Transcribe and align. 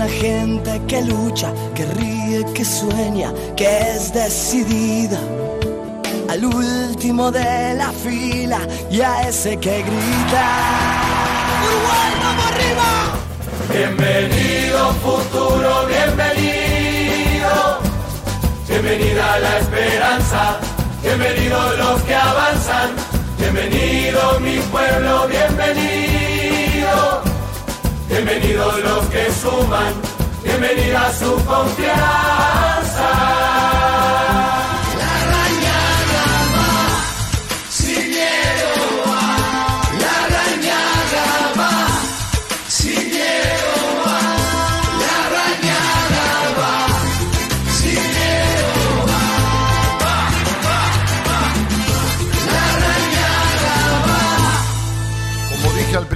la 0.00 0.08
gente 0.08 0.80
que 0.88 1.02
lucha, 1.02 1.52
que 1.74 1.84
ríe, 1.84 2.42
que 2.54 2.64
sueña, 2.64 3.34
que 3.54 3.66
es 3.90 4.14
decidida. 4.14 5.20
Al 6.30 6.42
último 6.42 7.30
de 7.30 7.74
la 7.74 7.92
fila 7.92 8.60
y 8.90 9.02
a 9.02 9.28
ese 9.28 9.58
que 9.58 9.76
grita. 9.88 10.46
¡Uruguay, 11.66 12.12
vamos 12.24 12.46
arriba! 12.50 12.88
Bienvenido 13.74 14.80
futuro, 15.06 15.70
bienvenido. 15.94 17.54
Bienvenida 18.68 19.38
la 19.38 19.58
esperanza, 19.58 20.42
bienvenidos 21.02 21.78
los 21.78 22.02
que 22.04 22.14
avanzan. 22.14 22.88
Bienvenido 23.38 24.40
mi 24.40 24.56
pueblo, 24.72 25.28
bienvenido. 25.28 26.39
Bienvenidos 28.10 28.80
los 28.82 29.06
que 29.06 29.30
suman, 29.32 29.94
bienvenida 30.42 31.12
su 31.12 31.32
confianza. 31.44 32.79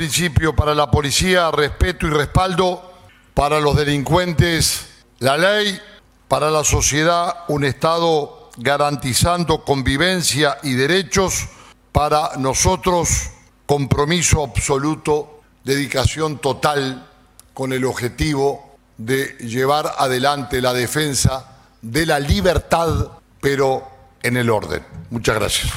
Principio, 0.05 0.55
para 0.55 0.75
la 0.75 0.91
policía, 0.91 1.51
respeto 1.51 2.07
y 2.07 2.11
respaldo, 2.11 2.93
para 3.33 3.59
los 3.59 3.75
delincuentes, 3.75 4.87
la 5.21 5.39
ley, 5.39 5.81
para 6.29 6.51
la 6.51 6.63
sociedad, 6.63 7.45
un 7.49 7.65
Estado 7.65 8.51
garantizando 8.59 9.65
convivencia 9.65 10.59
y 10.63 10.75
derechos, 10.75 11.47
para 11.91 12.33
nosotros, 12.37 13.31
compromiso 13.65 14.45
absoluto, 14.45 15.41
dedicación 15.65 16.37
total 16.37 17.09
con 17.55 17.73
el 17.73 17.87
objetivo 17.87 18.77
de 18.99 19.39
llevar 19.39 19.95
adelante 19.97 20.61
la 20.61 20.75
defensa 20.75 21.63
de 21.81 22.05
la 22.05 22.21
libertad, 22.21 23.09
pero 23.41 23.89
en 24.23 24.37
el 24.37 24.51
orden. 24.51 24.85
Muchas 25.09 25.37
gracias. 25.37 25.73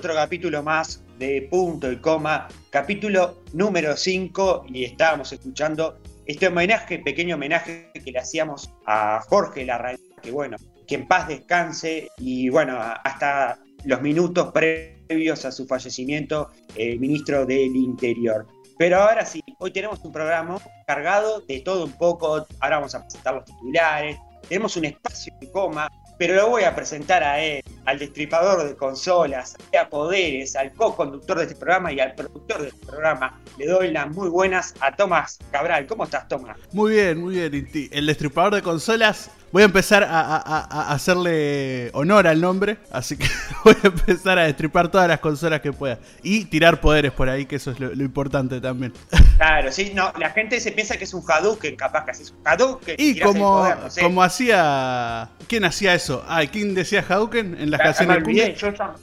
Otro 0.00 0.14
capítulo 0.14 0.62
más 0.62 1.04
de 1.18 1.46
Punto 1.50 1.92
y 1.92 1.98
Coma, 1.98 2.48
capítulo 2.70 3.42
número 3.52 3.94
5 3.94 4.64
y 4.68 4.84
estábamos 4.84 5.30
escuchando 5.30 5.98
este 6.24 6.46
homenaje, 6.48 7.00
pequeño 7.00 7.34
homenaje 7.34 7.90
que 7.92 8.10
le 8.10 8.18
hacíamos 8.18 8.70
a 8.86 9.20
Jorge 9.28 9.66
Larraín, 9.66 9.98
que 10.22 10.30
bueno, 10.30 10.56
que 10.88 10.94
en 10.94 11.06
paz 11.06 11.28
descanse 11.28 12.08
y 12.16 12.48
bueno, 12.48 12.78
hasta 12.80 13.58
los 13.84 14.00
minutos 14.00 14.50
previos 14.54 15.44
a 15.44 15.52
su 15.52 15.66
fallecimiento, 15.66 16.48
el 16.76 16.98
ministro 16.98 17.44
del 17.44 17.76
Interior. 17.76 18.46
Pero 18.78 19.02
ahora 19.02 19.26
sí, 19.26 19.42
hoy 19.58 19.70
tenemos 19.70 20.02
un 20.02 20.12
programa 20.12 20.56
cargado 20.86 21.42
de 21.42 21.60
todo 21.60 21.84
un 21.84 21.92
poco, 21.92 22.46
ahora 22.60 22.76
vamos 22.78 22.94
a 22.94 23.02
presentar 23.02 23.34
los 23.34 23.44
titulares, 23.44 24.16
tenemos 24.48 24.74
un 24.78 24.86
espacio 24.86 25.34
de 25.42 25.50
coma, 25.50 25.90
pero 26.20 26.34
lo 26.34 26.50
voy 26.50 26.64
a 26.64 26.74
presentar 26.74 27.22
a 27.22 27.40
él, 27.40 27.62
al 27.86 27.98
destripador 27.98 28.68
de 28.68 28.76
consolas, 28.76 29.56
a 29.80 29.88
Poderes, 29.88 30.54
al 30.54 30.70
co-conductor 30.74 31.38
de 31.38 31.44
este 31.44 31.56
programa 31.56 31.94
y 31.94 31.98
al 31.98 32.14
productor 32.14 32.60
de 32.60 32.68
este 32.68 32.86
programa. 32.86 33.40
Le 33.56 33.64
doy 33.66 33.90
las 33.90 34.10
muy 34.10 34.28
buenas 34.28 34.74
a 34.80 34.94
Tomás 34.94 35.38
Cabral. 35.50 35.86
¿Cómo 35.86 36.04
estás, 36.04 36.28
Tomás? 36.28 36.58
Muy 36.72 36.92
bien, 36.92 37.22
muy 37.22 37.36
bien. 37.36 37.66
El 37.90 38.04
destripador 38.04 38.56
de 38.56 38.60
consolas 38.60 39.30
Voy 39.52 39.62
a 39.62 39.64
empezar 39.66 40.06
a, 40.08 40.92
hacerle 40.92 41.90
honor 41.92 42.28
al 42.28 42.40
nombre, 42.40 42.78
así 42.92 43.16
que 43.16 43.26
voy 43.64 43.74
a 43.82 43.86
empezar 43.88 44.38
a 44.38 44.44
destripar 44.44 44.90
todas 44.90 45.08
las 45.08 45.18
consolas 45.18 45.60
que 45.60 45.72
pueda. 45.72 45.98
Y 46.22 46.44
tirar 46.44 46.80
poderes 46.80 47.10
por 47.10 47.28
ahí, 47.28 47.46
que 47.46 47.56
eso 47.56 47.72
es 47.72 47.80
lo, 47.80 47.92
importante 47.92 48.60
también. 48.60 48.92
Claro, 49.40 49.72
sí, 49.72 49.92
no, 49.94 50.12
la 50.18 50.28
gente 50.30 50.60
se 50.60 50.70
piensa 50.70 50.98
que 50.98 51.04
es 51.04 51.14
un 51.14 51.24
Hadouken, 51.26 51.74
capaz 51.74 52.04
que 52.04 52.10
es 52.10 52.30
un 52.30 52.46
Hadouken. 52.46 52.96
Y 52.98 53.18
como, 53.20 53.66
como 53.98 54.22
hacía... 54.22 55.30
¿Quién 55.48 55.64
hacía 55.64 55.94
eso? 55.94 56.22
Ah, 56.28 56.42
¿quién 56.44 56.74
decía 56.74 57.02
Hadouken 57.08 57.56
en 57.58 57.70
las 57.70 57.80
canciones 57.80 58.22
de 58.22 58.54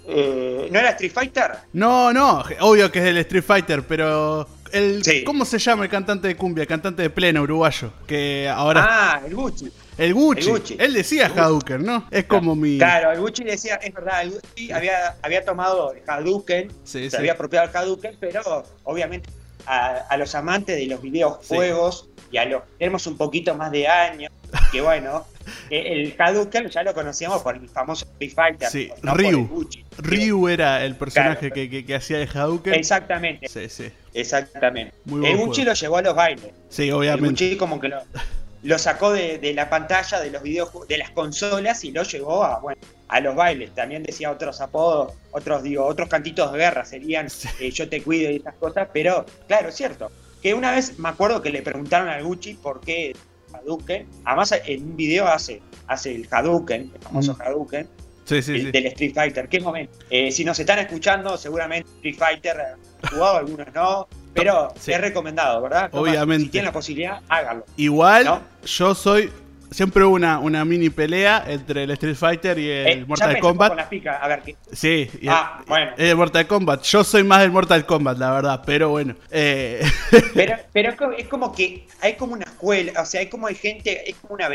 eh, 0.08 0.70
¿No 0.72 0.78
era 0.78 0.92
Street 0.92 1.12
Fighter? 1.12 1.54
No, 1.74 2.14
no, 2.14 2.44
obvio 2.60 2.92
que 2.92 3.00
es 3.00 3.06
del 3.06 3.18
Street 3.18 3.44
Fighter, 3.44 3.82
pero 3.82 4.48
el, 4.72 5.02
¿Cómo 5.26 5.44
se 5.44 5.58
llama 5.58 5.86
el 5.86 5.90
cantante 5.90 6.28
de 6.28 6.36
cumbia? 6.36 6.62
El 6.62 6.68
cantante 6.68 7.02
de 7.02 7.10
pleno 7.10 7.42
uruguayo. 7.42 7.92
Que 8.06 8.48
ahora. 8.48 8.86
Ah, 8.88 9.22
el 9.26 9.34
Gucci. 9.34 9.72
El 9.98 10.14
Gucci. 10.14 10.78
Él 10.80 10.94
decía 10.94 11.28
Hadouken, 11.28 11.84
¿no? 11.84 12.08
Es 12.12 12.26
como 12.26 12.56
mi. 12.56 12.78
Claro, 12.78 13.12
el 13.12 13.20
Gucci 13.20 13.44
decía, 13.44 13.76
es 13.76 13.94
verdad, 13.94 14.22
el 14.22 14.32
Gucci 14.32 14.72
había, 14.72 15.16
había 15.22 15.44
tomado 15.44 15.94
el 15.94 16.04
Hadouken, 16.08 16.72
se 16.84 17.10
había 17.18 17.34
apropiado 17.34 17.68
el 17.68 17.76
Hadouken, 17.76 18.18
pero 18.20 18.64
obviamente 18.84 19.30
a, 19.66 20.18
los 20.18 20.34
amantes 20.36 20.78
de 20.78 20.86
los 20.86 21.02
videojuegos 21.02 22.10
y 22.32 22.38
a 22.38 22.46
los 22.46 22.64
tenemos 22.78 23.08
un 23.08 23.18
poquito 23.18 23.56
más 23.56 23.72
de 23.72 23.88
años, 23.88 24.32
que 24.72 24.82
bueno, 24.82 25.26
el 25.70 26.16
Hadouken 26.18 26.70
ya 26.70 26.84
lo 26.84 26.94
conocíamos 26.94 27.42
por 27.42 27.56
el 27.56 27.68
famoso 27.68 28.06
Street 28.06 28.34
Fighter. 28.34 28.70
Sí, 28.70 28.90
Ryu. 29.02 29.68
Ryu 29.98 30.48
era 30.48 30.86
el 30.86 30.96
personaje 30.96 31.52
que, 31.52 31.86
que, 31.86 31.96
hacía 31.96 32.20
de 32.20 32.28
Hadouken. 32.28 32.74
Exactamente. 32.74 33.48
Sí, 33.48 33.68
sí. 33.70 33.92
Exactamente. 34.14 34.94
el 35.08 35.38
Gucci 35.38 35.64
lo 35.64 35.74
llevó 35.74 35.98
a 35.98 36.02
los 36.02 36.16
bailes. 36.16 36.52
Sí, 36.70 36.92
obviamente. 36.92 37.46
El 37.46 37.50
Gucci 37.52 37.58
como 37.58 37.80
que 37.80 37.90
lo, 37.90 38.02
lo 38.68 38.78
sacó 38.78 39.14
de, 39.14 39.54
la 39.54 39.70
pantalla 39.70 40.20
de 40.20 40.30
los 40.30 40.44
videojuegos, 40.44 40.90
de 40.90 40.98
las 40.98 41.12
consolas 41.12 41.86
y 41.86 41.92
lo 41.92 42.04
llevó 42.04 42.44
a, 42.44 42.60
bueno, 42.60 42.82
a 43.08 43.22
los 43.22 43.34
bailes. 43.34 43.74
También 43.74 44.04
decía 44.04 44.30
otros 44.30 44.60
apodos, 44.60 45.14
otros 45.32 45.64
digo, 45.64 45.86
otros 45.86 46.10
cantitos 46.10 46.52
de 46.52 46.58
guerra 46.58 46.84
serían 46.84 47.28
eh, 47.62 47.72
yo 47.72 47.88
te 47.88 48.04
cuido 48.04 48.30
y 48.30 48.36
esas 48.36 48.56
cosas, 48.56 48.90
pero 48.92 49.26
claro, 49.48 49.70
es 49.70 49.76
cierto. 49.76 50.12
Que 50.42 50.54
una 50.54 50.72
vez 50.72 51.00
me 51.00 51.08
acuerdo 51.08 51.42
que 51.42 51.50
le 51.50 51.62
preguntaron 51.62 52.10
al 52.10 52.26
Gucci 52.26 52.56
por 52.56 52.82
qué 52.82 53.16
Hadouken, 53.54 54.06
además 54.26 54.54
en 54.66 54.84
un 54.84 54.98
video 54.98 55.28
hace, 55.28 55.62
hace 55.88 56.14
el 56.16 56.28
Hadouken, 56.30 56.92
el 56.94 57.02
famoso 57.02 57.36
mm. 57.36 57.42
Hadouken, 57.42 57.88
del 58.28 58.86
Street 58.88 59.14
Fighter. 59.14 59.48
¿Qué 59.48 59.62
momento? 59.62 59.98
Eh, 60.10 60.30
si 60.30 60.44
nos 60.44 60.60
están 60.60 60.80
escuchando, 60.80 61.38
seguramente 61.38 61.90
Street 61.96 62.18
Fighter 62.18 62.58
jugado, 63.10 63.38
algunos 63.38 63.74
no, 63.74 64.10
pero 64.38 64.74
es 64.76 65.02
recomendado, 65.02 65.62
¿verdad? 65.62 65.90
Obviamente. 65.94 66.46
Si 66.46 66.50
tienen 66.52 66.68
la 66.68 66.72
posibilidad, 66.72 67.22
háganlo. 67.28 67.66
Igual, 67.76 68.42
yo 68.64 68.96
soy 68.96 69.32
siempre 69.72 70.04
hubo 70.04 70.16
una, 70.16 70.40
una 70.40 70.64
mini 70.66 70.90
pelea 70.90 71.44
entre 71.48 71.84
el 71.84 71.92
Street 71.92 72.16
Fighter 72.16 72.58
y 72.60 72.70
el 72.70 72.88
eh, 72.88 73.06
Mortal 73.06 73.40
Kombat. 73.40 73.70
Con 73.70 73.78
la 73.78 73.90
pica, 73.90 74.18
a 74.18 74.28
ver 74.28 74.42
qué. 74.42 74.56
Sí, 74.72 75.10
ah, 75.28 75.62
bueno. 75.68 75.92
el 75.98 76.16
Mortal 76.16 76.48
Kombat. 76.48 76.84
Yo 76.84 77.04
soy 77.04 77.24
más 77.24 77.42
del 77.42 77.52
Mortal 77.52 77.86
Kombat, 77.86 78.18
la 78.18 78.32
verdad, 78.32 78.64
pero 78.66 78.90
bueno. 78.90 79.16
Eh. 79.32 79.82
Pero, 80.34 80.56
pero 80.72 81.12
es 81.18 81.28
como 81.28 81.52
que 81.52 81.88
hay 82.02 82.16
como 82.16 82.34
una 82.34 82.44
escuela, 82.44 83.02
o 83.02 83.06
sea, 83.06 83.22
hay 83.22 83.28
como 83.28 83.48
hay 83.48 83.56
gente, 83.56 84.10
es 84.10 84.16
como 84.18 84.36
una 84.36 84.48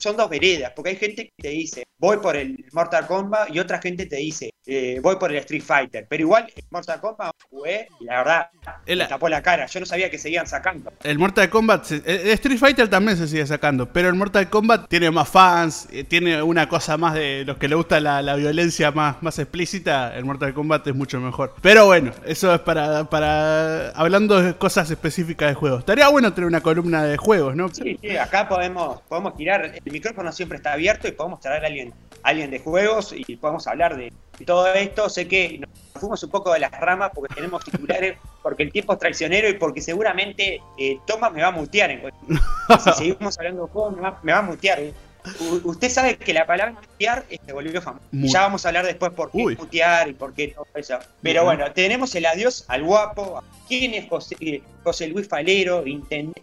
son 0.00 0.16
dos 0.16 0.30
veredas, 0.30 0.72
porque 0.74 0.90
hay 0.90 0.96
gente 0.96 1.24
que 1.24 1.42
te 1.42 1.48
dice, 1.48 1.84
voy 1.98 2.16
por 2.18 2.36
el 2.36 2.64
Mortal 2.72 3.06
Kombat 3.06 3.54
y 3.54 3.58
otra 3.58 3.80
gente 3.80 4.06
te 4.06 4.16
dice, 4.16 4.50
eh, 4.66 4.98
voy 5.02 5.16
por 5.16 5.30
el 5.30 5.38
Street 5.38 5.62
Fighter. 5.62 6.06
Pero 6.08 6.22
igual, 6.22 6.46
el 6.54 6.64
Mortal 6.70 7.00
Kombat 7.00 7.32
jugué 7.50 7.88
y 8.00 8.04
la 8.04 8.18
verdad, 8.18 8.50
me 8.86 9.06
tapó 9.06 9.28
la 9.28 9.42
cara. 9.42 9.66
Yo 9.66 9.80
no 9.80 9.86
sabía 9.86 10.10
que 10.10 10.18
seguían 10.18 10.46
sacando. 10.46 10.92
El 11.02 11.18
Mortal 11.18 11.50
Kombat, 11.50 11.90
el 11.92 12.28
Street 12.30 12.58
Fighter 12.58 12.88
también 12.88 13.16
se 13.16 13.28
sigue 13.28 13.46
sacando, 13.46 13.92
pero 13.92 14.08
el 14.08 14.14
Mortal 14.14 14.48
Kombat 14.48 14.59
tiene 14.88 15.10
más 15.10 15.28
fans, 15.28 15.88
eh, 15.92 16.04
tiene 16.04 16.42
una 16.42 16.68
cosa 16.68 16.96
más 16.96 17.14
de 17.14 17.44
los 17.44 17.56
que 17.58 17.68
le 17.68 17.74
gusta 17.74 18.00
la, 18.00 18.34
violencia 18.34 18.90
más, 18.90 19.22
más 19.22 19.38
explícita. 19.38 20.16
El 20.16 20.24
Mortal 20.24 20.54
Kombat 20.54 20.86
es 20.86 20.94
mucho 20.94 21.20
mejor. 21.20 21.54
Pero 21.60 21.86
bueno, 21.86 22.12
eso 22.24 22.54
es 22.54 22.60
para, 22.60 23.04
para 23.04 23.90
hablando 23.90 24.40
de 24.40 24.54
cosas 24.54 24.90
específicas 24.90 25.48
de 25.48 25.54
juegos. 25.54 25.80
Estaría 25.80 26.08
bueno 26.08 26.32
tener 26.32 26.48
una 26.48 26.60
columna 26.60 27.04
de 27.04 27.16
juegos, 27.16 27.56
¿no? 27.56 27.68
Sí, 27.68 27.98
sí, 28.00 28.16
acá 28.16 28.48
podemos, 28.48 29.00
podemos 29.02 29.36
tirar 29.36 29.64
el 29.64 29.92
micrófono 29.92 30.32
siempre 30.32 30.56
está 30.56 30.72
abierto 30.72 31.08
y 31.08 31.12
podemos 31.12 31.40
traer 31.40 31.64
a 31.64 31.66
alguien, 31.68 31.92
alguien 32.22 32.50
de 32.50 32.58
juegos 32.58 33.14
y 33.14 33.36
podemos 33.36 33.66
hablar 33.66 33.96
de, 33.96 34.12
todo 34.46 34.72
esto. 34.72 35.08
Sé 35.08 35.28
que 35.28 35.60
fuimos 36.00 36.22
un 36.22 36.30
poco 36.30 36.52
de 36.52 36.60
las 36.60 36.70
ramas 36.72 37.12
porque 37.14 37.34
tenemos 37.34 37.64
titulares, 37.64 38.16
porque 38.42 38.62
el 38.64 38.72
tiempo 38.72 38.94
es 38.94 38.98
traicionero 38.98 39.48
y 39.48 39.54
porque 39.54 39.80
seguramente 39.80 40.60
eh, 40.78 40.98
Tomás 41.06 41.32
me 41.32 41.42
va 41.42 41.48
a 41.48 41.52
mutear. 41.52 41.90
En... 41.90 42.02
si 42.82 42.92
seguimos 42.96 43.38
hablando 43.38 43.66
de 43.66 43.72
juegos, 43.72 43.96
me 44.22 44.32
va, 44.32 44.38
a 44.38 44.42
mutear. 44.42 44.80
Eh. 44.80 44.92
U- 45.40 45.68
usted 45.70 45.90
sabe 45.90 46.16
que 46.16 46.32
la 46.32 46.46
palabra 46.46 46.72
mutear 46.80 47.24
eh, 47.28 47.38
se 47.44 47.52
volvió 47.52 47.82
famosa. 47.82 48.06
Ya 48.12 48.40
vamos 48.40 48.64
a 48.64 48.68
hablar 48.68 48.86
después 48.86 49.12
por 49.12 49.30
qué 49.30 49.38
Uy. 49.38 49.56
mutear 49.56 50.08
y 50.08 50.14
por 50.14 50.32
qué 50.32 50.48
todo 50.48 50.66
eso. 50.74 50.98
Pero 51.22 51.44
bueno, 51.44 51.70
tenemos 51.72 52.14
el 52.14 52.24
adiós 52.26 52.64
al 52.68 52.82
guapo. 52.84 53.42
¿Quién 53.68 53.94
es 53.94 54.08
José, 54.08 54.36
eh, 54.40 54.62
José 54.82 55.08
Luis 55.08 55.28
Falero, 55.28 55.84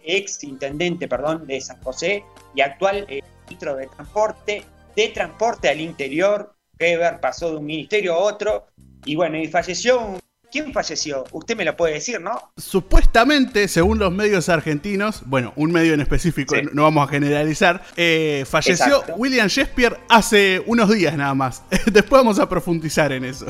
ex 0.04 0.44
intendente 0.44 1.08
perdón, 1.08 1.46
de 1.46 1.60
San 1.60 1.80
José 1.82 2.24
y 2.54 2.60
actual 2.60 3.04
eh, 3.08 3.20
ministro 3.46 3.76
de 3.76 3.86
Transporte? 3.88 4.64
De 4.94 5.08
Transporte 5.08 5.68
al 5.68 5.80
Interior, 5.80 6.54
Weber 6.80 7.20
pasó 7.20 7.50
de 7.50 7.56
un 7.56 7.66
ministerio 7.66 8.14
a 8.14 8.18
otro. 8.18 8.66
Y 9.08 9.16
bueno, 9.16 9.38
y 9.38 9.48
falleció 9.48 10.00
un. 10.00 10.20
¿Quién 10.50 10.72
falleció? 10.72 11.24
Usted 11.32 11.56
me 11.56 11.64
lo 11.64 11.76
puede 11.76 11.94
decir, 11.94 12.20
¿no? 12.22 12.52
Supuestamente, 12.56 13.68
según 13.68 13.98
los 13.98 14.10
medios 14.12 14.48
argentinos, 14.48 15.22
bueno, 15.26 15.52
un 15.56 15.70
medio 15.72 15.92
en 15.92 16.00
específico, 16.00 16.54
Sí. 16.54 16.62
no- 16.72 16.84
vamos 16.84 17.06
a 17.06 17.10
generalizar, 17.10 17.82
eh, 17.98 18.44
falleció 18.48 18.86
Exacto. 18.86 19.14
William 19.16 19.46
Shakespeare 19.48 19.98
hace 20.08 20.62
unos 20.66 20.90
días 20.90 21.14
nada 21.16 21.34
más. 21.34 21.62
Después 21.92 22.20
vamos 22.22 22.38
a 22.38 22.48
profundizar 22.48 23.12
en 23.12 23.24
eso. 23.26 23.46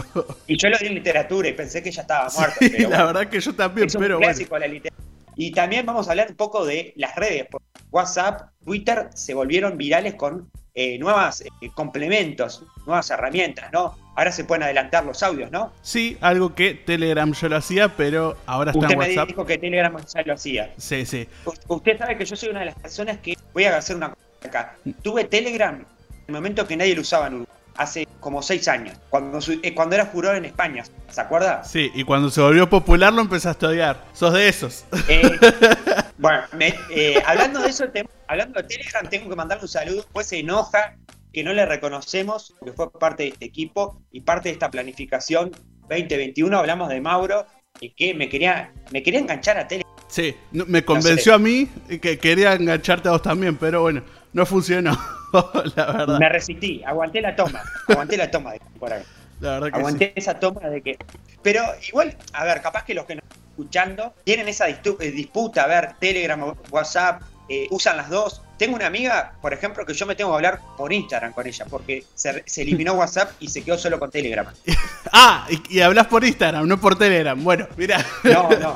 Y 0.49 0.57
yo 0.57 0.69
lo 0.69 0.79
di 0.79 0.87
en 0.87 0.95
literatura 0.95 1.49
y 1.49 1.53
pensé 1.53 1.83
que 1.85 1.93
ya 1.93 2.03
estaba 2.03 2.29
muerto. 2.37 2.57
Sí, 2.59 2.69
pero 2.77 2.91
la 2.91 3.05
verdad 3.05 3.29
que 3.29 3.39
yo 3.41 3.55
también, 3.55 3.87
es 3.87 3.95
un 3.95 4.01
pero 4.03 4.19
clásico 4.19 4.59
la 4.59 4.67
literatura. 4.67 5.05
Y 5.37 5.53
también 5.53 5.87
vamos 5.87 6.09
a 6.09 6.11
hablar 6.11 6.29
un 6.31 6.37
poco 6.37 6.65
de 6.67 6.95
las 6.97 7.15
redes. 7.15 7.47
WhatsApp, 7.93 8.51
Twitter 8.65 9.09
se 9.15 9.35
volvieron 9.35 9.79
virales 9.79 10.15
con 10.15 10.51
eh, 10.75 10.99
nuevos 10.99 11.43
complementos, 11.75 12.65
nuevas 12.87 13.09
herramientas, 13.11 13.71
¿no? 13.73 13.97
Ahora 14.19 14.33
se 14.33 14.43
pueden 14.43 14.65
adelantar 14.65 15.05
los 15.05 15.23
audios, 15.23 15.53
¿no? 15.53 15.73
Sí, 15.81 16.19
algo 16.21 16.53
que 16.53 16.75
Telegram 16.75 17.33
yo 17.33 17.49
lo 17.49 17.55
hacía, 17.57 17.89
pero 17.97 18.37
ahora 18.47 18.73
está 18.73 18.81
Usted 18.81 18.93
en 18.95 18.99
me 18.99 19.07
WhatsApp. 19.07 19.29
dijo 19.29 19.47
que 19.47 19.59
Telegram 19.59 19.97
ya 20.13 20.23
lo 20.23 20.35
hacía. 20.35 20.75
Sí, 20.77 21.07
sí. 21.07 21.29
U- 21.45 21.75
Usted 21.77 21.97
sabe 21.99 22.19
que 22.19 22.25
yo 22.25 22.35
soy 22.35 22.49
una 22.49 22.59
de 22.61 22.67
las 22.67 22.75
personas 22.75 23.19
que 23.19 23.35
voy 23.55 23.65
a 23.67 23.77
hacer 23.77 23.95
una 23.95 24.09
cosa 24.09 24.19
acá. 24.49 24.75
Tuve 25.03 25.23
Telegram 25.23 25.77
en 25.77 25.85
el 26.27 26.35
momento 26.35 26.67
que 26.67 26.77
nadie 26.77 26.97
lo 26.97 27.03
usaba 27.03 27.29
en 27.29 27.35
Uruguay, 27.35 27.57
hace 27.77 28.09
como 28.19 28.43
seis 28.43 28.67
años, 28.67 28.99
cuando, 29.09 29.39
eh, 29.63 29.73
cuando 29.73 29.95
era 29.95 30.07
furor 30.07 30.35
en 30.35 30.47
España. 30.47 30.83
¿Se 31.09 31.21
acuerda? 31.21 31.63
Sí, 31.63 31.93
y 31.95 32.03
cuando 32.03 32.29
se 32.29 32.41
volvió 32.41 32.69
popular 32.69 33.13
lo 33.13 33.21
empezaste 33.21 33.67
a 33.67 33.69
odiar. 33.69 34.05
Sos 34.15 34.33
de 34.35 34.49
esos. 34.49 34.85
Eh, 35.07 35.31
bueno, 36.19 36.41
me- 36.57 36.75
eh, 36.91 37.23
hablando 37.25 37.61
de 37.61 37.69
eso, 37.71 37.89
te- 37.89 38.09
hablando 38.27 38.61
de 38.61 38.67
Telegram, 38.67 39.09
tengo 39.09 39.31
que 39.31 39.37
mandarle 39.37 39.63
un 39.63 39.69
saludo. 39.69 40.05
Pues 40.13 40.27
se 40.27 40.41
enoja 40.41 40.97
que 41.33 41.45
no 41.45 41.53
le 41.53 41.67
reconocemos, 41.67 42.55
porque 42.59 42.73
fue 42.75 42.91
parte 42.93 43.25
de 43.25 43.29
este 43.31 43.45
equipo 43.45 44.03
y 44.11 44.23
parte 44.23 44.49
de 44.49 44.55
esta 44.55 44.71
planificación 44.71 45.51
2021. 45.89 46.57
Hablamos 46.59 46.89
de 46.89 47.01
Mauro 47.01 47.47
y 47.81 47.91
que 47.91 48.15
me 48.15 48.29
quería, 48.29 48.73
me 48.91 49.03
quería 49.03 49.21
enganchar 49.21 49.59
a 49.59 49.69
Telegram. 49.69 49.93
Sí, 50.09 50.35
me 50.53 50.85
convenció 50.85 51.35
a 51.35 51.39
mí 51.39 51.69
que 52.01 52.19
quería 52.19 52.55
engancharte 52.55 53.09
a 53.09 53.13
vos 53.13 53.23
también, 53.23 53.57
pero 53.57 53.83
bueno, 53.83 54.03
no 54.33 54.47
funcionó. 54.47 54.99
la 55.77 55.93
verdad. 55.93 56.19
Me 56.19 56.29
resistí, 56.29 56.83
aguanté 56.85 57.21
la 57.21 57.37
toma, 57.37 57.63
aguanté 57.89 58.17
la 58.17 58.31
toma 58.31 58.53
de 58.53 58.61
por 58.79 58.93
ahí. 58.93 59.03
La 59.41 59.53
verdad 59.53 59.69
que 59.71 59.79
Aguanté 59.79 60.13
esa 60.17 60.41
toma 60.41 60.69
de 60.69 60.83
que. 60.83 60.99
Pero 61.43 61.63
igual, 61.87 62.17
a 62.33 62.45
ver, 62.45 62.61
capaz 62.61 62.85
que 62.85 62.95
los 62.95 63.05
que 63.05 63.17
nos 63.17 63.25
están 63.25 63.39
escuchando 63.51 64.15
tienen 64.25 64.49
esa 64.49 64.69
eh, 64.69 64.81
disputa, 65.15 65.65
a 65.65 65.67
ver, 65.67 65.91
Telegram 66.01 66.55
WhatsApp, 66.71 67.23
eh, 67.49 67.67
usan 67.71 67.97
las 67.97 68.11
dos. 68.11 68.43
Tengo 68.59 68.75
una 68.77 68.87
amiga, 68.87 69.33
por 69.41 69.53
ejemplo, 69.55 69.87
que 69.87 69.95
yo 69.95 70.05
me 70.07 70.15
tengo 70.17 70.31
que 70.31 70.37
hablar 70.37 70.61
por 70.77 70.93
Instagram 70.93 71.33
con 71.33 71.47
ella, 71.47 71.65
porque 71.71 72.05
se, 72.15 72.43
se 72.47 72.63
eliminó 72.63 72.95
WhatsApp 72.95 73.31
y 73.41 73.49
se 73.49 73.63
quedó 73.63 73.79
solo 73.79 73.99
con 73.99 74.11
Telegram. 74.11 74.47
Ah, 75.13 75.47
y, 75.49 75.77
y 75.77 75.81
hablas 75.81 76.07
por 76.09 76.23
Instagram, 76.25 76.67
no 76.69 76.79
por 76.79 76.99
Telegram. 76.99 77.43
Bueno, 77.43 77.67
mira. 77.79 78.05
No, 78.25 78.51
no. 78.51 78.75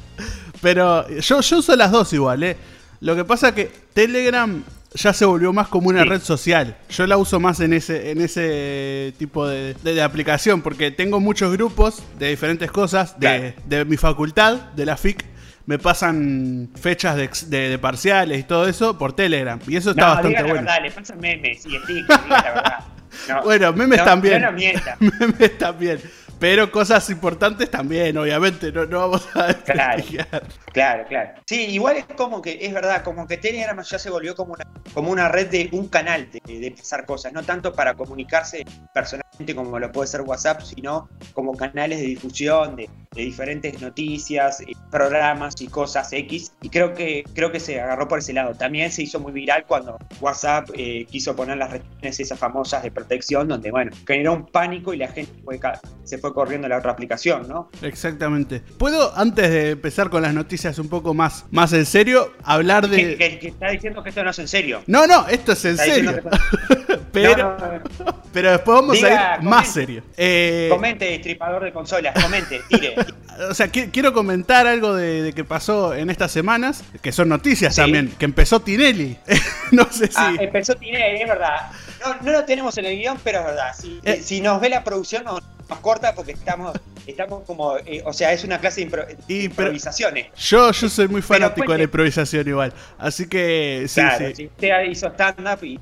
Pero 0.60 1.08
yo, 1.20 1.40
yo 1.40 1.58
uso 1.58 1.76
las 1.76 1.90
dos 1.90 2.12
igual, 2.12 2.42
¿eh? 2.42 2.56
Lo 3.00 3.16
que 3.16 3.24
pasa 3.24 3.54
que 3.54 3.70
Telegram 3.94 4.62
ya 4.92 5.12
se 5.12 5.24
volvió 5.24 5.52
más 5.52 5.68
como 5.68 5.88
una 5.88 6.02
Sí. 6.02 6.08
red 6.08 6.20
social. 6.20 6.76
Yo 6.90 7.06
la 7.06 7.16
uso 7.16 7.38
más 7.40 7.60
en 7.60 7.72
ese, 7.72 8.10
en 8.10 8.20
ese 8.20 9.14
tipo 9.18 9.46
de, 9.46 9.74
de- 9.74 9.94
de 9.94 10.02
aplicación 10.02 10.60
porque 10.60 10.90
tengo 10.90 11.20
muchos 11.20 11.52
grupos 11.52 12.02
de 12.18 12.28
diferentes 12.28 12.70
cosas 12.70 13.14
de, 13.18 13.54
Claro. 13.54 13.54
de 13.66 13.84
mi 13.84 13.96
facultad, 13.96 14.54
de 14.74 14.84
la 14.86 14.96
FIC. 14.96 15.24
Me 15.70 15.78
pasan 15.78 16.68
fechas 16.74 17.14
de, 17.14 17.30
de- 17.46 17.68
de 17.68 17.78
parciales 17.78 18.40
y 18.40 18.42
todo 18.42 18.66
eso 18.66 18.98
por 18.98 19.12
Telegram. 19.12 19.56
Y 19.68 19.76
eso 19.76 19.90
está 19.90 20.02
no, 20.02 20.08
bastante 20.08 20.28
diga 20.30 20.40
la 20.42 20.48
bueno. 20.48 20.66
verdad, 20.66 20.82
le 20.82 20.90
pasan 20.90 21.20
memes 21.20 21.64
y 21.64 21.78
stickers, 21.78 21.86
diga 22.26 22.26
la 22.28 22.42
verdad. 22.42 22.74
No, 23.28 23.42
Bueno, 23.42 23.72
memes 23.72 23.98
no, 23.98 24.04
también. 24.04 24.40
No. 24.42 24.52
Memes 25.18 25.58
también. 25.58 26.00
Pero 26.38 26.70
cosas 26.72 27.08
importantes 27.10 27.68
también, 27.70 28.16
obviamente. 28.16 28.72
No, 28.72 28.86
no 28.86 29.00
vamos 29.00 29.28
a 29.36 29.52
Claro. 29.54 30.02
Claro, 30.72 31.04
claro. 31.08 31.30
Sí, 31.46 31.66
igual 31.66 31.96
es 31.98 32.04
como 32.16 32.40
que, 32.40 32.58
es 32.62 32.72
verdad, 32.72 33.02
como 33.02 33.26
que 33.26 33.36
Telegram 33.36 33.78
ya 33.82 33.98
se 33.98 34.08
volvió 34.10 34.34
como 34.36 34.54
una, 34.54 34.64
como 34.94 35.10
una 35.10 35.28
red 35.28 35.48
de 35.48 35.68
un 35.72 35.88
canal 35.88 36.28
de, 36.30 36.40
de 36.60 36.70
pasar 36.70 37.04
cosas, 37.04 37.32
no 37.32 37.42
tanto 37.42 37.72
para 37.74 37.94
comunicarse 37.94 38.64
personalmente 38.94 39.54
como 39.56 39.78
lo 39.78 39.90
puede 39.92 40.06
ser 40.06 40.20
WhatsApp, 40.22 40.62
sino 40.62 41.08
como 41.34 41.54
canales 41.56 41.98
de 41.98 42.06
difusión 42.06 42.76
de, 42.76 42.88
de 43.14 43.22
diferentes 43.22 43.80
noticias, 43.80 44.60
eh, 44.60 44.66
programas 44.88 45.60
y 45.60 45.66
cosas 45.66 46.12
X. 46.12 46.52
Y 46.62 46.68
creo 46.68 46.94
que, 46.94 47.24
creo 47.34 47.50
que 47.50 47.58
se 47.58 47.80
agarró 47.80 48.06
por 48.06 48.20
ese 48.20 48.32
lado. 48.32 48.54
También 48.54 48.92
se 48.92 49.02
hizo 49.02 49.18
muy 49.18 49.32
viral 49.32 49.64
cuando 49.66 49.98
WhatsApp 50.20 50.70
eh, 50.74 51.06
quiso 51.10 51.34
poner 51.34 51.56
las 51.58 51.72
restricciones 51.72 52.20
esas 52.20 52.38
famosas 52.38 52.84
de 52.84 52.92
protección, 52.92 53.48
donde, 53.48 53.72
bueno, 53.72 53.90
generó 54.06 54.32
un 54.34 54.46
pánico 54.46 54.94
y 54.94 54.98
la 54.98 55.08
gente 55.08 55.32
fue 55.44 55.58
se 56.04 56.18
fue 56.18 56.32
corriendo 56.32 56.66
a 56.66 56.70
la 56.70 56.78
otra 56.78 56.92
aplicación, 56.92 57.48
¿no? 57.48 57.68
Exactamente. 57.82 58.60
¿Puedo, 58.78 59.12
antes 59.16 59.50
de 59.50 59.70
empezar 59.70 60.08
con 60.08 60.22
las 60.22 60.32
noticias 60.32 60.78
un 60.78 60.88
poco 60.88 61.12
más, 61.12 61.46
más 61.50 61.72
en 61.72 61.86
serio, 61.86 62.32
hablar 62.44 62.88
de... 62.88 63.16
que- 63.16 63.38
que 63.40 63.48
está 63.48 63.70
diciendo 63.70 64.02
que 64.04 64.10
esto 64.10 64.22
no 64.22 64.30
es 64.30 64.38
en 64.38 64.46
serio. 64.48 64.82
No, 64.86 65.06
no, 65.08 65.26
esto 65.28 65.52
es 65.52 65.64
en 65.64 65.72
Está 65.72 65.84
serio. 65.84 66.20
Pero, 67.12 67.36
No, 67.36 67.56
no, 67.58 67.72
no. 68.04 68.22
pero 68.32 68.50
después 68.52 68.74
vamos 68.80 68.94
Diga, 68.96 69.34
a 69.34 69.36
ir 69.38 69.42
más 69.42 69.68
serio. 69.72 70.02
Eh, 70.16 70.68
Comente, 70.70 71.04
destripador 71.06 71.64
de 71.64 71.72
consolas, 71.72 72.14
comente, 72.22 72.60
tire. 72.68 72.94
o 73.50 73.54
sea, 73.54 73.66
qui- 73.72 73.90
quiero 73.90 74.12
comentar 74.12 74.66
algo 74.66 74.94
de, 74.94 75.22
de 75.22 75.32
que 75.32 75.44
pasó 75.44 75.94
en 75.94 76.10
estas 76.10 76.30
semanas, 76.30 76.84
que 77.02 77.10
son 77.12 77.28
noticias 77.28 77.74
Sí. 77.74 77.80
también, 77.80 78.14
que 78.18 78.24
empezó 78.24 78.60
Tinelli. 78.60 79.16
no 79.72 79.84
sé 79.90 80.06
si... 80.06 80.12
Ah, 80.16 80.34
empezó 80.38 80.74
Tinelli, 80.76 81.22
es 81.22 81.28
verdad. 81.28 81.70
No, 82.04 82.16
no 82.22 82.32
lo 82.32 82.44
tenemos 82.44 82.76
en 82.78 82.86
el 82.86 82.96
guion, 82.98 83.18
pero 83.24 83.40
es 83.40 83.44
verdad. 83.46 83.72
Si, 83.78 84.00
Eh. 84.04 84.20
si 84.22 84.40
nos 84.40 84.60
ve 84.60 84.68
la 84.68 84.84
producción, 84.84 85.24
nos, 85.24 85.40
nos 85.70 85.78
corta 85.80 86.14
porque 86.14 86.32
estamos, 86.32 86.76
estamos 87.06 87.44
como. 87.44 87.78
eh, 87.78 88.02
o 88.04 88.12
sea, 88.12 88.32
es 88.32 88.44
una 88.44 88.58
clase 88.60 88.84
de, 88.84 88.90
impro- 88.90 89.06
de 89.26 89.42
improvisaciones. 89.44 90.26
Yo, 90.36 90.70
yo 90.72 90.88
soy 90.88 91.08
muy 91.08 91.22
fanático 91.22 91.72
de 91.72 91.78
la 91.78 91.84
improvisación 91.84 92.46
igual. 92.48 92.72
Así 92.98 93.26
que 93.28 93.84
sí, 93.88 94.00
claro, 94.00 94.26
sí. 94.28 94.34
si 94.34 94.46
usted 94.46 94.82
hizo 94.84 95.06
stand-up 95.08 95.64
y 95.64 95.80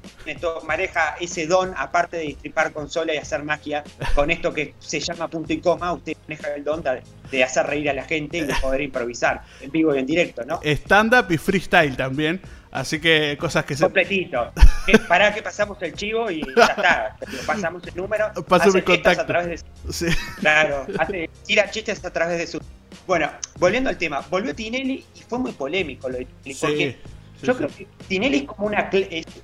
maneja 0.67 1.17
ese 1.21 1.47
don, 1.47 1.73
aparte 1.77 2.19
de 2.19 2.25
destripar 2.25 2.73
consola 2.73 3.15
y 3.15 3.17
hacer 3.19 3.43
magia, 3.43 3.83
con 4.15 4.31
esto 4.31 4.53
que 4.53 4.75
se 4.79 5.01
llama 5.01 5.29
punto 5.29 5.53
y 5.53 5.61
coma, 5.61 5.93
usted 5.93 6.15
maneja 6.29 6.55
el 6.55 6.63
don 6.65 6.83
de, 6.83 7.03
de 7.31 7.45
hacer 7.45 7.67
reír 7.67 7.91
a 7.91 7.95
la 7.95 8.05
gente 8.05 8.39
y 8.39 8.41
de 8.43 8.55
poder 8.63 8.83
improvisar 8.83 9.43
en 9.61 9.71
vivo 9.71 9.95
y 9.95 9.99
en 9.99 10.07
directo, 10.07 10.45
¿no? 10.45 10.61
Stand-up 10.63 11.27
y 11.31 11.39
freestyle 11.39 11.97
también. 11.97 12.41
Así 12.71 13.01
que 13.01 13.37
cosas 13.41 13.65
que 13.65 13.75
se... 13.77 13.83
Completito. 13.85 14.53
Que- 14.87 14.99
Pará 15.09 15.33
que 15.35 15.43
pasamos 15.43 15.79
el 15.83 15.95
chivo 15.95 16.31
y 16.31 16.43
ya 16.57 16.65
está. 16.67 17.17
Pasamos 17.47 17.83
el 17.87 17.95
número. 17.97 18.33
Paso 18.47 18.71
mi 18.73 18.83
contacto. 18.83 19.23
A 19.23 19.27
través 19.27 19.65
de, 19.65 19.93
Sí. 19.93 20.07
claro, 20.41 20.87
hace, 20.99 21.31
tira 21.47 21.71
chistes 21.71 22.05
a 22.05 22.13
través 22.13 22.39
de 22.39 22.47
su. 22.47 22.61
Bueno, 23.07 23.31
volviendo 23.59 23.89
al 23.91 23.97
tema, 23.97 24.21
volvió 24.31 24.55
Tinelli 24.55 25.05
y 25.15 25.21
fue 25.23 25.39
muy 25.39 25.53
polémico 25.53 26.09
lo 26.11 26.19
de 26.19 26.27
Tinelli. 26.43 26.55
Sí, 26.55 26.67
porque 26.67 26.97
sí, 27.41 27.47
yo 27.47 27.57
creo 27.57 27.69
que 27.69 27.87
Tinelli 28.07 28.37
es 28.39 28.45
como 28.45 28.67
una 28.67 28.91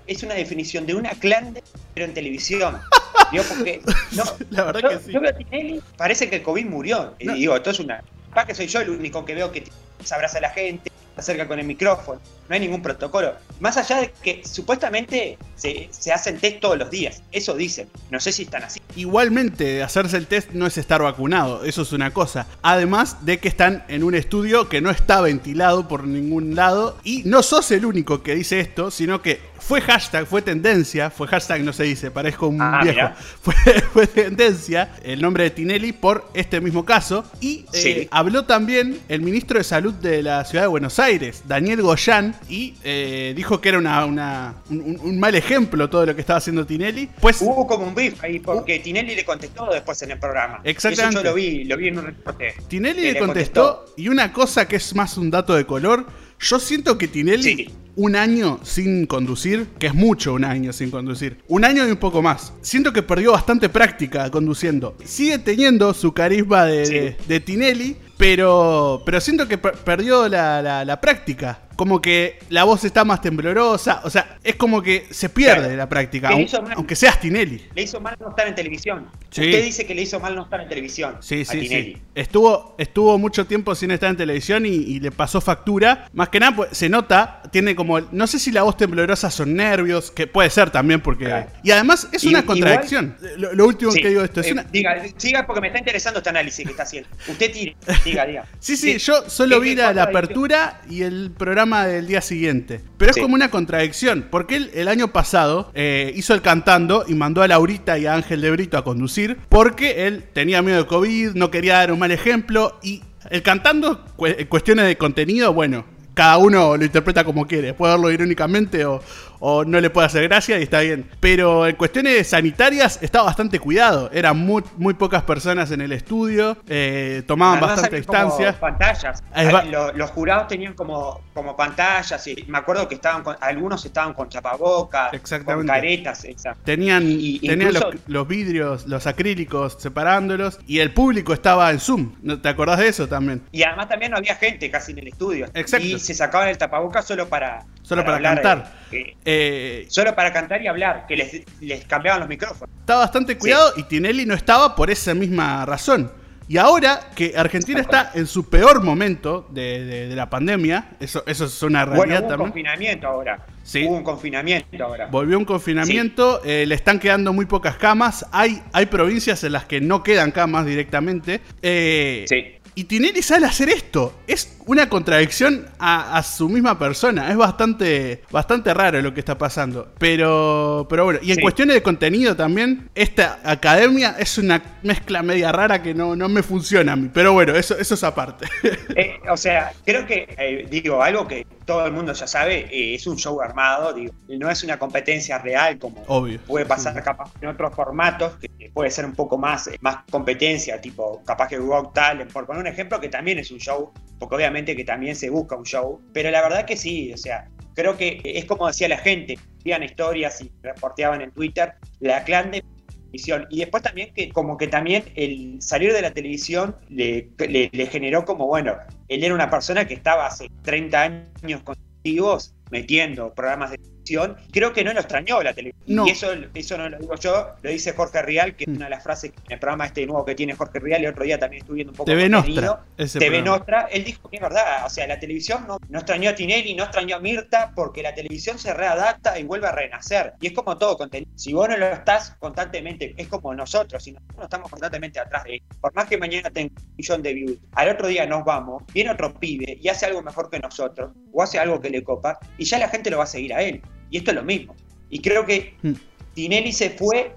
es, 0.07 0.23
una 0.23 0.35
definición 0.35 0.85
de 0.87 0.95
una 0.95 1.11
clan, 1.11 1.57
pero 1.95 2.07
en 2.07 2.13
televisión. 2.15 2.79
Digo, 3.33 3.45
porque 3.49 3.81
no, 4.13 4.25
La 4.51 4.65
verdad 4.65 4.81
yo, 4.83 4.89
que 4.91 4.99
sí. 5.05 5.13
yo 5.13 5.21
veo 5.21 5.31
a 5.31 5.35
Tinelli, 5.35 5.81
parece 5.97 6.29
que 6.29 6.37
el 6.37 6.43
COVID 6.43 6.67
murió. 6.67 7.15
Y 7.19 7.29
digo, 7.33 7.57
esto 7.57 7.71
es 7.71 7.81
una. 7.81 8.03
Capaz 8.29 8.47
que 8.47 8.55
soy 8.55 8.67
yo 8.67 8.81
el 8.81 8.91
único 8.91 9.25
que 9.25 9.35
veo 9.35 9.51
que 9.51 9.65
se 10.03 10.15
abraza 10.15 10.39
a 10.39 10.41
la 10.43 10.51
gente, 10.51 10.91
acerca 11.17 11.47
con 11.47 11.59
el 11.59 11.67
micrófono. 11.67 12.21
No 12.49 12.55
hay 12.55 12.61
ningún 12.61 12.83
protocolo. 12.83 13.33
Más 13.61 13.77
allá 13.77 14.01
de 14.01 14.13
que 14.23 14.43
supuestamente 14.45 15.39
se, 15.57 15.89
se 15.91 16.13
hacen 16.13 16.39
test 16.39 16.61
todos 16.61 16.77
los 16.77 16.91
días. 16.91 17.23
Eso 17.33 17.55
dicen. 17.55 17.89
No 18.11 18.21
sé 18.21 18.33
si 18.33 18.43
están 18.43 18.65
así. 18.65 18.81
Igualmente, 18.97 19.83
hacerse 19.83 20.17
el 20.17 20.27
test 20.27 20.51
no 20.53 20.67
es 20.67 20.77
estar 20.77 21.03
vacunado, 21.03 21.65
eso 21.65 21.83
es 21.83 21.93
una 21.93 22.13
cosa. 22.13 22.47
Además 22.63 23.25
de 23.25 23.39
que 23.39 23.49
están 23.49 23.85
en 23.89 24.05
un 24.05 24.15
estudio 24.15 24.69
que 24.69 24.81
no 24.81 24.91
está 24.91 25.21
ventilado 25.21 25.89
por 25.89 26.07
ningún 26.07 26.55
lado. 26.55 26.99
Y 27.03 27.23
no 27.25 27.43
sos 27.43 27.71
el 27.71 27.87
único 27.87 28.23
que 28.23 28.35
dice 28.35 28.61
esto, 28.61 28.91
sino 28.91 29.23
que 29.23 29.41
fue 29.67 29.81
hashtag, 29.81 30.27
fue 30.27 30.43
tendencia, 30.43 31.09
fue 31.11 31.27
hashtag 31.27 31.63
no 31.63 31.73
se 31.73 31.85
dice, 31.85 32.11
parezco 32.11 32.49
un 32.49 32.61
Ah, 32.61 32.81
viejo. 32.83 33.09
Fue, 33.43 33.55
fue 33.93 34.07
tendencia 34.07 34.91
el 35.03 35.21
nombre 35.23 35.45
de 35.45 35.51
Tinelli 35.51 35.93
por 35.93 36.29
este 36.35 36.61
mismo 36.61 36.85
caso. 36.85 37.25
Y 37.41 37.65
eh, 37.73 38.09
habló 38.11 38.45
también 38.45 38.99
el 39.09 39.21
ministro 39.23 39.59
de 39.59 39.65
Salud 39.65 39.95
de 39.95 40.23
la 40.23 40.45
ciudad 40.45 40.65
de 40.65 40.69
Buenos 40.69 40.99
Aires, 40.99 41.43
Daniel 41.47 41.83
Goyán, 41.83 42.35
y 42.49 42.75
eh, 42.85 43.33
dijo 43.37 43.61
que 43.61 43.71
era 43.71 43.79
una, 43.79 44.05
una- 44.05 44.55
un, 44.71 45.19
mal 45.19 45.35
ejemplo 45.35 45.89
todo 45.89 46.05
lo 46.07 46.15
que 46.15 46.21
estaba 46.21 46.39
haciendo 46.39 46.67
Tinelli. 46.67 47.09
Pues 47.21 47.41
Hubo 47.41 47.67
como 47.67 47.87
un 47.87 47.95
beef 47.95 48.23
ahí 48.23 48.39
porque 48.41 48.79
Tinelli 48.81 49.15
le 49.15 49.25
contestó 49.25 49.67
después 49.73 50.01
en 50.03 50.11
el 50.13 50.19
programa. 50.19 50.61
Exactamente. 50.65 51.17
Eso 51.19 51.25
yo 51.25 51.31
lo 51.31 51.35
vi, 51.35 51.65
lo 51.65 51.77
vi 51.77 51.89
en 51.89 51.99
un 51.99 52.07
reporte. 52.07 52.55
Tinelli 52.69 53.13
le 53.13 53.19
contestó, 53.19 53.87
y 53.97 54.09
una 54.09 54.33
cosa 54.33 54.69
que 54.69 54.77
es 54.77 54.95
más 54.95 55.17
un 55.17 55.31
dato 55.31 55.55
de 55.55 55.65
color, 55.65 56.07
Yo 56.45 56.61
siento 56.61 56.99
que 56.99 57.09
Tinelli, 57.09 57.43
Sí. 57.43 57.69
un 57.97 58.17
año 58.17 58.61
sin 58.65 59.07
conducir, 59.07 59.67
que 59.79 59.87
es 59.87 59.95
mucho 59.95 60.35
un 60.35 60.45
año 60.45 60.73
sin 60.75 60.91
conducir, 60.91 61.39
un 61.49 61.65
año 61.65 61.89
y 61.89 61.91
un 61.91 61.97
poco 61.97 62.21
más. 62.21 62.53
Siento 62.61 62.93
que 62.93 63.03
perdió 63.03 63.33
bastante 63.33 63.69
práctica 63.71 64.31
conduciendo. 64.31 64.95
Sigue 65.05 65.39
teniendo 65.39 65.95
su 65.95 66.13
carisma 66.13 66.65
de, 66.67 66.85
Sí. 66.87 66.93
de- 66.95 67.17
de 67.27 67.41
Tinelli, 67.41 67.97
pero, 68.19 69.03
pero 69.07 69.21
siento 69.21 69.49
que 69.49 69.57
per- 69.59 69.75
perdió 69.79 70.29
la, 70.29 70.61
la- 70.61 70.85
la 70.85 71.01
práctica. 71.01 71.63
Como 71.77 72.01
que 72.01 72.39
la 72.51 72.65
voz 72.65 72.85
está 72.85 73.05
más 73.05 73.21
temblorosa. 73.21 74.01
O 74.05 74.11
sea, 74.11 74.39
es 74.43 74.57
como 74.57 74.83
que 74.83 75.07
se 75.11 75.29
pierde 75.29 75.61
Claro. 75.63 75.77
la 75.77 75.89
práctica, 75.89 76.31
aun- 76.31 76.49
mal. 76.63 76.73
aunque 76.77 76.97
seas 76.97 77.21
Tinelli. 77.21 77.67
Le 77.75 77.83
hizo 77.83 78.01
mal 78.01 78.17
no 78.21 78.31
estar 78.31 78.47
en 78.47 78.55
televisión. 78.55 79.09
Sí. 79.31 79.43
Usted 79.43 79.65
dice 79.65 79.87
que 79.87 79.95
le 79.95 80.03
hizo 80.03 80.21
mal 80.21 80.35
no 80.37 80.45
estar 80.45 80.61
en 80.61 80.69
televisión 80.69 81.17
Sí, 81.21 81.43
a 81.43 81.45
sí, 81.45 81.61
Tinelli. 81.61 81.95
sí. 81.95 82.03
Estuvo, 82.15 82.75
estuvo 82.79 83.19
mucho 83.19 83.47
tiempo 83.47 83.75
sin 83.75 83.91
estar 83.91 84.09
en 84.11 84.17
televisión 84.17 84.67
y, 84.67 84.69
y 84.71 85.01
le 85.01 85.11
pasó 85.11 85.41
factura. 85.41 86.09
Más 86.13 86.29
que 86.29 86.39
nada, 86.41 86.55
pues, 86.57 86.77
se 86.77 86.89
nota, 86.89 87.43
tiene 87.51 87.75
como. 87.75 88.01
No 88.01 88.27
sé 88.27 88.39
si 88.39 88.51
la 88.53 88.63
voz 88.63 88.77
temblorosa 88.77 89.31
son 89.31 89.55
nervios, 89.55 90.11
que 90.11 90.27
puede 90.27 90.51
ser 90.51 90.71
también, 90.71 91.01
porque. 91.01 91.25
Claro. 91.25 91.51
Y 91.63 91.71
además 91.73 92.09
es 92.13 92.23
Y- 92.25 92.29
una 92.29 92.41
igual- 92.41 92.59
contradicción. 92.59 93.17
Lo, 93.39 93.53
lo 93.53 93.67
último 93.67 93.91
Sí. 93.91 94.01
que 94.01 94.09
digo 94.09 94.21
de 94.21 94.27
esto 94.27 94.41
es 94.41 94.47
Eh, 94.49 94.53
una. 94.53 94.63
diga, 94.65 95.03
siga 95.17 95.47
porque 95.47 95.61
me 95.61 95.67
está 95.69 95.79
interesando 95.79 96.19
este 96.21 96.31
análisis 96.31 96.65
que 96.65 96.71
está 96.71 96.85
haciendo. 96.85 97.09
Usted 97.29 97.53
tire, 97.53 97.77
diga, 98.05 98.27
diga. 98.27 98.45
Sí, 98.61 98.77
sí, 98.77 98.93
¿Qué- 98.93 98.99
yo 98.99 99.29
solo 99.29 99.59
vi 99.61 99.75
la, 99.75 99.89
apertura 100.03 100.81
y 100.89 101.03
el 101.03 101.33
programa 101.37 101.64
del 101.67 102.07
día 102.07 102.21
siguiente. 102.21 102.81
Pero 102.97 103.11
es 103.11 103.15
Sí. 103.17 103.21
como 103.23 103.35
una 103.35 103.51
contradicción, 103.51 104.27
porque 104.31 104.57
él 104.57 104.71
el 104.75 104.89
año 104.89 105.13
pasado 105.13 105.71
eh, 105.75 106.13
hizo 106.15 106.35
el 106.35 106.43
cantando 106.43 107.05
y 107.09 107.15
mandó 107.15 107.43
a 107.43 107.49
Laurita 107.49 107.99
y 107.99 108.07
a 108.07 108.15
Ángel 108.15 108.41
de 108.41 108.51
Brito 108.51 108.77
a 108.79 108.85
conducir, 108.85 109.39
porque 109.49 110.07
él 110.07 110.25
tenía 110.33 110.63
miedo 110.63 110.79
de 110.79 110.87
COVID, 110.87 111.31
no 111.35 111.51
quería 111.51 111.75
dar 111.75 111.93
un 111.93 111.99
mal 111.99 112.11
ejemplo 112.11 112.79
y 112.83 113.03
el 113.31 113.43
cantando, 113.43 114.05
cu- 114.17 114.29
cuestiones 114.49 114.87
de 114.87 114.97
contenido, 114.99 115.53
bueno, 115.53 115.85
cada 116.15 116.37
uno 116.39 116.77
lo 116.77 116.85
interpreta 116.85 117.25
como 117.25 117.47
quiere, 117.47 117.75
puede 117.75 117.95
verlo 117.95 118.11
irónicamente 118.13 118.85
o, 118.85 119.03
o 119.47 119.63
no 119.63 119.79
le 119.79 119.91
puede 119.91 120.07
hacer 120.07 120.23
gracia 120.27 120.59
y 120.59 120.63
está 120.63 120.81
bien. 120.81 121.07
Pero 121.21 121.67
en 121.67 121.77
cuestiones 121.77 122.27
sanitarias 122.29 122.99
estaba 123.03 123.27
bastante 123.27 123.59
cuidado, 123.59 124.09
eran 124.13 124.39
muy, 124.39 124.63
muy 124.79 124.95
pocas 124.95 125.23
personas 125.25 125.71
en 125.71 125.83
el 125.83 125.93
estudio, 125.93 126.57
eh, 126.67 127.23
tomaban 127.27 127.59
Además, 127.59 127.71
bastante 127.77 127.97
distancia. 127.97 128.59
Pantallas. 128.59 129.23
Va. 129.37 129.65
Lo- 129.65 129.93
Los, 129.93 130.11
jurados 130.11 130.49
tenían 130.49 130.73
como, 130.73 131.21
como 131.35 131.55
pantallas. 131.57 132.27
Y 132.27 132.45
me 132.49 132.57
acuerdo 132.57 132.89
que 132.89 132.95
estaban 132.95 133.23
con, 133.23 133.37
algunos 133.41 133.85
estaban 133.85 134.15
con 134.15 134.31
tapabocas, 134.31 135.13
Exactamente. 135.13 135.69
con 135.69 135.77
caretas. 135.77 136.25
exacto. 136.25 136.61
Tenían, 136.65 137.03
Y- 137.03 137.37
y 137.43 137.49
tenían 137.49 137.69
incluso- 137.69 137.91
los, 137.93 138.01
los 138.07 138.27
vidrios, 138.29 138.87
los 138.87 139.07
acrílicos 139.07 139.77
separándolos 139.79 140.59
y 140.67 140.79
el 140.79 140.93
público 140.93 141.35
estaba 141.35 141.71
en 141.71 141.81
Zoom. 141.81 142.15
¿No 142.23 142.41
¿Te 142.41 142.49
acordás 142.49 142.79
de 142.79 142.89
eso 142.89 143.09
también? 143.09 143.43
Y 143.53 143.63
además 143.63 143.89
también 143.89 144.11
no 144.13 144.17
había 144.17 144.37
gente 144.37 144.71
casi 144.71 144.93
en 144.93 145.01
el 145.01 145.09
estudio. 145.09 145.47
Exacto. 145.53 145.87
Y 145.87 145.99
se 145.99 146.15
sacaban 146.15 146.49
el 146.49 146.57
tapabocas 146.57 147.05
solo 147.05 147.29
para, 147.29 147.65
Solo 147.83 148.05
para 148.05 148.21
cantar. 148.23 148.73
eh, 148.93 149.15
Eh, 149.37 149.87
solo 149.89 150.15
para 150.15 150.33
cantar 150.33 150.63
y 150.63 150.67
hablar, 150.69 151.07
que 151.09 151.17
les, 151.17 151.43
les 151.61 151.85
cambiaban 151.87 152.21
los 152.21 152.29
micrófonos. 152.29 152.73
estaba 152.81 153.01
bastante 153.01 153.37
cuidado 153.37 153.73
y 153.77 153.83
Tinelli 153.85 154.27
no 154.27 154.35
estaba 154.35 154.75
por 154.77 154.91
esa 154.91 155.13
misma 155.15 155.65
razón. 155.67 156.11
Y 156.47 156.59
ahora 156.59 157.01
que 157.17 157.33
Argentina 157.37 157.81
está 157.81 158.11
en 158.15 158.27
su 158.27 158.51
peor 158.51 158.83
momento 158.83 159.49
de, 159.51 159.83
de- 159.85 160.09
de 160.09 160.15
la 160.15 160.29
pandemia, 160.29 160.91
eso, 161.01 161.23
eso 161.27 161.47
es 161.47 161.63
una 161.63 161.87
Bueno, 161.87 162.03
realidad 162.05 162.25
hubo 162.37 162.45
un 162.45 162.51
confinamiento 162.51 163.07
ahora. 163.09 163.47
Sí. 163.63 163.87
Hubo 163.87 163.97
un 163.97 164.05
confinamiento 164.05 164.85
ahora. 164.85 165.07
Volvió 165.07 165.39
un 165.39 165.47
confinamiento, 165.47 166.43
eh, 166.45 166.67
le 166.67 166.75
están 166.75 166.99
quedando 166.99 167.33
muy 167.33 167.47
pocas 167.47 167.77
camas. 167.77 168.27
Hay, 168.31 168.63
hay 168.75 168.85
provincias 168.87 169.43
en 169.43 169.53
las 169.53 169.65
que 169.65 169.81
no 169.81 170.03
quedan 170.03 170.33
camas 170.33 170.67
directamente. 170.67 171.41
Eh, 171.63 172.27
Sí. 172.29 172.45
Y 172.77 172.85
Tinelli 172.85 173.23
sale 173.23 173.47
a 173.47 173.51
hacer 173.51 173.69
esto. 173.71 174.21
Es 174.27 174.59
una 174.67 174.89
contradicción 174.89 175.67
a, 175.79 176.17
a 176.17 176.23
su 176.23 176.49
misma 176.49 176.79
persona. 176.79 177.31
Es 177.31 177.37
bastante, 177.37 178.23
bastante 178.31 178.73
raro 178.75 179.01
lo 179.03 179.13
que 179.13 179.21
está 179.21 179.37
pasando. 179.37 179.93
Pero, 179.99 180.87
pero 180.89 181.05
bueno, 181.05 181.21
y 181.23 181.31
en 181.31 181.37
Sí. 181.37 181.43
cuestiones 181.43 181.75
de 181.75 181.83
contenido 181.83 182.35
también, 182.37 182.89
esta 182.95 183.41
academia 183.45 184.17
es 184.19 184.39
una 184.39 184.63
mezcla 184.83 185.23
media 185.23 185.53
rara 185.53 185.83
que 185.83 185.93
no, 185.95 186.15
no 186.17 186.29
me 186.29 186.43
funciona 186.43 186.93
a 186.93 186.97
mí. 186.97 187.11
Pero 187.13 187.33
bueno, 187.33 187.55
eso, 187.55 187.77
eso 187.79 187.95
es 187.95 188.05
aparte. 188.05 188.47
Eh, 188.97 189.19
o 189.29 189.37
sea, 189.37 189.73
creo 189.85 190.07
que, 190.07 190.29
eh, 190.39 190.67
digo, 190.71 191.03
algo 191.03 191.27
que 191.27 191.45
todo 191.65 191.85
el 191.87 191.93
mundo 191.93 192.13
ya 192.13 192.27
sabe, 192.29 192.67
eh, 192.71 192.95
es 192.95 193.07
un 193.09 193.17
show 193.17 193.41
armado, 193.41 193.93
digo, 193.93 194.13
no 194.29 194.49
es 194.51 194.63
una 194.63 194.79
competencia 194.79 195.39
real 195.39 195.79
como 195.79 196.03
Obvio. 196.07 196.39
puede 196.47 196.65
pasar 196.65 197.03
capaz 197.03 197.31
en 197.41 197.49
otros 197.49 197.75
formatos, 197.75 198.35
que 198.37 198.71
puede 198.73 198.91
ser 198.93 199.05
un 199.07 199.15
poco 199.15 199.37
más, 199.37 199.69
más 199.81 199.99
competencia, 200.11 200.81
tipo 200.81 201.23
capaz 201.25 201.49
que 201.49 201.59
Got 201.59 201.93
Talent, 201.93 202.33
por 202.33 202.47
poner 202.47 202.61
un 202.61 202.67
ejemplo, 202.69 203.01
que 203.01 203.09
también 203.09 203.39
es 203.41 203.51
un 203.51 203.59
show, 203.59 203.91
porque 204.19 204.37
obviamente 204.37 204.54
que 204.55 204.85
también 204.85 205.17
se 205.17 205.31
busca 205.31 205.57
un 205.57 205.65
show, 205.65 206.01
pero 206.13 206.31
la 206.31 206.43
verdad 206.43 206.65
que 206.65 206.77
sí, 206.77 207.13
o 207.13 207.17
sea, 207.17 207.49
creo 207.75 207.97
que 207.97 208.21
es 208.25 208.45
como 208.45 208.67
decía 208.69 208.89
la 208.89 208.99
gente, 208.99 209.39
veían 209.65 209.83
historias 209.83 210.41
y 210.41 210.51
reporteaban 210.63 211.21
en 211.23 211.31
Twitter, 211.33 211.73
la 212.01 212.23
clan 212.25 212.51
de 212.53 212.63
televisión. 212.89 213.47
Y 213.51 213.59
después 213.61 213.83
también 213.83 214.13
que 214.15 214.31
como 214.31 214.57
que 214.57 214.69
también 214.69 215.05
el 215.17 215.61
salir 215.61 215.93
de 215.93 216.03
la 216.03 216.13
televisión 216.13 216.77
le, 216.89 217.31
le- 217.49 217.71
le 217.73 217.87
generó 217.87 218.25
como, 218.25 218.47
bueno, 218.47 218.77
él 219.09 219.25
era 219.25 219.35
una 219.35 219.51
persona 219.51 219.87
que 219.87 219.95
estaba 219.95 220.27
hace 220.27 220.49
30 220.63 221.03
años 221.03 221.63
consecutivos 221.63 222.55
metiendo 222.71 223.33
programas 223.35 223.71
de 223.73 223.79
televisión. 224.05 224.37
Creo 224.53 224.73
que 224.73 224.85
no 224.85 224.93
lo 224.93 225.01
extrañó 225.01 225.43
la 225.43 225.53
televisión. 225.55 225.97
No. 225.97 226.07
Y 226.07 226.11
eso, 226.11 226.29
eso 226.55 226.79
no 226.79 226.89
lo 226.89 226.99
digo 226.99 227.15
yo, 227.17 227.49
lo 227.63 227.71
dice 227.71 227.93
Jorge 227.93 228.23
Rial, 228.23 228.55
que 228.57 228.65
es 228.65 228.69
Mm. 228.69 228.77
una 228.77 228.85
de 228.87 228.91
las 228.91 229.03
frases 229.03 229.31
que 229.33 229.39
en 229.47 229.53
el 229.53 229.59
programa 229.59 229.87
este 229.87 230.07
nuevo 230.07 230.25
que 230.25 230.35
tiene 230.35 230.55
Jorge 230.55 230.79
Rial, 230.81 231.05
el 231.05 231.11
otro 231.11 231.25
día 231.25 231.39
también 231.39 231.63
estuve 231.63 231.77
viendo 231.77 231.93
un 231.93 231.97
poco 231.97 232.11
TV. 232.11 232.29
Nostra. 232.29 232.85
Ese 232.97 233.19
TV 233.19 233.37
programa. 233.37 233.57
Nostra, 233.59 233.89
él 233.91 234.05
dijo 234.05 234.29
que 234.29 234.37
es 234.37 234.43
verdad, 234.43 234.87
o 234.87 234.91
sea, 234.91 235.07
la 235.07 235.19
televisión 235.19 235.65
no, 235.67 235.79
no 235.89 235.99
extrañó 235.99 236.31
a 236.31 236.35
Tinelli, 236.35 236.75
no 236.75 236.85
extrañó 236.85 237.17
a 237.17 237.21
Mirta, 237.21 237.73
porque 237.75 238.03
la 238.03 238.15
televisión 238.15 238.59
se 238.59 238.73
readapta 238.75 239.39
y 239.39 239.45
vuelve 239.45 239.67
a 239.69 239.73
renacer. 239.73 240.35
Y 240.41 240.49
es 240.49 240.53
como 240.53 240.77
todo 240.77 240.97
contenido. 240.97 241.31
Si 241.37 241.53
vos 241.53 241.69
no 241.69 241.77
lo 241.77 241.87
estás 241.87 242.35
constantemente, 242.39 243.15
es 243.17 243.29
como 243.29 243.55
nosotros, 243.55 244.03
si 244.03 244.13
nosotros 244.13 244.37
no 244.39 244.45
estamos 244.45 244.71
constantemente 244.71 245.21
atrás 245.21 245.45
de 245.45 245.55
él, 245.57 245.63
por 245.81 245.95
más 245.95 246.07
que 246.07 246.19
mañana 246.19 246.51
tenga 246.51 246.73
un 246.77 246.95
millón 246.97 247.23
de 247.23 247.35
views, 247.35 247.59
al 247.73 247.89
otro 247.91 248.09
día 248.09 248.27
nos 248.27 248.45
vamos, 248.45 248.83
viene 248.93 249.11
otro 249.11 249.35
pibe 249.35 249.79
y 249.81 249.89
hace 249.89 250.07
algo 250.07 250.23
mejor 250.23 250.51
que 250.51 250.59
nosotros, 250.59 251.13
o 251.33 251.43
hace 251.43 251.59
algo 251.59 251.81
que 251.81 251.91
le 251.91 252.03
copa, 252.03 252.39
y 252.59 252.65
ya 252.65 252.79
la 252.79 252.89
gente 252.89 253.11
lo 253.11 253.19
va 253.19 253.25
a 253.25 253.27
seguir 253.29 253.55
a 253.55 253.63
él. 253.63 253.81
Y 254.11 254.19
esto 254.19 254.31
es 254.31 254.37
lo 254.37 254.43
mismo. 254.43 254.75
Y 255.11 255.21
creo 255.21 255.45
que 255.47 255.75
Mm. 255.83 255.93
Tinelli 256.35 256.73
se 256.73 256.91
fue 256.91 257.33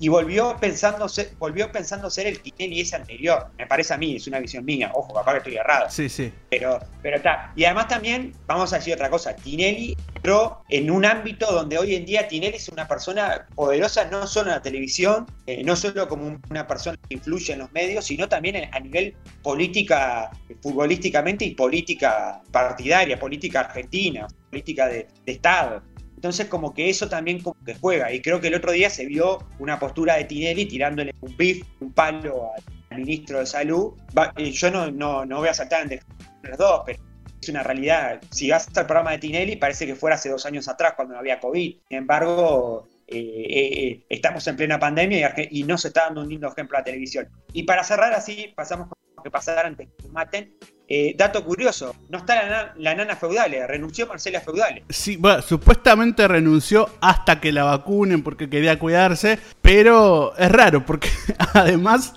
y 0.00 0.06
volvió 0.08 0.56
pensando, 0.60 1.08
ser, 1.08 1.32
volvió 1.40 1.72
pensando 1.72 2.08
ser 2.08 2.28
el 2.28 2.40
Tinelli 2.40 2.80
ese 2.80 2.94
anterior. 2.96 3.48
Me 3.58 3.66
parece 3.66 3.92
a 3.94 3.98
mí, 3.98 4.14
es 4.14 4.26
una 4.28 4.38
visión 4.38 4.64
mía. 4.64 4.92
Ojo, 4.94 5.12
capaz 5.12 5.32
que 5.32 5.38
estoy 5.38 5.56
errado. 5.56 5.86
Sí, 5.90 6.08
sí. 6.08 6.32
Pero, 6.50 6.78
pero 7.02 7.16
está. 7.16 7.52
Y 7.56 7.64
además 7.64 7.88
también, 7.88 8.32
vamos 8.46 8.72
a 8.72 8.76
decir 8.76 8.94
otra 8.94 9.10
cosa, 9.10 9.34
Tinelli 9.34 9.96
entró 10.14 10.62
en 10.68 10.90
un 10.92 11.04
ámbito 11.04 11.50
donde 11.52 11.78
hoy 11.78 11.96
en 11.96 12.06
día 12.06 12.28
Tinelli 12.28 12.56
es 12.56 12.68
una 12.68 12.86
persona 12.86 13.48
poderosa 13.56 14.04
no 14.04 14.26
solo 14.28 14.50
en 14.50 14.54
la 14.54 14.62
televisión, 14.62 15.26
eh, 15.46 15.64
no 15.64 15.74
solo 15.74 16.06
como 16.08 16.26
un- 16.28 16.40
una 16.48 16.66
persona 16.68 16.96
que 17.08 17.14
influye 17.16 17.52
en 17.54 17.58
los 17.58 17.72
medios, 17.72 18.04
sino 18.04 18.28
también 18.28 18.54
en- 18.54 18.72
a 18.74 18.78
nivel 18.78 19.16
política, 19.42 20.30
futbolísticamente 20.62 21.44
y 21.44 21.54
política 21.56 22.40
partidaria, 22.52 23.18
política 23.18 23.60
argentina, 23.60 24.28
política 24.50 24.86
de, 24.86 25.08
de 25.26 25.32
Estado. 25.32 25.82
Entonces 26.18 26.48
como 26.48 26.74
que 26.74 26.90
eso 26.90 27.08
también 27.08 27.40
como 27.40 27.56
que 27.64 27.76
juega. 27.76 28.12
Y 28.12 28.20
creo 28.20 28.40
que 28.40 28.48
el 28.48 28.56
otro 28.56 28.72
día 28.72 28.90
se 28.90 29.06
vio 29.06 29.38
una 29.60 29.78
postura 29.78 30.16
de 30.16 30.24
Tinelli 30.24 30.66
tirándole 30.66 31.14
un 31.20 31.36
bif, 31.36 31.64
un 31.78 31.92
palo 31.92 32.50
al 32.90 32.98
ministro 32.98 33.38
de 33.38 33.46
Salud. 33.46 33.92
Va- 34.18 34.32
eh, 34.36 34.50
yo 34.50 34.68
no, 34.68 34.90
no, 34.90 35.24
no 35.24 35.38
voy 35.38 35.48
a 35.48 35.54
saltar 35.54 35.82
entre 35.82 36.00
los 36.42 36.58
dos, 36.58 36.82
pero 36.84 36.98
es 37.40 37.48
una 37.48 37.62
realidad. 37.62 38.20
Si 38.32 38.50
vas 38.50 38.66
al 38.76 38.86
programa 38.86 39.12
de 39.12 39.18
Tinelli, 39.18 39.54
parece 39.54 39.86
que 39.86 39.94
fuera 39.94 40.16
hace 40.16 40.28
dos 40.28 40.44
años 40.44 40.66
atrás 40.66 40.94
cuando 40.96 41.14
no 41.14 41.20
había 41.20 41.38
COVID. 41.38 41.76
Sin 41.88 41.98
embargo, 41.98 42.88
eh, 43.06 43.46
eh, 43.48 44.04
estamos 44.08 44.44
en 44.48 44.56
plena 44.56 44.80
pandemia 44.80 45.32
y, 45.52 45.62
no 45.62 45.78
se 45.78 45.86
está 45.86 46.06
dando 46.06 46.22
un 46.22 46.30
lindo 46.30 46.48
ejemplo 46.48 46.78
a 46.78 46.80
la 46.80 46.84
televisión. 46.84 47.28
Y 47.52 47.62
para 47.62 47.84
cerrar 47.84 48.12
así, 48.12 48.52
pasamos 48.56 48.88
con 48.88 48.98
lo 49.16 49.22
que 49.22 49.30
pasar 49.30 49.66
antes 49.66 49.86
que 49.96 50.08
maten. 50.08 50.52
Eh, 50.90 51.14
dato 51.18 51.44
curioso, 51.44 51.94
no 52.08 52.16
está 52.18 52.34
la, 52.36 52.48
na- 52.48 52.74
la 52.78 52.94
nana 52.94 53.14
feudale, 53.14 53.66
renunció 53.66 54.06
Marcela 54.06 54.40
feudale. 54.40 54.84
Sí, 54.88 55.16
bueno, 55.18 55.42
supuestamente 55.42 56.26
renunció 56.26 56.88
hasta 57.02 57.40
que 57.40 57.52
la 57.52 57.64
vacunen 57.64 58.22
porque 58.22 58.48
quería 58.48 58.78
cuidarse, 58.78 59.38
pero 59.60 60.34
es 60.38 60.50
raro 60.50 60.86
porque 60.86 61.10
además, 61.52 62.14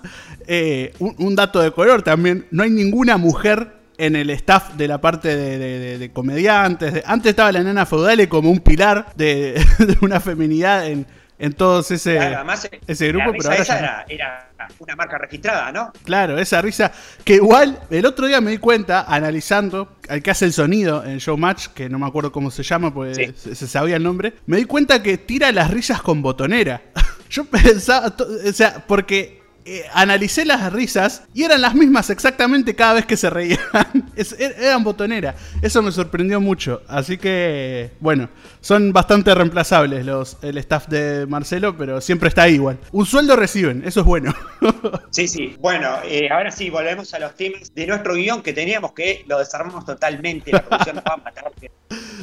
eh, 0.48 0.94
un, 1.00 1.36
dato 1.36 1.60
de 1.60 1.72
color 1.72 2.02
también, 2.02 2.48
no 2.52 2.64
hay 2.64 2.70
ninguna 2.70 3.18
mujer 3.18 3.74
en 3.98 4.16
el 4.16 4.30
staff 4.30 4.74
de 4.76 4.88
la 4.88 5.02
parte 5.02 5.36
de, 5.36 5.58
de- 5.60 5.98
de- 5.98 6.12
comediantes. 6.14 7.04
Antes 7.06 7.32
estaba 7.32 7.52
la 7.52 7.64
nana 7.64 7.86
feudale 7.86 8.30
como 8.30 8.50
un 8.50 8.60
pilar 8.62 9.08
de 9.18 9.62
una 10.02 10.22
feminidad 10.22 10.88
en, 10.88 11.06
en 11.42 11.54
todos 11.54 11.90
ese, 11.92 12.16
Claro, 12.16 12.36
además, 12.38 12.66
eh, 12.72 12.80
ese 12.88 13.08
grupo, 13.10 13.26
la 13.26 13.32
pero 13.32 13.50
risa 13.50 13.52
ahora 13.52 13.64
esa 13.64 13.80
era, 13.80 14.06
era 14.08 14.50
una 14.80 14.96
marca 14.96 15.18
registrada, 15.18 15.72
¿no? 15.72 15.92
Claro, 16.06 16.38
esa 16.38 16.62
risa 16.62 16.92
que 17.24 17.36
igual 17.36 17.80
el 17.90 18.06
otro 18.06 18.28
día 18.28 18.40
me 18.42 18.52
di 18.52 18.60
cuenta 18.60 19.06
analizando 19.08 19.98
al 20.08 20.22
que 20.22 20.32
hace 20.32 20.46
el 20.46 20.54
sonido 20.54 21.04
en 21.04 21.18
Showmatch, 21.18 21.68
que 21.70 21.90
no 21.90 21.98
me 22.00 22.06
acuerdo 22.08 22.32
cómo 22.32 22.52
se 22.52 22.64
llama, 22.64 22.94
porque 22.94 23.16
Sí. 23.16 23.34
se, 23.36 23.56
se 23.56 23.68
sabía 23.68 23.96
el 23.96 24.04
nombre, 24.04 24.36
me 24.46 24.58
di 24.58 24.66
cuenta 24.66 25.02
que 25.02 25.18
tira 25.18 25.52
las 25.52 25.72
risas 25.72 26.02
con 26.02 26.22
botonera. 26.22 26.82
Yo 27.30 27.46
pensaba, 27.46 28.14
o 28.48 28.52
sea, 28.54 28.84
porque 28.88 29.41
eh, 29.66 29.86
analicé 29.94 30.46
las 30.46 30.72
risas 30.74 31.24
y 31.34 31.44
eran 31.44 31.62
las 31.62 31.76
mismas 31.76 32.10
exactamente 32.10 32.76
cada 32.76 32.94
vez 32.94 33.06
que 33.06 33.18
se 33.18 33.30
reían. 33.30 33.60
Er, 34.16 34.56
eran 34.60 34.84
botonera. 34.84 35.36
Eso 35.62 35.82
me 35.82 35.92
sorprendió 35.92 36.42
mucho. 36.42 36.82
Así 36.88 37.18
que, 37.18 37.92
bueno, 38.00 38.30
son 38.60 38.92
bastante 38.92 39.34
reemplazables 39.34 40.06
los, 40.06 40.38
el 40.42 40.58
staff 40.58 40.88
de 40.88 41.26
Marcelo, 41.28 41.78
pero 41.78 42.02
siempre 42.02 42.30
está 42.30 42.48
igual. 42.50 42.78
Un 42.92 43.06
sueldo 43.06 43.36
reciben, 43.36 43.84
eso 43.86 44.02
es 44.02 44.06
bueno. 44.06 44.34
sí, 45.12 45.28
sí. 45.28 45.56
Bueno, 45.60 45.90
eh, 46.06 46.30
ahora 46.32 46.52
sí, 46.52 46.70
volvemos 46.70 47.14
a 47.14 47.20
los 47.20 47.36
temas 47.36 47.74
de 47.74 47.88
nuestro 47.88 48.16
guion 48.16 48.42
que 48.42 48.54
teníamos 48.54 48.94
que 48.94 49.24
lo 49.28 49.40
desarmamos 49.40 49.86
totalmente. 49.86 50.52
La 50.52 50.64
producción 50.64 50.98
nos 50.98 51.06
va 51.06 51.14
a 51.14 51.18
matar. 51.18 51.52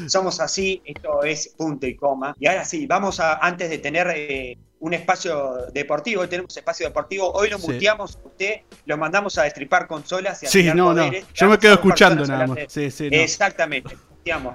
Somos 0.07 0.41
así, 0.41 0.81
esto 0.85 1.23
es 1.23 1.55
punto 1.57 1.87
y 1.87 1.95
coma. 1.95 2.35
Y 2.39 2.47
ahora 2.47 2.65
sí, 2.65 2.87
vamos 2.87 3.21
a, 3.21 3.39
antes 3.39 3.69
de 3.71 3.79
tener 3.79 4.09
eh, 4.15 4.57
un 4.81 4.95
espacio 4.95 5.67
deportivo, 5.73 6.23
hoy 6.23 6.29
tenemos 6.29 6.57
espacio 6.57 6.87
deportivo, 6.87 7.33
hoy 7.33 7.51
lo 7.51 7.59
muteamos, 7.59 8.19
usted 8.23 8.61
lo 8.87 8.97
mandamos 8.97 9.37
a 9.39 9.43
destripar 9.43 9.87
consolas 9.87 10.43
y 10.43 10.47
a 10.47 10.49
Sí, 10.49 10.65
no, 10.75 10.95
no, 10.95 11.11
yo 11.35 11.49
me 11.49 11.59
quedo 11.59 11.75
escuchando 11.75 12.25
nada 12.27 12.47
más. 12.47 12.59
Sí, 12.69 12.91
sí, 12.91 13.09
Exactamente. 13.11 13.97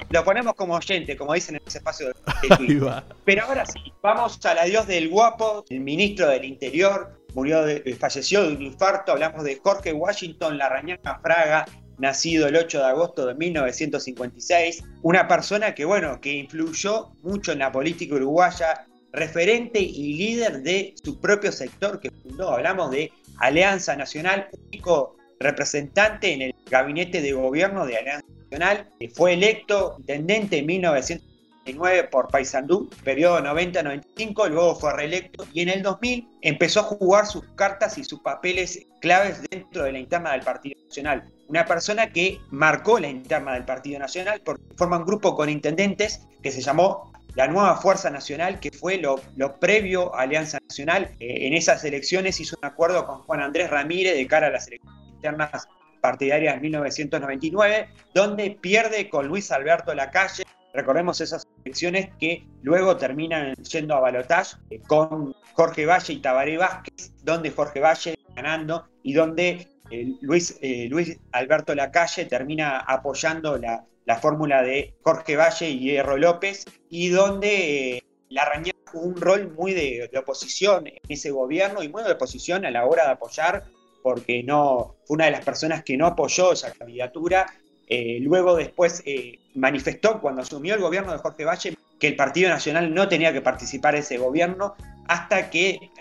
Lo 0.10 0.24
ponemos 0.24 0.53
como 0.53 0.75
oyente, 0.75 1.18
como 1.18 1.34
dicen 1.34 1.56
en 1.56 1.62
ese 1.65 1.80
espacio 1.80 2.10
de, 2.10 2.13
Pero 3.25 3.46
ahora 3.46 3.65
sí, 3.65 3.80
vamos 4.01 4.39
al 4.46 4.60
adiós 4.60 4.86
del 4.88 5.10
guapo, 5.10 5.65
el 5.70 5.80
ministro 5.80 6.30
del 6.30 6.46
Interior, 6.46 7.20
murió 7.34 7.63
de, 7.63 7.96
falleció 8.00 8.44
de 8.44 8.56
un 8.56 8.62
infarto. 8.62 9.13
Hablamos 9.13 9.44
de 9.44 9.60
Jorge 9.63 9.94
Washington 9.94 10.58
Larrañaga 10.58 11.20
Fraga, 11.22 11.65
nacido 11.98 12.48
el 12.48 12.56
8 12.56 12.80
de 12.80 12.86
agosto 12.86 13.25
de 13.25 13.36
1956, 13.36 14.84
una 15.01 15.27
persona 15.27 15.74
que, 15.74 15.86
bueno, 15.86 16.20
que 16.22 16.34
influyó 16.34 17.12
mucho 17.24 17.51
en 17.51 17.60
la 17.60 17.72
política 17.72 18.15
uruguaya, 18.15 18.86
referente 19.13 19.79
y 19.79 20.15
líder 20.15 20.63
de 20.63 20.96
su 21.01 21.20
propio 21.20 21.51
sector 21.51 22.00
que 22.00 22.12
fundó. 22.12 22.50
Hablamos 22.50 22.91
de 22.91 23.12
Alianza 23.38 23.96
Nacional, 23.96 24.50
único 24.67 25.15
representante 25.39 26.34
en 26.34 26.41
el 26.41 26.55
gabinete 26.70 27.22
de 27.22 27.34
gobierno 27.34 27.86
de 27.86 27.98
Alianza 27.98 28.27
Nacional, 28.43 28.89
fue 29.13 29.34
electo 29.34 29.96
intendente 30.00 30.58
en 30.60 30.65
1999 30.65 32.10
por 32.12 32.27
Paysandú, 32.27 32.89
periodo 33.03 33.39
90-95, 33.39 34.50
luego 34.50 34.75
fue 34.75 34.93
reelecto 34.93 35.46
y 35.53 35.62
en 35.62 35.70
el 35.70 35.84
2000 35.84 36.27
empezó 36.41 36.82
a 36.82 36.84
jugar 36.84 37.25
sus 37.27 37.43
cartas 37.55 37.98
y 37.98 38.03
sus 38.03 38.20
papeles 38.22 38.79
claves 39.00 39.41
dentro 39.50 39.84
de 39.84 39.91
la 39.91 40.00
interna 40.00 40.32
del 40.32 40.41
Partido 40.41 40.79
Nacional. 40.86 41.24
Una 41.48 41.65
persona 41.65 42.12
que 42.12 42.39
marcó 42.50 43.00
la 43.00 43.10
interna 43.10 43.53
del 43.53 43.65
Partido 43.65 44.00
Nacional 44.00 44.41
porque 44.43 44.63
forma 44.75 44.98
un 44.98 45.05
grupo 45.05 45.36
con 45.36 45.50
intendentes 45.50 46.27
que 46.41 46.51
se 46.51 46.62
llamó 46.62 47.12
la 47.35 47.47
nueva 47.47 47.75
Fuerza 47.77 48.09
Nacional, 48.09 48.59
que 48.59 48.71
fue 48.71 48.97
lo, 48.97 49.19
previo 49.59 50.13
a 50.15 50.21
Alianza 50.21 50.59
Nacional. 50.67 51.15
Eh, 51.19 51.47
en 51.47 51.53
esas 51.53 51.83
elecciones 51.83 52.39
hizo 52.39 52.57
un 52.61 52.65
acuerdo 52.65 53.05
con 53.05 53.19
Juan 53.19 53.41
Andrés 53.41 53.69
Ramírez 53.69 54.15
de 54.15 54.27
cara 54.27 54.47
a 54.47 54.51
las 54.51 54.67
elecciones 54.67 54.99
internas 55.15 55.67
partidarias 56.01 56.55
de 56.55 56.61
1999, 56.61 57.89
donde 58.13 58.51
pierde 58.51 59.09
con 59.09 59.27
Luis 59.27 59.51
Alberto 59.51 59.93
Lacalle. 59.95 60.43
Recordemos 60.73 61.21
esas 61.21 61.47
elecciones 61.63 62.09
que 62.19 62.45
luego 62.61 62.97
terminan 62.97 63.55
yendo 63.55 63.95
a 63.95 63.99
balotaje 63.99 64.57
eh, 64.69 64.81
con 64.87 65.33
Jorge 65.53 65.85
Valle 65.85 66.13
y 66.13 66.21
Tabaré 66.21 66.57
Vázquez, 66.57 67.13
donde 67.23 67.51
Jorge 67.51 67.79
Valle 67.79 68.15
ganando 68.35 68.87
y 69.01 69.13
donde 69.13 69.67
eh, 69.91 70.07
Luis, 70.21 70.59
Luis 70.89 71.19
Alberto 71.31 71.75
Lacalle 71.75 72.25
termina 72.25 72.79
apoyando 72.79 73.57
la, 73.57 73.85
la 74.05 74.17
fórmula 74.17 74.62
de 74.62 74.93
Jorge 75.01 75.36
Valle 75.36 75.69
y 75.69 75.79
Hierro 75.79 76.17
López, 76.17 76.65
y 76.89 77.10
donde 77.10 77.98
eh, 77.98 78.03
la 78.29 78.45
Rañaga 78.45 78.77
jugó 78.91 79.05
un 79.05 79.15
rol 79.15 79.51
muy 79.53 79.74
de, 79.74 80.10
oposición 80.17 80.88
en 80.88 81.00
ese 81.07 81.31
gobierno 81.31 81.83
y 81.83 81.89
muy 81.89 82.03
de 82.03 82.12
oposición 82.12 82.65
a 82.65 82.72
la 82.72 82.86
hora 82.86 83.05
de 83.05 83.12
apoyar, 83.12 83.63
porque 84.01 84.43
no 84.43 84.95
fue 85.05 85.15
una 85.15 85.25
de 85.25 85.31
las 85.31 85.45
personas 85.45 85.83
que 85.83 85.95
no 85.95 86.07
apoyó 86.07 86.51
esa 86.51 86.72
candidatura. 86.74 87.45
Eh, 87.88 88.19
luego 88.22 88.55
después 88.55 89.01
eh, 89.05 89.39
manifestó 89.55 90.19
cuando 90.19 90.41
asumió 90.41 90.74
el 90.75 90.81
gobierno 90.81 91.12
de 91.12 91.19
Jorge 91.19 91.45
Valle 91.45 91.77
que 92.00 92.07
el 92.07 92.15
Partido 92.15 92.50
Nacional 92.50 92.93
no 92.93 93.07
tenía 93.07 93.31
que 93.31 93.41
participar 93.41 93.95
en 93.95 94.01
ese 94.01 94.17
gobierno, 94.17 94.75
hasta 95.07 95.50
que, 95.50 95.91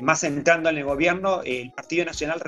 más 0.00 0.24
entrando 0.24 0.70
en 0.70 0.78
el 0.78 0.84
gobierno, 0.84 1.42
el 1.44 1.70
Partido 1.70 2.04
Nacional 2.04 2.42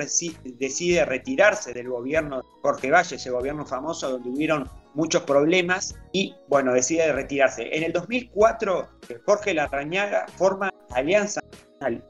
decide 0.44 1.04
retirarse 1.04 1.72
del 1.72 1.88
gobierno 1.88 2.38
de 2.38 2.48
Jorge 2.62 2.90
Valle, 2.90 3.16
ese 3.16 3.30
gobierno 3.30 3.64
famoso 3.66 4.10
donde 4.10 4.30
hubieron 4.30 4.68
muchos 4.94 5.22
problemas 5.22 5.94
y 6.12 6.34
bueno, 6.48 6.72
decide 6.72 7.12
retirarse. 7.12 7.68
En 7.76 7.82
el 7.82 7.92
2004, 7.92 8.88
Jorge 9.26 9.54
Larrañaga 9.54 10.26
forma 10.36 10.70
Alianza 10.90 11.40
Nacional, 11.80 12.04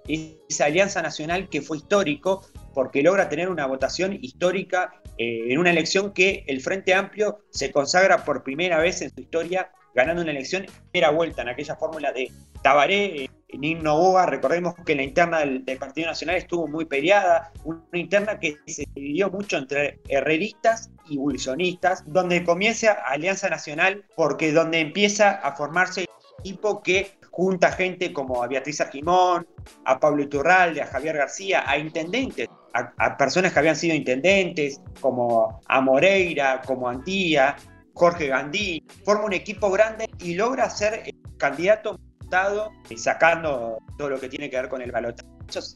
esa 0.49 0.67
Alianza 0.67 1.03
Nacional 1.03 1.49
que 1.49 1.63
fue 1.63 1.79
histórico 1.79 2.43
porque 2.75 3.03
logra 3.03 3.29
tener 3.29 3.49
una 3.49 3.67
votación 3.67 4.19
histórica 4.21 4.93
eh, 5.19 5.53
en 5.53 5.59
una 5.59 5.71
elección 5.71 6.13
que 6.13 6.45
el 6.47 6.61
Frente 6.61 6.93
Amplio 6.93 7.39
se 7.51 7.73
consagra 7.73 8.25
por 8.25 8.43
primera 8.43 8.79
vez 8.79 9.01
en 9.03 9.11
su 9.15 9.21
historia 9.21 9.71
ganando 9.95 10.23
una 10.23 10.33
elección 10.33 10.65
en 10.65 10.71
primera 10.91 11.11
vuelta 11.11 11.43
en 11.43 11.49
aquella 11.49 11.77
fórmula 11.77 12.13
de 12.13 12.31
Tabaré, 12.63 13.25
eh, 13.25 13.31
Nino 13.59 13.97
Boa, 13.97 14.27
recordemos 14.27 14.75
que 14.85 14.95
la 14.95 15.03
interna 15.03 15.41
del, 15.41 15.65
Partido 15.79 16.09
Nacional 16.09 16.37
estuvo 16.37 16.67
muy 16.67 16.85
peleada, 16.85 17.53
una 17.65 17.81
interna 17.93 18.39
que 18.39 18.57
se 18.67 18.85
dividió 18.95 19.31
mucho 19.31 19.57
entre 19.57 20.01
herreristas 20.09 20.91
y 21.09 21.19
wilsonistas, 21.19 22.05
donde 22.07 22.45
comienza 22.45 22.93
Alianza 22.93 23.49
Nacional, 23.49 24.05
porque 24.17 24.53
donde 24.53 24.81
empieza 24.81 25.31
a 25.31 25.53
formarse 25.57 26.07
equipo 26.39 26.83
que 26.83 27.19
junta 27.31 27.73
gente 27.73 28.13
como 28.13 28.43
a 28.43 28.47
Beatriz 28.47 28.81
Arquimón, 28.81 29.47
a 29.85 29.99
Pablo 29.99 30.23
Iturralde, 30.23 30.83
a 30.83 30.87
Javier 30.87 31.17
García, 31.17 31.65
a 31.67 31.79
intendentes, 31.79 32.49
a, 32.75 32.93
a, 32.99 33.17
personas 33.17 33.53
que 33.53 33.59
habían 33.59 33.77
sido 33.77 33.95
intendentes, 33.95 34.81
como 35.01 35.61
a 35.67 35.81
Moreira, 35.81 36.61
como 36.65 36.89
Antía, 36.89 37.57
Jorge 37.95 38.27
Gandí, 38.27 38.83
forma 39.05 39.25
un 39.25 39.33
equipo 39.33 39.71
grande 39.71 40.09
y 40.19 40.35
logra 40.35 40.69
ser 40.69 41.03
candidato 41.39 41.99
votado, 42.35 42.73
sacando 42.97 43.79
todo 43.97 44.09
lo 44.09 44.21
que 44.21 44.29
tiene 44.29 44.51
que 44.51 44.57
ver 44.57 44.69
con 44.69 44.83
el 44.83 44.91
balotaje. 44.91 45.29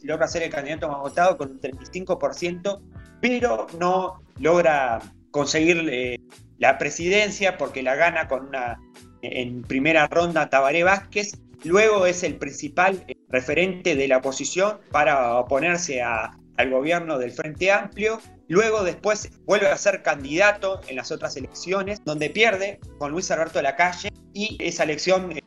Logra 0.02 0.26
ser 0.26 0.42
el 0.42 0.50
candidato 0.50 0.88
más 0.88 0.98
votado 0.98 1.36
con 1.36 1.52
un 1.52 1.60
35%, 1.60 2.80
pero 3.20 3.66
no 3.78 4.22
logra 4.40 5.00
conseguir 5.30 5.88
eh, 5.90 6.18
la 6.58 6.78
presidencia 6.78 7.58
porque 7.58 7.82
la 7.82 7.94
gana 7.94 8.26
con 8.28 8.48
una 8.48 8.80
en 9.22 9.62
primera 9.62 10.06
ronda 10.08 10.50
Tabaré 10.50 10.82
Vázquez. 10.84 11.38
Luego 11.64 12.06
es 12.06 12.22
el 12.22 12.36
principal 12.36 13.04
eh, 13.08 13.14
referente 13.28 13.94
de 13.94 14.08
la 14.08 14.18
oposición 14.18 14.78
para 14.90 15.36
oponerse 15.36 16.02
al 16.02 16.70
gobierno 16.70 17.18
del 17.18 17.30
Frente 17.30 17.70
Amplio. 17.70 18.20
Luego 18.48 18.82
después 18.82 19.30
vuelve 19.44 19.68
a 19.68 19.76
ser 19.76 20.02
candidato 20.02 20.80
en 20.88 20.96
las 20.96 21.12
otras 21.12 21.36
elecciones, 21.36 22.02
donde 22.04 22.30
pierde 22.30 22.80
con 22.98 23.12
Luis 23.12 23.30
Alberto 23.30 23.60
Lacalle 23.60 24.08
y 24.32 24.56
esa 24.60 24.84
elección 24.84 25.32
eh, 25.32 25.42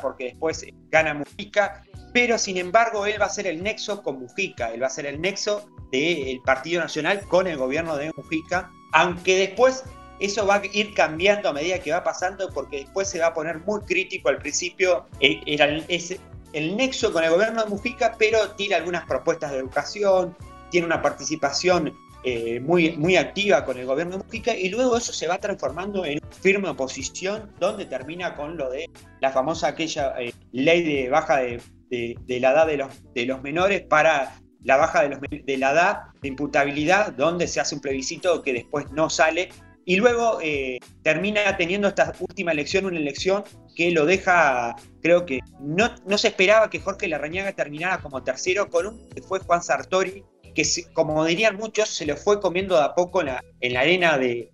porque 0.00 0.24
después 0.24 0.64
gana 0.90 1.14
Mujica, 1.14 1.82
pero 2.12 2.38
sin 2.38 2.56
embargo 2.56 3.06
él 3.06 3.20
va 3.20 3.26
a 3.26 3.30
ser 3.30 3.46
el 3.46 3.62
nexo 3.62 4.02
con 4.02 4.20
Mujica, 4.20 4.72
él 4.72 4.82
va 4.82 4.86
a 4.86 4.90
ser 4.90 5.06
el 5.06 5.20
nexo 5.20 5.68
del 5.90 6.40
Partido 6.44 6.80
Nacional 6.80 7.20
con 7.28 7.46
el 7.46 7.56
gobierno 7.56 7.96
de 7.96 8.12
Mujica, 8.16 8.70
aunque 8.92 9.36
después 9.36 9.84
eso 10.20 10.46
va 10.46 10.56
a 10.56 10.62
ir 10.72 10.94
cambiando 10.94 11.48
a 11.48 11.52
medida 11.52 11.78
que 11.78 11.92
va 11.92 12.04
pasando 12.04 12.48
porque 12.52 12.78
después 12.78 13.08
se 13.08 13.18
va 13.18 13.28
a 13.28 13.34
poner 13.34 13.58
muy 13.60 13.80
crítico 13.80 14.28
al 14.28 14.38
principio, 14.38 15.06
eh, 15.20 15.40
era 15.46 15.66
el, 15.66 15.84
el 16.52 16.76
nexo 16.76 17.12
con 17.12 17.24
el 17.24 17.30
gobierno 17.30 17.64
de 17.64 17.70
Mujica, 17.70 18.14
pero 18.18 18.50
tiene 18.52 18.76
algunas 18.76 19.06
propuestas 19.06 19.50
de 19.50 19.58
educación, 19.58 20.36
tiene 20.70 20.86
una 20.86 21.02
participación 21.02 21.94
eh, 22.24 22.60
muy, 22.60 22.96
muy 22.96 23.16
activa 23.16 23.64
con 23.64 23.78
el 23.78 23.86
gobierno 23.86 24.16
de 24.16 24.24
Mujica 24.24 24.56
y 24.56 24.68
luego 24.68 24.96
eso 24.96 25.12
se 25.12 25.26
va 25.26 25.38
transformando 25.38 26.04
en 26.04 26.20
firme 26.40 26.68
oposición 26.68 27.52
donde 27.58 27.86
termina 27.86 28.36
con 28.36 28.56
lo 28.56 28.70
de 28.70 28.88
la 29.20 29.32
famosa 29.32 29.68
aquella 29.68 30.14
eh, 30.20 30.32
ley 30.52 30.82
de 30.82 31.08
baja 31.08 31.38
de, 31.38 31.60
la 32.28 32.52
edad 32.52 32.66
de 32.66 32.76
los, 32.76 33.14
de 33.14 33.26
los 33.26 33.42
menores 33.42 33.82
para 33.82 34.36
la 34.62 34.76
baja 34.76 35.02
de, 35.02 35.08
los, 35.08 35.20
de 35.20 35.56
la 35.56 35.72
edad 35.72 35.98
de 36.20 36.28
imputabilidad 36.28 37.12
donde 37.12 37.48
se 37.48 37.60
hace 37.60 37.74
un 37.74 37.80
plebiscito 37.80 38.42
que 38.42 38.52
después 38.52 38.90
no 38.92 39.10
sale 39.10 39.48
y 39.84 39.96
luego 39.96 40.38
eh, 40.40 40.78
termina 41.02 41.56
teniendo 41.56 41.88
esta 41.88 42.12
última 42.20 42.52
elección, 42.52 42.86
una 42.86 42.98
elección 42.98 43.42
que 43.74 43.90
lo 43.90 44.06
deja, 44.06 44.76
creo 45.02 45.26
que 45.26 45.40
no, 45.60 45.94
no 46.06 46.18
se 46.18 46.28
esperaba 46.28 46.70
que 46.70 46.78
Jorge 46.80 47.08
Larrañaga 47.08 47.52
terminara 47.52 47.98
como 47.98 48.22
tercero 48.22 48.68
con 48.70 48.86
un 48.86 49.08
que 49.10 49.22
fue 49.22 49.40
Juan 49.40 49.62
Sartori, 49.62 50.24
que 50.54 50.64
como 50.92 51.24
dirían 51.24 51.56
muchos, 51.56 51.88
se 51.88 52.06
lo 52.06 52.16
fue 52.16 52.40
comiendo 52.40 52.76
de 52.76 52.84
a 52.84 52.94
poco 52.94 53.20
en 53.20 53.26
la, 53.26 53.44
en 53.60 53.74
la 53.74 53.80
arena 53.80 54.18
de, 54.18 54.50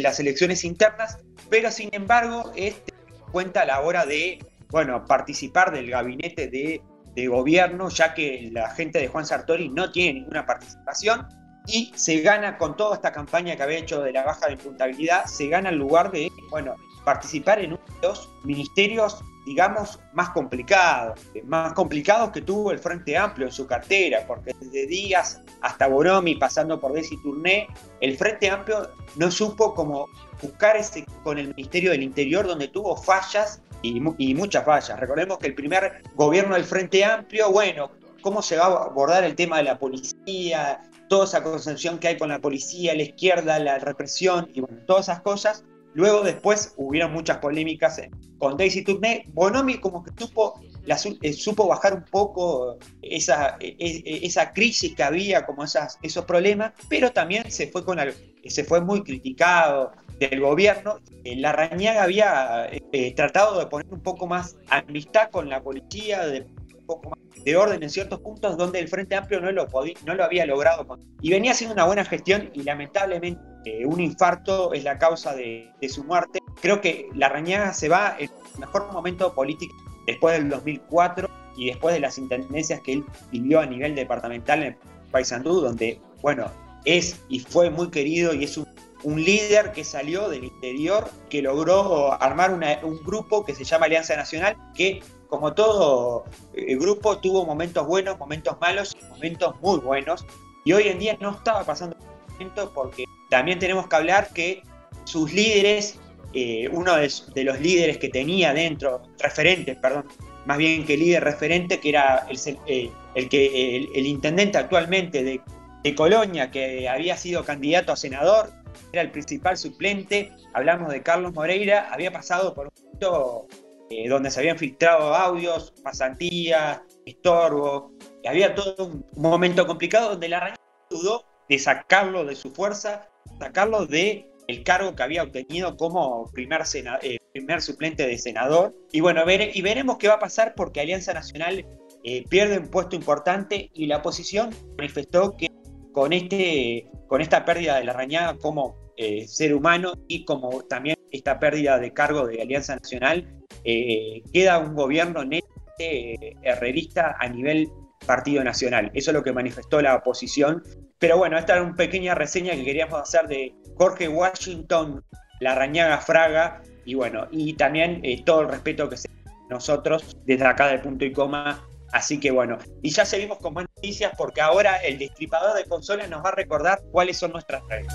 las 0.00 0.20
elecciones 0.20 0.64
internas, 0.64 1.18
pero 1.50 1.70
sin 1.70 1.88
embargo, 1.92 2.52
este 2.56 2.92
cuenta 3.32 3.62
a 3.62 3.66
la 3.66 3.80
hora 3.80 4.06
de 4.06 4.38
bueno, 4.70 5.04
participar 5.04 5.72
del 5.72 5.90
gabinete 5.90 6.48
de, 6.48 6.82
gobierno, 7.28 7.88
ya 7.88 8.12
que 8.12 8.50
la 8.52 8.68
gente 8.70 8.98
de 8.98 9.08
Juan 9.08 9.24
Sartori 9.24 9.70
no 9.70 9.90
tiene 9.90 10.20
ninguna 10.20 10.44
participación, 10.44 11.26
y 11.66 11.90
se 11.96 12.20
gana 12.20 12.58
con 12.58 12.76
toda 12.76 12.94
esta 12.94 13.10
campaña 13.10 13.56
que 13.56 13.62
había 13.62 13.78
hecho 13.78 14.02
de 14.02 14.12
la 14.12 14.22
baja 14.22 14.46
de 14.46 14.52
imputabilidad, 14.52 15.24
se 15.24 15.48
gana 15.48 15.70
el 15.70 15.76
lugar 15.76 16.12
de, 16.12 16.30
bueno, 16.50 16.76
participar 17.06 17.60
en 17.60 17.72
uno 17.72 17.80
de 18.02 18.08
los 18.08 18.28
ministerios, 18.44 19.24
digamos, 19.46 20.00
más 20.12 20.30
complicados, 20.30 21.20
más 21.44 21.72
complicados 21.72 22.32
que 22.32 22.42
tuvo 22.42 22.72
el 22.72 22.80
Frente 22.80 23.16
Amplio 23.16 23.46
en 23.46 23.52
su 23.52 23.64
cartera, 23.64 24.24
porque 24.26 24.52
desde 24.60 24.88
Díaz 24.88 25.40
hasta 25.60 25.86
Bonomi, 25.86 26.34
pasando 26.34 26.80
por 26.80 26.92
Desi 26.92 27.16
Tourné, 27.22 27.68
el 28.00 28.18
Frente 28.18 28.50
Amplio 28.50 28.90
no 29.14 29.30
supo 29.30 29.72
cómo 29.72 30.08
buscar 30.42 30.76
ese 30.76 31.06
con 31.22 31.38
el 31.38 31.54
Ministerio 31.54 31.92
del 31.92 32.02
Interior, 32.02 32.44
donde 32.44 32.66
tuvo 32.66 32.96
fallas 32.96 33.62
y, 33.82 34.00
muchas 34.34 34.64
fallas. 34.64 34.98
Recordemos 34.98 35.38
que 35.38 35.46
el 35.46 35.54
primer 35.54 36.02
gobierno 36.16 36.56
del 36.56 36.64
Frente 36.64 37.04
Amplio, 37.04 37.52
bueno, 37.52 37.92
cómo 38.22 38.42
se 38.42 38.56
va 38.56 38.64
a 38.64 38.84
abordar 38.86 39.22
el 39.22 39.36
tema 39.36 39.58
de 39.58 39.62
la 39.62 39.78
policía, 39.78 40.80
toda 41.08 41.24
esa 41.24 41.44
concepción 41.44 42.00
que 42.00 42.08
hay 42.08 42.18
con 42.18 42.30
la 42.30 42.40
policía, 42.40 42.96
la 42.96 43.02
izquierda, 43.02 43.60
la 43.60 43.78
represión 43.78 44.50
y 44.52 44.62
todas 44.86 45.08
esas 45.08 45.20
cosas. 45.20 45.64
Luego 45.96 46.20
después 46.20 46.74
hubieron 46.76 47.14
muchas 47.14 47.38
polémicas 47.38 48.02
con 48.36 48.58
Daisy 48.58 48.84
Tourné. 48.84 49.24
Bonomi 49.28 49.78
como 49.78 50.04
que 50.04 50.10
supo, 50.14 50.60
la, 50.84 50.98
eh, 51.22 51.32
supo 51.32 51.66
bajar 51.66 51.94
un 51.94 52.04
poco 52.04 52.76
esa, 53.00 53.56
e, 53.60 53.74
e, 53.78 54.26
esa 54.26 54.52
crisis 54.52 54.94
que 54.94 55.02
había, 55.02 55.46
como 55.46 55.64
esas, 55.64 55.98
esos 56.02 56.26
problemas, 56.26 56.74
pero 56.90 57.12
también 57.12 57.50
se 57.50 57.68
fue, 57.68 57.82
con 57.82 57.98
se 58.46 58.64
fue 58.64 58.82
muy 58.82 59.04
criticado 59.04 59.92
del 60.20 60.40
gobierno. 60.40 60.98
La 61.24 61.52
Rañaga 61.52 62.02
había 62.02 62.68
eh, 62.70 63.14
tratado 63.14 63.58
de 63.58 63.64
poner 63.64 63.86
un 63.90 64.02
poco 64.02 64.26
más 64.26 64.58
amistad 64.68 65.30
con 65.30 65.48
la 65.48 65.62
policía, 65.62 66.26
de 66.26 66.44
poco 66.86 67.10
más 67.10 67.44
de 67.44 67.56
orden 67.56 67.82
en 67.82 67.90
ciertos 67.90 68.20
puntos 68.20 68.56
donde 68.56 68.80
el 68.80 68.88
Frente 68.88 69.14
Amplio 69.14 69.40
no 69.40 69.52
lo, 69.52 69.68
podía, 69.68 69.94
no 70.04 70.14
lo 70.14 70.24
había 70.24 70.46
logrado. 70.46 70.86
Y 71.20 71.30
venía 71.30 71.52
haciendo 71.52 71.74
una 71.74 71.84
buena 71.84 72.04
gestión 72.04 72.50
y 72.54 72.62
lamentablemente 72.62 73.40
eh, 73.64 73.84
un 73.84 74.00
infarto 74.00 74.72
es 74.72 74.84
la 74.84 74.98
causa 74.98 75.34
de, 75.34 75.72
su 75.88 76.04
muerte. 76.04 76.40
Creo 76.60 76.80
que 76.80 77.08
la 77.14 77.28
Rañaga 77.28 77.72
se 77.72 77.88
va 77.88 78.16
en 78.18 78.30
el 78.30 78.60
mejor 78.60 78.92
momento 78.92 79.34
político 79.34 79.74
después 80.06 80.38
del 80.38 80.48
2004 80.48 81.28
y 81.56 81.66
después 81.66 81.94
de 81.94 82.00
las 82.00 82.18
intendencias 82.18 82.80
que 82.80 82.94
él 82.94 83.04
vivió 83.30 83.60
a 83.60 83.66
nivel 83.66 83.94
departamental 83.94 84.62
en 84.62 84.78
Paysandú, 85.10 85.60
donde, 85.60 86.00
bueno, 86.22 86.50
es 86.84 87.20
y 87.28 87.40
fue 87.40 87.70
muy 87.70 87.90
querido 87.90 88.34
y 88.34 88.44
es 88.44 88.56
un, 88.56 88.66
líder 89.04 89.70
que 89.70 89.84
salió 89.84 90.28
del 90.28 90.42
interior, 90.44 91.08
que 91.30 91.40
logró 91.40 92.20
armar 92.20 92.52
un 92.82 93.04
grupo 93.04 93.44
que 93.44 93.54
se 93.54 93.62
llama 93.62 93.86
Alianza 93.86 94.16
Nacional, 94.16 94.56
que 94.74 95.00
como 95.28 95.54
todo 95.54 96.24
el 96.54 96.70
eh, 96.70 96.76
grupo, 96.76 97.18
tuvo 97.18 97.44
momentos 97.44 97.86
buenos, 97.86 98.18
momentos 98.18 98.56
malos, 98.60 98.96
momentos 99.10 99.54
muy 99.60 99.78
buenos. 99.78 100.24
Y 100.64 100.72
hoy 100.72 100.88
en 100.88 100.98
día 100.98 101.16
no 101.20 101.30
estaba 101.30 101.64
pasando 101.64 101.96
momento 102.32 102.70
porque 102.74 103.04
también 103.30 103.58
tenemos 103.58 103.88
que 103.88 103.96
hablar 103.96 104.28
que 104.32 104.62
sus 105.04 105.32
líderes, 105.32 105.98
eh, 106.32 106.68
uno 106.70 106.96
de, 106.96 107.44
los 107.44 107.60
líderes 107.60 107.98
que 107.98 108.08
tenía 108.08 108.52
dentro, 108.52 109.02
referentes, 109.18 109.76
perdón, 109.78 110.06
más 110.44 110.58
bien 110.58 110.84
que 110.84 110.96
líder 110.96 111.24
referente, 111.24 111.80
que 111.80 111.88
era 111.88 112.26
el, 112.28 112.38
eh, 112.66 112.90
que 113.28 113.76
el, 113.94 114.06
intendente 114.06 114.58
actualmente 114.58 115.22
de, 115.22 115.40
de 115.82 115.94
Colonia, 115.94 116.50
que 116.50 116.88
había 116.88 117.16
sido 117.16 117.44
candidato 117.44 117.92
a 117.92 117.96
senador, 117.96 118.52
era 118.92 119.02
el 119.02 119.10
principal 119.10 119.56
suplente, 119.56 120.32
hablamos 120.52 120.92
de 120.92 121.02
Carlos 121.02 121.32
Moreira, 121.32 121.88
había 121.92 122.12
pasado 122.12 122.54
por 122.54 122.66
un 122.66 122.72
momento 122.84 123.46
eh, 123.88 124.08
donde 124.08 124.30
se 124.30 124.40
habían 124.40 124.58
filtrado 124.58 125.14
audios, 125.14 125.72
pasantías, 125.82 126.80
estorbo. 127.04 127.92
Y 128.22 128.28
había 128.28 128.54
todo 128.54 128.86
un 128.86 129.04
momento 129.16 129.66
complicado 129.66 130.10
donde 130.10 130.28
la 130.28 130.40
Raña 130.40 130.56
dudó 130.90 131.24
de 131.48 131.58
sacarlo 131.58 132.24
de 132.24 132.34
su 132.34 132.52
fuerza, 132.52 133.08
sacarlo 133.38 133.86
de 133.86 134.28
el 134.48 134.64
cargo 134.64 134.94
que 134.94 135.02
había 135.02 135.22
obtenido 135.22 135.76
como 135.76 136.30
primer, 136.32 136.62
eh, 137.02 137.18
primer 137.32 137.62
suplente 137.62 138.06
de 138.06 138.18
senador. 138.18 138.74
Y 138.90 139.00
bueno, 139.00 139.22
y 139.30 139.62
veremos 139.62 139.98
qué 139.98 140.08
va 140.08 140.14
a 140.14 140.18
pasar 140.18 140.54
porque 140.56 140.80
Alianza 140.80 141.14
Nacional 141.14 141.64
eh, 142.02 142.24
pierde 142.28 142.58
un 142.58 142.68
puesto 142.68 142.96
importante 142.96 143.70
y 143.72 143.86
la 143.86 143.98
oposición 143.98 144.50
manifestó 144.76 145.36
que 145.36 145.48
con, 145.92 146.12
este, 146.12 146.88
con 147.06 147.20
esta 147.20 147.44
pérdida 147.44 147.78
de 147.78 147.84
la 147.84 147.92
Rañaga 147.92 148.36
como 148.38 148.84
ser 149.26 149.54
humano 149.54 149.92
y 150.08 150.24
como 150.24 150.62
también 150.62 150.95
esta 151.16 151.38
pérdida 151.38 151.78
de 151.78 151.92
cargo 151.92 152.26
de 152.26 152.42
Alianza 152.42 152.76
Nacional, 152.76 153.26
eh, 153.64 154.22
queda 154.32 154.58
un 154.58 154.74
gobierno 154.74 155.24
netamente 155.24 155.46
eh, 155.78 156.36
herrerista 156.42 157.16
a 157.18 157.28
nivel 157.28 157.68
Partido 158.06 158.42
Nacional. 158.44 158.90
Eso 158.94 159.10
es 159.10 159.14
lo 159.14 159.22
que 159.22 159.32
manifestó 159.32 159.80
la 159.82 159.96
oposición. 159.96 160.62
Pero 160.98 161.18
bueno, 161.18 161.36
esta 161.38 161.54
era 161.54 161.62
una 161.62 161.74
pequeña 161.74 162.14
reseña 162.14 162.54
que 162.54 162.64
queríamos 162.64 163.00
hacer 163.00 163.26
de 163.26 163.54
Jorge 163.76 164.08
Washington, 164.08 165.04
la 165.40 165.54
Rañaga 165.54 165.98
Fraga, 165.98 166.62
y 166.84 166.94
bueno, 166.94 167.26
y 167.30 167.54
también 167.54 168.00
eh, 168.04 168.22
todo 168.24 168.42
el 168.42 168.48
respeto 168.48 168.88
que 168.88 168.96
se 168.96 169.08
nosotros 169.50 170.16
desde 170.24 170.44
acá 170.44 170.68
del 170.68 170.80
punto 170.80 171.04
y 171.04 171.12
coma. 171.12 171.64
Así 171.92 172.18
que 172.18 172.30
bueno, 172.30 172.58
y 172.82 172.90
ya 172.90 173.04
seguimos 173.04 173.38
con 173.38 173.54
más 173.54 173.66
noticias 173.76 174.12
porque 174.16 174.40
ahora 174.40 174.76
el 174.78 174.98
destripador 174.98 175.56
de 175.56 175.64
consolas 175.66 176.08
nos 176.08 176.24
va 176.24 176.30
a 176.30 176.34
recordar 176.34 176.80
cuáles 176.90 177.16
son 177.16 177.32
nuestras 177.32 177.62
redes. 177.68 177.92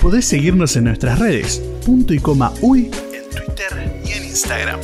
Podés 0.00 0.26
seguirnos 0.26 0.76
en 0.76 0.84
nuestras 0.84 1.18
redes, 1.18 1.58
punto 1.84 2.14
y 2.14 2.18
coma 2.18 2.52
uy, 2.60 2.90
en 3.12 3.30
Twitter 3.30 4.00
y 4.04 4.12
en 4.12 4.24
Instagram. 4.24 4.80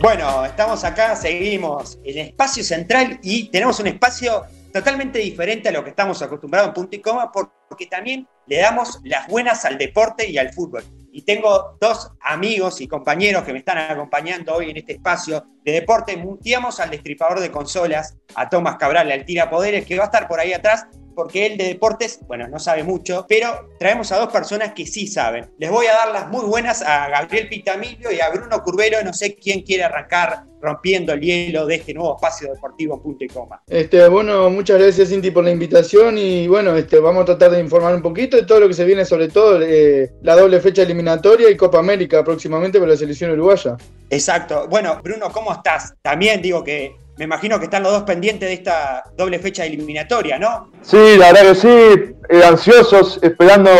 Bueno, 0.00 0.44
estamos 0.44 0.84
acá, 0.84 1.16
seguimos 1.16 1.98
en 2.04 2.18
espacio 2.18 2.62
central 2.62 3.18
y 3.22 3.50
tenemos 3.50 3.78
un 3.80 3.86
espacio 3.86 4.44
totalmente 4.72 5.18
diferente 5.20 5.68
a 5.68 5.72
lo 5.72 5.82
que 5.82 5.90
estamos 5.90 6.20
acostumbrados 6.20 6.68
en 6.68 6.74
punto 6.74 6.96
y 6.96 7.00
coma 7.00 7.30
porque 7.32 7.86
también 7.86 8.26
le 8.46 8.58
damos 8.58 8.98
las 9.04 9.28
buenas 9.28 9.64
al 9.64 9.78
deporte 9.78 10.28
y 10.28 10.36
al 10.36 10.52
fútbol 10.52 10.84
y 11.14 11.22
tengo 11.22 11.76
dos 11.80 12.10
amigos 12.20 12.80
y 12.80 12.88
compañeros 12.88 13.44
que 13.44 13.52
me 13.52 13.60
están 13.60 13.78
acompañando 13.78 14.52
hoy 14.52 14.70
en 14.70 14.78
este 14.78 14.94
espacio 14.94 15.46
de 15.64 15.70
deporte. 15.70 16.16
Muteamos 16.16 16.80
al 16.80 16.90
destripador 16.90 17.38
de 17.38 17.52
consolas, 17.52 18.16
a 18.34 18.48
Tomás 18.48 18.76
Cabral, 18.78 19.12
al 19.12 19.24
tira 19.24 19.48
poderes, 19.48 19.86
que 19.86 19.96
va 19.96 20.02
a 20.02 20.06
estar 20.06 20.26
por 20.26 20.40
ahí 20.40 20.52
atrás, 20.52 20.88
porque 21.14 21.46
él 21.46 21.56
de 21.56 21.64
deportes, 21.64 22.20
bueno, 22.26 22.48
no 22.48 22.58
sabe 22.58 22.82
mucho, 22.82 23.26
pero 23.28 23.70
traemos 23.78 24.10
a 24.12 24.18
dos 24.18 24.32
personas 24.32 24.72
que 24.74 24.86
sí 24.86 25.06
saben. 25.06 25.50
Les 25.58 25.70
voy 25.70 25.86
a 25.86 25.92
dar 25.92 26.12
las 26.12 26.28
muy 26.28 26.44
buenas 26.44 26.82
a 26.82 27.08
Gabriel 27.08 27.48
Pitamilio 27.48 28.12
y 28.12 28.20
a 28.20 28.30
Bruno 28.30 28.62
Curvero, 28.62 29.02
no 29.02 29.12
sé 29.12 29.34
quién 29.34 29.62
quiere 29.62 29.84
arrancar 29.84 30.44
rompiendo 30.64 31.12
el 31.12 31.20
hielo 31.20 31.66
de 31.66 31.74
este 31.74 31.92
nuevo 31.92 32.14
espacio 32.16 32.50
deportivo 32.50 32.94
en 32.94 33.02
punto 33.02 33.24
y 33.24 33.28
coma. 33.28 33.62
Este, 33.66 34.08
bueno, 34.08 34.48
muchas 34.48 34.80
gracias 34.80 35.10
Cinti 35.10 35.30
por 35.30 35.44
la 35.44 35.50
invitación 35.50 36.16
y 36.16 36.48
bueno, 36.48 36.74
este, 36.74 36.98
vamos 37.00 37.22
a 37.22 37.26
tratar 37.26 37.50
de 37.50 37.60
informar 37.60 37.94
un 37.94 38.02
poquito 38.02 38.38
de 38.38 38.44
todo 38.44 38.60
lo 38.60 38.68
que 38.68 38.74
se 38.74 38.84
viene, 38.84 39.04
sobre 39.04 39.28
todo 39.28 39.60
eh, 39.60 40.10
la 40.22 40.34
doble 40.34 40.60
fecha 40.60 40.82
eliminatoria 40.82 41.50
y 41.50 41.56
Copa 41.56 41.78
América 41.78 42.24
próximamente 42.24 42.78
para 42.78 42.92
la 42.92 42.96
selección 42.96 43.30
uruguaya. 43.32 43.76
Exacto. 44.08 44.66
Bueno, 44.68 45.00
Bruno, 45.02 45.30
¿cómo 45.30 45.52
estás? 45.52 45.94
También 46.00 46.40
digo 46.40 46.64
que 46.64 46.96
me 47.16 47.24
imagino 47.24 47.58
que 47.58 47.64
están 47.66 47.82
los 47.82 47.92
dos 47.92 48.02
pendientes 48.02 48.48
de 48.48 48.54
esta 48.54 49.04
doble 49.16 49.38
fecha 49.38 49.64
eliminatoria, 49.64 50.38
¿no? 50.38 50.70
Sí, 50.82 51.16
la 51.16 51.32
verdad 51.32 51.52
que 51.52 51.54
sí, 51.54 52.14
eh, 52.28 52.44
ansiosos, 52.44 53.20
esperando 53.22 53.70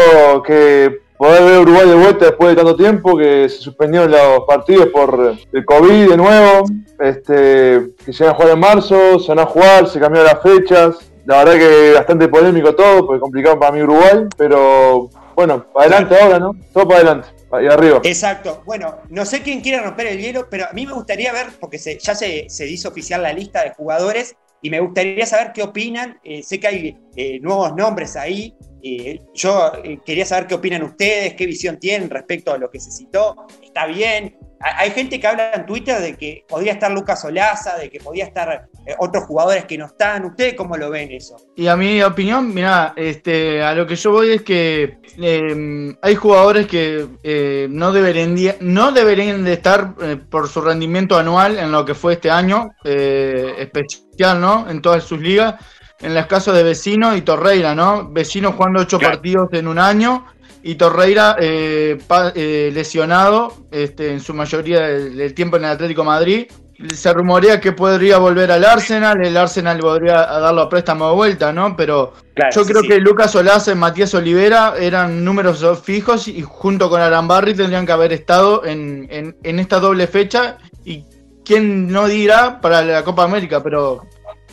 que 0.46 1.00
poder 1.16 1.44
ver 1.44 1.58
Uruguay 1.60 1.88
de 1.88 1.94
vuelta 1.94 2.24
después 2.26 2.50
de 2.50 2.56
tanto 2.56 2.76
tiempo, 2.76 3.16
que 3.16 3.48
se 3.48 3.58
suspendieron 3.58 4.10
los 4.10 4.40
partidos 4.46 4.88
por 4.88 5.36
el 5.52 5.64
COVID 5.64 6.10
de 6.10 6.16
nuevo, 6.16 6.64
este, 7.00 7.94
que 8.04 8.12
se 8.12 8.24
van 8.24 8.34
a 8.34 8.36
jugar 8.36 8.52
en 8.52 8.60
marzo, 8.60 9.18
se 9.18 9.28
van 9.28 9.38
a 9.40 9.46
jugar, 9.46 9.88
se 9.88 10.00
cambiaron 10.00 10.32
las 10.32 10.42
fechas, 10.42 10.96
la 11.24 11.38
verdad 11.38 11.54
que 11.54 11.92
bastante 11.94 12.28
polémico 12.28 12.74
todo, 12.74 13.06
porque 13.06 13.20
complicado 13.20 13.58
para 13.58 13.72
mí 13.72 13.82
Uruguay, 13.82 14.26
pero 14.36 15.08
bueno, 15.34 15.66
adelante 15.74 16.18
ahora, 16.18 16.38
¿no? 16.38 16.54
Todo 16.72 16.88
para 16.88 17.00
adelante. 17.00 17.28
Ahí 17.50 17.66
arriba. 17.66 18.00
Exacto. 18.02 18.62
Bueno, 18.66 18.98
no 19.10 19.24
sé 19.24 19.42
quién 19.42 19.60
quiere 19.60 19.80
romper 19.80 20.08
el 20.08 20.18
hielo, 20.18 20.48
pero 20.50 20.66
a 20.66 20.72
mí 20.72 20.86
me 20.86 20.92
gustaría 20.92 21.32
ver, 21.32 21.46
porque 21.60 21.78
ya 21.78 22.14
se, 22.14 22.48
se 22.48 22.66
hizo 22.66 22.88
oficial 22.88 23.22
la 23.22 23.32
lista 23.32 23.62
de 23.62 23.70
jugadores, 23.70 24.36
y 24.64 24.70
me 24.70 24.80
gustaría 24.80 25.26
saber 25.26 25.52
qué 25.52 25.62
opinan. 25.62 26.18
Eh, 26.24 26.42
sé 26.42 26.58
que 26.58 26.66
hay 26.66 26.96
eh, 27.16 27.38
nuevos 27.40 27.76
nombres 27.76 28.16
ahí. 28.16 28.56
Eh, 28.82 29.20
yo 29.34 29.72
quería 30.06 30.24
saber 30.24 30.46
qué 30.46 30.54
opinan 30.54 30.82
ustedes, 30.82 31.34
qué 31.34 31.44
visión 31.44 31.78
tienen 31.78 32.08
respecto 32.08 32.50
a 32.50 32.56
lo 32.56 32.70
que 32.70 32.80
se 32.80 32.90
citó. 32.90 33.46
¿Está 33.62 33.84
bien? 33.84 34.38
Hay 34.60 34.90
gente 34.92 35.20
que 35.20 35.26
habla 35.26 35.52
en 35.52 35.66
Twitter 35.66 36.00
de 36.00 36.16
que 36.16 36.44
podría 36.48 36.72
estar 36.72 36.90
Lucas 36.90 37.24
Olaza, 37.24 37.76
de 37.76 37.90
que 37.90 38.00
podría 38.00 38.24
estar 38.24 38.68
eh, 38.86 38.94
otros 38.98 39.24
jugadores 39.24 39.64
que 39.66 39.76
no 39.76 39.86
están. 39.86 40.24
¿Ustedes 40.24 40.54
cómo 40.54 40.76
lo 40.76 40.90
ven 40.90 41.10
eso? 41.10 41.36
Y 41.56 41.66
a 41.66 41.76
mi 41.76 42.02
opinión, 42.02 42.52
mira, 42.54 42.94
este, 42.96 43.62
a 43.62 43.74
lo 43.74 43.86
que 43.86 43.96
yo 43.96 44.12
voy 44.12 44.30
es 44.30 44.42
que 44.42 44.98
em, 45.18 45.94
hay 46.00 46.14
jugadores 46.14 46.66
que 46.66 47.06
eh, 47.22 47.66
no, 47.70 47.92
deberían, 47.92 48.36
no 48.60 48.92
deberían 48.92 49.44
de 49.44 49.52
estar 49.52 49.94
eh, 50.00 50.16
por 50.16 50.48
su 50.48 50.60
rendimiento 50.60 51.18
anual 51.18 51.58
en 51.58 51.70
lo 51.70 51.84
que 51.84 51.94
fue 51.94 52.14
este 52.14 52.30
año, 52.30 52.70
especial, 52.84 54.40
¿no? 54.40 54.70
En 54.70 54.80
todas 54.80 55.04
sus 55.04 55.20
ligas. 55.20 55.54
En 56.00 56.12
los 56.14 56.26
casos 56.26 56.54
de 56.54 56.62
Vecino 56.62 57.16
y 57.16 57.22
Torreira, 57.22 57.74
¿no? 57.74 58.10
Vecino 58.10 58.52
jugando 58.52 58.80
ocho 58.80 58.98
partidos 58.98 59.48
en 59.52 59.68
un 59.68 59.78
año 59.78 60.26
y 60.64 60.74
Torreira 60.76 61.36
eh, 61.38 61.98
pa- 62.06 62.32
eh, 62.34 62.70
lesionado 62.72 63.66
este, 63.70 64.10
en 64.12 64.20
su 64.20 64.32
mayoría 64.34 64.80
del, 64.80 65.16
del 65.16 65.34
tiempo 65.34 65.56
en 65.58 65.64
el 65.64 65.70
Atlético 65.70 66.00
de 66.02 66.06
Madrid. 66.06 66.46
Se 66.92 67.12
rumorea 67.12 67.60
que 67.60 67.70
podría 67.72 68.18
volver 68.18 68.50
al 68.50 68.64
Arsenal, 68.64 69.24
el 69.24 69.36
Arsenal 69.36 69.78
podría 69.78 70.14
darlo 70.26 70.62
a 70.62 70.68
préstamo 70.68 71.08
de 71.10 71.14
vuelta, 71.14 71.52
¿no? 71.52 71.76
Pero 71.76 72.14
Claro, 72.34 72.50
yo 72.52 72.64
creo 72.64 72.82
sí. 72.82 72.88
que 72.88 72.98
Lucas 72.98 73.36
Olaza 73.36 73.70
y 73.70 73.76
Matías 73.76 74.12
Olivera 74.14 74.74
eran 74.80 75.24
números 75.24 75.64
fijos 75.84 76.26
y 76.26 76.42
junto 76.42 76.90
con 76.90 77.00
Arambarri 77.00 77.54
tendrían 77.54 77.86
que 77.86 77.92
haber 77.92 78.12
estado 78.12 78.64
en, 78.64 79.06
en- 79.10 79.36
en 79.44 79.58
esta 79.60 79.78
doble 79.78 80.08
fecha. 80.08 80.58
Y 80.84 81.04
quién 81.44 81.86
no 81.92 82.08
dirá 82.08 82.60
para 82.60 82.82
la 82.82 83.04
Copa 83.04 83.22
América, 83.22 83.62
pero 83.62 84.02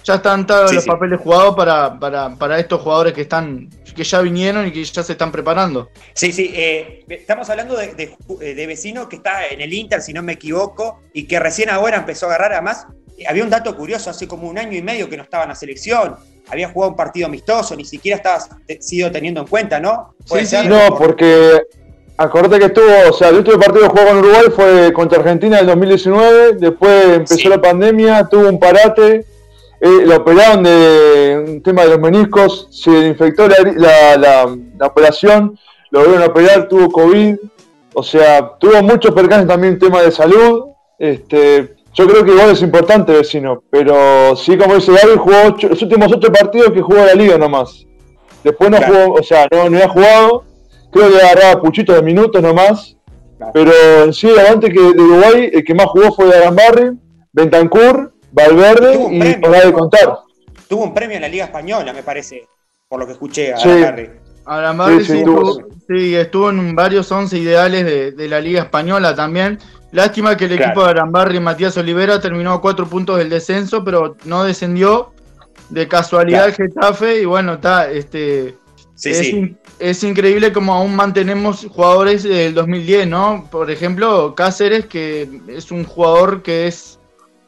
ya 0.04 0.16
están 0.16 0.46
todos 0.48 0.70
Sí, 0.70 0.76
los 0.76 0.84
sí. 0.86 0.90
papeles 0.90 1.20
jugados 1.20 1.56
para, 1.56 2.00
para, 2.00 2.36
para 2.36 2.60
estos 2.60 2.82
jugadores 2.82 3.14
que 3.14 3.22
están 3.22 3.70
que 3.96 4.04
ya 4.06 4.22
vinieron 4.22 4.66
y 4.68 4.72
que 4.72 4.84
ya 4.84 5.04
se 5.04 5.12
están 5.12 5.32
preparando. 5.34 5.90
Sí, 6.14 6.32
sí, 6.32 6.52
eh, 6.56 7.04
estamos 7.10 7.50
hablando 7.50 7.76
de, 7.76 7.94
de, 7.94 8.16
eh, 8.40 8.56
de 8.56 8.68
vecino 8.68 9.10
que 9.10 9.18
está 9.18 9.48
en 9.48 9.60
el 9.60 9.74
Inter, 9.74 10.02
si 10.02 10.14
no 10.14 10.24
me 10.24 10.34
equivoco, 10.34 11.02
y 11.14 11.26
que 11.28 11.40
recién 11.42 11.70
ahora 11.70 11.98
empezó 11.98 12.26
a 12.28 12.30
agarrar. 12.30 12.54
Además, 12.54 12.88
eh, 13.18 13.26
había 13.28 13.44
un 13.44 13.50
dato 13.50 13.76
curioso, 13.76 14.10
hace 14.10 14.28
como 14.30 14.48
un 14.48 14.58
año 14.58 14.78
y 14.78 14.82
medio 14.82 15.10
que 15.10 15.18
no 15.18 15.24
estaba 15.24 15.44
en 15.44 15.50
la 15.50 15.56
selección. 15.56 16.16
Había 16.50 16.70
jugado 16.70 16.92
un 16.92 16.96
partido 16.96 17.28
amistoso, 17.28 17.76
ni 17.76 17.84
siquiera 17.84 18.16
estaba 18.16 18.40
sido 18.80 19.12
teniendo 19.12 19.42
en 19.42 19.48
cuenta, 19.48 19.80
¿no? 19.82 20.16
Puede 20.28 20.46
Sí, 20.46 20.52
ser. 20.52 20.62
sí. 20.64 20.68
No, 20.70 20.98
porque 20.98 21.62
acordate 22.18 22.60
que 22.60 22.66
estuvo, 22.68 23.10
o 23.10 23.14
sea, 23.14 23.28
el 23.28 23.36
último 23.40 23.60
partido 23.60 23.84
que 23.84 23.90
jugó 23.90 24.06
con 24.08 24.18
Uruguay 24.20 24.44
fue 24.56 24.94
contra 24.94 25.20
Argentina 25.20 25.58
en 25.58 25.62
el 25.62 25.68
2019, 25.68 26.54
después 26.54 27.06
empezó 27.18 27.36
Sí. 27.36 27.48
la 27.50 27.62
pandemia, 27.62 28.26
tuvo 28.30 28.48
un 28.48 28.58
parate, 28.60 29.26
eh, 29.82 30.04
lo 30.06 30.17
operaron 30.17 30.63
de 30.63 31.44
un 31.48 31.63
tema 31.63 31.84
de 31.84 31.89
los 31.89 32.00
meniscos, 32.00 32.67
se 32.72 32.91
le 32.91 33.08
infectó 33.08 33.48
la, 33.48 33.58
la, 33.76 34.17
la- 34.17 34.58
la 34.78 34.88
operación, 34.88 35.58
lo 35.89 36.00
volvieron 36.02 36.24
a 36.24 36.28
operar, 36.28 36.67
tuvo 36.67 36.89
COVID, 36.91 37.36
o 37.94 38.04
sea, 38.04 38.52
tuvo 38.60 38.82
muchos 38.84 39.13
percances 39.13 39.48
también 39.48 39.78
tema 39.80 40.02
de 40.02 40.12
salud, 40.12 40.65
este, 41.00 41.76
yo 41.94 42.08
creo 42.08 42.24
que 42.24 42.32
igual 42.32 42.52
es 42.52 42.62
importante 42.62 43.12
vecino, 43.12 43.63
pero 43.70 44.36
sí, 44.36 44.58
como 44.58 44.76
dice 44.76 44.91
Gaby, 44.94 45.17
jugó 45.17 45.36
ocho- 45.48 45.67
los 45.70 45.82
últimos 45.82 46.12
ocho 46.13 46.32
partidos 46.32 46.72
que 46.72 46.82
jugó 46.82 47.00
la 47.04 47.13
liga 47.15 47.38
nomás. 47.38 47.86
Después 48.44 48.70
no 48.72 48.78
Claro. 48.78 48.94
jugó, 48.94 49.13
o 49.20 49.24
sea, 49.24 49.48
no, 49.52 49.70
no 49.70 49.76
había 49.78 49.89
jugado, 49.89 50.44
creo 50.91 51.10
que 51.10 51.17
agarraba 51.22 51.62
puchitos 51.62 51.96
de 51.96 52.02
minutos 52.02 52.41
nomás. 52.41 52.96
Claro. 53.38 53.52
Pero 53.54 53.72
en 54.06 54.13
sí, 54.13 54.30
adelante 54.30 54.70
que 54.72 54.80
de 54.80 55.02
Uruguay, 55.02 55.50
el 55.52 55.63
que 55.63 55.74
más 55.76 55.88
jugó 55.88 56.13
fue 56.13 56.34
Arambarri, 56.36 56.91
Bentancur, 57.34 58.13
Valverde 58.32 58.94
Tuvo 58.94 59.06
un 59.08 59.13
y 59.15 59.20
premio, 59.20 59.41
para 59.52 59.65
de 59.65 59.74
contar. 59.74 60.17
Tuvo 60.67 60.84
un 60.84 60.94
premio 60.94 61.15
en 61.17 61.22
la 61.22 61.28
Liga 61.28 61.46
Española, 61.46 61.91
me 61.94 62.04
parece, 62.04 62.48
por 62.88 63.00
lo 63.00 63.06
que 63.06 63.13
escuché 63.13 63.54
a 63.54 63.58
Sí. 63.58 63.70
Harry. 63.70 64.10
Arambarri 64.46 65.00
Sí, 65.00 65.06
sí, 65.06 65.12
sí, 65.12 65.17
estuvo, 65.20 65.41
tuvo- 65.41 65.67
sí, 65.88 66.15
estuvo 66.15 66.50
en 66.50 66.76
varios 66.76 67.12
once 67.12 67.38
ideales 67.38 67.86
de, 67.86 68.12
de 68.12 68.28
la 68.28 68.39
Liga 68.39 68.62
Española 68.63 69.15
también. 69.15 69.60
Lástima 69.91 70.36
que 70.38 70.46
el 70.46 70.52
Claro. 70.56 70.65
equipo 70.72 70.84
de 70.86 70.89
Arambarri 70.91 71.38
y 71.38 71.39
Matías 71.41 71.78
Olivera 71.78 72.20
terminó 72.22 72.54
a 72.54 72.62
cuatro 72.62 72.88
puntos 72.88 73.17
del 73.17 73.30
descenso, 73.30 73.84
pero 73.84 74.15
no 74.26 74.44
descendió 74.44 75.12
de 75.70 75.88
casualidad 75.88 76.48
el 76.48 76.54
Getafe 76.54 77.22
y 77.22 77.26
bueno, 77.26 77.54
está, 77.54 77.89
este, 77.91 78.56
Sí, 78.96 79.10
es, 79.10 79.24
in- 79.30 79.58
es 79.80 80.04
increíble 80.04 80.54
como 80.54 80.74
aún 80.74 80.96
mantenemos 80.96 81.65
jugadores 81.70 82.24
del 82.24 82.54
2010, 82.54 83.08
¿no? 83.08 83.48
Por 83.52 83.70
ejemplo, 83.72 84.34
Cáceres, 84.36 84.86
que 84.86 85.28
es 85.48 85.72
un 85.72 85.84
jugador 85.86 86.41
que 86.44 86.67
es 86.67 87.00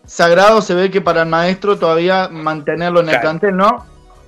sagrado, 0.05 0.61
se 0.61 0.73
ve 0.73 0.91
que 0.91 1.01
para 1.01 1.21
el 1.23 1.29
maestro 1.29 1.77
todavía 1.77 2.27
mantenerlo 2.29 2.99
en 3.01 3.09
el 3.09 3.19
plantel, 3.19 3.55
¿no? 3.55 3.85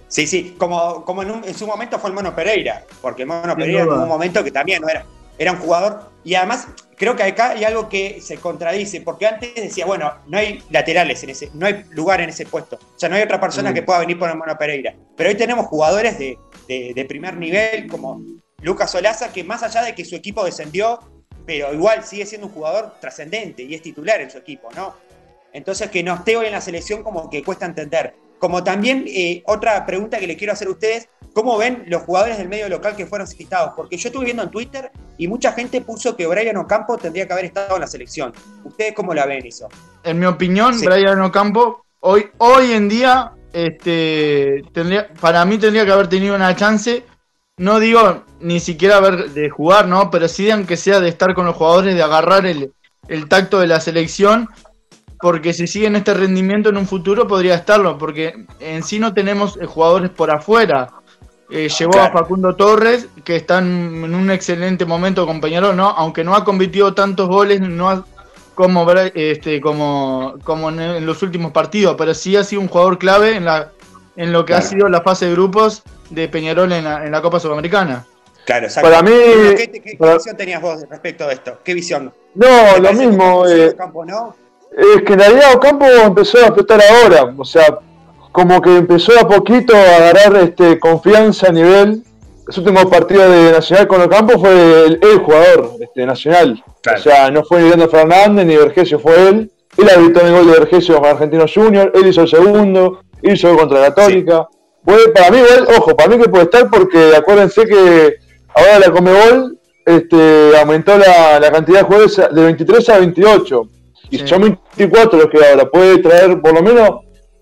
Sí, 0.07 0.27
sí, 0.27 0.55
como, 0.57 1.03
como 1.03 1.23
en, 1.23 1.31
un- 1.31 1.43
en 1.43 1.53
su 1.55 1.65
momento 1.67 1.99
fue 1.99 2.09
el 2.09 2.15
Mono 2.15 2.33
Pereira, 2.35 2.83
porque 3.01 3.23
el 3.23 3.27
Mono 3.27 3.47
Sin 3.53 3.55
Pereira 3.55 3.83
en 3.83 3.89
un 3.89 4.07
momento 4.07 4.43
que 4.43 4.51
también 4.51 4.81
no 4.81 4.87
era, 4.87 5.03
era 5.37 5.51
un 5.51 5.57
jugador, 5.57 6.11
y 6.23 6.35
además 6.35 6.67
creo 6.95 7.15
que 7.15 7.23
acá 7.23 7.49
hay 7.49 7.63
algo 7.65 7.89
que 7.89 8.21
se 8.21 8.37
contradice, 8.37 9.01
porque 9.01 9.27
antes 9.27 9.53
decía, 9.55 9.85
bueno, 9.85 10.13
no 10.27 10.37
hay 10.37 10.63
laterales 10.69 11.21
en 11.23 11.31
ese, 11.31 11.49
no 11.53 11.65
hay 11.65 11.83
lugar 11.89 12.21
en 12.21 12.29
ese 12.29 12.45
puesto, 12.45 12.77
o 12.77 12.99
sea, 12.99 13.09
no 13.09 13.15
hay 13.15 13.23
otra 13.23 13.41
persona 13.41 13.71
Mm. 13.71 13.73
que 13.73 13.81
pueda 13.83 13.99
venir 13.99 14.17
por 14.17 14.29
el 14.29 14.37
Mono 14.37 14.55
Pereira, 14.57 14.93
pero 15.17 15.29
hoy 15.29 15.35
tenemos 15.35 15.65
jugadores 15.65 16.17
de, 16.19 16.37
de- 16.67 16.93
de 16.95 17.05
primer 17.05 17.35
nivel, 17.35 17.87
como 17.87 18.21
Lucas 18.61 18.91
Solaza, 18.91 19.33
que 19.33 19.43
más 19.43 19.63
allá 19.63 19.81
de 19.83 19.93
que 19.95 20.05
su 20.05 20.15
equipo 20.15 20.45
descendió, 20.45 20.99
pero 21.45 21.73
igual 21.73 22.03
sigue 22.05 22.25
siendo 22.25 22.47
un 22.47 22.53
jugador 22.53 22.93
trascendente 23.01 23.63
y 23.63 23.75
es 23.75 23.81
titular 23.81 24.21
en 24.21 24.31
su 24.31 24.37
equipo, 24.37 24.69
¿no? 24.75 24.93
Entonces, 25.55 25.89
que 25.89 26.03
no 26.03 26.15
esté 26.15 26.35
hoy 26.35 26.47
en 26.47 26.51
la 26.51 26.59
selección 26.59 27.01
como 27.01 27.29
que 27.29 27.41
cuesta 27.41 27.65
entender. 27.65 28.13
Como 28.39 28.61
también 28.61 29.05
eh, 29.07 29.41
otra 29.45 29.85
pregunta 29.85 30.19
que 30.19 30.27
le 30.27 30.35
quiero 30.35 30.51
hacer 30.51 30.67
a 30.67 30.71
ustedes, 30.71 31.07
¿cómo 31.33 31.57
ven 31.57 31.85
los 31.87 32.01
jugadores 32.01 32.37
del 32.37 32.49
medio 32.49 32.67
local 32.67 32.97
que 32.97 33.05
fueron 33.05 33.25
citados? 33.25 33.71
Porque 33.73 33.95
yo 33.95 34.09
estuve 34.09 34.25
viendo 34.25 34.43
en 34.43 34.51
Twitter 34.51 34.91
y 35.17 35.29
mucha 35.29 35.53
gente 35.53 35.79
puso 35.79 36.17
que 36.17 36.27
Brian 36.27 36.57
Ocampo 36.57 36.97
tendría 36.97 37.25
que 37.25 37.31
haber 37.31 37.45
estado 37.45 37.75
en 37.75 37.81
la 37.81 37.87
selección. 37.87 38.33
¿Ustedes 38.65 38.93
cómo 38.93 39.13
la 39.13 39.25
ven 39.25 39.45
eso? 39.45 39.69
En 40.03 40.19
mi 40.19 40.25
opinión, 40.25 40.77
Sí. 40.77 40.85
Brian 40.85 41.21
Ocampo, 41.21 41.85
hoy, 42.01 42.27
hoy 42.39 42.73
en 42.73 42.89
día, 42.89 43.31
este, 43.53 44.61
tendría, 44.73 45.07
para 45.21 45.45
mí 45.45 45.57
tendría 45.57 45.85
que 45.85 45.91
haber 45.93 46.09
tenido 46.09 46.35
una 46.35 46.53
chance. 46.53 47.05
No 47.55 47.79
digo 47.79 48.25
ni 48.41 48.59
siquiera 48.59 48.97
haber 48.97 49.29
de 49.29 49.49
jugar, 49.49 49.87
¿no? 49.87 50.11
Pero 50.11 50.27
sí, 50.27 50.51
aunque 50.51 50.75
sea 50.75 50.99
de 50.99 51.07
estar 51.07 51.33
con 51.33 51.45
los 51.45 51.55
jugadores, 51.55 51.95
de 51.95 52.03
agarrar 52.03 52.45
el, 52.45 52.73
el 53.07 53.29
tacto 53.29 53.61
de 53.61 53.67
la 53.67 53.79
selección. 53.79 54.49
Porque 55.19 55.53
si 55.53 55.67
sigue 55.67 55.87
en 55.87 55.95
este 55.95 56.13
rendimiento 56.13 56.69
en 56.69 56.77
un 56.77 56.87
futuro 56.87 57.27
podría 57.27 57.55
estarlo. 57.55 57.97
Porque 57.97 58.45
en 58.59 58.83
sí 58.83 58.99
no 58.99 59.13
tenemos 59.13 59.57
eh, 59.61 59.65
jugadores 59.65 60.09
por 60.09 60.31
afuera. 60.31 60.89
Eh, 61.49 61.69
llevó 61.69 61.99
a. 61.99 62.11
Facundo 62.11 62.55
Torres, 62.55 63.07
que 63.23 63.35
está 63.35 63.59
en, 63.59 64.03
en 64.03 64.15
un 64.15 64.31
excelente 64.31 64.85
momento 64.85 65.25
con 65.27 65.39
Peñarol, 65.39 65.75
¿no? 65.75 65.89
Aunque 65.89 66.23
no 66.23 66.35
ha 66.35 66.43
convertido 66.43 66.93
tantos 66.95 67.27
goles, 67.29 67.61
no 67.61 67.89
ha, 67.89 68.03
como, 68.55 68.89
este, 68.91 69.61
como, 69.61 70.35
como 70.43 70.69
en, 70.69 70.79
en 70.79 71.05
los 71.05 71.21
últimos 71.21 71.51
partidos, 71.51 71.95
pero 71.97 72.13
sí 72.15 72.35
ha 72.35 72.43
sido 72.43 72.61
un 72.61 72.67
jugador 72.67 72.97
clave 72.97 73.35
en, 73.35 73.45
la, 73.45 73.71
en 74.15 74.31
lo 74.33 74.43
que 74.45 74.53
ha 74.55 74.61
sido 74.61 74.89
la 74.89 75.01
fase 75.01 75.25
de 75.27 75.33
grupos 75.33 75.83
de 76.09 76.27
Peñarol 76.29 76.71
en 76.71 76.83
la, 76.83 77.05
en 77.05 77.11
la 77.11 77.21
Copa 77.21 77.39
Sudamericana. 77.39 78.05
Claro, 78.45 78.65
exacto. 78.65 78.89
Para 78.89 79.01
mí- 79.03 79.11
¿Qué, 79.55 79.69
qué- 79.71 79.81
qué 79.81 79.97
para- 79.97 80.15
visión 80.15 80.37
tenías 80.37 80.61
vos 80.61 80.83
respecto 80.89 81.27
de 81.27 81.33
esto? 81.35 81.59
¿Qué 81.63 81.73
visión? 81.75 82.11
No, 82.33 82.45
¿Te 82.75 82.81
lo 82.81 82.89
que 82.89 82.95
mismo. 82.95 83.47
Eh, 83.47 83.69
Ocampo 83.69 84.03
no? 84.05 84.35
Es 84.77 85.03
que 85.03 85.13
en 85.13 85.19
realidad 85.19 85.55
Ocampo 85.55 85.85
empezó 85.85 86.37
a 86.39 86.47
explotar 86.47 86.81
ahora, 86.81 87.33
o 87.37 87.45
sea, 87.45 87.79
como 88.33 88.61
que 88.61 88.75
empezó 88.75 89.13
a 89.17 89.25
poquito 89.25 89.73
a 89.73 89.95
agarrar 89.95 90.35
este, 90.43 90.77
confianza 90.77 91.47
a 91.47 91.51
nivel. 91.53 92.03
Los 92.45 92.57
últimos 92.57 92.85
partidos 92.87 93.31
de 93.31 93.51
Nacional 93.53 93.87
con 93.87 94.01
Ocampo 94.01 94.37
fue 94.37 94.85
el, 94.85 94.99
el 95.01 95.19
jugador 95.19 95.71
este, 95.79 96.05
Nacional. 96.05 96.61
Claro. 96.81 96.99
O 96.99 97.01
sea, 97.01 97.31
no 97.31 97.43
fue 97.45 97.61
ni 97.61 97.67
Leandro 97.67 97.87
Fernández 97.87 98.45
ni 98.45 98.57
Vergesio, 98.57 98.99
fue 98.99 99.29
él. 99.29 99.51
Él 99.77 99.89
habilitó 99.89 100.21
el 100.21 100.33
gol 100.33 100.47
de 100.47 100.59
Vergesio 100.59 100.99
con 100.99 101.09
Argentino 101.09 101.45
Junior, 101.53 101.91
él 101.95 102.07
hizo 102.07 102.21
el 102.21 102.27
segundo, 102.27 102.99
hizo 103.21 103.51
el 103.51 103.57
contra 103.57 103.79
Católica. 103.79 104.47
Fue, 104.83 105.11
para 105.13 105.31
mí, 105.31 105.39
ojo, 105.77 105.95
para 105.95 106.09
mí 106.09 106.21
que 106.21 106.29
puede 106.29 106.43
estar 106.43 106.69
porque 106.69 107.15
acuérdense 107.15 107.65
que 107.65 108.15
ahora 108.53 108.79
la 108.79 108.91
Comebol 108.91 109.57
este, 109.85 110.57
aumentó 110.59 110.97
la, 110.97 111.39
la 111.39 111.51
cantidad 111.51 111.79
de 111.79 111.85
jugadores 111.85 112.17
de 112.17 112.43
23 112.43 112.89
a 112.89 112.99
28. 112.99 113.69
Y 114.09 114.19
Sí. 114.19 114.27
son 114.27 114.41
24 114.41 115.17
los 115.19 115.29
que 115.29 115.45
ahora, 115.45 115.69
puede 115.69 115.97
traer 115.99 116.39
por 116.41 116.53
lo 116.53 116.61
menos 116.61 116.89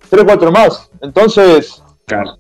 3 0.10 0.24
4 0.26 0.52
más. 0.52 0.90
Entonces, 1.02 1.82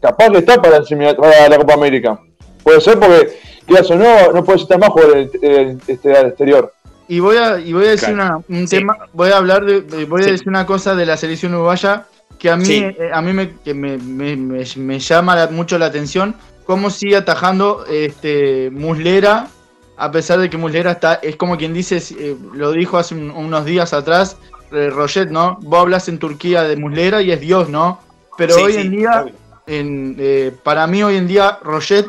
capaz 0.01 0.29
que 0.31 0.37
está 0.39 0.61
para, 0.61 0.81
para 1.17 1.49
la 1.49 1.57
Copa 1.57 1.73
América. 1.73 2.19
Puede 2.63 2.81
ser 2.81 2.99
porque, 2.99 3.39
quieras 3.65 3.89
o 3.91 3.95
no, 3.95 4.31
no 4.31 4.43
puede 4.43 4.59
estar 4.59 4.79
más 4.79 4.89
jugar 4.89 5.09
el, 5.17 5.31
el- 5.41 5.77
este, 5.87 6.15
al 6.17 6.27
exterior. 6.27 6.71
Y 7.07 7.19
voy 7.19 7.35
a, 7.37 7.59
y 7.59 7.73
voy 7.73 7.85
a 7.85 7.89
decir 7.91 8.13
Claro. 8.13 8.43
una, 8.47 8.59
un 8.59 8.67
Sí. 8.67 8.77
tema, 8.77 8.97
voy 9.11 9.29
a 9.31 9.37
hablar 9.37 9.65
de, 9.65 9.81
voy 10.05 10.21
a 10.21 10.25
Sí. 10.25 10.31
decir 10.31 10.47
una 10.47 10.65
cosa 10.65 10.95
de 10.95 11.05
la 11.05 11.17
selección 11.17 11.53
uruguaya 11.53 12.05
que 12.39 12.49
a 12.49 12.55
mí, 12.57 12.65
Sí. 12.65 12.83
eh, 12.83 13.09
a 13.13 13.21
mí 13.21 13.33
me, 13.33 13.51
que 13.63 13.73
me, 13.73 13.97
me- 13.97 14.35
me- 14.37 14.63
me 14.77 14.99
llama 14.99 15.35
la- 15.35 15.47
mucho 15.47 15.77
la 15.77 15.87
atención, 15.87 16.35
cómo 16.65 16.89
sigue 16.89 17.17
atajando 17.17 17.85
este 17.89 18.69
Muslera, 18.71 19.47
a 20.03 20.11
pesar 20.11 20.39
de 20.39 20.49
que 20.49 20.57
Muslera 20.57 20.91
está, 20.91 21.15
es 21.15 21.35
como 21.35 21.57
quien 21.57 21.73
dice, 21.73 21.97
eh, 22.19 22.35
lo 22.53 22.71
dijo 22.71 22.97
hace 22.97 23.15
un- 23.15 23.31
unos 23.31 23.63
días 23.65 23.93
atrás, 23.93 24.37
eh, 24.71 24.89
Roget, 24.89 25.29
¿no? 25.29 25.57
Vos 25.61 25.79
hablas 25.81 26.09
en 26.09 26.19
Turquía 26.19 26.63
de 26.63 26.75
Muslera 26.75 27.21
y 27.21 27.31
es 27.31 27.39
Dios, 27.39 27.69
¿no? 27.69 27.99
Pero 28.37 28.55
Sí, 28.55 28.61
hoy 28.61 28.73
sí, 28.73 28.79
en 28.79 28.91
día 28.91 29.25
en, 29.65 30.15
eh, 30.19 30.51
para 30.63 30.87
mí 30.87 31.03
hoy 31.03 31.15
en 31.15 31.27
día 31.27 31.57
Roget 31.63 32.07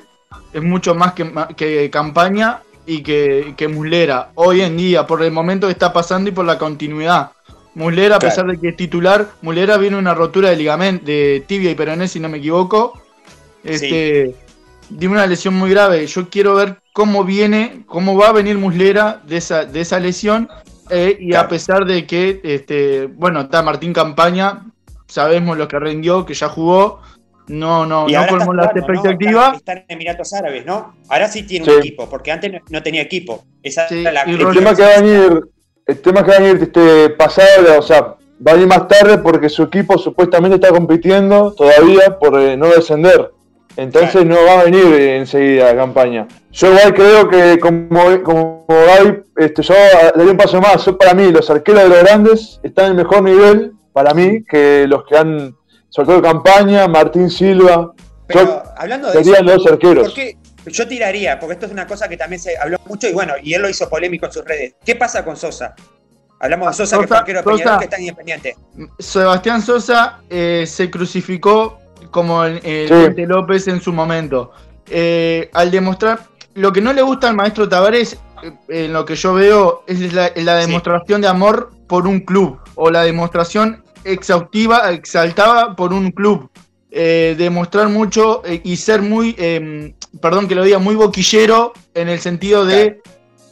es 0.52 0.62
mucho 0.62 0.94
más 0.94 1.12
que, 1.12 1.88
campaña 1.92 2.62
y 2.86 3.02
que, 3.02 3.54
que 3.56 3.68
Muslera. 3.68 4.30
Hoy 4.34 4.60
en 4.62 4.76
día, 4.76 5.06
por 5.06 5.22
el 5.22 5.30
momento 5.30 5.66
que 5.68 5.72
está 5.72 5.92
pasando 5.92 6.30
y 6.30 6.32
por 6.32 6.44
la 6.44 6.58
continuidad. 6.58 7.30
Muslera, 7.76 8.16
a 8.16 8.18
Claro. 8.18 8.30
pesar 8.34 8.46
de 8.50 8.58
que 8.60 8.68
es 8.68 8.76
titular, 8.76 9.28
Muslera 9.42 9.76
viene 9.78 9.96
una 9.96 10.14
rotura 10.14 10.50
de 10.50 10.56
ligamento, 10.56 11.04
de 11.06 11.44
tibia 11.46 11.70
y 11.70 11.74
peroné, 11.74 12.06
si 12.08 12.18
no 12.20 12.28
me 12.28 12.38
equivoco. 12.38 13.00
Este, 13.62 14.34
Tiene 14.98 15.14
una 15.14 15.26
lesión 15.26 15.54
muy 15.54 15.70
grave. 15.70 16.06
Yo 16.06 16.28
quiero 16.28 16.54
ver 16.54 16.76
cómo 16.94 17.24
viene, 17.24 17.82
cómo 17.86 18.16
va 18.16 18.28
a 18.28 18.32
venir 18.32 18.56
Muslera 18.56 19.20
de 19.26 19.36
esa, 19.36 19.64
de 19.66 19.80
esa 19.82 19.98
lesión. 20.00 20.48
eh, 20.90 21.16
y 21.20 21.34
a 21.34 21.48
pesar 21.48 21.84
de 21.86 22.06
que, 22.06 22.40
este, 22.44 23.06
bueno, 23.06 23.42
está 23.42 23.62
Martín 23.62 23.92
Campaña, 23.92 24.64
sabemos 25.06 25.58
lo 25.58 25.66
que 25.68 25.78
rindió, 25.78 26.24
que 26.24 26.34
ya 26.34 26.48
jugó. 26.48 27.00
no, 27.48 27.84
no, 27.84 28.08
Y 28.08 28.12
no 28.12 28.26
colmó 28.28 28.54
las 28.54 28.68
jugando, 28.72 28.86
¿no? 28.86 28.94
expectativas. 28.94 29.56
Está, 29.56 29.72
está 29.72 29.84
en 29.88 29.96
Emiratos 29.96 30.32
Árabes, 30.32 30.64
¿no? 30.64 30.94
Ahora 31.10 31.28
sí 31.28 31.42
tiene 31.42 31.66
Sí. 31.66 31.70
un 31.72 31.78
equipo, 31.80 32.08
porque 32.08 32.32
antes 32.32 32.50
no, 32.52 32.58
no 32.70 32.82
tenía 32.82 33.02
equipo. 33.02 33.44
Esa 33.62 33.86
Sí, 33.88 34.00
era 34.00 34.12
la 34.12 34.28
y 34.30 34.34
El 34.34 34.38
tema 34.54 34.74
que 34.74 34.82
va 34.82 34.88
a 34.88 35.00
venir, 35.02 35.40
el 35.86 36.00
tema 36.00 36.24
que 36.24 36.30
va 36.30 36.36
a 36.36 36.40
venir 36.40 36.62
este 36.62 37.10
pasado, 37.10 37.78
o 37.78 37.82
sea, 37.82 38.00
va 38.46 38.52
a 38.52 38.54
venir 38.54 38.66
más 38.68 38.86
tarde 38.88 39.18
porque 39.18 39.48
su 39.50 39.62
equipo 39.64 39.98
supuestamente 39.98 40.54
está 40.54 40.68
compitiendo 40.70 41.52
todavía 41.52 42.18
por 42.18 42.38
eh, 42.40 42.56
no 42.56 42.68
descender. 42.68 43.30
Entonces 43.76 44.24
no 44.24 44.36
va 44.44 44.60
a 44.60 44.64
venir 44.64 44.84
enseguida 44.84 45.66
la 45.72 45.76
campaña. 45.76 46.28
Yo 46.52 46.68
igual 46.68 46.94
creo 46.94 47.28
que 47.28 47.58
como, 47.58 48.22
como 48.22 48.66
Gaby, 48.68 49.22
este, 49.36 49.62
yo 49.62 49.74
daría 50.14 50.30
un 50.30 50.36
paso 50.36 50.60
más. 50.60 50.84
Yo, 50.84 50.96
para 50.96 51.12
mí, 51.14 51.32
los 51.32 51.50
arqueros 51.50 51.82
de 51.82 51.88
los 51.88 51.98
grandes 52.00 52.60
están 52.62 52.92
en 52.92 52.96
mejor 52.96 53.22
nivel, 53.22 53.72
para 53.92 54.14
mí, 54.14 54.44
que 54.44 54.86
los 54.88 55.04
que 55.04 55.16
han, 55.16 55.56
sobre 55.88 56.06
todo 56.08 56.22
campaña, 56.22 56.86
Martín 56.86 57.28
Silva. 57.30 57.92
Pero 58.28 58.40
Yo 58.44 58.62
hablando 58.76 59.08
de 59.10 59.24
serían 59.24 59.44
eso, 59.48 59.56
los 59.56 59.66
arqueros. 59.66 60.04
¿por 60.04 60.14
qué? 60.14 60.36
Yo 60.66 60.88
tiraría, 60.88 61.38
porque 61.38 61.54
esto 61.54 61.66
es 61.66 61.72
una 61.72 61.86
cosa 61.86 62.08
que 62.08 62.16
también 62.16 62.40
se 62.40 62.56
habló 62.56 62.78
mucho 62.86 63.06
y 63.08 63.12
bueno, 63.12 63.34
y 63.42 63.52
él 63.52 63.60
lo 63.60 63.68
hizo 63.68 63.88
polémico 63.88 64.26
en 64.26 64.32
sus 64.32 64.44
redes. 64.44 64.74
¿Qué 64.84 64.94
pasa 64.96 65.22
con 65.24 65.36
Sosa? 65.36 65.74
Hablamos 66.40 66.68
de 66.68 66.74
Sosa, 66.74 66.98
que 66.98 67.02
Sosa- 67.06 67.18
arquero 67.18 67.40
de 67.40 67.44
Peñarol, 67.44 67.78
que 67.78 67.84
está 67.84 67.96
en 67.96 68.02
Independiente. 68.02 68.56
Sebastián 68.98 69.60
Sosa 69.60 70.20
eh, 70.30 70.64
se 70.66 70.90
crucificó 70.90 71.78
como 72.10 72.44
el, 72.44 72.60
el 72.64 72.88
Sí. 72.88 72.94
Diente 72.94 73.26
López 73.26 73.66
en 73.68 73.80
su 73.80 73.92
momento. 73.92 74.52
Eh, 74.90 75.50
al 75.54 75.70
demostrar 75.70 76.26
lo 76.54 76.72
que 76.72 76.80
no 76.80 76.92
le 76.92 77.02
gusta 77.02 77.28
al 77.28 77.36
maestro 77.36 77.68
Tavares, 77.68 78.18
eh, 78.42 78.52
en 78.68 78.92
lo 78.92 79.04
que 79.04 79.16
yo 79.16 79.34
veo, 79.34 79.82
es 79.86 80.12
la, 80.12 80.30
la 80.36 80.60
Sí. 80.62 80.66
demostración 80.66 81.20
de 81.20 81.28
amor 81.28 81.70
por 81.86 82.06
un 82.06 82.20
club 82.20 82.58
o 82.74 82.90
la 82.90 83.02
demostración 83.02 83.82
exhaustiva, 84.04 84.90
exaltada 84.92 85.74
por 85.76 85.92
un 85.92 86.10
club. 86.10 86.50
Eh, 86.96 87.34
demostrar 87.36 87.88
mucho 87.88 88.42
eh, 88.44 88.60
y 88.62 88.76
ser 88.76 89.02
muy, 89.02 89.34
eh, 89.36 89.94
perdón 90.22 90.46
que 90.46 90.54
lo 90.54 90.62
diga, 90.62 90.78
muy 90.78 90.94
boquillero 90.94 91.72
en 91.92 92.08
el 92.08 92.20
sentido 92.20 92.64
de 92.64 93.00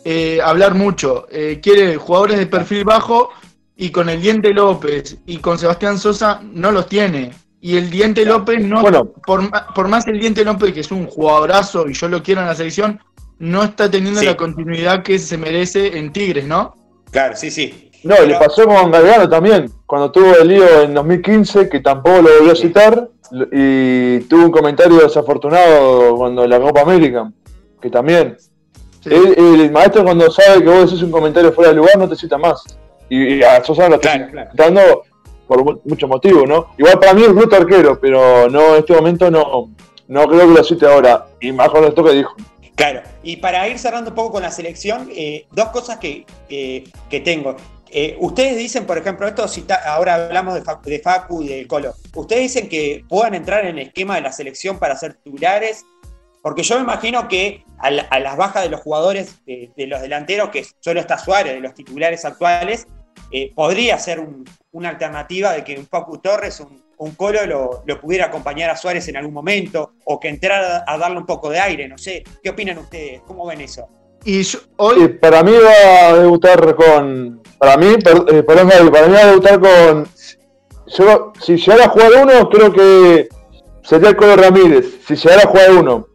eh, 0.04 0.38
hablar 0.44 0.74
mucho. 0.74 1.26
Eh, 1.30 1.58
quiere 1.60 1.96
jugadores 1.96 2.38
de 2.38 2.46
perfil 2.46 2.84
bajo 2.84 3.30
y 3.76 3.90
con 3.90 4.08
el 4.08 4.20
Diente 4.22 4.52
López 4.52 5.16
y 5.26 5.38
con 5.38 5.58
Sebastián 5.58 5.98
Sosa 5.98 6.40
no 6.52 6.70
los 6.70 6.86
tiene. 6.86 7.32
Y 7.64 7.76
el 7.76 7.88
Diente 7.90 8.24
López 8.26 8.60
no, 8.62 8.82
Bueno. 8.82 9.06
por, 9.24 9.48
por 9.74 9.86
más 9.88 10.06
el 10.08 10.18
Diente 10.20 10.44
López, 10.44 10.74
que 10.74 10.80
es 10.80 10.90
un 10.90 11.06
jugadorazo 11.06 11.88
y 11.88 11.94
yo 11.94 12.08
lo 12.08 12.20
quiero 12.22 12.40
en 12.42 12.48
la 12.48 12.54
selección, 12.56 13.00
no 13.38 13.62
está 13.62 13.88
teniendo 13.90 14.20
Sí. 14.20 14.26
la 14.26 14.36
continuidad 14.36 15.02
que 15.02 15.18
se 15.18 15.38
merece 15.38 15.96
en 15.96 16.12
Tigres, 16.12 16.44
¿no? 16.44 16.76
Claro, 17.10 17.36
sí, 17.36 17.50
sí. 17.50 17.88
No, 18.04 18.16
y 18.22 18.26
le 18.26 18.34
pasó 18.34 18.66
con 18.66 18.90
Galgano 18.90 19.28
también, 19.28 19.70
cuando 19.86 20.10
tuvo 20.10 20.36
el 20.38 20.48
lío 20.48 20.82
en 20.82 20.92
2015, 20.92 21.68
que 21.68 21.78
tampoco 21.80 22.20
lo 22.22 22.30
volvió 22.38 22.52
a 22.52 22.56
citar, 22.56 23.08
y 23.52 24.18
tuvo 24.22 24.46
un 24.46 24.50
comentario 24.50 24.98
desafortunado 24.98 26.16
cuando 26.16 26.46
la 26.46 26.60
Copa 26.60 26.80
América, 26.82 27.30
que 27.80 27.90
también. 27.90 28.36
Sí. 29.00 29.10
El, 29.10 29.60
el 29.60 29.70
maestro 29.72 30.04
cuando 30.04 30.30
sabe 30.30 30.62
que 30.62 30.68
vos 30.68 30.90
decís 30.90 31.02
un 31.02 31.10
comentario 31.10 31.52
fuera 31.52 31.70
de 31.70 31.76
lugar 31.76 31.96
no 31.98 32.08
te 32.08 32.16
cita 32.16 32.38
más. 32.38 32.62
Y, 33.08 33.34
y 33.36 33.42
a 33.42 33.62
Sosa 33.64 33.88
lo 33.88 33.96
está 33.96 34.14
Claro, 34.14 34.30
claro. 34.32 34.50
citando 34.52 35.02
por 35.46 35.64
mu- 35.64 35.80
muchos 35.84 36.08
motivos, 36.08 36.48
¿no? 36.48 36.68
Igual 36.78 36.98
para 36.98 37.14
mí 37.14 37.22
es 37.22 37.34
bruto 37.34 37.56
arquero, 37.56 37.98
pero 38.00 38.48
no 38.48 38.74
en 38.74 38.80
este 38.80 38.94
momento 38.94 39.30
no, 39.30 39.70
no 40.08 40.26
creo 40.26 40.40
que 40.48 40.54
lo 40.58 40.64
cite 40.64 40.86
ahora. 40.86 41.26
Y 41.40 41.52
más 41.52 41.68
con 41.70 41.84
esto 41.84 42.02
que 42.04 42.12
dijo. 42.12 42.34
Claro, 42.74 43.02
y 43.22 43.36
para 43.36 43.68
ir 43.68 43.78
cerrando 43.78 44.10
un 44.10 44.16
poco 44.16 44.32
con 44.32 44.42
la 44.42 44.50
selección, 44.50 45.08
eh, 45.14 45.46
dos 45.52 45.68
cosas 45.68 45.98
que, 45.98 46.24
que- 46.48 47.20
tengo. 47.20 47.56
Eh, 47.94 48.16
ustedes 48.20 48.56
dicen, 48.56 48.86
por 48.86 48.96
ejemplo, 48.96 49.28
esto 49.28 49.46
cita- 49.46 49.82
ahora 49.86 50.14
hablamos 50.14 50.54
de 50.54 50.62
Facu, 50.62 50.88
de 50.88 50.98
Facu 50.98 51.42
y 51.42 51.48
del 51.48 51.66
Colo. 51.66 51.92
Ustedes 52.14 52.42
dicen 52.42 52.68
que 52.70 53.04
puedan 53.08 53.34
entrar 53.34 53.66
en 53.66 53.78
el 53.78 53.86
esquema 53.88 54.14
de 54.14 54.22
la 54.22 54.32
selección 54.32 54.78
para 54.78 54.96
ser 54.96 55.14
titulares, 55.14 55.84
porque 56.42 56.62
yo 56.62 56.76
me 56.76 56.80
imagino 56.82 57.28
que 57.28 57.62
a, 57.78 57.90
la- 57.90 58.04
a 58.04 58.18
las 58.20 58.38
bajas 58.38 58.62
de 58.62 58.70
los 58.70 58.80
jugadores, 58.80 59.44
de, 59.44 59.70
de 59.76 59.86
los 59.86 60.00
delanteros, 60.00 60.48
que 60.48 60.64
solo 60.80 60.98
está 61.00 61.18
Suárez, 61.18 61.52
de 61.52 61.60
los 61.60 61.74
titulares 61.74 62.24
actuales, 62.24 62.86
eh, 63.32 63.52
podría 63.54 63.98
ser 63.98 64.20
un- 64.20 64.44
una 64.72 64.90
alternativa 64.90 65.52
de 65.52 65.64
que 65.64 65.76
un 65.78 65.86
Facu 65.86 66.18
Torres, 66.18 66.60
un, 66.60 66.82
un 66.98 67.10
Colo 67.14 67.44
lo, 67.46 67.82
lo 67.84 68.00
pudiera 68.00 68.26
acompañar 68.26 68.70
a 68.70 68.76
Suárez 68.76 69.08
en 69.08 69.16
algún 69.16 69.34
momento, 69.34 69.92
o 70.04 70.20
que 70.20 70.28
entrara 70.28 70.84
a 70.86 70.98
darle 70.98 71.18
un 71.18 71.26
poco 71.26 71.50
de 71.50 71.58
aire, 71.60 71.88
no 71.88 71.98
sé. 71.98 72.22
¿Qué 72.42 72.50
opinan 72.50 72.78
ustedes? 72.78 73.22
¿Cómo 73.26 73.46
ven 73.46 73.60
eso? 73.60 73.88
Y 74.24 74.42
yo- 74.42 74.60
hoy, 74.76 75.08
para 75.08 75.42
mí 75.42 75.52
va 75.52 76.08
a 76.10 76.14
debutar 76.18 76.74
con. 76.76 77.42
Para 77.58 77.76
mí, 77.76 77.96
per- 77.96 78.24
eh, 78.34 78.42
perdón, 78.44 78.68
para 78.92 79.06
mí 79.08 79.14
va 79.14 79.20
a 79.20 79.26
debutar 79.26 79.58
con. 79.60 80.08
Yo, 80.86 81.32
si 81.40 81.56
llegara 81.56 81.84
a 81.86 81.88
jugar 81.88 82.10
uno, 82.22 82.48
creo 82.48 82.72
que 82.72 83.28
sería 83.82 84.10
el 84.10 84.16
Colo 84.16 84.36
Ramírez. 84.36 84.86
Si 85.06 85.16
llegara 85.16 85.42
a 85.42 85.46
jugar 85.48 85.72
uno. 85.72 86.06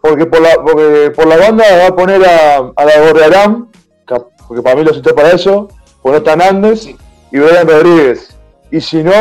Porque 0.00 0.26
por 0.26 0.40
la, 0.40 0.54
porque 0.64 1.12
por 1.14 1.26
la 1.26 1.36
banda 1.36 1.64
va 1.78 1.86
a 1.88 1.94
poner 1.96 2.24
a, 2.24 2.56
a 2.74 2.84
la 2.84 3.00
Gorrearán, 3.00 3.70
ca- 4.06 4.26
porque 4.48 4.62
para 4.62 4.76
mí 4.76 4.84
lo 4.84 4.92
cité 4.94 5.12
para 5.14 5.30
eso. 5.32 5.68
Está 6.04 6.32
Hernández 6.32 6.86
y 7.30 7.38
Brian 7.38 7.66
Rodríguez. 7.68 8.36
Y 8.70 8.80
si 8.80 9.02
no, 9.02 9.12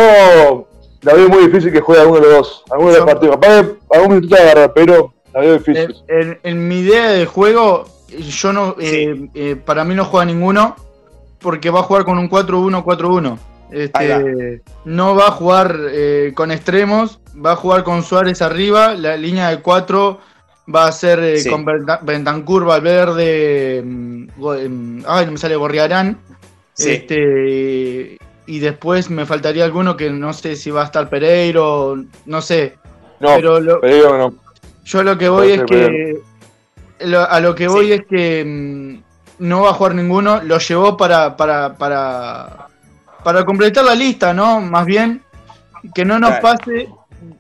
la 1.02 1.14
veo 1.14 1.30
muy 1.30 1.46
difícil 1.48 1.72
que 1.72 1.82
juegue 1.82 2.02
alguno 2.02 2.20
de 2.22 2.28
los 2.28 2.38
dos. 2.38 2.64
Alguno 2.72 2.92
de 2.92 2.98
los 2.98 3.06
partidos. 3.06 3.36
Capaz 3.36 3.66
algún 3.94 4.16
minuto 4.16 4.36
agarrar, 4.36 4.74
pero 4.74 5.14
la 5.34 5.40
veo 5.42 5.54
difícil. 5.58 5.96
en, 6.08 6.22
en- 6.22 6.40
en 6.44 6.68
mi 6.68 6.80
idea 6.80 7.10
de 7.12 7.26
juego, 7.26 7.86
yo 8.10 8.54
no, 8.54 8.76
eh, 8.80 9.30
eh, 9.34 9.56
para 9.56 9.84
mí 9.84 9.94
no 9.96 10.06
juega 10.06 10.26
ninguno, 10.26 10.76
porque 11.40 11.70
va 11.70 11.80
a 11.80 11.84
jugar 11.84 12.04
con 12.06 12.18
un 12.18 12.30
4-1-4-1. 12.30 13.38
Este, 13.72 14.62
no 14.84 15.16
va 15.16 15.28
a 15.28 15.32
jugar 15.32 15.78
eh, 15.92 16.34
con 16.36 16.52
extremos, 16.52 17.20
va 17.44 17.54
a 17.54 17.56
jugar 17.56 17.84
con 17.86 18.04
Suárez 18.04 18.42
arriba, 18.42 18.94
la 18.96 19.16
línea 19.16 19.50
de 19.50 19.62
4 19.62 20.20
va 20.74 20.88
a 20.88 20.92
ser 20.92 21.20
eh, 21.20 21.38
Sí. 21.40 21.50
con 21.50 21.64
Benta- 21.66 22.00
Bentancur, 22.04 22.66
Valverde, 22.66 23.82
mm, 23.86 24.26
mm, 24.38 25.04
ay, 25.08 25.26
no 25.26 25.32
me 25.32 25.38
sale 25.38 25.56
Gorriarán. 25.56 26.18
Sí. 26.74 26.92
Este, 26.92 28.18
y 28.46 28.60
después 28.60 29.10
me 29.10 29.26
faltaría 29.26 29.66
alguno 29.66 29.96
que 29.98 30.10
no 30.10 30.34
sé 30.34 30.56
si 30.56 30.72
va 30.72 30.82
a 30.84 30.86
estar 30.86 31.10
Pereiro, 31.10 32.04
no 32.26 32.42
sé. 32.42 32.78
no, 33.20 33.36
pero 33.36 33.60
lo- 33.60 33.80
no. 33.82 34.34
Yo 34.84 35.00
a 35.00 35.04
lo 35.04 35.18
que 35.18 35.30
voy 35.30 35.52
es 35.52 35.64
que. 35.64 36.18
lo- 37.02 37.30
a 37.30 37.40
lo 37.40 37.54
que 37.56 37.68
voy 37.68 37.88
Sí. 37.88 37.94
es 37.94 38.02
que 38.10 38.44
mm, 38.46 39.04
no 39.48 39.62
va 39.64 39.70
a 39.70 39.74
jugar 39.74 39.96
ninguno. 39.96 40.42
Lo 40.44 40.58
llevó 40.60 40.98
para, 40.98 41.36
para, 41.38 41.76
para, 41.78 42.68
para 43.24 43.46
completar 43.46 43.84
la 43.86 43.96
lista, 43.96 44.34
¿no? 44.34 44.60
Más 44.62 44.86
bien, 44.86 45.22
que 45.94 46.04
no 46.06 46.20
nos 46.20 46.32
Claro. 46.40 46.42
pase. 46.60 46.90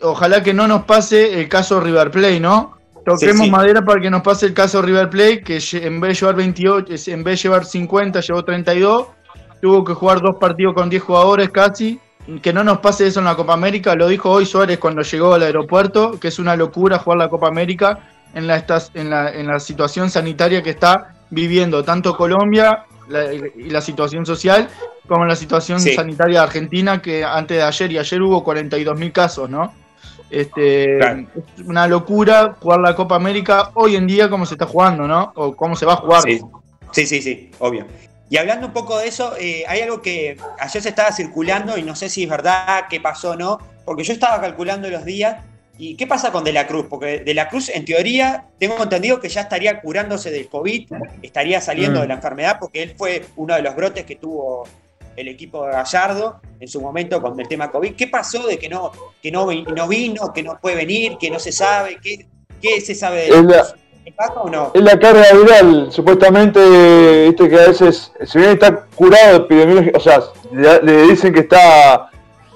Ojalá 0.01 0.43
que 0.43 0.53
no 0.53 0.67
nos 0.67 0.83
pase 0.83 1.39
el 1.41 1.49
caso 1.49 1.79
River 1.79 2.11
Play, 2.11 2.39
¿no? 2.39 2.77
Toquemos 3.03 3.37
Sí, 3.37 3.45
sí. 3.45 3.49
madera 3.51 3.83
para 3.83 3.99
que 3.99 4.11
nos 4.11 4.21
pase 4.21 4.45
el 4.45 4.53
caso 4.53 4.79
River 4.83 5.09
Play, 5.09 5.41
que 5.41 5.59
en 5.73 5.99
vez 5.99 6.09
de 6.09 6.15
llevar 6.21 6.35
28, 6.35 6.93
es- 6.93 7.07
en 7.07 7.23
vez 7.23 7.39
de 7.39 7.43
llevar 7.49 7.65
50, 7.65 8.19
llevó 8.21 8.45
32. 8.45 9.07
Tuvo 9.61 9.83
que 9.83 9.93
jugar 9.93 10.21
dos 10.21 10.35
partidos 10.39 10.73
con 10.73 10.89
10 10.89 11.03
jugadores 11.03 11.49
casi. 11.49 11.99
Que 12.41 12.53
no 12.53 12.63
nos 12.63 12.79
pase 12.79 13.07
eso 13.07 13.19
en 13.19 13.25
la 13.25 13.35
Copa 13.35 13.53
América. 13.53 13.95
Lo 13.95 14.07
dijo 14.07 14.29
hoy 14.29 14.45
Suárez 14.45 14.77
cuando 14.79 15.01
llegó 15.01 15.33
al 15.33 15.43
aeropuerto, 15.43 16.19
que 16.19 16.27
es 16.29 16.39
una 16.39 16.55
locura 16.55 16.99
jugar 16.99 17.17
la 17.19 17.29
Copa 17.29 17.47
América 17.47 17.99
en 18.33 18.47
la, 18.47 18.63
en 18.93 19.09
la, 19.09 19.31
en 19.33 19.47
la 19.47 19.59
situación 19.59 20.09
sanitaria 20.09 20.61
que 20.61 20.69
está 20.69 21.15
viviendo 21.31 21.83
tanto 21.83 22.15
Colombia 22.15 22.85
la- 23.09 23.33
y 23.33 23.69
la 23.69 23.81
situación 23.81 24.25
social, 24.25 24.69
como 25.07 25.25
la 25.25 25.35
situación 25.35 25.79
Sí. 25.81 25.93
sanitaria 25.95 26.39
de 26.39 26.45
Argentina, 26.45 27.01
que 27.01 27.25
antes 27.25 27.57
de 27.57 27.63
ayer 27.63 27.91
y 27.91 27.97
ayer 27.97 28.21
hubo 28.21 28.43
42 28.43 28.97
mil 28.97 29.11
casos, 29.11 29.49
¿no? 29.49 29.73
Este, 30.29 30.97
Claro. 30.97 31.23
Es 31.57 31.65
una 31.65 31.87
locura 31.87 32.55
jugar 32.59 32.79
la 32.79 32.95
Copa 32.95 33.15
América 33.15 33.71
hoy 33.73 33.95
en 33.95 34.07
día 34.07 34.29
como 34.29 34.45
se 34.45 34.53
está 34.53 34.65
jugando, 34.65 35.07
¿no? 35.07 35.33
O 35.35 35.55
cómo 35.55 35.75
se 35.75 35.85
va 35.85 35.93
a 35.93 35.97
jugar. 35.97 36.21
Sí, 36.21 36.39
sí, 36.91 37.05
sí, 37.05 37.21
sí, 37.21 37.51
obvio. 37.59 37.85
Y 38.31 38.37
hablando 38.37 38.67
un 38.67 38.71
poco 38.71 38.97
de 38.97 39.09
eso, 39.09 39.33
eh, 39.37 39.65
hay 39.67 39.81
algo 39.81 40.01
que 40.01 40.37
ayer 40.57 40.81
se 40.81 40.87
estaba 40.87 41.11
circulando 41.11 41.77
y 41.77 41.83
no 41.83 41.97
sé 41.97 42.07
si 42.07 42.23
es 42.23 42.29
verdad, 42.29 42.85
qué 42.89 43.01
pasó 43.01 43.31
o 43.31 43.35
no, 43.35 43.57
porque 43.83 44.05
yo 44.05 44.13
estaba 44.13 44.39
calculando 44.39 44.89
los 44.89 45.03
días. 45.03 45.43
¿Y 45.77 45.95
qué 45.97 46.07
pasa 46.07 46.31
con 46.31 46.45
De 46.45 46.53
la 46.53 46.65
Cruz? 46.65 46.85
Porque 46.89 47.19
De 47.19 47.33
la 47.33 47.49
Cruz, 47.49 47.67
en 47.67 47.83
teoría, 47.83 48.45
tengo 48.57 48.81
entendido 48.81 49.19
que 49.19 49.27
ya 49.27 49.41
estaría 49.41 49.81
curándose 49.81 50.31
del 50.31 50.47
COVID, 50.47 50.89
estaría 51.21 51.59
saliendo 51.59 51.99
Mm. 51.99 52.01
de 52.03 52.07
la 52.07 52.13
enfermedad, 52.13 52.55
porque 52.57 52.83
él 52.83 52.95
fue 52.97 53.25
uno 53.35 53.53
de 53.53 53.63
los 53.63 53.75
brotes 53.75 54.05
que 54.05 54.15
tuvo 54.15 54.63
el 55.17 55.27
equipo 55.27 55.65
de 55.65 55.73
Gallardo 55.73 56.39
en 56.61 56.69
su 56.69 56.79
momento 56.79 57.21
con 57.21 57.37
el 57.37 57.49
tema 57.49 57.69
COVID. 57.69 57.95
¿Qué 57.95 58.07
pasó 58.07 58.47
de 58.47 58.57
que 58.57 58.69
no, 58.69 58.93
que 59.21 59.29
no, 59.29 59.51
no 59.51 59.87
vino, 59.89 60.31
que 60.31 60.41
no 60.41 60.57
puede 60.61 60.77
venir, 60.77 61.17
que 61.19 61.29
no 61.29 61.37
se 61.37 61.51
sabe? 61.51 61.97
¿Qué, 62.01 62.27
qué 62.61 62.79
se 62.79 62.95
sabe 62.95 63.23
de 63.23 63.27
Es 63.27 63.43
la- 63.43 63.59
Cruz? 63.63 63.75
¿Le 64.05 64.11
pasa 64.13 64.33
o 64.41 64.49
no? 64.49 64.71
Es 64.73 64.81
la 64.81 64.97
carga 64.99 65.25
viral, 65.33 65.91
supuestamente, 65.91 67.27
viste 67.27 67.49
que 67.49 67.59
a 67.59 67.67
veces, 67.67 68.11
si 68.25 68.37
bien 68.39 68.51
está 68.51 68.85
curado 68.95 69.37
epidemiológico, 69.37 69.97
o 69.97 70.01
sea, 70.01 70.21
le, 70.51 70.81
le 70.81 71.03
dicen 71.03 71.33
que 71.33 71.41
está, 71.41 72.09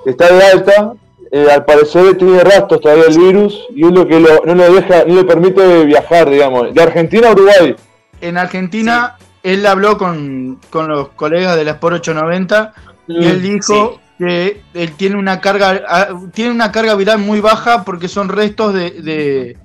está 0.05 0.33
de 0.33 0.43
alta, 0.43 0.93
eh, 1.31 1.47
al 1.51 1.65
parecer 1.65 2.17
tiene 2.17 2.43
rastros 2.43 2.81
todavía 2.81 3.05
el 3.09 3.17
virus 3.17 3.59
y 3.75 3.85
es 3.85 3.91
lo 3.91 4.07
que 4.07 4.19
lo- 4.19 4.41
no 4.45 4.55
lo 4.55 4.73
deja, 4.73 5.05
no 5.05 5.15
le 5.15 5.23
permite 5.23 5.85
viajar, 5.85 6.29
digamos, 6.29 6.73
de 6.73 6.81
Argentina 6.81 7.29
a 7.29 7.31
Uruguay. 7.33 7.75
En 8.21 8.37
Argentina, 8.37 9.15
él 9.43 9.65
habló 9.65 9.97
con, 9.97 10.59
con 10.69 10.87
los 10.87 11.09
colegas 11.09 11.55
de 11.57 11.65
la 11.65 11.71
Sport 11.71 11.95
890 11.97 12.73
y 13.07 13.13
Mm, 13.19 13.23
él 13.23 13.41
dijo 13.43 13.99
que 14.17 14.61
él 14.73 14.93
tiene 14.93 15.17
una 15.17 15.41
carga 15.41 15.83
ah, 15.87 16.07
tiene 16.33 16.49
una 16.51 16.71
carga 16.71 16.95
viral 16.95 17.19
muy 17.19 17.39
baja 17.41 17.83
porque 17.83 18.07
son 18.07 18.29
restos 18.29 18.73
de, 18.73 18.89
de- 18.91 19.57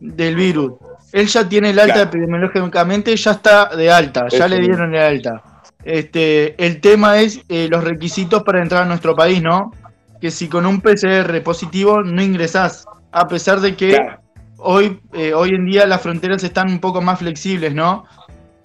del 0.00 0.36
virus. 0.36 0.72
Él 1.12 1.26
ya 1.26 1.48
tiene 1.48 1.70
el 1.70 1.78
alta 1.78 1.94
Claro. 1.94 2.08
epidemiológicamente, 2.10 3.16
ya 3.16 3.30
está 3.32 3.66
de 3.74 3.90
alta, 3.90 4.26
ya 4.30 4.38
Eso 4.38 4.48
le 4.48 4.58
dieron 4.60 4.94
el 4.94 5.00
alta. 5.02 5.42
Este, 5.84 6.54
el 6.64 6.80
tema 6.80 7.18
es 7.20 7.40
eh, 7.48 7.68
los 7.70 7.82
requisitos 7.84 8.42
para 8.42 8.62
entrar 8.62 8.82
a 8.82 8.86
nuestro 8.86 9.14
país, 9.16 9.42
¿no? 9.42 9.72
Que 10.20 10.30
si 10.30 10.48
con 10.48 10.66
un 10.66 10.80
PCR 10.80 11.40
positivo 11.42 12.02
no 12.02 12.22
ingresás, 12.22 12.84
a 13.12 13.26
pesar 13.28 13.60
de 13.60 13.74
que 13.76 13.90
Claro. 13.90 14.20
hoy, 14.58 15.00
eh, 15.14 15.32
hoy 15.32 15.50
en 15.50 15.64
día 15.66 15.86
las 15.86 16.02
fronteras 16.02 16.42
están 16.44 16.68
un 16.68 16.80
poco 16.80 17.00
más 17.00 17.20
flexibles, 17.20 17.74
¿no? 17.74 18.04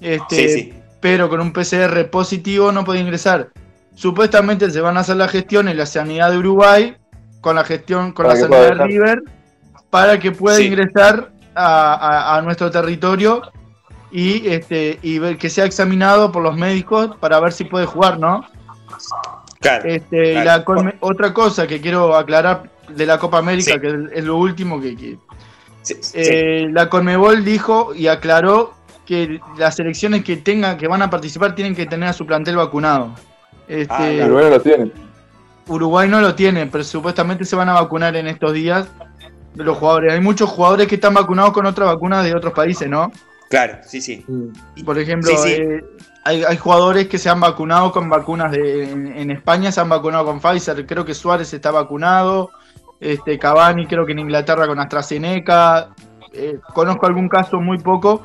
Este, 0.01 0.35
Sí, 0.35 0.49
sí. 0.49 0.73
Pero 0.99 1.29
con 1.29 1.39
un 1.41 1.51
PCR 1.53 2.09
positivo 2.09 2.71
no 2.71 2.83
puede 2.83 2.99
ingresar. 3.01 3.49
Supuestamente 3.93 4.69
se 4.71 4.81
van 4.81 4.97
a 4.97 5.01
hacer 5.01 5.17
la 5.17 5.27
gestión 5.27 5.67
en 5.67 5.77
la 5.77 5.85
sanidad 5.85 6.31
de 6.31 6.37
Uruguay, 6.39 6.95
con 7.41 7.55
la 7.55 7.63
gestión 7.63 8.11
con 8.13 8.25
Para 8.25 8.39
la 8.39 8.47
sanidad 8.47 8.77
de. 8.77 8.83
River, 8.85 9.21
para 9.89 10.17
que 10.19 10.31
pueda 10.31 10.57
Sí. 10.57 10.63
ingresar 10.67 11.29
a, 11.55 11.93
a- 11.93 12.37
a 12.37 12.41
nuestro 12.41 12.69
territorio 12.71 13.41
y 14.11 14.47
este 14.47 14.99
y 15.01 15.19
ver 15.19 15.37
que 15.37 15.49
sea 15.49 15.65
examinado 15.65 16.31
por 16.31 16.43
los 16.43 16.55
médicos 16.55 17.15
para 17.19 17.39
ver 17.39 17.51
si 17.51 17.63
puede 17.65 17.85
jugar, 17.85 18.19
¿no? 18.19 18.45
Claro. 19.59 19.85
Este, 19.89 20.31
y 20.31 20.41
Claro. 20.41 20.45
la 20.45 20.65
Conme- 20.65 20.95
otra 20.99 21.33
cosa 21.33 21.65
que 21.67 21.79
quiero 21.81 22.15
aclarar 22.15 22.69
de 22.89 23.05
la 23.05 23.17
Copa 23.17 23.37
América, 23.39 23.73
Sí. 23.73 23.79
que 23.79 23.87
es, 24.13 24.23
lo 24.23 24.37
último 24.37 24.79
que, 24.81 24.95
que- 24.95 25.17
Sí, 25.81 25.95
sí. 26.01 26.11
eh, 26.15 26.67
la 26.71 26.89
Conmebol 26.89 27.43
dijo 27.43 27.93
y 27.95 28.07
aclaró 28.07 28.73
que 29.05 29.39
las 29.57 29.75
selecciones 29.75 30.23
que 30.23 30.37
tengan, 30.37 30.77
que 30.77 30.87
van 30.87 31.01
a 31.01 31.09
participar, 31.09 31.55
tienen 31.55 31.75
que 31.75 31.85
tener 31.85 32.09
a 32.09 32.13
su 32.13 32.25
plantel 32.25 32.55
vacunado. 32.57 33.09
Este, 33.67 33.93
Ah, 33.93 34.11
claro. 34.15 34.33
bueno 34.33 34.49
lo 34.49 34.61
tiene. 34.61 34.91
Uruguay 35.67 36.09
no 36.09 36.19
lo 36.21 36.35
tiene, 36.35 36.65
pero 36.67 36.83
supuestamente 36.83 37.45
se 37.45 37.55
van 37.55 37.69
a 37.69 37.73
vacunar 37.73 38.15
en 38.17 38.27
estos 38.27 38.53
días 38.53 38.87
los 39.55 39.77
jugadores. 39.77 40.13
Hay 40.13 40.21
muchos 40.21 40.49
jugadores 40.49 40.87
que 40.87 40.95
están 40.95 41.13
vacunados 41.13 41.53
con 41.53 41.65
otras 41.65 41.87
vacunas 41.87 42.23
de 42.23 42.35
otros 42.35 42.53
países, 42.53 42.89
¿no? 42.89 43.11
Claro, 43.49 43.77
sí, 43.85 44.01
sí. 44.01 44.25
Por 44.85 44.97
ejemplo, 44.97 45.29
Sí, 45.29 45.37
sí. 45.37 45.51
eh, 45.53 45.83
hay, 46.23 46.43
hay 46.43 46.57
jugadores 46.57 47.07
que 47.07 47.17
se 47.19 47.29
han 47.29 47.39
vacunado 47.39 47.91
con 47.91 48.09
vacunas 48.09 48.51
de. 48.51 48.89
En, 48.91 49.07
en 49.15 49.31
España 49.31 49.71
se 49.71 49.79
han 49.81 49.89
vacunado 49.89 50.25
con 50.25 50.39
Pfizer. 50.39 50.85
Creo 50.87 51.05
que 51.05 51.13
Suárez 51.13 51.53
está 51.53 51.69
vacunado. 51.71 52.49
Este, 52.99 53.37
Cavani, 53.37 53.85
creo 53.85 54.05
que 54.05 54.13
en 54.13 54.19
Inglaterra 54.19 54.65
con 54.65 54.79
AstraZeneca. 54.79 55.89
eh, 56.33 56.57
conozco 56.73 57.05
algún 57.05 57.29
caso 57.29 57.59
muy 57.59 57.77
poco. 57.77 58.23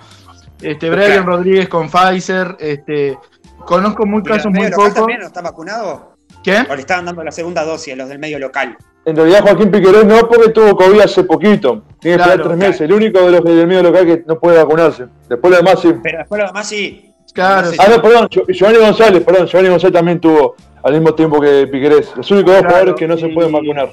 Este, 0.62 0.88
Brian 0.88 1.22
Claro. 1.24 1.26
Rodríguez 1.36 1.68
con 1.68 1.90
Pfizer. 1.90 2.56
Este, 2.58 3.18
conozco 3.66 4.06
muy 4.06 4.22
¿Y 4.24 4.28
los 4.28 4.36
casos 4.38 4.52
muy 4.52 4.70
pocos. 4.70 4.94
también 4.94 5.20
no 5.20 5.26
está 5.26 5.42
vacunado? 5.42 6.14
¿Qué? 6.42 6.64
¿O 6.70 6.74
le 6.74 6.80
estaban 6.80 7.04
dando 7.04 7.22
la 7.24 7.32
segunda 7.32 7.64
dosis 7.64 7.92
a 7.94 7.96
los 7.96 8.08
del 8.08 8.18
medio 8.18 8.38
local? 8.38 8.76
En 9.04 9.16
realidad 9.16 9.40
Joaquín 9.42 9.70
Piquerés 9.70 10.04
no 10.04 10.28
porque 10.28 10.50
tuvo 10.50 10.76
COVID 10.76 11.00
hace 11.00 11.24
poquito. 11.24 11.82
Tiene 11.98 12.16
que 12.18 12.22
Claro, 12.22 12.30
esperar 12.32 12.36
tres 12.36 12.42
claro. 12.44 12.56
meses. 12.56 12.80
El 12.82 12.92
único 12.92 13.20
de 13.22 13.30
los 13.32 13.44
del 13.44 13.66
medio 13.66 13.82
local 13.82 14.06
que 14.06 14.24
no 14.26 14.38
puede 14.38 14.58
vacunarse. 14.58 15.06
Después 15.28 15.50
lo 15.50 15.56
demás 15.56 15.80
sí. 15.80 15.94
Pero 16.02 16.18
después 16.18 16.40
lo 16.40 16.46
demás 16.46 16.68
sí. 16.68 17.04
Claro, 17.32 17.70
Sí. 17.70 17.76
Ah, 17.80 17.86
no, 17.88 18.02
perdón. 18.02 18.28
Giovanni 18.48 18.78
González, 18.78 19.22
perdón. 19.24 19.46
Giovanni 19.46 19.68
González 19.70 19.94
también 19.94 20.20
tuvo 20.20 20.56
al 20.82 20.92
mismo 20.92 21.14
tiempo 21.14 21.40
que 21.40 21.66
Piquerés. 21.66 22.12
Los 22.16 22.30
únicos 22.30 22.54
dos 22.54 22.62
jugadores 22.64 22.94
que 22.96 23.08
no 23.08 23.16
se 23.16 23.28
pueden 23.28 23.52
vacunar. 23.52 23.90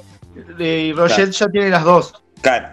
Y 0.60 0.92
Roget 0.94 1.32
ya 1.32 1.48
tiene 1.48 1.70
las 1.70 1.84
dos. 1.84 2.14
Claro, 2.42 2.68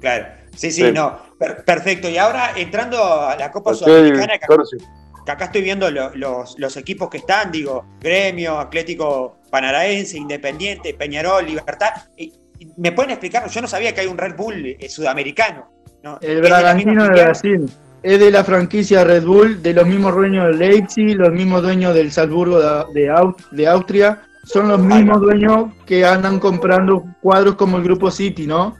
claro. 0.00 0.26
Sí, 0.56 0.70
sí, 0.72 0.82
Sí. 0.86 0.92
no. 0.92 1.18
Per- 1.38 1.64
perfecto. 1.64 2.08
Y 2.08 2.16
ahora 2.16 2.52
entrando 2.56 2.96
a 3.02 3.36
la 3.36 3.50
Copa 3.52 3.74
Sudamericana, 3.74 4.38
que, 4.38 4.46
claro, 4.46 4.64
sí. 4.64 4.76
Que 5.26 5.32
acá 5.32 5.46
estoy 5.46 5.60
viendo 5.60 5.90
lo- 5.90 6.14
los, 6.14 6.58
los 6.58 6.76
equipos 6.78 7.10
que 7.10 7.18
están, 7.18 7.50
digo, 7.52 7.84
Gremio, 8.00 8.58
Atlético 8.58 9.40
Panaraense, 9.50 10.16
Independiente, 10.16 10.94
Peñarol, 10.94 11.44
Libertad. 11.44 11.90
Y- 12.16 12.32
y 12.58 12.68
¿Me 12.78 12.92
pueden 12.92 13.10
explicar? 13.10 13.46
Yo 13.50 13.60
no 13.60 13.68
sabía 13.68 13.92
que 13.94 14.00
hay 14.02 14.06
un 14.06 14.16
Red 14.16 14.36
Bull 14.36 14.64
eh, 14.78 14.88
sudamericano. 14.88 15.68
¿no? 16.02 16.18
El 16.22 16.36
¿Es 16.36 16.42
de 16.42 16.48
la 16.48 16.74
misma 16.74 16.92
Bragantino 16.92 17.04
de? 17.04 17.10
Brasil. 17.24 17.70
Es 18.02 18.20
de 18.20 18.30
la 18.30 18.44
franquicia 18.44 19.02
Red 19.02 19.24
Bull, 19.24 19.60
de 19.62 19.72
los 19.74 19.86
mismos 19.86 20.14
dueños 20.14 20.46
del 20.46 20.58
Leipzig, 20.60 21.16
los 21.16 21.32
mismos 21.32 21.62
dueños 21.62 21.92
del 21.94 22.12
Salzburgo 22.12 22.60
de, 22.60 23.00
de 23.00 23.10
Au- 23.10 23.34
de 23.50 23.66
Austria. 23.66 24.22
Son 24.44 24.68
los 24.68 24.78
mismos 24.78 25.20
dueños 25.20 25.72
que 25.84 26.04
andan 26.06 26.38
comprando 26.38 27.04
cuadros 27.20 27.56
como 27.56 27.78
el 27.78 27.82
Grupo 27.82 28.12
City, 28.12 28.46
¿no? 28.46 28.76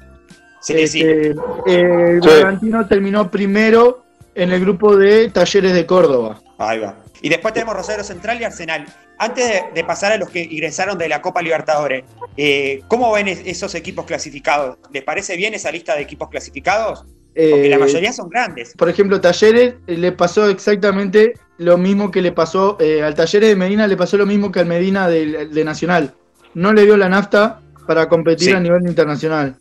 Sí, 0.61 0.87
sí. 0.87 1.01
Este, 1.01 1.31
eh, 1.67 2.11
el 2.13 2.23
Sí. 2.23 2.29
Bragantino 2.29 2.87
terminó 2.87 3.29
primero 3.29 4.05
en 4.37 4.53
el 4.53 4.61
grupo 4.61 4.97
de 4.97 5.29
Talleres 5.31 5.73
de 5.73 5.87
Córdoba. 5.87 6.41
Ahí 6.59 6.79
va. 6.79 6.97
Y 7.23 7.29
después 7.29 7.53
tenemos 7.55 7.75
Rosario 7.75 8.05
Central 8.05 8.41
y 8.41 8.45
Arsenal. 8.45 8.87
Antes 9.19 9.49
de, 9.49 9.63
de 9.75 9.85
pasar 9.85 10.13
a 10.13 10.19
los 10.19 10.29
que 10.31 10.43
ingresaron 10.43 10.99
de 10.99 11.09
la 11.09 11.23
Copa 11.23 11.41
Libertadores, 11.43 12.05
eh, 12.37 12.83
¿cómo 12.89 13.11
ven 13.13 13.29
es- 13.29 13.41
esos 13.47 13.75
equipos 13.75 14.05
clasificados? 14.05 14.77
¿Les 14.93 15.03
parece 15.03 15.37
bien 15.37 15.55
esa 15.55 15.71
lista 15.73 15.97
de 15.97 16.03
equipos 16.03 16.29
clasificados? 16.29 17.01
Porque 17.35 17.69
la 17.69 17.77
Eh, 17.77 17.79
mayoría 17.79 18.13
son 18.13 18.29
grandes. 18.31 18.73
Por 18.77 18.89
ejemplo, 18.89 19.21
Talleres 19.21 19.75
eh, 19.87 19.97
le 19.97 20.13
pasó 20.13 20.49
exactamente 20.49 21.35
lo 21.59 21.77
mismo 21.79 22.11
que 22.11 22.21
le 22.23 22.33
pasó 22.33 22.77
eh, 22.81 23.03
al 23.03 23.15
Talleres 23.15 23.49
de 23.51 23.57
Medina, 23.57 23.87
le 23.87 23.97
pasó 23.97 24.17
lo 24.19 24.27
mismo 24.27 24.53
que 24.53 24.61
al 24.61 24.67
Medina 24.67 25.09
del- 25.09 25.53
de, 25.53 25.65
Nacional. 25.65 26.15
No 26.55 26.73
le 26.73 26.85
dio 26.85 26.97
la 26.97 27.09
nafta 27.09 27.61
para 27.87 28.09
competir 28.09 28.49
Sí. 28.49 28.55
a 28.55 28.61
nivel 28.61 28.87
internacional. 28.87 29.57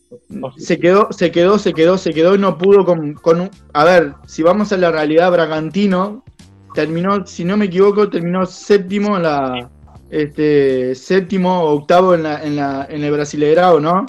Se 0.57 0.80
quedó, 0.80 1.09
se 1.11 1.32
quedó, 1.32 1.57
se 1.59 1.73
quedó, 1.73 1.97
se 1.97 2.11
quedó 2.13 2.36
y 2.36 2.39
no 2.39 2.57
pudo 2.57 2.86
con, 2.86 3.13
con 3.13 3.41
un... 3.41 3.49
A 3.73 3.84
ver, 3.84 4.13
si 4.26 4.43
vamos 4.43 4.71
a 4.71 4.78
la 4.78 4.91
realidad, 4.91 5.32
Bragantino 5.32 6.23
terminó, 6.73 7.26
si 7.26 7.45
no 7.45 7.55
me 7.57 7.65
equivoco, 7.65 8.09
terminó 8.09 8.45
séptimo 8.45 9.15
en 9.17 9.23
la... 9.23 9.69
Este, 10.09 10.93
séptimo 10.95 11.63
o 11.63 11.76
octavo 11.76 12.13
en, 12.13 12.23
la, 12.23 12.43
en, 12.43 12.55
la, 12.55 12.88
en 12.89 13.03
el 13.03 13.11
Brasileirao, 13.11 13.80
¿no? 13.80 14.05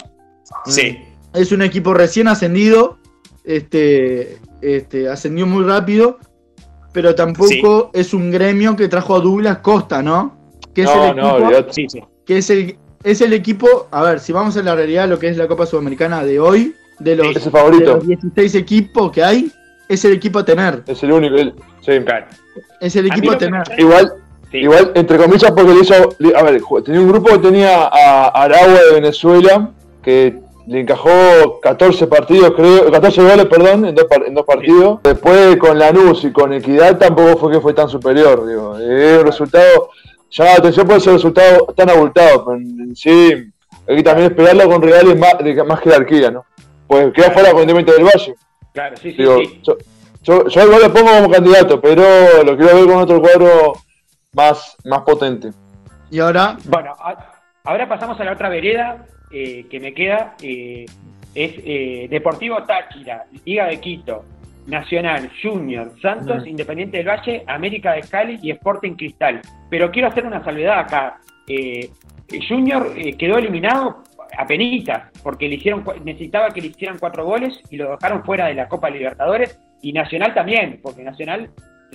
Sí. 0.67 0.99
es 1.35 1.51
un 1.53 1.63
equipo 1.63 1.95
recién 1.95 2.29
ascendido, 2.29 2.99
este, 3.45 4.39
este, 4.61 5.09
ascendió 5.09 5.47
muy 5.47 5.65
rápido, 5.65 6.19
pero 6.93 7.15
tampoco 7.15 7.91
es 7.95 8.15
un 8.15 8.31
gremio 8.31 8.77
que 8.77 8.89
trajo 8.89 9.17
a 9.17 9.21
Douglas 9.21 9.59
Costa, 9.59 10.03
¿no? 10.03 10.37
Que 10.75 10.83
es 10.83 10.95
No, 10.95 11.05
el 11.07 11.17
no, 11.17 11.35
olvidate. 11.35 11.73
Sí, 11.73 11.87
sí. 11.89 12.01
que 12.25 12.39
es 12.39 12.51
el, 12.51 12.77
es 13.07 13.21
el 13.21 13.33
equipo, 13.33 13.87
a 13.93 14.03
ver, 14.03 14.19
si 14.21 14.33
vamos 14.33 14.57
a 14.57 14.63
la 14.63 14.75
realidad, 14.75 15.09
lo 15.09 15.19
que 15.19 15.29
es 15.29 15.37
la 15.37 15.47
Copa 15.47 15.65
Sudamericana 15.65 16.25
de 16.25 16.41
hoy, 16.41 16.75
de 16.99 17.15
los, 17.15 17.29
Es 17.29 17.37
el 17.37 17.45
de 17.45 17.51
favorito. 17.51 17.95
los 17.97 18.07
16 18.07 18.55
equipos 18.57 19.13
que 19.13 19.23
hay, 19.23 19.53
es 19.89 20.05
el 20.05 20.13
equipo 20.15 20.41
a 20.41 20.45
tener, 20.45 20.83
Es 20.87 21.03
el 21.05 21.13
único. 21.13 21.37
el- 21.37 21.55
sí. 21.83 21.93
es 22.81 22.97
el 22.97 23.07
equipo 23.07 23.31
a 23.33 23.39
tener. 23.39 23.63
Igual, 23.79 24.13
Sí. 24.51 24.59
igual, 24.59 24.91
entre 24.95 25.19
comillas, 25.19 25.53
porque 25.53 25.73
le 25.75 25.81
hizo. 25.81 25.95
A 26.37 26.43
ver, 26.43 26.61
tenía 26.85 27.01
un 27.01 27.09
grupo 27.09 27.31
que 27.31 27.39
tenía 27.39 27.85
a 27.85 28.29
Aragua 28.29 28.81
de 28.83 28.95
Venezuela, 28.95 29.71
que 30.03 30.41
le 30.67 30.81
encajó 30.81 31.61
14 31.63 32.09
partidos, 32.09 32.53
creo, 32.57 32.91
14 32.91 33.23
goles, 33.23 33.47
perdón, 33.47 33.85
en 33.87 33.95
dos, 33.95 34.07
par- 34.07 34.25
en 34.27 34.35
dos 34.35 34.45
partidos. 34.45 34.99
Después 35.05 35.57
con 35.59 35.79
Lanús 35.79 36.25
y 36.25 36.33
con 36.33 36.53
Equidad 36.53 36.99
tampoco 36.99 37.37
fue 37.39 37.53
que 37.53 37.61
fue 37.61 37.73
tan 37.73 37.89
superior, 37.89 38.45
digo. 38.49 38.77
Es 38.79 39.19
un 39.21 39.27
resultado. 39.27 39.91
Llama 40.31 40.51
la 40.51 40.57
atención 40.57 40.87
por 40.87 40.97
ese 40.97 41.13
resultado 41.13 41.67
tan 41.77 41.89
abultado, 41.91 42.45
pero 42.45 42.57
en, 42.59 42.95
sí, 42.97 43.33
hay 43.89 43.97
que 43.97 44.03
también 44.03 44.31
esperarlo 44.31 44.69
con 44.69 44.83
rivales 44.83 45.19
más, 45.19 45.39
de 45.39 45.63
más 45.65 45.81
jerarquía, 45.81 46.31
¿no? 46.31 46.45
Pues 46.87 47.13
queda 47.13 47.31
fuera 47.31 47.53
con 47.53 47.63
Independiente 47.63 47.93
del 47.93 48.05
Valle. 48.05 48.35
Claro, 48.73 48.97
sí, 48.97 49.11
sí, 49.13 49.17
Digo, 49.19 49.39
sí. 49.39 49.61
yo, 49.63 49.77
yo, 50.23 50.47
yo 50.49 50.63
igual 50.65 50.83
lo 50.83 50.93
pongo 50.93 51.11
como 51.11 51.31
candidato, 51.31 51.81
pero 51.81 52.03
lo 52.45 52.57
quiero 52.57 52.75
ver 52.77 52.87
con 52.87 52.97
otro 52.97 53.21
cuadro 53.21 53.73
más, 54.35 54.77
más 54.85 55.01
potente. 55.03 55.51
Y 56.11 56.19
ahora, 56.21 56.57
Bueno, 56.65 56.93
a- 56.99 57.33
ahora 57.65 57.89
pasamos 57.89 58.21
a 58.21 58.25
la 58.25 58.33
otra 58.33 58.49
vereda 58.49 59.07
eh, 59.31 59.67
que 59.71 59.81
me 59.81 59.95
queda. 59.95 60.35
eh, 60.43 60.85
es 61.35 61.53
eh, 61.65 62.07
Deportivo 62.09 62.63
Táchira, 62.65 63.27
Liga 63.45 63.67
de 63.67 63.79
Quito, 63.81 64.25
Nacional, 64.67 65.31
Junior, 65.43 65.93
Santos, 66.01 66.43
Mm. 66.45 66.49
Independiente 66.49 66.97
del 66.99 67.09
Valle, 67.09 67.45
América 67.47 67.93
de 67.93 68.03
Cali 68.03 68.39
y 68.43 68.51
Sporting 68.51 68.93
Cristal. 68.93 69.41
Pero 69.71 69.91
quiero 69.91 70.09
hacer 70.09 70.27
una 70.27 70.45
salvedad 70.45 70.81
acá. 70.81 71.21
Eh, 71.49 71.91
Junior 72.49 72.93
eh, 72.97 73.17
quedó 73.17 73.39
eliminado 73.39 74.03
a 74.37 74.47
penitas, 74.47 75.11
porque 75.23 75.49
le 75.49 75.55
hicieron, 75.55 75.85
necesitaba 76.05 76.51
que 76.51 76.61
le 76.61 76.69
hicieran 76.69 76.99
cuatro 76.99 77.25
goles 77.25 77.61
y 77.71 77.77
lo 77.77 77.93
dejaron 77.93 78.25
fuera 78.25 78.47
de 78.47 78.55
la 78.55 78.69
Copa 78.69 78.91
Libertadores. 78.91 79.59
Y 79.83 79.93
Nacional 79.93 80.35
también, 80.35 80.81
porque 80.83 81.03
Nacional 81.03 81.51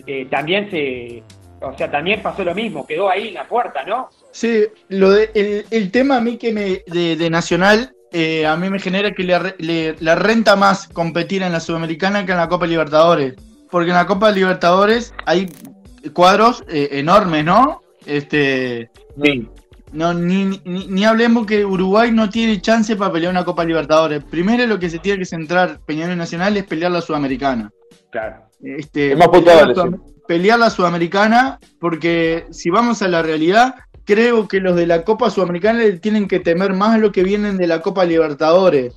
eh, 0.08 0.26
también 0.30 0.70
se. 0.72 1.24
O 1.64 1.78
sea, 1.78 1.92
también 1.92 2.22
pasó 2.22 2.44
lo 2.44 2.56
mismo, 2.56 2.88
quedó 2.88 3.08
ahí 3.08 3.28
en 3.28 3.34
la 3.36 3.44
puerta, 3.44 3.84
¿no? 3.84 4.10
Sí, 4.32 4.64
lo 4.90 5.12
de, 5.12 5.30
el, 5.36 5.66
el 5.70 5.92
tema 5.92 6.18
a 6.18 6.22
mí 6.22 6.38
que 6.38 6.52
me 6.52 6.82
de, 6.88 7.16
de 7.16 7.30
Nacional 7.30 7.94
eh, 8.12 8.46
a 8.46 8.56
mí 8.58 8.70
me 8.70 8.80
genera 8.80 9.12
que 9.12 9.24
le, 9.24 9.36
arre- 9.36 9.56
le- 9.60 9.96
le 10.00 10.16
renta 10.16 10.56
más 10.56 10.88
competir 10.88 11.44
en 11.44 11.52
la 11.52 11.60
Sudamericana 11.60 12.26
que 12.26 12.32
en 12.32 12.38
la 12.38 12.50
Copa 12.50 12.66
Libertadores. 12.68 13.36
Porque 13.70 13.90
en 13.92 13.96
la 13.96 14.06
Copa 14.06 14.32
Libertadores 14.32 15.14
hay 15.26 15.50
cuadros 16.14 16.64
eh, 16.68 16.90
enormes, 16.94 17.46
¿no? 17.46 17.82
Este, 18.06 18.90
no, 19.94 20.14
ni, 20.14 20.46
ni, 20.66 20.88
ni 20.88 21.06
hablemos 21.06 21.46
que 21.46 21.66
Uruguay 21.66 22.12
no 22.12 22.30
tiene 22.30 22.62
chance 22.62 22.96
para 22.96 23.12
pelear 23.12 23.32
una 23.32 23.46
Copa 23.46 23.64
Libertadores. 23.64 24.24
Primero 24.24 24.66
lo 24.66 24.80
que 24.80 24.90
se 24.90 25.00
tiene 25.00 25.20
que 25.20 25.26
centrar 25.26 25.80
Peñarol 25.86 26.18
Nacional 26.18 26.56
es 26.58 26.64
pelear 26.64 26.92
la 26.92 27.02
Sudamericana. 27.02 27.70
Claro. 28.10 28.44
Este, 28.64 29.12
Es 29.14 29.18
más 29.18 29.30
pelear, 29.30 29.68
la, 29.70 29.90
pelear 30.28 30.60
la 30.60 30.70
Sudamericana, 30.70 31.60
porque 31.80 32.46
si 32.52 32.70
vamos 32.70 33.02
a 33.02 33.08
la 33.08 33.22
realidad, 33.22 33.76
creo 34.12 34.48
que 34.48 34.60
los 34.60 34.76
de 34.76 34.86
la 34.88 35.04
Copa 35.04 35.30
Sudamericana 35.30 35.80
le 35.80 36.00
tienen 36.00 36.28
que 36.28 36.40
temer 36.42 36.74
más 36.74 37.00
lo 37.00 37.12
que 37.14 37.24
vienen 37.24 37.56
de 37.58 37.68
la 37.68 37.82
Copa 37.82 38.04
Libertadores. 38.04 38.94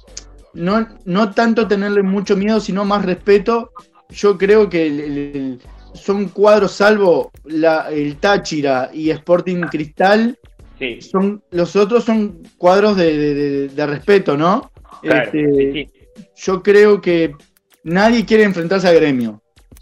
No, 0.55 0.89
no 1.05 1.31
tanto 1.33 1.69
tenerle 1.69 2.03
mucho 2.03 2.37
miedo, 2.37 2.59
sino 2.61 2.85
más 2.85 3.05
respeto. 3.05 3.71
Yo 4.11 4.37
creo 4.37 4.69
que 4.69 4.87
el- 4.87 5.01
el- 5.01 5.19
el- 5.37 5.59
son 5.95 6.29
cuadros, 6.29 6.73
salvo 6.73 7.31
la, 7.45 7.89
el 7.91 8.17
Táchira 8.17 8.91
y 8.93 9.11
Sporting 9.11 9.63
Cristal, 9.71 10.37
Sí, 10.77 11.01
son, 11.01 11.41
los 11.53 11.77
otros 11.77 12.03
son 12.03 12.43
cuadros 12.59 12.97
de, 12.97 13.17
de- 13.17 13.35
de- 13.35 13.69
de 13.69 13.87
respeto, 13.87 14.37
¿no? 14.37 14.73
claro. 15.03 15.25
Este, 15.27 15.53
sí, 15.55 15.73
sí. 15.73 16.25
Yo 16.37 16.63
creo 16.65 17.01
que 17.01 17.37
nadie 17.85 18.25
quiere 18.25 18.43
enfrentarse 18.43 18.89
a 18.89 18.93
gremio. 18.93 19.41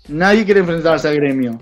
Nadie 0.09 0.45
quiere 0.45 0.61
enfrentarse 0.61 1.09
a 1.09 1.12
gremio. 1.12 1.59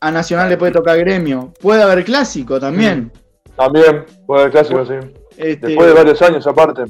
A- 0.00 0.10
Nacional 0.10 0.48
le 0.48 0.56
puede 0.56 0.72
tocar 0.72 0.98
gremio. 0.98 1.52
Puede 1.60 1.82
haber 1.82 2.04
clásico 2.04 2.58
también. 2.58 3.10
También, 3.56 4.04
fue 4.26 4.44
el 4.44 4.50
clásico, 4.50 4.84
sí. 4.86 4.94
Este, 5.36 5.66
Después 5.68 5.88
de 5.88 5.92
varios 5.94 6.20
años 6.22 6.46
aparte. 6.46 6.82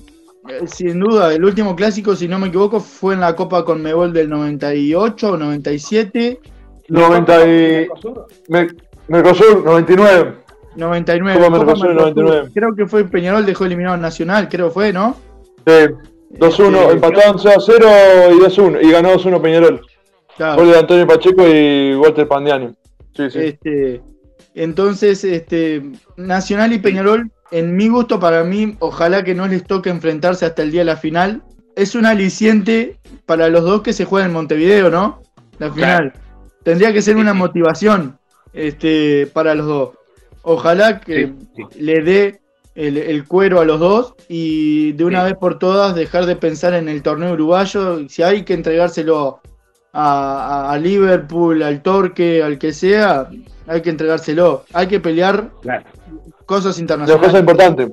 eh, 0.49 0.67
Sin 0.67 1.01
duda, 1.01 1.33
el 1.33 1.45
último 1.45 1.75
clásico, 1.77 2.15
si 2.17 2.29
no 2.29 2.39
me 2.39 2.49
equivoco, 2.49 2.81
fue 2.81 3.15
en 3.15 3.21
la 3.21 3.35
Copa 3.37 3.65
Conmebol 3.65 4.13
del 4.13 4.29
98 4.31 5.33
o 5.33 5.37
97. 5.37 6.41
90 6.89 7.47
y... 7.47 7.47
Mercosur, 7.89 8.27
Me- 8.49 8.69
Mercosur, 9.09 9.65
99. 9.65 10.35
99. 10.77 11.39
Copa 11.41 11.51
Mercosur 11.51 11.87
Mercosur. 11.89 12.15
99. 12.15 12.51
Creo 12.55 12.75
que 12.77 12.87
fue 12.87 13.05
Peñarol, 13.05 13.45
dejó 13.47 13.65
eliminado 13.65 13.95
a 13.95 13.99
Nacional, 13.99 14.49
creo 14.49 14.71
fue, 14.71 14.93
¿no? 14.93 15.17
Sí, 15.67 15.73
2-1, 16.39 16.77
Este, 16.79 16.93
empataron 16.93 17.39
0 17.39 17.55
a 17.57 17.61
0 17.61 17.89
y 18.35 18.39
2-1. 18.41 18.79
Y 18.83 18.91
ganó 18.93 19.11
2-1 19.15 19.41
Peñarol. 19.41 19.81
Claro. 20.37 20.57
Gol 20.63 20.71
de 20.73 20.79
Antonio 20.79 21.07
Pacheco 21.07 21.47
y 21.47 21.95
Walter 21.95 22.27
Pandiani. 22.29 22.69
Sí, 23.17 23.31
sí. 23.31 23.39
Este, 23.39 24.03
entonces, 24.55 25.25
este, 25.25 25.83
Nacional 26.17 26.73
y 26.73 26.79
Peñarol, 26.79 27.31
en 27.51 27.77
mi 27.77 27.89
gusto, 27.89 28.19
para 28.19 28.43
mí, 28.45 28.77
ojalá 28.81 29.23
que 29.25 29.35
no 29.35 29.47
les 29.47 29.65
toque 29.65 29.91
enfrentarse 29.91 30.47
hasta 30.47 30.63
el 30.63 30.71
día 30.71 30.81
de 30.83 30.87
la 30.87 30.97
final. 30.97 31.43
Es 31.77 31.95
un 31.95 32.07
aliciente 32.07 32.99
para 33.27 33.49
los 33.49 33.63
dos 33.65 33.83
que 33.83 33.93
se 33.93 34.05
juegan 34.05 34.31
en 34.31 34.35
Montevideo, 34.35 34.91
¿no? 34.91 35.23
La 35.59 35.71
final. 35.73 36.13
Tendría 36.65 36.93
que 36.93 37.03
ser 37.03 37.17
una 37.17 37.35
motivación 37.35 38.19
este, 38.53 39.27
para 39.33 39.55
los 39.55 39.67
dos. 39.67 39.91
Ojalá 40.43 41.01
que 41.01 41.27
Sí, 41.27 41.35
sí. 41.57 41.81
le 41.81 42.03
dé 42.03 42.41
el, 42.75 42.97
el 42.97 43.25
cuero 43.27 43.61
a 43.61 43.65
los 43.65 43.79
dos 43.81 44.15
y 44.29 44.93
de 44.93 45.05
una 45.05 45.21
Sí. 45.21 45.27
vez 45.31 45.35
por 45.39 45.59
todas 45.59 45.95
dejar 45.95 46.27
de 46.27 46.37
pensar 46.37 46.75
en 46.75 46.89
el 46.89 47.03
torneo 47.03 47.33
uruguayo. 47.33 48.09
Si 48.09 48.23
hay 48.23 48.43
que 48.45 48.55
entregárselo 48.55 49.41
a, 49.99 50.79
Liverpool, 50.79 51.63
al 51.63 51.83
Torque, 51.83 52.43
al 52.43 52.59
que 52.59 52.73
sea, 52.73 53.29
hay 53.67 53.81
que 53.83 53.91
entregárselo. 53.91 54.65
Hay 54.73 54.87
que 54.87 55.01
pelear 55.01 55.51
Claro, 55.63 55.85
cosas 56.45 56.79
internacionales. 56.79 57.27
cosa 57.27 57.39
importante. 57.41 57.89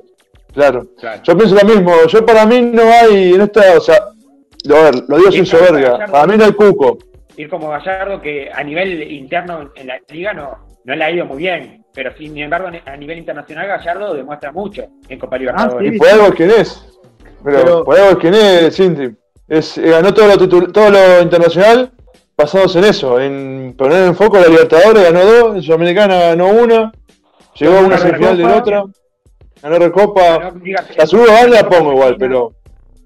Claro. 0.52 0.86
claro. 1.00 1.20
Yo 1.24 1.36
pienso 1.36 1.54
lo 1.56 1.64
mismo. 1.64 1.92
Yo 2.08 2.24
para 2.24 2.46
mí 2.46 2.60
no 2.60 2.82
hay 2.82 3.32
en 3.34 3.40
esta. 3.40 3.76
O 3.76 3.80
sea, 3.80 3.96
a 3.96 4.82
ver, 4.82 4.94
lo 5.08 5.18
digo 5.18 5.32
sin 5.32 5.46
soberbia. 5.46 5.90
Gallardo. 5.92 6.12
Para 6.12 6.26
mí 6.26 6.36
no 6.36 6.44
hay 6.44 6.52
cuco. 6.52 6.98
Ir 7.36 7.48
como 7.48 7.70
Gallardo, 7.70 8.20
que 8.20 8.50
a 8.54 8.62
nivel 8.62 9.10
interno 9.10 9.70
en 9.74 9.86
la 9.88 9.98
liga 10.08 10.32
no, 10.32 10.58
no 10.84 10.94
le 10.94 11.04
ha 11.04 11.10
ido 11.10 11.24
muy 11.26 11.38
bien, 11.38 11.84
pero 11.92 12.14
sin 12.16 12.36
embargo 12.38 12.68
a 12.86 12.96
nivel 12.96 13.18
internacional 13.18 13.66
Gallardo 13.66 14.14
demuestra 14.14 14.52
mucho 14.52 14.84
en 15.08 15.18
Copa 15.18 15.36
Libertadores. 15.38 15.90
sí. 15.90 15.96
Y 15.96 15.98
por 15.98 16.08
algo 16.08 16.26
es 16.26 16.34
quien 16.34 16.50
es. 16.50 17.00
Pero, 17.42 17.58
Pero- 17.58 17.84
por 17.84 17.98
algo 17.98 18.10
es 18.12 18.16
quien 18.18 18.34
es, 18.34 18.76
Cinti. 18.76 19.16
Es, 19.48 19.76
eh, 19.78 19.90
ganó 19.90 20.12
todo 20.14 20.26
lo, 20.28 20.34
titul- 20.36 20.72
todo 20.72 20.90
lo 20.90 21.20
internacional 21.22 21.92
basados 22.36 22.74
en 22.76 22.84
eso, 22.84 23.20
en 23.20 23.74
poner 23.76 24.04
en 24.06 24.16
foco 24.16 24.38
la 24.38 24.48
Libertadores, 24.48 25.02
ganó 25.04 25.24
dos, 25.24 25.56
en 25.56 25.62
Sudamericana 25.62 26.18
ganó 26.18 26.48
una, 26.48 26.92
llegó 27.54 27.78
a 27.78 27.80
una 27.82 27.98
semifinal 27.98 28.36
de 28.36 28.44
otra, 28.44 28.84
ganó 29.62 29.78
Recopa, 29.78 30.38
Ganó 30.38 30.60
la 30.96 31.06
segunda 31.06 31.48
la 31.48 31.68
pongo 31.68 31.92
igual, 31.92 32.16
pero 32.18 32.52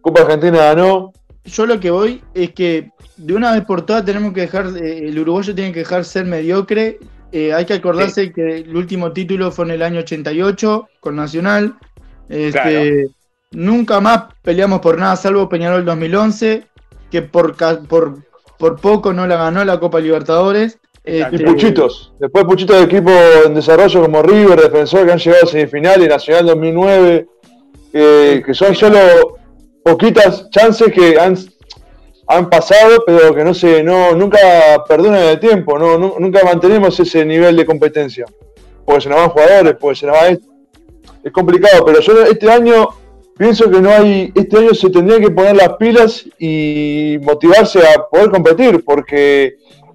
Copa 0.00 0.22
Argentina 0.22 0.58
ganó, 0.58 1.12
Yo 1.44 1.66
lo 1.66 1.78
que 1.78 1.90
voy 1.90 2.22
es 2.34 2.52
que 2.52 2.90
de 3.16 3.34
una 3.34 3.52
vez 3.52 3.64
por 3.64 3.82
todas 3.82 4.04
tenemos 4.04 4.32
que 4.32 4.42
dejar, 4.42 4.66
eh, 4.80 5.08
el 5.08 5.18
uruguayo 5.18 5.54
tiene 5.54 5.72
que 5.72 5.80
dejar 5.80 6.04
ser 6.04 6.24
mediocre. 6.24 6.98
Eh, 7.32 7.52
hay 7.52 7.66
que 7.66 7.74
acordarse 7.74 8.32
que 8.32 8.58
el 8.58 8.74
último 8.74 9.12
título 9.12 9.50
fue 9.50 9.66
en 9.66 9.72
el 9.72 9.82
año 9.82 9.98
88 10.00 10.88
con 11.00 11.16
Nacional. 11.16 11.74
Este, 12.28 12.52
Claro. 12.52 13.10
Nunca 13.52 14.00
más 14.00 14.24
peleamos 14.42 14.80
por 14.80 14.98
nada, 14.98 15.16
salvo 15.16 15.48
Peñarol 15.48 15.84
2011, 15.84 16.64
que 17.10 17.22
por, 17.22 17.56
por, 17.88 18.14
por 18.58 18.80
poco 18.80 19.12
no 19.12 19.26
la 19.26 19.36
ganó 19.36 19.64
la 19.64 19.80
Copa 19.80 20.00
Libertadores. 20.00 20.78
Y 21.04 21.20
Este, 21.20 21.38
Puchitos, 21.44 22.12
después 22.20 22.44
Puchitos 22.44 22.76
de 22.76 22.82
equipo 22.84 23.10
en 23.46 23.54
desarrollo 23.54 24.02
como 24.02 24.22
River, 24.22 24.60
Defensor, 24.60 25.06
que 25.06 25.12
han 25.12 25.18
llegado 25.18 25.44
a 25.44 25.46
semifinales, 25.46 26.08
Nacional 26.08 26.46
2009, 26.46 27.26
eh, 27.94 28.42
que 28.44 28.52
son 28.54 28.74
solo 28.74 28.98
poquitas 29.82 30.50
chances 30.50 30.92
que 30.92 31.18
han, 31.18 31.34
han 32.26 32.50
pasado, 32.50 33.02
pero 33.06 33.34
que 33.34 33.42
no 33.44 33.54
se, 33.54 33.82
no, 33.82 34.14
nunca 34.14 34.38
perdonan 34.86 35.22
el 35.22 35.40
tiempo, 35.40 35.78
no, 35.78 35.96
nu- 35.96 36.16
nunca 36.18 36.40
mantenemos 36.44 37.00
ese 37.00 37.24
nivel 37.24 37.56
de 37.56 37.64
competencia. 37.64 38.26
Porque 38.84 39.00
se 39.02 39.08
nos 39.08 39.18
van 39.18 39.30
jugadores, 39.30 39.76
porque 39.80 39.98
se 40.00 40.06
nos 40.06 40.16
va 40.16 40.28
esto. 40.28 40.46
Es 41.24 41.32
complicado, 41.32 41.82
pero 41.86 42.00
yo 42.00 42.22
este 42.24 42.50
año 42.50 42.88
pienso 43.38 43.70
que 43.70 43.80
no 43.80 43.90
hay, 43.90 44.32
este 44.34 44.58
año 44.58 44.74
se 44.74 44.90
tendría 44.90 45.20
que 45.20 45.30
poner 45.30 45.56
las 45.56 45.74
pilas 45.74 46.24
y 46.38 47.18
motivarse 47.22 47.80
a 47.80 48.04
poder 48.10 48.30
competir, 48.30 48.84
porque 48.84 49.54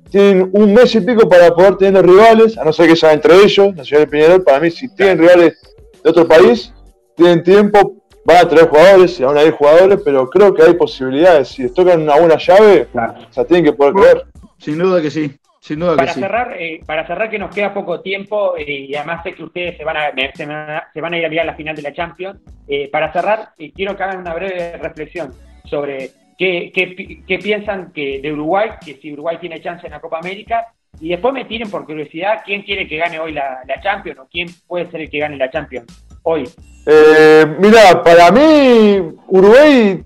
tienen 0.09 0.49
un 0.53 0.73
mes 0.73 0.93
y 0.95 1.01
pico 1.01 1.27
para 1.27 1.53
poder 1.53 1.75
tener 1.77 2.05
rivales, 2.05 2.57
a 2.57 2.63
no 2.63 2.71
ser 2.73 2.87
que 2.87 2.95
sea 2.95 3.13
entre 3.13 3.35
ellos, 3.35 3.75
Nacional 3.75 4.07
y 4.07 4.11
Peñarol, 4.11 4.43
para 4.43 4.59
mí 4.59 4.71
si 4.71 4.87
tienen 4.95 5.17
rivales 5.19 5.59
de 6.03 6.09
otro 6.09 6.27
país, 6.27 6.73
tienen 7.15 7.43
tiempo, 7.43 8.03
van 8.25 8.37
a 8.37 8.47
traer 8.47 8.69
jugadores, 8.69 9.19
van 9.19 9.37
a 9.37 9.43
ir 9.43 9.51
jugadores, 9.51 9.99
pero 10.05 10.29
creo 10.29 10.53
que 10.53 10.63
hay 10.63 10.73
posibilidades, 10.75 11.49
si 11.49 11.63
les 11.63 11.73
tocan 11.73 12.01
una 12.01 12.17
buena 12.17 12.37
llave, 12.37 12.87
Claro. 12.91 13.13
o 13.29 13.33
sea, 13.33 13.43
tienen 13.45 13.65
que 13.65 13.73
poder 13.73 13.93
creer. 13.93 14.23
sin 14.57 14.77
duda 14.77 15.01
que 15.01 15.11
sí, 15.11 15.31
sin 15.64 15.80
duda 15.80 15.91
que 15.93 15.97
Para 15.97 16.14
sí. 16.14 16.20
cerrar, 16.20 16.55
eh, 16.59 16.82
para 16.86 17.07
cerrar 17.07 17.30
que 17.30 17.39
nos 17.39 17.55
queda 17.55 17.74
poco 17.74 18.01
tiempo 18.01 18.57
eh, 18.57 18.66
y 18.89 18.95
además 18.95 19.24
sé 19.24 19.34
que 19.34 19.43
ustedes 19.43 19.78
se 19.78 19.86
van 19.86 19.95
a, 19.95 20.11
se 20.36 20.43
a, 20.43 20.89
se 20.93 20.99
van 21.01 21.14
a 21.14 21.18
ir 21.18 21.26
a 21.26 21.30
mirar 21.30 21.45
la 21.45 21.55
final 21.55 21.74
de 21.76 21.82
la 21.82 21.93
Champions. 21.93 22.39
eh, 22.68 22.89
para 22.91 23.14
cerrar, 23.14 23.49
eh, 23.57 23.72
quiero 23.74 23.95
que 23.95 24.03
hagan 24.03 24.20
una 24.20 24.34
breve 24.34 24.78
reflexión 24.78 25.34
sobre 25.70 26.11
qué, 26.38 26.70
qué 26.76 26.88
pi- 26.88 27.24
qué 27.26 27.39
piensan 27.39 27.93
que 27.93 28.20
de 28.22 28.34
Uruguay, 28.34 28.72
que 28.86 28.95
si 28.95 29.14
Uruguay 29.14 29.38
tiene 29.39 29.61
chance 29.61 29.86
en 29.88 29.93
la 29.93 30.01
Copa 30.01 30.20
América, 30.20 30.68
y 30.99 31.09
después 31.09 31.34
me 31.34 31.45
tiren 31.45 31.70
por 31.72 31.86
curiosidad 31.86 32.41
quién 32.45 32.61
quiere 32.64 32.86
que 32.88 32.97
gane 32.97 33.18
hoy 33.20 33.32
la, 33.32 33.59
la 33.66 33.82
Champions 33.82 34.20
o 34.20 34.28
quién 34.30 34.47
puede 34.68 34.91
ser 34.91 34.99
el 35.01 35.09
que 35.09 35.20
gane 35.20 35.38
la 35.38 35.49
Champions 35.49 35.88
hoy. 36.24 36.43
Eh, 36.86 37.45
mira, 37.59 38.03
para 38.03 38.30
mí, 38.32 38.99
Uruguay, 39.28 40.03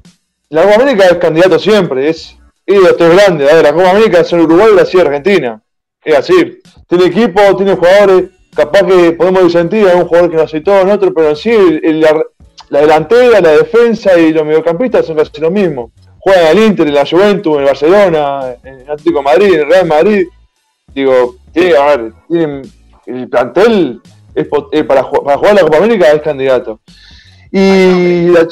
la 0.50 0.62
Copa 0.64 0.76
América 0.76 1.06
es 1.06 1.16
candidato 1.16 1.58
siempre, 1.60 2.08
es, 2.10 2.37
es, 2.68 2.84
esto 2.84 3.08
es 3.08 3.16
grande, 3.16 3.50
a 3.50 3.56
ver, 3.56 3.64
la 3.64 3.74
Copa 3.74 3.90
América 3.92 4.20
es 4.20 4.32
en 4.34 4.42
Uruguay, 4.42 4.68
Brasil, 4.74 5.00
Argentina, 5.02 5.62
es 6.04 6.16
así, 6.16 6.60
tiene 6.88 7.06
equipo, 7.06 7.42
tiene 7.56 7.76
jugadores, 7.76 8.26
capaz 8.56 8.84
que 8.86 9.12
podemos 9.14 9.44
disentir, 9.46 9.88
hay 9.88 9.96
un 10.00 10.08
jugador 10.08 10.30
que 10.30 10.36
no 10.38 10.44
aceitó 10.44 10.80
en 10.80 10.90
otro, 10.92 11.14
pero 11.14 11.30
en 11.30 11.36
sí, 11.36 11.52
el- 11.52 11.82
el- 11.84 12.02
la, 12.02 12.24
la 12.70 12.82
delantera, 12.82 13.40
la 13.42 13.52
defensa 13.52 14.18
y 14.20 14.32
los 14.34 14.46
mediocampistas 14.46 15.06
son 15.06 15.16
casi 15.16 15.40
lo 15.40 15.50
mismo. 15.50 15.92
Juegan 16.20 16.58
el 16.58 16.64
Inter, 16.66 16.88
en 16.88 16.94
la 16.96 17.06
Juventus, 17.06 17.54
en 17.54 17.60
el 17.62 17.66
Barcelona, 17.66 18.56
en 18.64 18.74
el 18.82 18.90
Atlético 18.90 19.20
de 19.20 19.24
Madrid, 19.24 19.54
en 19.54 19.60
el 19.62 19.66
Real 19.68 19.86
Madrid. 19.86 20.28
Digo, 20.94 21.36
tiene, 21.54 21.76
a 21.78 21.96
ver, 21.96 22.12
tienen, 22.28 22.62
el 23.06 23.30
plantel 23.30 24.02
es, 24.36 24.48
eh, 24.74 24.84
para, 24.84 25.10
para 25.10 25.38
jugar 25.38 25.56
la 25.56 25.62
Copa 25.62 25.78
América 25.78 26.12
es 26.12 26.22
candidato. 26.22 26.82
Y 27.52 28.28
la. 28.30 28.46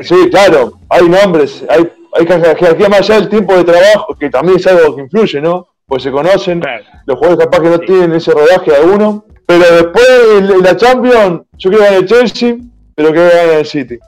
Sí, 0.00 0.28
claro, 0.30 0.78
hay 0.90 1.08
nombres, 1.08 1.64
hay, 1.68 1.88
hay 2.18 2.26
jerarquía 2.26 2.88
más 2.88 3.00
allá 3.00 3.20
del 3.20 3.28
tiempo 3.28 3.54
de 3.56 3.64
trabajo, 3.64 4.14
que 4.18 4.30
también 4.30 4.58
es 4.58 4.66
algo 4.66 4.96
que 4.96 5.02
influye, 5.02 5.40
¿no? 5.40 5.68
Pues 5.86 6.02
se 6.02 6.10
conocen, 6.10 6.60
Claro. 6.60 6.84
los 7.06 7.16
jugadores 7.18 7.44
capaz 7.46 7.62
que 7.62 7.68
no 7.70 7.76
Sí. 7.78 7.86
tienen 7.86 8.12
ese 8.12 8.32
rodaje 8.32 8.70
de 8.70 8.76
alguno, 8.76 9.24
pero 9.46 9.64
después 9.76 10.08
en 10.38 10.62
la 10.62 10.76
Champions, 10.76 11.42
yo 11.58 11.70
creo 11.70 11.80
que 11.80 11.86
gane 11.86 11.96
el 11.98 12.06
Chelsea, 12.06 12.56
pero 12.94 13.10
creo 13.10 13.30
que 13.30 13.36
gane 13.36 13.58
el 13.60 13.66
City, 13.66 13.98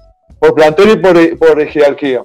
por 0.41 0.55
plantel 0.55 0.91
y 0.91 0.97
por, 0.97 1.39
por 1.39 1.65
jerarquía, 1.67 2.23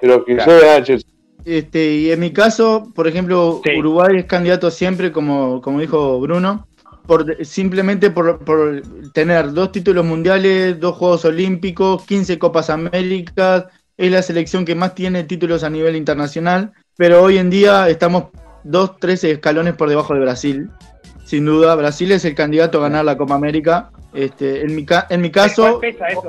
pero 0.00 0.24
que 0.24 0.36
Claro. 0.36 0.52
gane 0.60 0.76
el 0.76 0.84
Chelsea. 0.84 1.08
Este, 1.44 1.92
y 1.94 2.12
en 2.12 2.20
mi 2.20 2.32
caso, 2.32 2.92
por 2.94 3.08
ejemplo, 3.08 3.60
Sí. 3.64 3.76
Uruguay 3.76 4.18
es 4.18 4.26
candidato 4.26 4.70
siempre, 4.70 5.10
como, 5.10 5.60
como 5.60 5.80
dijo 5.80 6.20
Bruno, 6.20 6.68
por, 7.08 7.44
simplemente 7.44 8.10
por, 8.12 8.38
por 8.44 8.80
tener 9.12 9.52
dos 9.52 9.72
títulos 9.72 10.04
mundiales, 10.04 10.78
dos 10.78 10.94
Juegos 10.96 11.24
Olímpicos, 11.24 12.04
15 12.04 12.38
Copas 12.38 12.70
Américas, 12.70 13.64
es 13.96 14.10
la 14.10 14.22
selección 14.22 14.64
que 14.64 14.74
más 14.74 14.94
tiene 14.94 15.24
títulos 15.24 15.64
a 15.64 15.70
nivel 15.70 15.96
internacional, 15.96 16.72
pero 16.96 17.22
hoy 17.22 17.38
en 17.38 17.50
día 17.50 17.88
estamos 17.88 18.24
dos, 18.64 18.98
tres 18.98 19.22
escalones 19.24 19.74
por 19.74 19.88
debajo 19.88 20.14
de 20.14 20.20
Brasil. 20.20 20.70
Sin 21.24 21.44
duda, 21.46 21.74
Brasil 21.74 22.12
es 22.12 22.24
el 22.24 22.34
candidato 22.34 22.78
a 22.78 22.82
ganar 22.82 23.04
la 23.04 23.16
Copa 23.16 23.34
América. 23.34 23.90
Este, 24.12 24.62
en, 24.62 24.74
mi, 24.74 24.84
ca- 24.84 25.06
en 25.08 25.20
mi 25.20 25.30
caso, 25.30 25.78
¿Cuál 25.78 25.92
pesa 25.92 26.06
eso? 26.08 26.22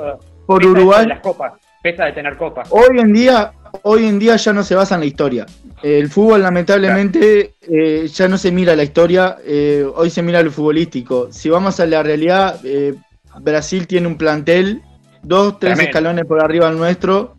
por 0.46 0.58
Pesa 0.58 0.68
eso 0.70 0.74
de 0.74 0.80
Uruguay, 0.80 1.06
las 1.06 1.20
copas, 1.20 1.52
pesa 1.82 2.04
de 2.06 2.12
tener 2.12 2.36
copas. 2.36 2.68
Hoy 2.70 2.98
en 2.98 3.12
día, 3.12 3.52
hoy 3.82 4.06
en 4.06 4.18
día 4.18 4.36
ya 4.36 4.52
no 4.52 4.62
se 4.62 4.74
basa 4.74 4.94
en 4.94 5.00
la 5.02 5.06
historia. 5.06 5.46
El 5.82 6.08
fútbol, 6.08 6.42
lamentablemente, 6.42 7.54
eh, 7.60 8.06
ya 8.08 8.28
no 8.28 8.38
se 8.38 8.50
mira 8.52 8.74
la 8.76 8.84
historia, 8.84 9.36
eh, 9.44 9.86
hoy 9.94 10.08
se 10.10 10.22
mira 10.22 10.42
lo 10.42 10.50
futbolístico. 10.50 11.28
Si 11.30 11.50
vamos 11.50 11.78
a 11.80 11.86
la 11.86 12.02
realidad, 12.02 12.58
eh, 12.64 12.94
Brasil 13.40 13.86
tiene 13.86 14.06
un 14.06 14.16
plantel, 14.16 14.80
dos, 15.22 15.58
tres 15.58 15.72
Tremendo. 15.74 15.90
escalones 15.90 16.24
por 16.24 16.42
arriba 16.42 16.68
del 16.68 16.78
nuestro. 16.78 17.36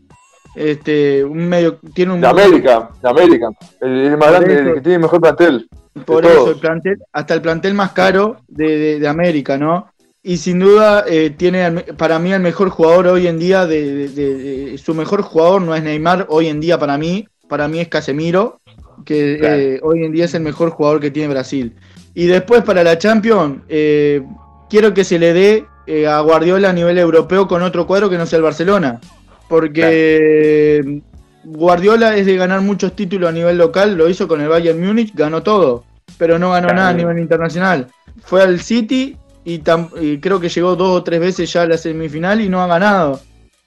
Este, 0.56 1.24
un 1.24 1.48
medio, 1.50 1.80
tiene 1.94 2.14
un 2.14 2.22
De 2.22 2.28
América, 2.28 2.90
de 3.02 3.10
América. 3.10 3.50
El, 3.82 3.90
el 4.08 4.18
más 4.18 4.30
grande, 4.32 4.54
eso. 4.54 4.64
el 4.70 4.74
que 4.76 4.82
tiene 4.82 5.00
mejor 5.00 5.22
plantel. 5.22 5.68
Por 6.06 6.26
eso, 6.26 6.52
el 6.52 6.58
plantel, 6.58 6.98
hasta 7.14 7.34
el 7.34 7.42
plantel 7.42 7.74
más 7.74 7.92
caro 7.92 8.38
de, 8.48 8.78
de- 8.78 9.00
de 9.00 9.08
América, 9.08 9.58
¿no? 9.58 9.88
Y 10.24 10.38
sin 10.38 10.60
duda 10.60 11.04
eh, 11.08 11.30
tiene 11.38 11.72
para 11.98 12.18
mí 12.20 12.34
el 12.34 12.40
mejor 12.42 12.70
jugador 12.70 13.08
hoy 13.08 13.28
en 13.28 13.38
día, 13.38 13.66
de, 13.68 14.76
su 14.84 14.94
mejor 14.96 15.22
jugador 15.22 15.62
no 15.62 15.76
es 15.76 15.84
Neymar 15.84 16.26
hoy 16.30 16.48
en 16.48 16.60
día 16.60 16.80
para 16.80 16.98
mí, 16.98 17.28
para 17.48 17.68
mí 17.68 17.80
es 17.80 17.88
Casemiro, 17.90 18.60
que 19.06 19.38
Claro. 19.40 19.56
eh, 19.56 19.80
hoy 19.84 20.04
en 20.04 20.12
día 20.12 20.26
es 20.26 20.34
el 20.34 20.42
mejor 20.42 20.72
jugador 20.72 21.00
que 21.00 21.12
tiene 21.12 21.30
Brasil. 21.34 21.76
Y 22.16 22.26
después 22.26 22.64
para 22.64 22.84
la 22.84 22.98
Champions, 22.98 23.60
eh, 23.70 24.24
quiero 24.70 24.94
que 24.94 25.04
se 25.04 25.20
le 25.20 25.32
dé 25.34 25.66
eh, 25.86 26.08
a 26.08 26.20
Guardiola 26.22 26.70
a 26.72 26.74
nivel 26.74 26.98
europeo 26.98 27.48
con 27.48 27.62
otro 27.62 27.86
cuadro 27.86 28.10
que 28.10 28.18
no 28.18 28.26
sea 28.26 28.38
el 28.38 28.44
Barcelona, 28.44 29.00
porque 29.48 31.02
Guardiola 31.44 32.16
es 32.18 32.26
de 32.26 32.38
ganar 32.38 32.62
muchos 32.62 32.96
títulos 32.96 33.30
a 33.30 33.34
nivel 33.34 33.58
local, 33.58 33.96
lo 33.96 34.10
hizo 34.10 34.28
con 34.28 34.42
el 34.42 34.50
Bayern 34.50 34.84
Múnich, 34.84 35.14
ganó 35.14 35.44
todo, 35.44 35.84
pero 36.18 36.40
no 36.40 36.52
ganó 36.52 36.68
Claro. 36.68 36.80
nada 36.82 36.90
a 36.90 36.94
nivel 36.94 37.20
internacional. 37.20 37.88
Fue 38.24 38.42
al 38.42 38.60
City 38.60 39.18
y, 39.44 39.60
creo 39.60 40.40
que 40.40 40.50
llegó 40.50 40.76
dos 40.76 41.00
o 41.00 41.04
tres 41.04 41.20
veces 41.20 41.52
ya 41.54 41.62
a 41.64 41.68
la 41.68 41.78
semifinal 41.78 42.42
y 42.42 42.50
no 42.50 42.62
ha 42.62 42.68
ganado. 42.68 43.20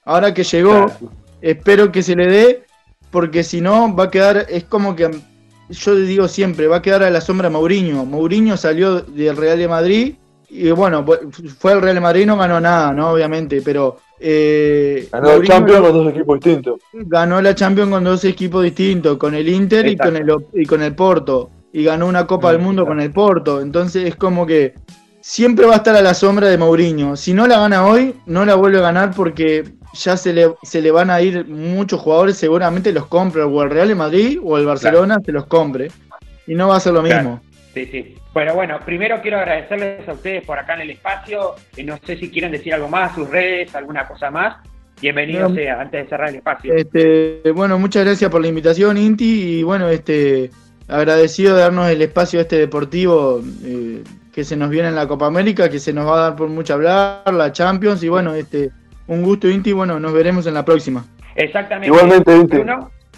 Ahora 0.05 0.35
que 0.35 0.43
llegó, 0.43 0.87
Claro. 0.87 1.13
espero 1.41 1.93
que 1.93 2.03
se 2.03 2.17
le 2.17 2.27
dé, 2.27 2.63
porque 3.11 3.45
si 3.45 3.61
no 3.61 3.95
va 3.95 4.05
a 4.05 4.11
quedar, 4.11 4.47
es 4.49 4.65
como 4.65 4.97
que 4.97 5.11
yo 5.71 5.95
digo 5.95 6.27
siempre, 6.29 6.67
va 6.67 6.79
a 6.79 6.83
quedar 6.83 7.03
a 7.03 7.11
la 7.11 7.21
sombra 7.21 7.51
Mourinho. 7.51 8.05
Mourinho 8.05 8.57
salió 8.57 9.01
del 9.03 9.37
Real 9.37 9.59
de 9.59 9.69
Madrid 9.69 10.15
y 10.49 10.71
bueno, 10.71 11.05
fue 11.59 11.73
al 11.73 11.83
Real 11.83 11.95
de 11.95 12.01
Madrid 12.01 12.23
y 12.23 12.27
no 12.27 12.37
ganó 12.39 12.59
nada, 12.61 12.93
¿no? 12.93 13.11
Obviamente, 13.11 13.61
pero... 13.63 13.99
eh, 14.21 15.09
Ganó 15.13 15.29
Mourinho- 15.29 15.47
Champions 15.47 15.81
con 15.81 15.93
dos 15.93 16.09
equipos 16.15 16.41
distintos. 16.41 16.81
ganó 16.93 17.41
la 17.41 17.55
Champions 17.55 17.91
con 17.91 18.05
dos 18.05 18.25
equipos 18.25 18.65
distintos, 18.65 19.17
con 19.19 19.35
el 19.35 19.49
Inter 19.49 19.87
y 19.87 19.97
con 19.97 20.17
el, 20.17 20.33
y 20.55 20.67
con 20.67 20.83
el 20.83 20.95
Porto. 20.95 21.51
Y 21.73 21.85
ganó 21.85 22.07
una 22.07 22.27
Copa 22.27 22.53
del 22.53 22.61
Mundo 22.61 22.87
con 22.87 23.01
el 23.01 23.11
Porto. 23.13 23.61
Entonces 23.61 24.05
es 24.07 24.17
como 24.17 24.47
que 24.47 24.75
siempre 25.21 25.67
va 25.67 25.75
a 25.75 25.77
estar 25.77 25.95
a 25.95 26.03
la 26.03 26.15
sombra 26.15 26.49
de 26.49 26.57
Mourinho. 26.59 27.17
Si 27.17 27.35
no 27.35 27.47
la 27.47 27.59
gana 27.61 27.87
hoy, 27.87 28.15
no 28.27 28.45
la 28.45 28.55
vuelve 28.55 28.79
a 28.79 28.83
ganar 28.83 29.13
porque 29.15 29.65
ya 29.95 30.17
se 30.17 30.33
le, 30.33 30.55
se 30.63 30.81
le 30.81 30.91
van 30.91 31.11
a 31.11 31.21
ir 31.21 31.47
muchos 31.47 32.01
jugadores. 32.01 32.37
Seguramente 32.37 32.93
los 32.93 33.07
compre 33.07 33.43
o 33.43 33.63
el 33.63 33.71
Real 33.71 33.89
de 33.89 33.95
Madrid 33.95 34.39
o 34.43 34.57
el 34.59 34.67
Barcelona 34.67 35.19
se 35.25 35.33
los 35.33 35.47
compre. 35.47 35.91
Y 36.47 36.55
no 36.55 36.69
va 36.69 36.77
a 36.77 36.81
ser 36.81 36.95
lo 36.95 37.03
Claro. 37.03 37.41
Sí, 37.75 37.87
sí. 37.87 38.15
Bueno, 38.33 38.55
bueno, 38.55 38.79
primero 38.85 39.21
quiero 39.23 39.39
agradecerles 39.39 40.09
a 40.09 40.13
ustedes 40.13 40.45
por 40.45 40.59
acá 40.59 40.75
en 40.75 40.81
el 40.83 40.91
espacio. 40.91 41.55
Eh, 41.77 41.85
No 41.85 41.97
sé 42.05 42.17
si 42.17 42.31
quieren 42.31 42.53
decir 42.53 42.75
algo 42.75 42.89
más, 42.89 43.15
sus 43.15 43.29
redes, 43.29 43.75
alguna 43.75 44.07
cosa 44.07 44.31
más. 44.31 44.57
Bienvenido 45.01 45.49
No. 45.49 45.55
sea, 45.55 45.81
antes 45.81 46.03
de 46.05 46.09
cerrar 46.09 46.29
el 46.31 46.37
espacio. 46.37 46.75
Este, 46.75 47.41
bueno, 47.55 47.79
muchas 47.79 48.05
gracias 48.05 48.31
por 48.31 48.41
la 48.41 48.49
invitación, 48.49 48.97
Inti, 48.99 49.59
y 49.59 49.63
bueno, 49.63 49.89
este, 49.89 50.51
agradecido 50.89 51.55
de 51.55 51.61
darnos 51.63 51.89
el 51.89 52.03
espacio 52.03 52.41
este 52.41 52.57
deportivo 52.59 53.41
eh, 53.65 54.03
que 54.33 54.43
se 54.45 54.57
nos 54.57 54.71
viene 54.71 54.89
en 54.89 54.97
la 54.97 55.07
Copa 55.07 55.27
América, 55.27 55.69
que 55.69 55.79
se 55.79 55.93
nos 55.93 56.07
va 56.09 56.15
a 56.19 56.23
dar 56.31 56.37
por 56.37 56.49
mucho 56.49 56.75
hablar, 56.75 57.33
la 57.33 57.53
Champions, 57.53 58.03
y 58.03 58.09
bueno, 58.09 58.35
este, 58.35 58.71
un 59.07 59.23
gusto, 59.23 59.49
Inti, 59.49 59.73
bueno, 59.73 60.01
nos 60.01 60.13
veremos 60.13 60.47
en 60.47 60.55
la 60.55 60.65
próxima. 60.65 61.05
Exactamente. 61.37 61.87
Igualmente, 61.95 62.35
Inti. 62.35 62.57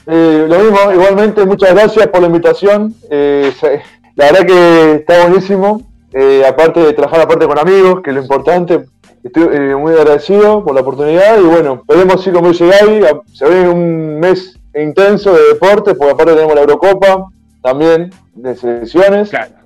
Eh, 0.06 0.46
lo 0.48 0.58
mismo, 0.58 0.92
igualmente, 0.92 1.46
muchas 1.46 1.72
gracias 1.74 2.06
por 2.08 2.20
la 2.20 2.26
invitación. 2.26 2.94
Eh, 3.10 3.52
se- 3.58 3.80
la 4.16 4.26
verdad 4.26 4.46
que 4.46 4.92
está 4.96 5.26
buenísimo. 5.26 5.82
Eh, 6.12 6.44
aparte 6.44 6.80
de 6.80 6.92
trabajar 6.92 7.20
aparte 7.20 7.46
con 7.46 7.58
amigos, 7.58 8.00
que 8.02 8.10
es 8.10 8.16
lo 8.16 8.22
importante. 8.22 8.84
Estoy 9.22 9.48
eh, 9.52 9.76
muy 9.76 9.92
agradecido 9.92 10.64
por 10.64 10.74
la 10.74 10.80
oportunidad 10.80 11.38
y 11.38 11.44
bueno, 11.44 11.84
veremos 11.86 12.24
si 12.24 12.30
como 12.30 12.48
dice 12.48 12.66
Gaby, 12.66 13.04
se 13.32 13.48
ve 13.48 13.68
un 13.68 14.18
mes 14.18 14.58
intenso 14.74 15.34
de 15.34 15.48
deporte, 15.52 15.94
porque 15.94 16.12
aparte 16.12 16.34
tenemos 16.34 16.54
la 16.54 16.62
Eurocopa, 16.62 17.26
también 17.62 18.10
de 18.34 18.56
selecciones. 18.56 19.30
claro. 19.30 19.60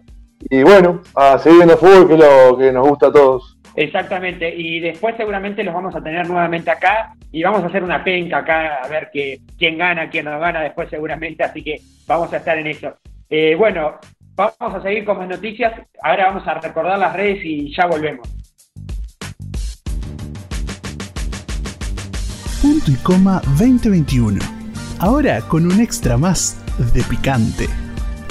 Y 0.51 0.62
bueno, 0.62 1.01
a 1.14 1.38
seguir 1.38 1.59
viendo 1.59 1.78
fútbol, 1.78 2.07
que 2.07 2.14
es 2.14 2.20
lo 2.20 2.59
que 2.59 2.72
nos 2.72 2.86
gusta 2.86 3.07
a 3.07 3.12
todos. 3.12 3.57
Exactamente, 3.76 4.55
y 4.55 4.78
después 4.78 5.16
seguramente 5.16 5.64
los 5.64 5.74
vamos 5.74 5.97
a 5.97 6.03
tener 6.03 6.28
nuevamente 6.28 6.70
acá 6.70 7.14
y 7.32 7.42
vamos 7.42 7.64
a 7.64 7.66
hacer 7.66 7.82
una 7.82 8.05
penca 8.05 8.38
acá 8.38 8.76
a 8.84 8.88
ver 8.88 9.11
que, 9.12 9.40
quién 9.59 9.78
gana, 9.78 10.11
quién 10.11 10.26
no 10.26 10.38
gana 10.38 10.61
después 10.61 10.88
seguramente, 10.90 11.42
así 11.42 11.62
que 11.62 11.80
vamos 12.07 12.32
a 12.32 12.36
estar 12.36 12.57
en 12.59 12.68
eso. 12.68 12.95
Eh, 13.28 13.57
bueno, 13.57 13.99
vamos 14.37 14.74
a 14.74 14.82
seguir 14.82 15.05
con 15.05 15.18
más 15.18 15.28
noticias, 15.28 15.72
ahora 16.03 16.26
vamos 16.26 16.47
a 16.47 16.55
recordar 16.55 16.99
las 16.99 17.14
redes 17.14 17.45
y 17.45 17.74
ya 17.74 17.87
volvemos. 17.87 18.28
Punto 22.62 22.91
y 22.91 22.95
coma 22.97 23.43
2021. 23.59 24.41
Ahora 24.99 25.43
con 25.43 25.70
un 25.70 25.80
extra 25.80 26.16
más 26.16 26.57
de 26.95 27.03
picante. 27.03 27.68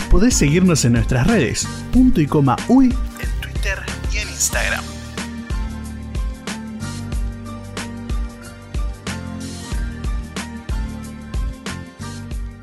Podés 0.09 0.35
seguirnos 0.35 0.85
en 0.85 0.93
nuestras 0.93 1.27
redes. 1.27 1.67
Punto 1.91 2.19
y 2.19 2.25
coma 2.25 2.55
uy 2.67 2.85
en 2.85 3.41
Twitter 3.41 3.77
y 4.11 4.17
en 4.17 4.29
Instagram. 4.29 4.92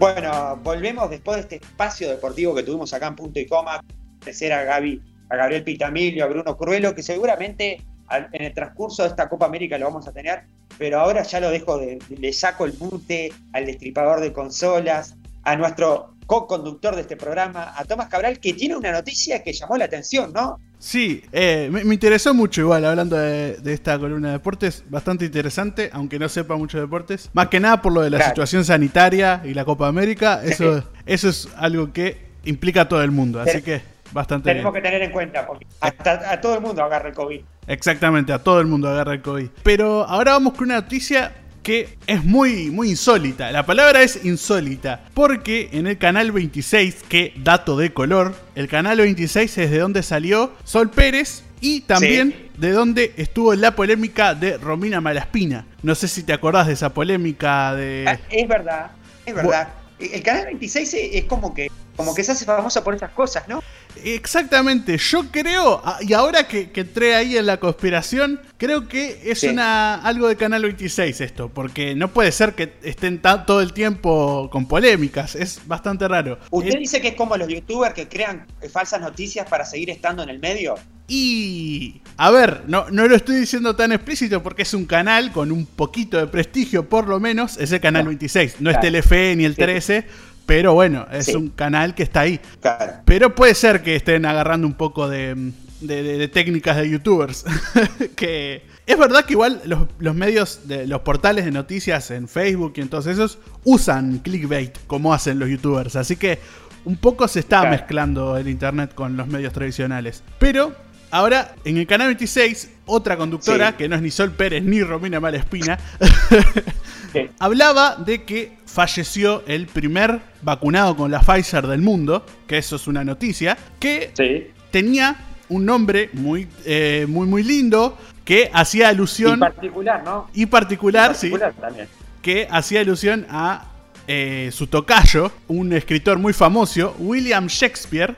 Bueno, 0.01 0.59
volvemos 0.64 1.11
después 1.11 1.36
de 1.36 1.40
este 1.42 1.57
espacio 1.57 2.09
deportivo 2.09 2.55
que 2.55 2.62
tuvimos 2.62 2.94
acá 2.94 3.09
en 3.09 3.16
Punto 3.16 3.38
y 3.38 3.46
Coma. 3.46 3.82
Agradecer 4.22 4.51
a 4.51 4.64
Gaby, 4.64 4.98
a 5.28 5.36
Gabriel 5.36 5.62
Pitamilio, 5.62 6.24
a 6.24 6.28
Bruno 6.28 6.57
Cruelo, 6.57 6.94
que 6.94 7.03
seguramente 7.03 7.84
en 8.11 8.42
el 8.42 8.55
transcurso 8.55 9.03
de 9.03 9.11
esta 9.11 9.28
Copa 9.28 9.44
América 9.44 9.76
lo 9.76 9.84
vamos 9.84 10.09
a 10.09 10.12
tener, 10.12 10.44
pero 10.78 11.01
ahora 11.01 11.22
ya 11.22 11.38
lo 11.38 11.51
dejo, 11.51 11.76
de, 11.76 11.98
le 12.16 12.32
saco 12.32 12.64
el 12.64 12.72
mute 12.78 13.30
al 13.53 13.66
destripador 13.66 14.20
de 14.20 14.32
consolas, 14.32 15.16
a 15.42 15.55
nuestro 15.57 16.14
co-conductor 16.30 16.94
de 16.94 17.00
este 17.00 17.16
programa, 17.16 17.72
a 17.76 17.84
Tomás 17.84 18.06
Cabral, 18.06 18.38
que 18.38 18.52
tiene 18.54 18.76
una 18.76 18.92
noticia 18.92 19.42
que 19.42 19.52
llamó 19.52 19.76
la 19.76 19.86
atención, 19.86 20.32
¿no? 20.32 20.60
Sí, 20.78 21.24
eh, 21.32 21.68
me, 21.72 21.82
me 21.82 21.94
interesó 21.94 22.32
mucho 22.34 22.60
igual 22.60 22.84
hablando 22.84 23.16
de, 23.16 23.56
de 23.56 23.72
esta 23.72 23.98
columna 23.98 24.28
de 24.28 24.34
deportes, 24.34 24.84
bastante 24.88 25.24
interesante, 25.24 25.90
aunque 25.92 26.20
no 26.20 26.28
sepa 26.28 26.54
mucho 26.54 26.76
de 26.78 26.84
deportes. 26.84 27.30
Más 27.32 27.48
que 27.48 27.58
nada 27.58 27.82
por 27.82 27.92
lo 27.92 28.02
de 28.02 28.10
la 28.10 28.18
Claro. 28.18 28.30
situación 28.30 28.64
sanitaria 28.64 29.42
y 29.44 29.54
la 29.54 29.64
Copa 29.64 29.88
América, 29.88 30.40
eso, 30.44 30.84
eso 31.04 31.28
es 31.28 31.48
algo 31.56 31.92
que 31.92 32.30
implica 32.44 32.82
a 32.82 32.88
todo 32.88 33.02
el 33.02 33.10
mundo, 33.10 33.40
así 33.40 33.60
que 33.60 33.82
bastante 34.12 34.50
Tenemos 34.50 34.72
bien. 34.72 34.84
que 34.84 34.88
tener 34.88 35.02
en 35.02 35.10
cuenta, 35.10 35.44
porque 35.48 35.66
hasta 35.80 36.30
a 36.30 36.40
todo 36.40 36.54
el 36.54 36.60
mundo 36.60 36.84
agarra 36.84 37.08
el 37.08 37.14
COVID. 37.16 37.40
Exactamente, 37.66 38.32
a 38.32 38.38
todo 38.38 38.60
el 38.60 38.68
mundo 38.68 38.88
agarra 38.88 39.14
el 39.14 39.20
COVID. 39.22 39.48
Pero 39.64 40.04
ahora 40.04 40.30
vamos 40.34 40.54
con 40.54 40.66
una 40.66 40.76
noticia 40.80 41.32
que 41.62 41.96
es 42.06 42.24
muy, 42.24 42.70
muy 42.70 42.90
insólita. 42.90 43.50
La 43.52 43.66
palabra 43.66 44.02
es 44.02 44.24
insólita, 44.24 45.02
porque 45.14 45.68
en 45.72 45.86
el 45.86 45.98
canal 45.98 46.32
26, 46.32 47.04
que 47.08 47.34
dato 47.36 47.76
de 47.76 47.92
color, 47.92 48.34
el 48.54 48.68
canal 48.68 48.98
26 48.98 49.58
es 49.58 49.70
de 49.70 49.78
donde 49.78 50.02
salió 50.02 50.52
Sol 50.64 50.90
Pérez 50.90 51.44
y 51.61 51.82
también 51.82 52.50
de 52.56 52.72
donde 52.72 53.12
estuvo 53.16 53.54
la 53.54 53.76
polémica 53.76 54.34
de 54.34 54.56
Romina 54.56 55.00
Malaspina. 55.00 55.66
No 55.82 55.94
sé 55.94 56.08
si 56.08 56.22
te 56.22 56.32
acordás 56.32 56.66
de 56.66 56.74
esa 56.74 56.92
polémica 56.94 57.74
de... 57.74 58.04
Ah, 58.06 58.18
es 58.30 58.48
verdad, 58.48 58.90
es 59.26 59.34
verdad. 59.34 59.68
El 60.01 60.22
canal 60.22 60.46
26 60.46 60.94
es 60.94 61.11
es 61.14 61.24
como 61.24 61.53
que, 61.55 61.70
como 61.96 62.14
que 62.14 62.24
se 62.24 62.32
hace 62.32 62.44
famosa 62.44 62.82
por 62.82 62.94
esas 62.94 63.11
cosas, 63.11 63.46
¿no? 63.48 63.62
Exactamente, 64.03 64.96
yo 64.98 65.30
creo, 65.30 65.80
ah, 65.84 65.98
y 66.01 66.12
ahora 66.12 66.46
que, 66.48 66.70
que 66.70 66.82
entré 66.82 67.14
ahí 67.14 67.36
en 67.36 67.46
la 67.46 67.59
conspiración, 67.59 68.40
creo 68.57 68.88
que 68.88 69.20
es 69.24 69.40
Sí. 69.40 69.48
una 69.48 69.96
algo 69.96 70.28
de 70.28 70.36
Canal 70.36 70.62
26 70.62 71.20
esto, 71.20 71.48
porque 71.48 71.94
no 71.94 72.09
puede 72.09 72.32
ser 72.32 72.55
que 72.55 72.72
estén 72.82 73.20
todo 73.20 73.61
el 73.61 73.72
tiempo 73.72 74.48
con 74.51 74.66
polémicas, 74.66 75.34
es 75.34 75.61
bastante 75.66 76.07
raro. 76.09 76.38
¿Usted 76.51 76.74
Eh, 76.74 76.78
dice 76.78 77.01
que 77.01 77.09
es 77.09 77.14
como 77.14 77.36
los 77.36 77.48
youtubers 77.48 77.94
que 77.94 78.09
crean 78.09 78.46
eh, 78.62 78.68
falsas 78.68 79.01
noticias 79.01 79.48
para 79.48 79.64
seguir 79.64 79.90
estando 79.90 80.22
en 80.22 80.28
el 80.30 80.38
medio? 80.38 80.76
Y... 81.14 82.00
A 82.16 82.30
ver, 82.30 82.64
no, 82.66 82.90
no 82.90 83.08
lo 83.08 83.16
estoy 83.16 83.36
diciendo 83.36 83.74
tan 83.76 83.92
explícito 83.92 84.42
porque 84.42 84.62
es 84.62 84.74
un 84.74 84.84
canal 84.84 85.32
con 85.32 85.50
un 85.50 85.64
poquito 85.64 86.18
de 86.18 86.26
prestigio, 86.26 86.86
por 86.88 87.08
lo 87.08 87.18
menos, 87.18 87.56
es 87.56 87.72
el 87.72 87.80
Canal 87.80 88.06
26, 88.06 88.56
no 88.61 88.70
es. 88.70 88.78
Telefe 88.78 89.34
ni 89.36 89.44
el 89.46 89.54
Sí. 89.54 89.62
13, 89.62 90.06
pero 90.44 90.74
bueno, 90.74 91.06
es 91.11 91.26
Sí. 91.26 91.34
un 91.34 91.48
canal 91.48 91.94
que 91.94 92.02
está 92.02 92.20
ahí. 92.20 92.38
Claro. 92.61 92.92
Pero 93.06 93.34
puede 93.34 93.54
ser 93.54 93.82
que 93.82 93.96
estén 93.96 94.26
agarrando 94.26 94.66
un 94.66 94.74
poco 94.74 95.08
de, 95.08 95.34
de- 95.80 96.02
de- 96.02 96.18
de 96.18 96.28
técnicas 96.28 96.76
de 96.76 96.90
youtubers. 96.90 97.44
que 98.16 98.64
es 98.86 98.98
verdad 98.98 99.24
que 99.24 99.32
igual 99.32 99.62
los, 99.64 99.88
los 99.98 100.14
medios, 100.14 100.68
de, 100.68 100.86
los 100.86 101.00
portales 101.00 101.46
de 101.46 101.52
noticias 101.52 102.11
en 102.11 102.28
Facebook 102.28 102.74
y 102.76 102.82
en 102.82 102.88
todos 102.90 103.06
esos 103.06 103.38
usan 103.64 104.18
clickbait 104.18 104.76
como 104.86 105.14
hacen 105.14 105.38
los 105.38 105.48
youtubers. 105.48 105.96
Así 105.96 106.16
que 106.16 106.38
un 106.84 106.96
poco 106.96 107.26
se 107.28 107.40
está 107.40 107.61
Claro. 107.61 107.76
mezclando 107.76 108.36
el 108.36 108.46
internet 108.48 108.92
con 108.94 109.16
los 109.16 109.26
medios 109.26 109.54
tradicionales. 109.54 110.22
Pero 110.38 110.74
Ahora, 111.11 111.54
en 111.64 111.76
el 111.76 111.86
canal 111.86 112.08
26, 112.08 112.70
otra 112.86 113.16
conductora, 113.16 113.70
Sí. 113.70 113.74
que 113.78 113.88
no 113.88 113.96
es 113.96 114.02
ni 114.02 114.11
Sol 114.11 114.30
Pérez 114.32 114.62
ni 114.62 114.82
Romina 114.82 115.18
Malespina, 115.20 115.78
Sí. 117.12 117.28
hablaba 117.40 117.96
de 117.96 118.22
que 118.24 118.52
falleció 118.66 119.42
el 119.46 119.66
primer 119.66 120.20
vacunado 120.42 120.96
con 120.96 121.11
la 121.11 121.20
Pfizer 121.20 121.66
del 121.66 121.82
mundo, 121.82 122.24
que 122.46 122.58
eso 122.58 122.76
es 122.76 122.86
una 122.86 123.02
noticia, 123.04 123.58
que 123.80 124.12
Sí. 124.16 124.46
tenía 124.70 125.16
un 125.48 125.66
nombre 125.66 126.11
muy, 126.12 126.46
eh, 126.64 127.06
muy, 127.08 127.26
muy 127.26 127.42
lindo, 127.42 127.98
que 128.24 128.48
hacía 128.52 128.84
Y 128.86 128.90
alusión, 128.94 129.40
particular, 129.40 130.04
¿no? 130.04 130.30
y 130.32 130.46
particular, 130.46 131.16
sí, 131.16 131.30
particular 131.30 131.52
también. 131.61 131.88
que 132.22 132.46
hacía 132.48 132.80
alusión 132.80 133.26
a 133.28 133.66
eh, 134.12 134.50
su 134.52 134.66
tocayo, 134.68 135.30
un 135.48 135.72
escritor 135.72 136.18
muy 136.18 136.32
famoso, 136.32 136.94
William 136.98 137.46
Shakespeare, 137.48 138.16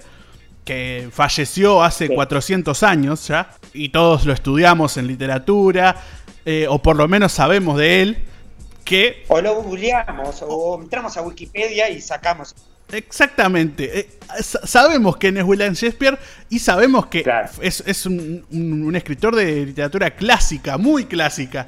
que 0.64 1.08
falleció 1.12 1.82
hace 1.82 2.06
Sí. 2.08 2.14
400 2.14 2.82
años 2.82 3.26
ya, 3.28 3.50
y 3.74 3.88
todos 3.88 4.24
lo 4.26 4.32
estudiamos 4.32 4.96
en 4.96 5.06
literatura, 5.08 5.96
eh, 6.44 6.66
o 6.68 6.80
por 6.80 6.96
lo 6.96 7.08
menos 7.08 7.32
sabemos 7.32 7.78
de 7.78 8.02
él, 8.02 8.18
que 8.84 9.24
O 9.28 9.40
lo 9.40 9.62
googleamos, 9.62 10.42
o 10.46 10.80
entramos 10.80 11.16
a 11.16 11.22
Wikipedia 11.22 11.88
y 11.90 12.00
sacamos. 12.00 12.54
exactamente, 12.90 14.00
eh, 14.00 14.08
sa- 14.42 14.66
sabemos 14.66 15.16
quién 15.16 15.36
es 15.36 15.44
William 15.44 15.72
Shakespeare 15.72 16.18
y 16.50 16.58
sabemos 16.58 17.06
que 17.06 17.22
Claro. 17.22 17.48
es, 17.60 17.82
es 17.86 18.06
un, 18.06 18.44
un- 18.50 18.84
un 18.84 18.96
escritor 18.96 19.34
de 19.34 19.64
literatura 19.66 20.10
clásica, 20.10 20.76
muy 20.78 21.06
clásica, 21.06 21.66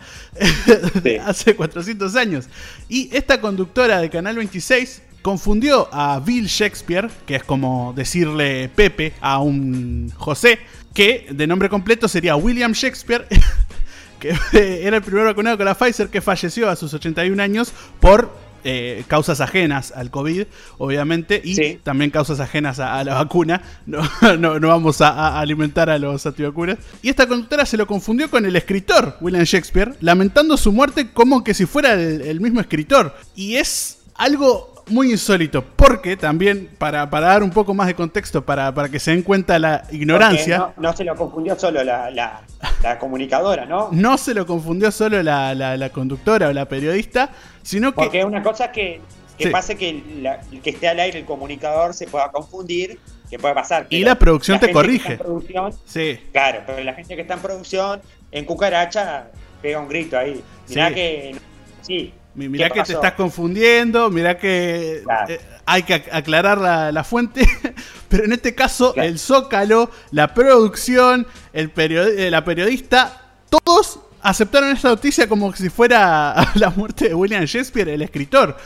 Sí. 1.02 1.16
hace 1.24 1.56
400 1.56 2.14
años. 2.16 2.46
Y 2.88 3.08
esta 3.16 3.40
conductora 3.40 4.00
de 4.00 4.10
Canal 4.10 4.36
26 4.36 5.02
confundió 5.24 5.88
a 5.90 6.20
Bill 6.20 6.46
Shakespeare, 6.48 7.08
que 7.24 7.36
es 7.36 7.44
como 7.44 7.94
decirle 7.96 8.68
Pepe 8.68 9.14
a 9.22 9.38
un 9.38 10.12
José, 10.16 10.58
que 10.92 11.28
de 11.30 11.46
nombre 11.46 11.70
completo 11.70 12.08
sería 12.08 12.36
William 12.36 12.72
Shakespeare, 12.72 13.26
que 14.20 14.36
era 14.86 14.98
el 14.98 15.02
primer 15.02 15.24
vacunado 15.24 15.56
con 15.56 15.64
la 15.64 15.74
Pfizer 15.74 16.08
que 16.10 16.20
falleció 16.20 16.68
a 16.68 16.76
sus 16.76 16.92
81 16.92 17.42
años 17.42 17.72
por 18.00 18.36
eh, 18.64 19.02
causas 19.08 19.40
ajenas 19.40 19.92
al 19.96 20.10
COVID, 20.10 20.44
obviamente, 20.76 21.40
y 21.42 21.54
Sí. 21.54 21.80
también 21.82 22.10
causas 22.10 22.38
ajenas 22.40 22.78
a, 22.78 22.98
a 22.98 23.04
la 23.04 23.14
vacuna. 23.14 23.62
No, 23.86 24.02
no, 24.36 24.60
no 24.60 24.68
vamos 24.68 25.00
a, 25.00 25.08
a 25.08 25.40
alimentar 25.40 25.88
a 25.88 25.98
los 25.98 26.26
antivacunas. 26.26 26.76
Y 27.00 27.08
esta 27.08 27.26
conductora 27.26 27.64
se 27.64 27.78
lo 27.78 27.86
confundió 27.86 28.28
con 28.28 28.44
el 28.44 28.56
escritor 28.56 29.16
William 29.22 29.44
Shakespeare, 29.44 29.94
lamentando 30.00 30.58
su 30.58 30.70
muerte 30.70 31.12
como 31.12 31.42
que 31.42 31.54
si 31.54 31.64
fuera 31.64 31.94
el, 31.94 32.20
el 32.20 32.40
mismo 32.42 32.60
escritor. 32.60 33.14
Y 33.34 33.56
es 33.56 34.00
algo 34.16 34.73
muy 34.88 35.10
insólito, 35.12 35.62
porque 35.64 36.16
también, 36.16 36.68
para, 36.78 37.08
para 37.10 37.28
dar 37.28 37.42
un 37.42 37.50
poco 37.50 37.72
más 37.74 37.86
de 37.86 37.94
contexto, 37.94 38.44
para, 38.44 38.72
para 38.74 38.88
que 38.88 38.98
se 39.00 39.10
den 39.12 39.22
cuenta 39.22 39.58
la 39.58 39.84
ignorancia. 39.90 40.58
No, 40.58 40.74
no 40.76 40.96
se 40.96 41.04
lo 41.04 41.14
confundió 41.16 41.58
solo 41.58 41.82
la, 41.84 42.10
la- 42.10 42.42
la 42.82 42.98
comunicadora, 42.98 43.64
¿no? 43.66 43.88
No 43.92 44.18
se 44.18 44.34
lo 44.34 44.46
confundió 44.46 44.90
solo 44.90 45.22
la, 45.22 45.54
la- 45.54 45.90
conductora 45.90 46.48
o 46.48 46.52
la 46.52 46.66
periodista, 46.66 47.30
sino 47.62 47.92
que... 47.92 47.96
Porque 48.02 48.24
una 48.24 48.42
cosa 48.42 48.70
que, 48.72 49.00
que 49.38 49.44
Sí. 49.44 49.50
pase 49.50 49.76
que 49.76 49.88
el 49.90 50.60
que 50.60 50.70
esté 50.70 50.88
al 50.88 51.00
aire 51.00 51.18
el 51.20 51.24
comunicador 51.24 51.94
se 51.94 52.06
pueda 52.06 52.30
confundir, 52.30 52.98
que 53.30 53.38
puede 53.38 53.54
pasar. 53.54 53.86
Y 53.90 54.04
la 54.04 54.16
producción 54.18 54.60
te 54.60 54.70
corrige. 54.70 55.16
producción, 55.16 55.72
Sí, 55.86 56.18
claro, 56.32 56.60
pero 56.66 56.84
la 56.84 56.92
gente 56.94 57.16
que 57.16 57.22
está 57.22 57.34
en 57.34 57.40
producción, 57.40 58.00
en 58.30 58.44
cucaracha, 58.44 59.28
pega 59.62 59.78
un 59.80 59.88
grito 59.88 60.18
ahí. 60.18 60.42
Mirá 60.68 60.88
Sí. 60.88 60.94
que. 60.94 61.36
Sí. 61.82 62.12
Mi- 62.34 62.48
mirá 62.48 62.68
¿Qué 62.70 62.80
que 62.80 62.82
te 62.86 62.92
estás 62.94 63.12
confundiendo, 63.12 64.10
mirá 64.10 64.36
que 64.38 65.02
Claro. 65.04 65.32
eh, 65.32 65.40
hay 65.66 65.82
que 65.84 65.94
ac- 66.04 66.08
aclarar 66.12 66.58
la, 66.58 66.92
la 66.92 67.04
fuente, 67.04 67.46
pero 68.08 68.24
en 68.24 68.32
este 68.32 68.54
caso 68.54 68.92
Claro. 68.92 69.08
el 69.08 69.18
Zócalo, 69.18 69.90
la 70.10 70.34
producción, 70.34 71.26
el 71.52 71.72
perio- 71.72 72.06
eh, 72.06 72.30
la 72.30 72.44
periodista, 72.44 73.22
todos 73.48 74.00
aceptaron 74.22 74.70
esta 74.70 74.88
noticia 74.88 75.28
como 75.28 75.52
si 75.54 75.68
fuera 75.68 76.50
la 76.54 76.70
muerte 76.70 77.08
de 77.08 77.14
William 77.14 77.44
Shakespeare, 77.44 77.88
el 77.90 78.02
escritor. 78.02 78.56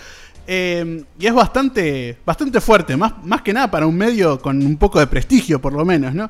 Eh, 0.51 1.05
y 1.19 1.27
es 1.27 1.35
bastante, 1.35 2.17
bastante 2.25 2.61
fuerte, 2.63 2.97
más, 2.97 3.13
más 3.23 3.43
que 3.43 3.53
nada 3.53 3.71
para 3.71 3.87
un 3.87 3.95
medio 3.97 4.41
con 4.41 4.65
un 4.65 4.79
poco 4.79 4.99
de 4.99 5.07
prestigio, 5.07 5.61
por 5.61 5.75
lo 5.75 5.85
menos, 5.85 6.15
¿no? 6.15 6.27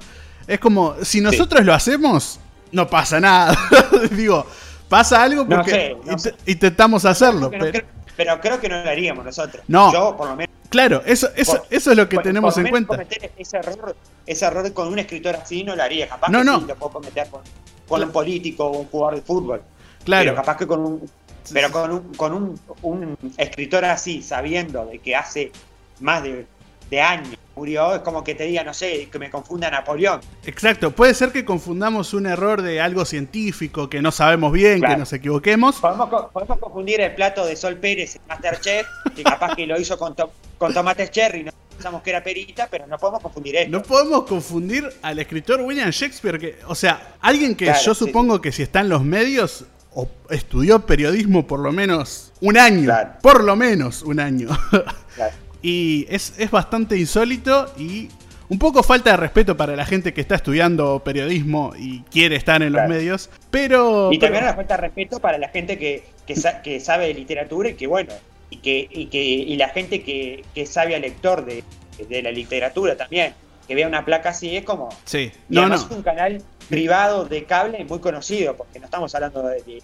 Es 0.46 0.58
como, 0.58 0.96
si 1.02 1.20
nosotros 1.20 1.64
lo 1.64 1.72
hacemos, 1.72 2.40
no 2.72 2.88
pasa 2.88 3.20
nada. 3.20 3.56
Digo, 4.10 4.44
pasa 4.88 5.22
algo 5.22 5.44
No 5.44 5.56
porque 5.56 5.70
sé, 5.70 5.96
no 6.04 6.16
intentamos 6.46 7.04
hacerlo. 7.04 7.50
Pero- 7.50 7.70
creo- 7.70 7.84
pero 8.16 8.40
creo 8.40 8.60
que 8.60 8.68
no 8.68 8.82
lo 8.82 8.90
haríamos 8.90 9.24
nosotros. 9.24 9.62
No. 9.68 9.92
Yo, 9.92 10.16
por 10.16 10.28
lo 10.28 10.36
menos. 10.36 10.54
claro, 10.68 11.02
eso, 11.06 11.28
eso, 11.36 11.58
por- 11.58 11.66
eso 11.70 11.90
es 11.92 11.96
lo 11.96 12.08
que 12.08 12.16
por- 12.16 12.24
tenemos 12.24 12.54
por 12.54 12.60
en 12.60 12.64
menos 12.72 12.86
cuenta. 12.86 13.04
cometer 13.04 13.32
ese 13.36 13.56
error, 13.58 13.96
ese 14.26 14.44
error 14.44 14.72
con 14.72 14.88
un 14.88 14.98
escritor 14.98 15.36
así 15.36 15.62
no 15.62 15.76
lo 15.76 15.82
haría. 15.82 16.08
Capaz 16.08 16.28
No, 16.30 16.38
que 16.40 16.44
no. 16.44 16.60
sí 16.60 16.66
lo 16.66 16.74
puedo 16.76 16.92
cometer 16.94 17.28
con, 17.28 17.42
con 17.88 18.02
un 18.02 18.10
político 18.10 18.64
o 18.66 18.78
un 18.80 18.86
jugador 18.88 19.14
de 19.16 19.22
fútbol. 19.22 19.62
Claro. 20.04 20.24
Pero 20.24 20.34
capaz 20.36 20.56
que 20.56 20.66
con 20.66 20.80
un. 20.80 21.10
Pero 21.52 21.70
con 21.70 21.90
un, 21.92 22.14
con 22.14 22.32
un, 22.34 22.60
un 22.82 23.16
escritor 23.38 23.84
así, 23.86 24.20
sabiendo 24.20 24.84
de 24.84 24.98
que 24.98 25.14
hace 25.16 25.50
más 26.00 26.22
de, 26.22 26.46
de 26.90 27.00
años 27.00 27.36
murió, 27.54 27.96
es 27.96 28.00
como 28.02 28.22
que 28.22 28.36
te 28.36 28.44
diga, 28.44 28.62
no 28.62 28.72
sé, 28.72 29.08
que 29.10 29.18
me 29.18 29.30
confunda 29.30 29.68
Napoleón. 29.68 30.20
Exacto, 30.46 30.92
puede 30.92 31.12
ser 31.12 31.32
que 31.32 31.44
confundamos 31.44 32.14
un 32.14 32.26
error 32.26 32.62
de 32.62 32.80
algo 32.80 33.04
científico, 33.04 33.90
que 33.90 34.00
no 34.00 34.12
sabemos 34.12 34.52
bien, 34.52 34.80
que 34.80 34.96
nos 34.96 35.12
equivoquemos. 35.12 35.76
Podemos, 35.80 36.08
co- 36.08 36.30
podemos 36.32 36.58
confundir 36.58 37.00
el 37.00 37.14
plato 37.16 37.44
de 37.44 37.56
Sol 37.56 37.76
Pérez 37.76 38.14
en 38.14 38.22
Masterchef, 38.28 38.86
que 39.16 39.24
capaz 39.24 39.56
que 39.56 39.66
lo 39.66 39.78
hizo 39.78 39.98
con, 39.98 40.14
to- 40.14 40.30
con 40.56 40.72
tomates 40.72 41.10
cherry, 41.10 41.42
no 41.42 41.50
pensamos 41.74 42.00
que 42.02 42.10
era 42.10 42.22
perita, 42.22 42.68
pero 42.70 42.86
no 42.86 42.96
podemos 42.96 43.20
confundir 43.22 43.56
esto. 43.56 43.70
No 43.72 43.82
podemos 43.82 44.22
confundir 44.24 44.88
al 45.02 45.18
escritor 45.18 45.60
William 45.60 45.90
Shakespeare, 45.90 46.38
que, 46.38 46.58
o 46.68 46.76
sea, 46.76 47.14
alguien 47.20 47.56
que 47.56 47.64
Claro, 47.64 47.80
yo 47.82 47.94
sí. 47.94 48.04
supongo 48.06 48.40
que 48.40 48.52
si 48.52 48.62
está 48.62 48.80
en 48.80 48.88
los 48.88 49.02
medios 49.02 49.64
o 49.94 50.08
estudió 50.30 50.86
periodismo 50.86 51.44
por 51.46 51.58
lo 51.58 51.72
menos 51.72 52.32
un 52.40 52.56
año, 52.56 52.84
Claro. 52.84 53.10
por 53.20 53.42
lo 53.42 53.56
menos 53.56 54.02
un 54.02 54.20
año. 54.20 54.48
Claro. 55.16 55.34
Y 55.62 56.06
es, 56.08 56.34
es 56.38 56.50
bastante 56.50 56.96
insólito 56.96 57.72
y 57.78 58.08
un 58.48 58.58
poco 58.58 58.82
falta 58.82 59.10
de 59.10 59.16
respeto 59.18 59.56
para 59.56 59.76
la 59.76 59.84
gente 59.84 60.14
que 60.14 60.20
está 60.20 60.34
estudiando 60.36 61.00
periodismo 61.04 61.72
y 61.78 62.00
quiere 62.10 62.36
estar 62.36 62.62
en 62.62 62.72
los 62.72 62.88
medios, 62.88 63.28
pero... 63.50 64.10
Y 64.12 64.18
pero- 64.18 64.32
también 64.32 64.44
una 64.44 64.54
falta 64.54 64.76
de 64.76 64.80
respeto 64.82 65.20
para 65.20 65.36
la 65.38 65.48
gente 65.48 65.78
que, 65.78 66.04
que, 66.26 66.34
sa- 66.36 66.62
que 66.62 66.80
sabe 66.80 67.08
de 67.08 67.14
literatura 67.14 67.68
y 67.70 67.74
que, 67.74 67.86
bueno, 67.86 68.12
y 68.50 68.56
que, 68.58 68.88
y 68.90 69.06
que 69.06 69.22
y 69.22 69.56
la 69.56 69.68
gente 69.68 70.02
que, 70.02 70.44
que 70.54 70.62
es 70.62 70.70
sabia 70.70 70.98
lector 70.98 71.44
de, 71.44 71.62
de 72.08 72.22
la 72.22 72.30
literatura 72.30 72.96
también, 72.96 73.34
que 73.66 73.74
vea 73.74 73.86
una 73.86 74.06
placa 74.06 74.30
así, 74.30 74.56
es 74.56 74.64
como. 74.64 74.88
Sí, 75.04 75.30
Y 75.50 75.54
no, 75.54 75.68
no. 75.68 75.74
es 75.74 75.82
un 75.90 76.02
canal 76.02 76.42
privado 76.70 77.26
de 77.26 77.44
cable 77.44 77.84
muy 77.84 77.98
conocido, 77.98 78.56
porque 78.56 78.78
no 78.78 78.86
estamos 78.86 79.14
hablando 79.14 79.42
de- 79.46 79.60
de- 79.62 79.82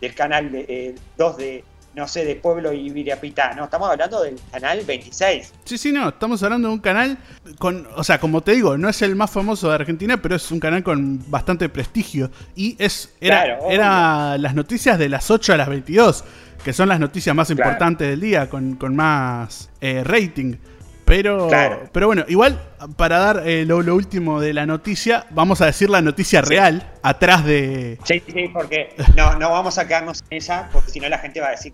del 0.00 0.14
canal 0.14 0.50
de, 0.52 0.64
eh, 0.68 0.94
2 1.18 1.36
de, 1.36 1.64
no 1.96 2.06
sé, 2.06 2.26
de 2.26 2.36
Pueblo 2.36 2.74
y 2.74 2.90
Viriapitá, 2.90 3.54
no, 3.54 3.64
estamos 3.64 3.88
hablando 3.90 4.22
del 4.22 4.36
canal 4.52 4.82
26. 4.86 5.52
Sí, 5.64 5.78
sí, 5.78 5.92
no, 5.92 6.10
estamos 6.10 6.42
hablando 6.42 6.68
de 6.68 6.74
un 6.74 6.80
canal 6.80 7.16
con, 7.58 7.88
o 7.96 8.04
sea, 8.04 8.20
como 8.20 8.42
te 8.42 8.52
digo, 8.52 8.76
no 8.76 8.88
es 8.90 9.00
el 9.00 9.16
más 9.16 9.30
famoso 9.30 9.70
de 9.70 9.76
Argentina, 9.76 10.20
pero 10.20 10.36
es 10.36 10.50
un 10.52 10.60
canal 10.60 10.82
con 10.82 11.24
bastante 11.30 11.70
prestigio 11.70 12.30
y 12.54 12.76
es 12.78 13.14
era, 13.18 13.44
Claro, 13.44 13.70
era 13.70 14.36
las 14.36 14.54
noticias 14.54 14.98
de 14.98 15.08
las 15.08 15.30
8 15.30 15.54
a 15.54 15.56
las 15.56 15.68
22, 15.70 16.22
que 16.62 16.74
son 16.74 16.90
las 16.90 17.00
noticias 17.00 17.34
más 17.34 17.48
Claro. 17.48 17.62
importantes 17.62 18.08
del 18.10 18.20
día 18.20 18.50
con, 18.50 18.76
con 18.76 18.94
más 18.94 19.70
eh, 19.80 20.04
rating. 20.04 20.56
Pero, 21.06 21.46
Claro. 21.46 21.88
pero 21.92 22.08
bueno, 22.08 22.24
igual 22.26 22.60
para 22.96 23.18
dar 23.18 23.42
eh, 23.46 23.64
lo, 23.64 23.80
lo 23.80 23.94
último 23.94 24.40
de 24.40 24.52
la 24.52 24.66
noticia, 24.66 25.24
vamos 25.30 25.60
a 25.60 25.66
decir 25.66 25.88
la 25.88 26.02
noticia 26.02 26.42
real 26.42 26.92
atrás 27.00 27.44
de... 27.44 27.96
Sí, 28.04 28.20
sí, 28.26 28.48
porque 28.52 28.92
no, 29.16 29.38
no 29.38 29.50
vamos 29.50 29.78
a 29.78 29.86
quedarnos 29.86 30.24
en 30.28 30.36
ella, 30.38 30.68
porque 30.72 30.90
si 30.90 30.98
no 30.98 31.08
la 31.08 31.18
gente 31.18 31.40
va 31.40 31.46
a 31.46 31.50
decir, 31.52 31.72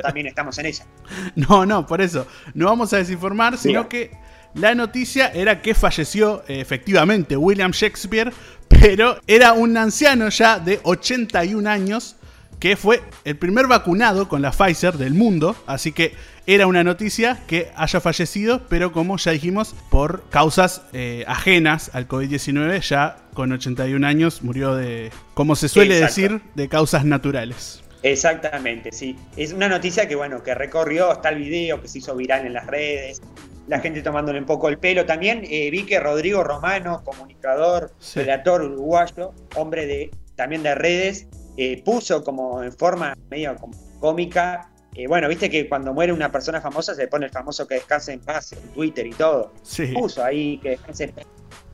también 0.00 0.28
estamos 0.28 0.56
en 0.58 0.66
ella. 0.66 0.84
No, 1.34 1.66
no, 1.66 1.86
por 1.86 2.00
eso. 2.00 2.26
No 2.54 2.66
vamos 2.66 2.92
a 2.92 2.98
desinformar, 2.98 3.58
sino 3.58 3.88
que 3.88 4.12
la 4.54 4.74
noticia 4.76 5.26
era 5.34 5.60
que 5.60 5.74
falleció 5.74 6.44
eh, 6.46 6.60
efectivamente 6.60 7.36
William 7.36 7.72
Shakespeare, 7.72 8.32
pero 8.68 9.18
era 9.26 9.54
un 9.54 9.76
anciano 9.76 10.28
ya 10.28 10.60
de 10.60 10.78
81 10.84 11.68
años 11.68 12.14
que 12.60 12.76
fue 12.76 13.02
el 13.24 13.36
primer 13.36 13.66
vacunado 13.66 14.28
con 14.28 14.42
la 14.42 14.50
Pfizer 14.50 14.94
del 14.98 15.14
mundo, 15.14 15.56
así 15.66 15.92
que 15.92 16.12
era 16.46 16.66
una 16.66 16.82
noticia 16.82 17.38
que 17.46 17.70
haya 17.76 18.00
fallecido, 18.00 18.62
pero 18.68 18.90
como 18.92 19.16
ya 19.18 19.32
dijimos, 19.32 19.74
por 19.90 20.22
causas 20.30 20.82
eh, 20.92 21.24
ajenas 21.28 21.90
al 21.94 22.08
COVID-19, 22.08 22.80
ya 22.80 23.16
con 23.34 23.52
81 23.52 24.04
años 24.06 24.42
murió 24.42 24.74
de, 24.74 25.10
como 25.34 25.54
se 25.56 25.68
suele 25.68 25.98
Exacto. 25.98 26.14
decir, 26.22 26.40
de 26.54 26.68
causas 26.68 27.04
naturales. 27.04 27.82
Exactamente, 28.02 28.90
sí. 28.92 29.16
Es 29.36 29.52
una 29.52 29.68
noticia 29.68 30.08
que, 30.08 30.14
bueno, 30.14 30.42
que 30.42 30.54
recorrió, 30.54 31.12
está 31.12 31.28
el 31.28 31.38
video 31.38 31.80
que 31.82 31.88
se 31.88 31.98
hizo 31.98 32.16
viral 32.16 32.46
en 32.46 32.52
las 32.54 32.66
redes, 32.66 33.20
la 33.66 33.80
gente 33.80 34.02
tomándole 34.02 34.38
un 34.38 34.46
poco 34.46 34.68
el 34.68 34.78
pelo. 34.78 35.04
También 35.04 35.42
eh, 35.50 35.70
vi 35.70 35.84
que 35.84 36.00
Rodrigo 36.00 36.42
Romano, 36.42 37.02
comunicador, 37.04 37.92
Sí. 37.98 38.20
relator 38.20 38.62
uruguayo, 38.62 39.32
hombre 39.56 39.86
de 39.86 40.10
también 40.36 40.62
de 40.62 40.74
redes, 40.74 41.26
eh, 41.60 41.82
puso 41.84 42.22
como 42.22 42.62
en 42.62 42.72
forma 42.72 43.16
medio 43.28 43.56
como 43.56 43.74
cómica. 43.98 44.70
eh, 44.94 45.08
bueno, 45.08 45.28
viste 45.28 45.50
que 45.50 45.68
cuando 45.68 45.92
muere 45.92 46.12
una 46.12 46.30
persona 46.30 46.60
famosa 46.60 46.94
se 46.94 47.08
pone 47.08 47.26
el 47.26 47.32
famoso 47.32 47.66
que 47.66 47.74
descanse 47.74 48.12
en 48.12 48.20
paz 48.20 48.52
en 48.52 48.60
Twitter 48.70 49.04
y 49.04 49.10
todo. 49.10 49.52
Sí. 49.62 49.88
Puso 49.88 50.24
ahí 50.24 50.58
que 50.58 50.70
descanse 50.70 51.04
en 51.04 51.12
paz 51.12 51.26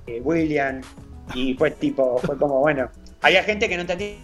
eh, 0.07 0.23
William, 0.25 0.81
Y 1.35 1.53
fue 1.55 1.71
tipo, 1.73 2.19
fue 2.19 2.39
como, 2.39 2.61
bueno, 2.61 2.91
había 3.21 3.43
gente 3.43 3.69
que 3.69 3.77
no 3.77 3.83
entendía 3.83 4.17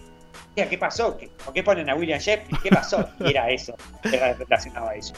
qué 0.55 0.77
pasó, 0.79 1.15
¿por 1.45 1.53
qué 1.53 1.61
ponen 1.63 1.89
a 1.91 1.95
William 1.95 2.19
Shakespeare? 2.19 2.61
¿Qué 2.63 2.69
pasó? 2.69 3.07
Y 3.19 3.29
era 3.29 3.49
eso, 3.51 3.75
era 4.03 4.33
relacionado 4.33 4.89
a 4.89 4.95
eso. 4.95 5.13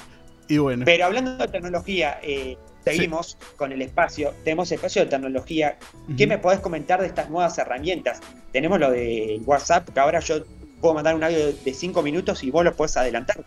Y 0.50 0.58
bueno. 0.58 0.84
Pero 0.84 1.06
hablando 1.06 1.38
de 1.38 1.48
tecnología, 1.48 2.20
eh, 2.22 2.58
seguimos 2.84 3.38
con 3.56 3.72
el 3.72 3.82
espacio, 3.82 4.34
tenemos 4.44 4.72
espacio 4.72 5.04
de 5.04 5.10
tecnología. 5.10 5.78
¿Qué 6.18 6.28
me 6.28 6.38
podés 6.38 6.60
comentar 6.60 7.02
de 7.02 7.08
estas 7.08 7.30
nuevas 7.30 7.58
herramientas? 7.58 8.20
Tenemos 8.52 8.80
lo 8.80 8.92
de 8.92 9.42
WhatsApp, 9.46 9.90
que 9.90 10.00
ahora 10.00 10.20
yo 10.20 10.44
puedo 10.82 10.94
mandar 10.94 11.16
un 11.16 11.24
audio 11.24 11.54
de 11.54 11.74
5 11.74 12.02
minutos 12.04 12.44
y 12.44 12.52
vos 12.52 12.64
lo 12.64 12.76
podés 12.76 12.98
adelantar. 12.98 13.44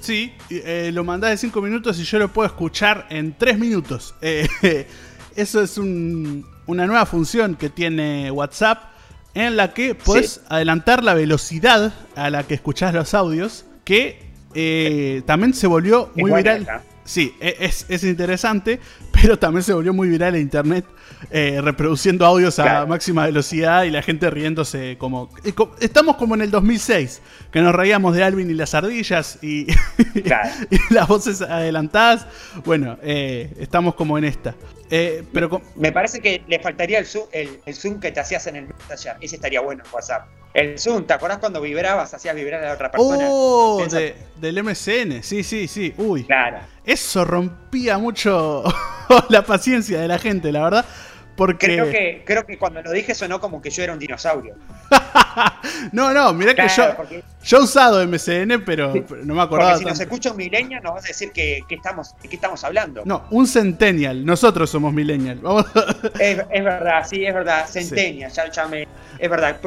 Sí, 0.00 0.32
eh, 0.50 0.90
lo 0.92 1.02
mandás 1.02 1.30
de 1.30 1.36
5 1.36 1.60
minutos 1.60 1.98
y 1.98 2.04
yo 2.04 2.18
lo 2.18 2.32
puedo 2.32 2.46
escuchar 2.46 3.06
en 3.10 3.36
3 3.36 3.58
minutos. 3.58 4.14
Eh, 4.22 4.86
eso 5.34 5.60
es 5.62 5.76
una 5.76 6.86
nueva 6.86 7.04
función 7.04 7.56
que 7.56 7.68
tiene 7.68 8.30
WhatsApp 8.30 8.84
en 9.34 9.56
la 9.56 9.74
que 9.74 9.94
podés 9.94 10.40
adelantar 10.48 11.04
la 11.04 11.12
velocidad 11.12 11.92
a 12.14 12.30
la 12.30 12.44
que 12.44 12.54
escuchás 12.54 12.94
los 12.94 13.12
audios, 13.12 13.66
que 13.84 14.26
eh, 14.54 15.22
también 15.26 15.52
se 15.52 15.66
volvió 15.66 16.10
muy 16.16 16.32
viral. 16.32 16.66
Sí, 17.06 17.34
e, 17.40 17.56
es, 17.60 18.04
interesante, 18.04 18.80
pero 19.12 19.38
también 19.38 19.62
se 19.62 19.72
volvió 19.72 19.94
muy 19.94 20.08
viral 20.08 20.34
en 20.34 20.42
internet, 20.42 20.84
eh, 21.30 21.60
reproduciendo 21.62 22.24
audios 22.24 22.58
a 22.58 22.86
máxima 22.86 23.26
velocidad 23.26 23.84
y 23.84 23.90
la 23.90 24.02
gente 24.02 24.30
riéndose 24.30 24.96
como... 24.98 25.30
Estamos 25.80 26.16
como 26.16 26.34
en 26.34 26.42
el 26.42 26.50
2006, 26.50 27.22
que 27.50 27.60
nos 27.60 27.74
reíamos 27.74 28.14
de 28.14 28.22
Alvin 28.22 28.50
y 28.50 28.54
las 28.54 28.74
ardillas 28.74 29.38
y, 29.42 29.66
las 30.90 31.08
voces 31.08 31.42
adelantadas. 31.42 32.26
Bueno, 32.64 32.98
eh, 33.02 33.52
estamos 33.58 33.94
como 33.94 34.18
en 34.18 34.24
esta. 34.24 34.54
Eh, 34.90 35.24
pero 35.32 35.60
Me 35.74 35.90
parece 35.90 36.20
que 36.20 36.42
le 36.46 36.60
faltaría 36.60 36.98
el 36.98 37.06
zoom, 37.06 37.26
el, 37.32 37.74
zoom 37.74 37.98
que 37.98 38.12
te 38.12 38.20
hacías 38.20 38.46
en 38.46 38.56
el 38.56 38.66
Messenger. 38.88 39.16
Ese 39.20 39.36
estaría 39.36 39.60
bueno 39.60 39.82
en 39.84 39.92
WhatsApp. 39.92 40.28
El 40.54 40.78
zoom, 40.78 41.04
¿te 41.04 41.12
acordás 41.12 41.36
cuando 41.38 41.60
vibrabas, 41.60 42.14
hacías 42.14 42.34
vibrar 42.34 42.62
a 42.62 42.68
la 42.68 42.72
otra 42.72 42.90
persona? 42.90 43.26
Oh, 43.28 43.84
del 44.40 44.62
MCN, 44.62 45.22
sí, 45.22 45.42
sí, 45.42 45.68
sí. 45.68 45.92
Uy. 45.98 46.24
Claro. 46.24 46.60
Eso 46.82 47.26
rompía 47.26 47.98
mucho 47.98 48.64
la 49.28 49.44
paciencia 49.44 50.00
de 50.00 50.08
la 50.08 50.18
gente, 50.18 50.50
la 50.52 50.62
verdad. 50.62 50.86
Porque... 51.36 51.66
Creo 51.66 51.90
que, 51.90 52.22
creo 52.24 52.46
que 52.46 52.58
cuando 52.58 52.82
lo 52.82 52.90
dije 52.92 53.14
sonó 53.14 53.40
como 53.40 53.60
que 53.60 53.70
yo 53.70 53.82
era 53.82 53.92
un 53.92 53.98
dinosaurio. 53.98 54.54
no, 55.92 56.12
no, 56.12 56.32
mirá 56.32 56.54
que 56.54 56.66
yo, 56.68 56.84
yo 57.44 57.58
he 57.58 57.62
usado 57.62 58.06
MCN, 58.06 58.64
pero, 58.64 58.94
no 59.24 59.34
me 59.34 59.42
acordaba. 59.42 59.72
Porque 59.72 59.84
si 59.84 59.90
nos 59.90 60.00
escucha 60.00 60.30
un 60.30 60.36
millennial, 60.38 60.82
nos 60.82 60.94
vas 60.94 61.04
a 61.04 61.08
decir 61.08 61.32
que, 61.32 61.62
estamos, 61.68 62.14
de 62.22 62.28
qué 62.28 62.36
estamos 62.36 62.64
hablando. 62.64 63.02
No, 63.04 63.24
un 63.30 63.46
centennial. 63.46 64.24
Nosotros 64.24 64.70
somos 64.70 64.92
millennial. 64.92 65.40
es, 66.18 66.64
verdad, 66.64 67.06
sí, 67.08 67.24
es 67.24 67.34
verdad. 67.34 67.66
Centennial, 67.68 68.32
ya, 68.32 68.66
me. 68.66 68.88
Es 69.18 69.30
verdad. 69.30 69.60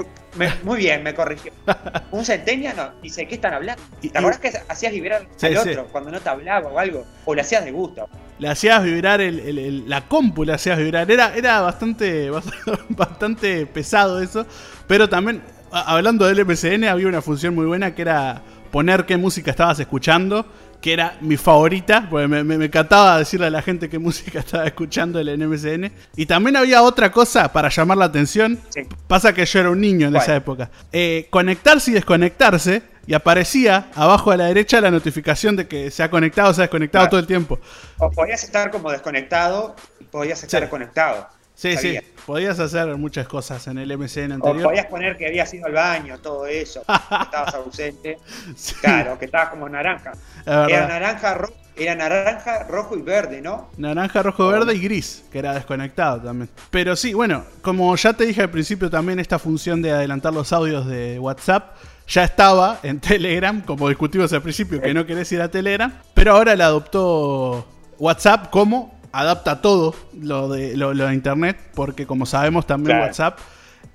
Muy 0.63 0.77
bien, 0.77 1.03
me 1.03 1.13
corrigió. 1.13 1.51
Un 2.11 2.25
centennial 2.25 2.75
no. 2.75 2.91
Dice, 3.01 3.27
¿qué 3.27 3.35
están 3.35 3.53
hablando? 3.53 3.81
¿Te 4.01 4.17
acordás 4.17 4.39
que 4.39 4.51
hacías 4.67 4.91
vibrar 4.93 5.27
al 5.41 5.57
otro 5.57 5.87
cuando 5.91 6.11
no 6.11 6.19
te 6.19 6.29
hablaba 6.29 6.69
o 6.69 6.79
algo? 6.79 7.05
O 7.25 7.35
le 7.35 7.41
hacías 7.41 7.65
de 7.65 7.71
gusto. 7.71 8.07
Le 8.37 8.47
hacías 8.47 8.83
vibrar 8.83 9.19
la 9.21 10.01
compu, 10.07 10.43
le 10.43 10.53
hacías 10.53 10.77
vibrar. 10.77 11.09
Era, 11.09 11.35
era 11.35 11.61
bastante, 11.61 12.29
bastante 12.89 13.65
pesado 13.65 14.21
eso. 14.21 14.45
Pero 14.87 15.09
también, 15.09 15.41
hablando 15.71 16.25
del 16.25 16.45
MCN, 16.45 16.85
había 16.85 17.07
una 17.07 17.21
función 17.21 17.55
muy 17.55 17.65
buena 17.65 17.93
que 17.93 18.01
era 18.03 18.41
poner 18.71 19.05
qué 19.05 19.17
música 19.17 19.51
estabas 19.51 19.79
escuchando, 19.79 20.45
que 20.81 20.93
era 20.93 21.17
mi 21.21 21.37
favorita, 21.37 22.07
porque 22.09 22.27
me, 22.27 22.43
me, 22.43 22.65
encantaba 22.65 23.17
decirle 23.17 23.47
a 23.47 23.49
la 23.49 23.61
gente 23.61 23.89
qué 23.89 23.99
música 23.99 24.39
estaba 24.45 24.65
escuchando 24.65 25.19
el 25.19 25.37
MCN. 25.37 25.91
Y 26.15 26.25
también 26.25 26.55
había 26.55 26.81
otra 26.81 27.11
cosa 27.11 27.51
para 27.51 27.69
llamar 27.69 27.97
la 27.97 28.05
atención. 28.05 28.59
Pasa 29.07 29.33
que 29.33 29.45
yo 29.45 29.59
era 29.59 29.69
un 29.69 29.81
niño 29.81 30.07
en 30.07 30.15
esa 30.15 30.35
época. 30.35 30.69
Eh, 30.91 31.27
conectarse 31.29 31.91
y 31.91 31.93
desconectarse. 31.93 32.81
Y 33.07 33.15
aparecía 33.15 33.89
abajo 33.95 34.29
a 34.29 34.37
la 34.37 34.45
derecha 34.45 34.79
la 34.81 34.91
notificación 34.91 35.55
de 35.55 35.67
que 35.67 35.89
se 35.89 36.03
ha 36.03 36.11
conectado 36.11 36.51
o 36.51 36.53
se 36.53 36.61
ha 36.61 36.65
desconectado 36.65 37.09
todo 37.09 37.19
el 37.19 37.25
tiempo. 37.25 37.59
O 37.97 38.11
podías 38.11 38.43
estar 38.43 38.69
como 38.69 38.91
desconectado 38.91 39.75
y 39.99 40.03
podías 40.03 40.43
estar 40.43 40.69
conectado. 40.69 41.27
Sí, 41.59 41.75
sí. 41.75 41.99
Podías 42.25 42.57
hacer 42.57 42.95
muchas 42.95 43.27
cosas 43.27 43.67
en 43.67 43.79
el 43.79 43.97
MCN 43.97 44.31
anterior. 44.31 44.61
O 44.61 44.69
podías 44.69 44.85
poner 44.85 45.17
que 45.17 45.27
habías 45.27 45.53
ido 45.53 45.65
al 45.65 45.73
baño, 45.73 46.17
todo 46.19 46.45
eso, 46.47 46.83
que 46.85 46.93
estabas 47.23 47.53
ausente. 47.53 48.17
Claro, 48.81 49.19
que 49.19 49.25
estabas 49.25 49.49
como 49.49 49.67
naranja. 49.67 50.13
Era 50.45 50.87
naranja, 50.87 51.37
era 51.75 51.95
naranja, 51.95 52.63
rojo 52.63 52.97
y 52.97 53.01
verde, 53.01 53.41
¿no? 53.41 53.67
Naranja, 53.75 54.23
rojo, 54.23 54.47
verde 54.47 54.73
y 54.73 54.79
gris, 54.79 55.25
que 55.29 55.39
era 55.39 55.53
desconectado 55.53 56.21
también. 56.21 56.49
Pero 56.69 56.95
sí, 56.95 57.13
bueno, 57.13 57.43
como 57.61 57.93
ya 57.97 58.13
te 58.13 58.25
dije 58.25 58.41
al 58.41 58.49
principio 58.49 58.89
también 58.89 59.19
esta 59.19 59.37
función 59.37 59.81
de 59.81 59.91
adelantar 59.91 60.33
los 60.33 60.53
audios 60.53 60.87
de 60.87 61.19
WhatsApp 61.19 61.75
ya 62.07 62.23
estaba 62.23 62.79
en 62.83 62.99
Telegram, 63.01 63.59
como 63.59 63.89
discutimos 63.89 64.31
al 64.31 64.41
principio, 64.41 64.81
que 64.81 64.93
no 64.93 65.05
querés 65.05 65.29
ir 65.33 65.41
a 65.41 65.51
Telegram, 65.51 65.93
pero 66.13 66.37
ahora 66.37 66.55
la 66.55 66.67
adoptó 66.67 67.67
WhatsApp 67.97 68.49
como 68.49 68.98
adapta 69.11 69.61
todo 69.61 69.95
lo 70.19 70.49
de, 70.49 70.75
lo, 70.77 70.93
de 70.93 71.13
Internet, 71.13 71.57
porque 71.73 72.05
como 72.05 72.25
sabemos 72.25 72.65
también 72.67 72.99
WhatsApp 72.99 73.39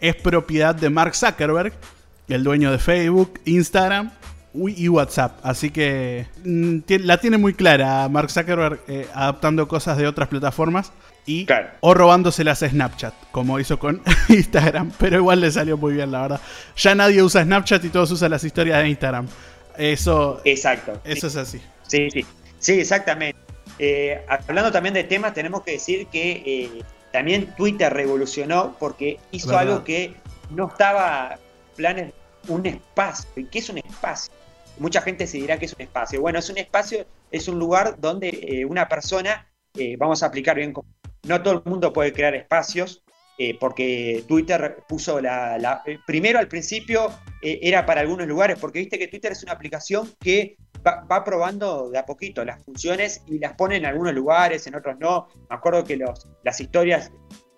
es 0.00 0.16
propiedad 0.16 0.74
de 0.74 0.90
Mark 0.90 1.14
Zuckerberg, 1.14 1.72
el 2.28 2.44
dueño 2.44 2.70
de 2.70 2.78
Facebook, 2.78 3.40
Instagram 3.44 4.10
y 4.54 4.88
WhatsApp. 4.88 5.38
Así 5.42 5.70
que 5.70 6.26
mm, 6.44 6.78
la 7.00 7.18
tiene 7.18 7.38
muy 7.38 7.54
clara 7.54 8.08
Mark 8.08 8.30
Zuckerberg 8.30 8.80
eh, 8.88 9.06
adaptando 9.14 9.66
cosas 9.68 9.98
de 9.98 10.06
otras 10.06 10.28
plataformas 10.28 10.92
y 11.26 11.46
o 11.80 11.94
robándoselas 11.94 12.62
a 12.62 12.68
Snapchat, 12.68 13.14
como 13.30 13.58
hizo 13.58 13.78
con 13.78 14.02
Instagram. 14.28 14.92
Pero 14.98 15.16
igual 15.16 15.40
le 15.40 15.50
salió 15.50 15.76
muy 15.76 15.94
bien, 15.94 16.12
la 16.12 16.22
verdad. 16.22 16.40
Ya 16.76 16.94
nadie 16.94 17.22
usa 17.22 17.44
Snapchat 17.44 17.84
y 17.84 17.88
todos 17.88 18.10
usan 18.10 18.30
las 18.30 18.44
historias 18.44 18.82
de 18.82 18.88
Instagram. 18.88 19.26
Eso, 19.76 20.40
Exacto. 20.44 21.00
Eso 21.04 21.26
es 21.26 21.36
así. 21.36 21.60
Sí, 21.86 22.10
sí. 22.10 22.24
Sí, 22.58 22.80
exactamente. 22.80 23.43
Eh, 23.78 24.24
hablando 24.28 24.70
también 24.70 24.94
de 24.94 25.04
temas, 25.04 25.34
tenemos 25.34 25.62
que 25.62 25.72
decir 25.72 26.06
que 26.06 26.42
eh, 26.46 26.82
también 27.12 27.54
Twitter 27.56 27.92
revolucionó 27.92 28.76
porque 28.78 29.18
hizo 29.30 29.56
algo 29.56 29.84
que 29.84 30.14
no 30.50 30.68
estaba 30.68 31.38
planes 31.76 32.12
un 32.48 32.66
espacio. 32.66 33.28
¿Y 33.36 33.44
qué 33.46 33.58
es 33.58 33.68
un 33.68 33.78
espacio? 33.78 34.32
Mucha 34.78 35.00
gente 35.00 35.26
se 35.26 35.38
dirá 35.38 35.58
que 35.58 35.66
es 35.66 35.72
un 35.72 35.82
espacio. 35.82 36.20
Bueno, 36.20 36.38
es 36.38 36.50
un 36.50 36.58
espacio, 36.58 37.06
es 37.30 37.48
un 37.48 37.58
lugar 37.58 38.00
donde 38.00 38.28
eh, 38.28 38.64
una 38.64 38.88
persona, 38.88 39.48
vamos 39.98 40.22
a 40.22 40.26
aplicar 40.26 40.56
bien, 40.56 40.72
no 41.24 41.42
todo 41.42 41.54
el 41.54 41.62
mundo 41.64 41.92
puede 41.92 42.12
crear 42.12 42.34
espacios, 42.34 43.02
porque 43.58 44.22
Twitter 44.28 44.84
puso 44.88 45.20
la, 45.20 45.82
primero 46.06 46.38
al 46.38 46.46
principio 46.46 47.12
era 47.42 47.84
para 47.84 48.00
algunos 48.00 48.28
lugares, 48.28 48.58
porque 48.60 48.78
viste 48.78 48.96
que 48.96 49.08
Twitter 49.08 49.32
es 49.32 49.42
una 49.42 49.52
aplicación 49.52 50.08
que 50.20 50.56
va, 50.86 51.24
probando 51.24 51.90
de 51.90 51.98
a 51.98 52.06
poquito 52.06 52.44
las 52.44 52.62
funciones 52.62 53.22
y 53.26 53.38
las 53.38 53.54
pone 53.54 53.76
en 53.76 53.86
algunos 53.86 54.14
lugares, 54.14 54.66
en 54.66 54.74
otros 54.74 54.98
no. 54.98 55.28
Me 55.48 55.56
acuerdo 55.56 55.84
que 55.84 55.96
los, 55.96 56.28
las 56.42 56.60
historias 56.60 57.10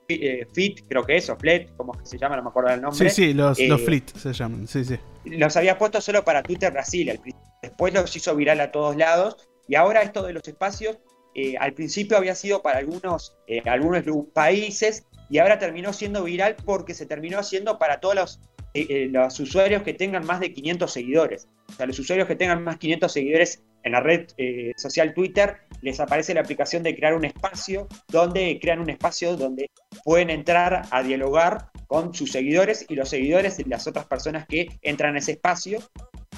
eh, 0.09 0.47
Fit, 0.55 0.87
creo 0.89 1.05
que 1.05 1.17
es, 1.17 1.29
o 1.31 1.37
Flet, 1.37 1.75
como 1.77 1.93
se 2.05 2.17
llama, 2.19 2.37
no 2.37 2.43
me 2.45 2.51
acuerdo 2.51 2.71
el 2.71 2.81
nombre. 2.81 3.11
Sí, 3.11 3.27
sí, 3.27 3.35
los, 3.35 3.59
los 3.59 3.81
eh, 3.81 4.03
se 4.15 4.33
llaman, 4.33 4.69
sí, 4.69 4.85
sí. 4.85 4.99
Los 5.25 5.57
había 5.57 5.77
puesto 5.79 6.01
solo 6.01 6.25
para 6.25 6.43
Twitter 6.43 6.73
Brasil, 6.73 7.21
después 7.63 7.93
los 7.93 8.15
hizo 8.15 8.37
viral 8.37 8.61
a 8.61 8.71
todos 8.71 8.97
lados, 8.97 9.37
y 9.67 9.75
ahora 9.75 10.03
esto 10.03 10.23
de 10.23 10.33
los 10.33 10.47
espacios, 10.47 10.99
eh, 11.35 11.57
al 11.59 11.75
principio 11.75 12.17
había 12.17 12.37
sido 12.37 12.63
para 12.63 12.79
algunos, 12.79 13.37
algunos 13.65 14.05
países, 14.33 15.05
y 15.29 15.39
ahora 15.39 15.59
terminó 15.59 15.93
siendo 15.93 16.23
viral 16.23 16.55
porque 16.65 16.95
se 16.95 17.05
terminó 17.05 17.41
haciendo 17.41 17.79
para 17.79 17.99
todos 17.99 18.15
los 18.15 18.41
eh, 18.77 18.87
eh, 18.91 19.09
los 19.11 19.41
usuarios 19.41 19.83
que 19.83 19.95
tengan 19.95 20.27
más 20.27 20.39
de 20.39 20.53
500 20.53 20.93
seguidores. 20.93 21.49
O 21.71 21.73
sea, 21.73 21.87
los 21.87 21.99
usuarios 21.99 22.29
que 22.29 22.37
tengan 22.37 22.63
más 22.63 22.75
de 22.75 22.81
500 22.81 23.11
seguidores 23.11 23.63
en 23.85 23.93
la 23.93 24.01
red 24.01 24.27
eh, 24.37 24.73
social 24.77 25.15
Twitter, 25.15 25.61
les 25.81 25.99
aparece 25.99 26.35
la 26.35 26.43
aplicación 26.43 26.83
de 26.83 26.95
crear 26.95 27.15
un 27.15 27.25
espacio, 27.25 27.89
donde 28.09 28.59
crean 28.61 28.81
un 28.81 28.91
espacio 28.91 29.35
donde 29.37 29.71
pueden 30.05 30.29
entrar 30.29 30.83
a 30.91 31.03
dialogar 31.03 31.71
con 31.87 32.13
sus 32.13 32.33
seguidores 32.33 32.85
y 32.87 32.97
los 32.97 33.09
seguidores 33.09 33.59
y 33.61 33.65
las 33.65 33.87
otras 33.87 34.05
personas 34.05 34.47
que 34.47 34.69
entran 34.83 35.15
a 35.15 35.21
ese 35.21 35.33
espacio 35.33 35.79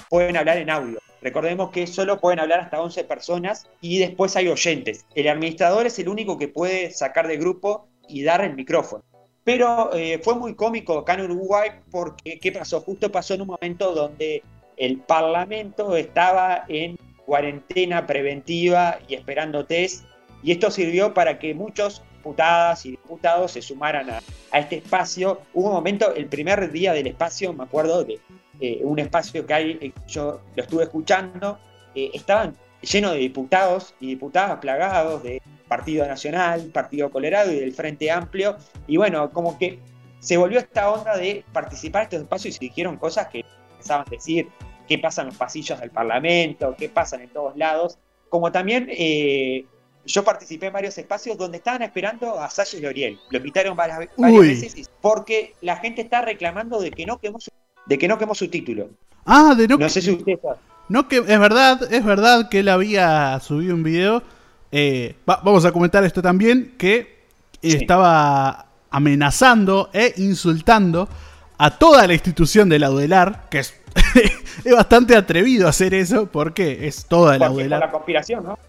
pueden 0.09 0.37
hablar 0.37 0.59
en 0.59 0.69
audio. 0.69 0.99
Recordemos 1.21 1.71
que 1.71 1.87
solo 1.87 2.21
pueden 2.21 2.39
hablar 2.39 2.61
hasta 2.61 2.81
11 2.81 3.03
personas 3.03 3.67
y 3.81 3.99
después 3.99 4.37
hay 4.37 4.47
oyentes. 4.47 5.05
El 5.13 5.27
administrador 5.27 5.87
es 5.87 5.99
el 5.99 6.07
único 6.07 6.37
que 6.37 6.47
puede 6.47 6.91
sacar 6.91 7.27
del 7.27 7.39
grupo 7.39 7.89
y 8.07 8.23
dar 8.23 8.45
el 8.45 8.55
micrófono. 8.55 9.03
Pero 9.43 9.93
eh, 9.93 10.19
fue 10.23 10.35
muy 10.35 10.53
cómico 10.55 10.99
acá 10.99 11.13
en 11.13 11.21
Uruguay 11.21 11.71
porque, 11.91 12.39
¿qué 12.39 12.51
pasó? 12.51 12.81
Justo 12.81 13.11
pasó 13.11 13.33
en 13.33 13.41
un 13.41 13.47
momento 13.47 13.93
donde 13.93 14.43
el 14.77 14.97
Parlamento 14.97 15.95
estaba 15.95 16.65
en 16.67 16.97
cuarentena 17.25 18.05
preventiva 18.05 18.99
y 19.07 19.15
esperando 19.15 19.65
test, 19.65 20.05
y 20.41 20.51
esto 20.51 20.71
sirvió 20.71 21.13
para 21.13 21.37
que 21.37 21.53
muchos 21.53 22.01
diputadas 22.17 22.85
y 22.85 22.91
diputados 22.91 23.51
se 23.51 23.61
sumaran 23.61 24.09
a, 24.09 24.21
este 24.57 24.77
espacio. 24.77 25.41
Hubo 25.53 25.67
un 25.67 25.73
momento, 25.73 26.13
el 26.15 26.27
primer 26.27 26.71
día 26.71 26.93
del 26.93 27.07
espacio, 27.07 27.53
me 27.53 27.63
acuerdo 27.63 28.03
de 28.03 28.19
eh, 28.61 28.79
un 28.83 28.99
espacio 28.99 29.45
que 29.45 29.53
hay, 29.53 29.77
eh, 29.81 29.91
yo 30.07 30.41
lo 30.55 30.63
estuve 30.63 30.83
escuchando, 30.83 31.59
estaban 31.95 32.55
llenos 32.81 33.11
de 33.11 33.17
diputados 33.17 33.93
y 33.99 34.07
diputadas 34.07 34.59
plagados 34.59 35.21
de 35.23 35.41
Partido 35.69 36.05
Nacional, 36.05 36.69
Partido 36.73 37.09
Colorado 37.09 37.53
y 37.53 37.59
del 37.59 37.71
Frente 37.71 38.11
Amplio. 38.11 38.57
Y 38.87 38.97
bueno, 38.97 39.31
como 39.31 39.57
que 39.57 39.79
se 40.19 40.35
volvió 40.35 40.59
esta 40.59 40.91
onda 40.91 41.15
de 41.15 41.45
participar 41.53 42.01
en 42.01 42.05
estos 42.07 42.21
espacios 42.23 42.55
y 42.55 42.57
se 42.57 42.65
dijeron 42.65 42.97
cosas 42.97 43.27
que 43.27 43.45
pensaban 43.77 44.05
decir, 44.09 44.49
qué 44.87 44.97
pasa 44.97 45.21
en 45.21 45.27
los 45.27 45.37
pasillos 45.37 45.79
del 45.79 45.91
Parlamento, 45.91 46.75
qué 46.77 46.89
pasa 46.89 47.15
en 47.21 47.29
todos 47.29 47.55
lados, 47.55 47.97
como 48.27 48.51
también 48.51 48.87
eh, 48.89 49.65
yo 50.05 50.23
participé 50.23 50.67
en 50.67 50.73
varios 50.73 50.97
espacios 50.97 51.37
donde 51.37 51.57
estaban 51.57 51.83
esperando 51.83 52.39
a 52.39 52.49
Sasha 52.49 52.79
Loriel. 52.79 53.19
Lo 53.29 53.37
invitaron 53.37 53.77
varias, 53.77 54.09
varias 54.17 54.41
veces 54.41 54.89
porque 54.99 55.53
la 55.61 55.77
gente 55.77 56.01
está 56.01 56.21
reclamando 56.21 56.81
de 56.81 56.91
que 56.91 57.05
no 57.05 57.19
quemó 57.19 57.39
su, 57.39 57.51
de 57.85 57.97
que 57.97 58.07
no 58.07 58.17
quemó 58.17 58.33
su 58.35 58.49
título. 58.49 58.89
Ah, 59.25 59.53
de 59.55 59.67
no, 59.67 59.77
no 59.77 59.89
sé 59.89 60.01
si 60.01 60.11
usted 60.11 60.39
sabe. 60.41 60.57
No 60.89 61.07
que 61.07 61.17
es 61.17 61.39
verdad, 61.39 61.93
es 61.93 62.03
verdad 62.03 62.49
que 62.49 62.59
él 62.59 62.69
había 62.69 63.39
subido 63.41 63.75
un 63.75 63.83
video. 63.83 64.23
Eh, 64.71 65.15
vamos 65.25 65.65
a 65.65 65.71
comentar 65.71 66.03
esto 66.03 66.21
también 66.21 66.75
que 66.77 67.19
estaba 67.61 68.67
amenazando 68.91 69.89
e 69.93 70.13
insultando 70.17 71.09
a 71.57 71.77
toda 71.77 72.07
la 72.07 72.13
institución 72.13 72.69
de 72.69 72.79
la 72.79 72.89
UDELAR, 72.89 73.49
que 73.49 73.59
es, 73.59 73.73
es 74.63 74.73
bastante 74.73 75.15
atrevido 75.15 75.67
hacer 75.67 75.93
eso 75.93 76.27
porque 76.27 76.87
es 76.87 77.05
toda 77.05 77.37
la 77.37 77.51
UDELAR. 77.51 77.79
Por 77.79 77.87
la 77.87 77.91
conspiración, 77.91 78.43
¿no? 78.45 78.59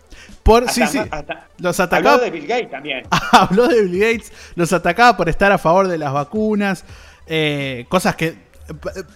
Por, 0.42 0.68
sí, 0.70 0.86
sí. 0.86 0.98
los 1.59 1.78
atacaba. 1.80 2.14
Habló 2.14 2.24
de 2.24 2.30
Bill 2.30 2.46
Gates 2.46 2.70
también. 2.70 3.07
Habló 3.32 3.68
de 3.68 3.82
Bill 3.82 4.01
Gates. 4.01 4.32
Los 4.55 4.72
atacaba 4.72 5.16
por 5.16 5.28
estar 5.28 5.53
a 5.53 5.59
favor 5.59 5.86
de 5.88 5.98
las 5.98 6.12
vacunas. 6.12 6.84
Eh, 7.26 7.86
cosas 7.88 8.16
que, 8.16 8.36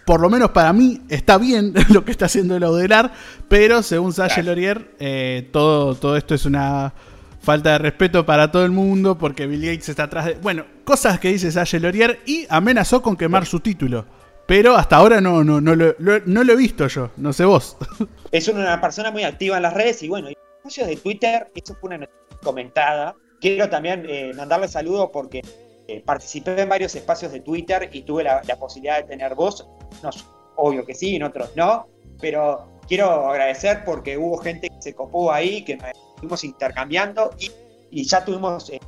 por 0.05 0.21
lo 0.21 0.31
menos 0.31 0.51
para 0.51 0.73
mí, 0.73 1.03
está 1.09 1.39
bien 1.39 1.73
lo 1.91 2.05
que 2.05 2.11
está 2.11 2.27
haciendo 2.27 2.57
el 2.57 2.65
Audelar. 2.65 3.13
Pero 3.49 3.83
según 3.83 4.13
Sasha 4.13 4.43
Laurier, 4.43 4.95
eh, 4.99 5.49
todo, 5.53 5.95
todo 5.95 6.17
esto 6.17 6.35
es 6.35 6.45
una 6.47 6.93
falta 7.41 7.73
de 7.73 7.79
respeto 7.79 8.25
para 8.25 8.51
todo 8.51 8.65
el 8.65 8.71
mundo 8.71 9.19
porque 9.19 9.47
Bill 9.47 9.67
Gates 9.67 9.89
está 9.89 10.05
atrás 10.05 10.27
de. 10.27 10.35
Bueno, 10.35 10.65
cosas 10.85 11.19
que 11.21 11.29
dice 11.29 11.53
Sasha 11.53 11.79
Laurier 11.79 12.21
y 12.27 12.47
amenazó 12.49 13.03
con 13.03 13.17
quemar 13.17 13.47
su 13.47 13.61
título. 13.61 14.07
Pero 14.47 14.77
hasta 14.77 14.97
ahora 14.97 15.21
no, 15.21 15.43
no, 15.43 15.61
no, 15.61 15.75
lo, 15.75 15.95
no 15.99 16.45
lo 16.45 16.53
he 16.53 16.57
visto 16.57 16.87
yo, 16.87 17.11
no 17.17 17.33
sé 17.33 17.45
vos. 17.45 17.77
Es 18.31 18.49
una 18.49 18.81
persona 18.81 19.11
muy 19.11 19.23
activa 19.23 19.57
en 19.57 19.63
las 19.63 19.73
redes 19.73 20.03
y 20.03 20.09
bueno, 20.09 20.29
de 20.29 20.97
Twitter, 20.97 21.51
esto 21.55 21.77
fue 21.81 21.89
una 21.89 21.99
noticia 21.99 22.39
comentada. 22.43 23.15
Quiero 23.41 23.69
también 23.69 24.07
eh, 24.09 24.33
mandarle 24.35 24.67
saludos 24.67 25.11
porque 25.13 25.43
eh, 25.87 26.03
participé 26.05 26.61
en 26.61 26.69
varios 26.69 26.95
espacios 26.95 27.33
de 27.33 27.41
Twitter 27.41 27.91
y 27.93 28.03
tuve 28.03 28.25
la, 28.25 28.41
posibilidad 28.59 28.99
de 28.99 29.05
tener 29.05 29.35
voz. 29.35 29.67
No, 30.03 30.11
obvio 30.57 30.85
que 30.85 30.95
sí, 30.95 31.17
en 31.17 31.25
otros 31.25 31.51
no, 31.57 31.87
pero 32.21 32.67
quiero 32.89 33.31
agradecer 33.31 33.85
porque 33.85 34.17
hubo 34.17 34.39
gente 34.39 34.69
que 34.69 34.83
se 34.83 34.95
copó 34.95 35.33
ahí, 35.33 35.65
que 35.65 35.77
nos 35.77 35.89
fuimos 36.19 36.45
intercambiando 36.45 37.31
y, 37.39 38.03
ya 38.05 38.25
tuvimos 38.25 38.71
eh, 38.71 38.81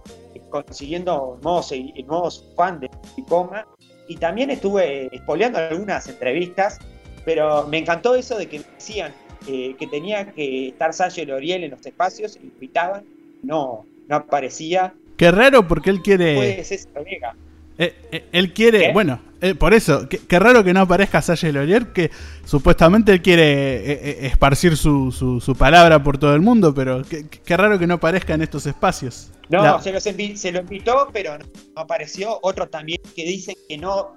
consiguiendo 0.50 1.38
nuevos, 1.42 1.72
nuevos 2.06 2.44
fans 2.56 2.80
de 2.80 2.90
Picoma. 3.14 3.66
Y 4.08 4.16
también 4.16 4.50
estuve 4.50 5.14
espoleando 5.14 5.58
algunas 5.58 6.08
entrevistas, 6.08 6.78
pero 7.24 7.66
me 7.66 7.78
encantó 7.78 8.14
eso 8.14 8.36
de 8.36 8.48
que 8.48 8.60
decían 8.60 9.12
eh, 9.48 9.76
que 9.78 9.86
tenía 9.86 10.32
que 10.32 10.68
estar 10.68 10.92
Sánchez 10.92 11.28
Loriel 11.28 11.62
en 11.62 11.70
los 11.70 11.86
espacios, 11.86 12.36
y 12.36 12.46
invitaban, 12.46 13.04
no, 13.42 13.84
no 14.08 14.16
aparecía. 14.16 14.94
Qué 15.16 15.30
raro 15.30 15.66
porque 15.66 15.90
él 15.90 16.02
quiere. 16.02 16.64
Ser 16.64 16.80
Vega. 17.04 17.34
Eh, 17.78 17.94
eh, 18.10 18.24
él 18.32 18.54
quiere, 18.54 18.90
bueno, 18.92 19.20
por 19.58 19.74
eso, 19.74 20.08
qué, 20.08 20.38
raro 20.38 20.64
que 20.64 20.72
no 20.72 20.80
aparezca 20.80 21.22
Loriel, 21.52 21.92
que 21.92 22.10
supuestamente 22.46 23.12
él 23.12 23.20
quiere 23.20 24.26
esparcir 24.26 24.78
su, 24.78 25.12
su, 25.12 25.54
palabra 25.56 26.02
por 26.02 26.16
todo 26.16 26.34
el 26.34 26.40
mundo, 26.40 26.74
pero 26.74 27.02
qué, 27.04 27.56
raro 27.56 27.78
que 27.78 27.86
no 27.86 27.94
aparezca 27.94 28.32
en 28.32 28.40
estos 28.40 28.64
espacios. 28.64 29.30
No, 29.50 29.78
se, 29.80 30.00
se, 30.00 30.52
lo 30.52 30.60
invitó, 30.60 31.10
pero 31.12 31.36
no 31.36 31.44
apareció. 31.74 32.38
Otro 32.42 32.68
también 32.68 33.00
que 33.14 33.24
dicen 33.24 33.56
que 33.68 33.76
no 33.76 34.14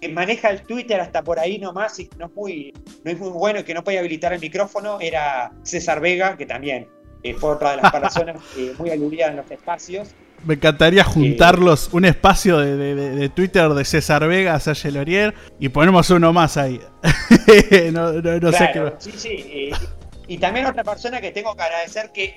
que 0.00 0.08
maneja 0.08 0.50
el 0.50 0.62
Twitter 0.62 1.00
hasta 1.00 1.22
por 1.22 1.38
ahí 1.38 1.58
nomás 1.58 1.98
y 1.98 2.08
no 2.18 2.26
es 2.26 2.34
muy, 2.34 2.74
no 3.04 3.10
es 3.10 3.18
muy 3.18 3.30
bueno 3.30 3.60
y 3.60 3.64
que 3.64 3.74
no 3.74 3.82
puede 3.82 3.98
habilitar 3.98 4.32
el 4.32 4.40
micrófono 4.40 4.98
era 5.00 5.52
César 5.62 6.00
Vega, 6.00 6.36
que 6.36 6.46
también 6.46 6.88
eh, 7.22 7.34
fue 7.34 7.50
otra 7.50 7.72
de 7.72 7.82
las 7.82 7.92
personas 7.92 8.36
eh, 8.56 8.74
muy 8.78 8.90
aludida 8.90 9.28
en 9.28 9.36
los 9.36 9.50
espacios. 9.50 10.10
Me 10.44 10.54
encantaría 10.54 11.04
juntarlos, 11.04 11.90
un 11.92 12.04
espacio 12.04 12.58
de, 12.58 13.28
Twitter 13.30 13.68
de 13.70 13.84
César 13.84 14.26
Vega, 14.26 14.58
Sasha 14.60 14.90
Lorier, 14.90 15.34
y 15.58 15.68
ponemos 15.68 16.10
uno 16.10 16.32
más 16.32 16.56
ahí. 16.56 16.80
no, 17.92 18.12
no, 18.12 18.52
sé 18.52 18.70
qué. 18.72 18.92
Sí, 18.98 19.12
sí. 19.16 19.28
Eh, 19.28 19.70
y 20.28 20.38
también 20.38 20.66
otra 20.66 20.84
persona 20.84 21.20
que 21.20 21.32
tengo 21.32 21.56
que 21.56 21.62
agradecer 21.62 22.12
que 22.12 22.36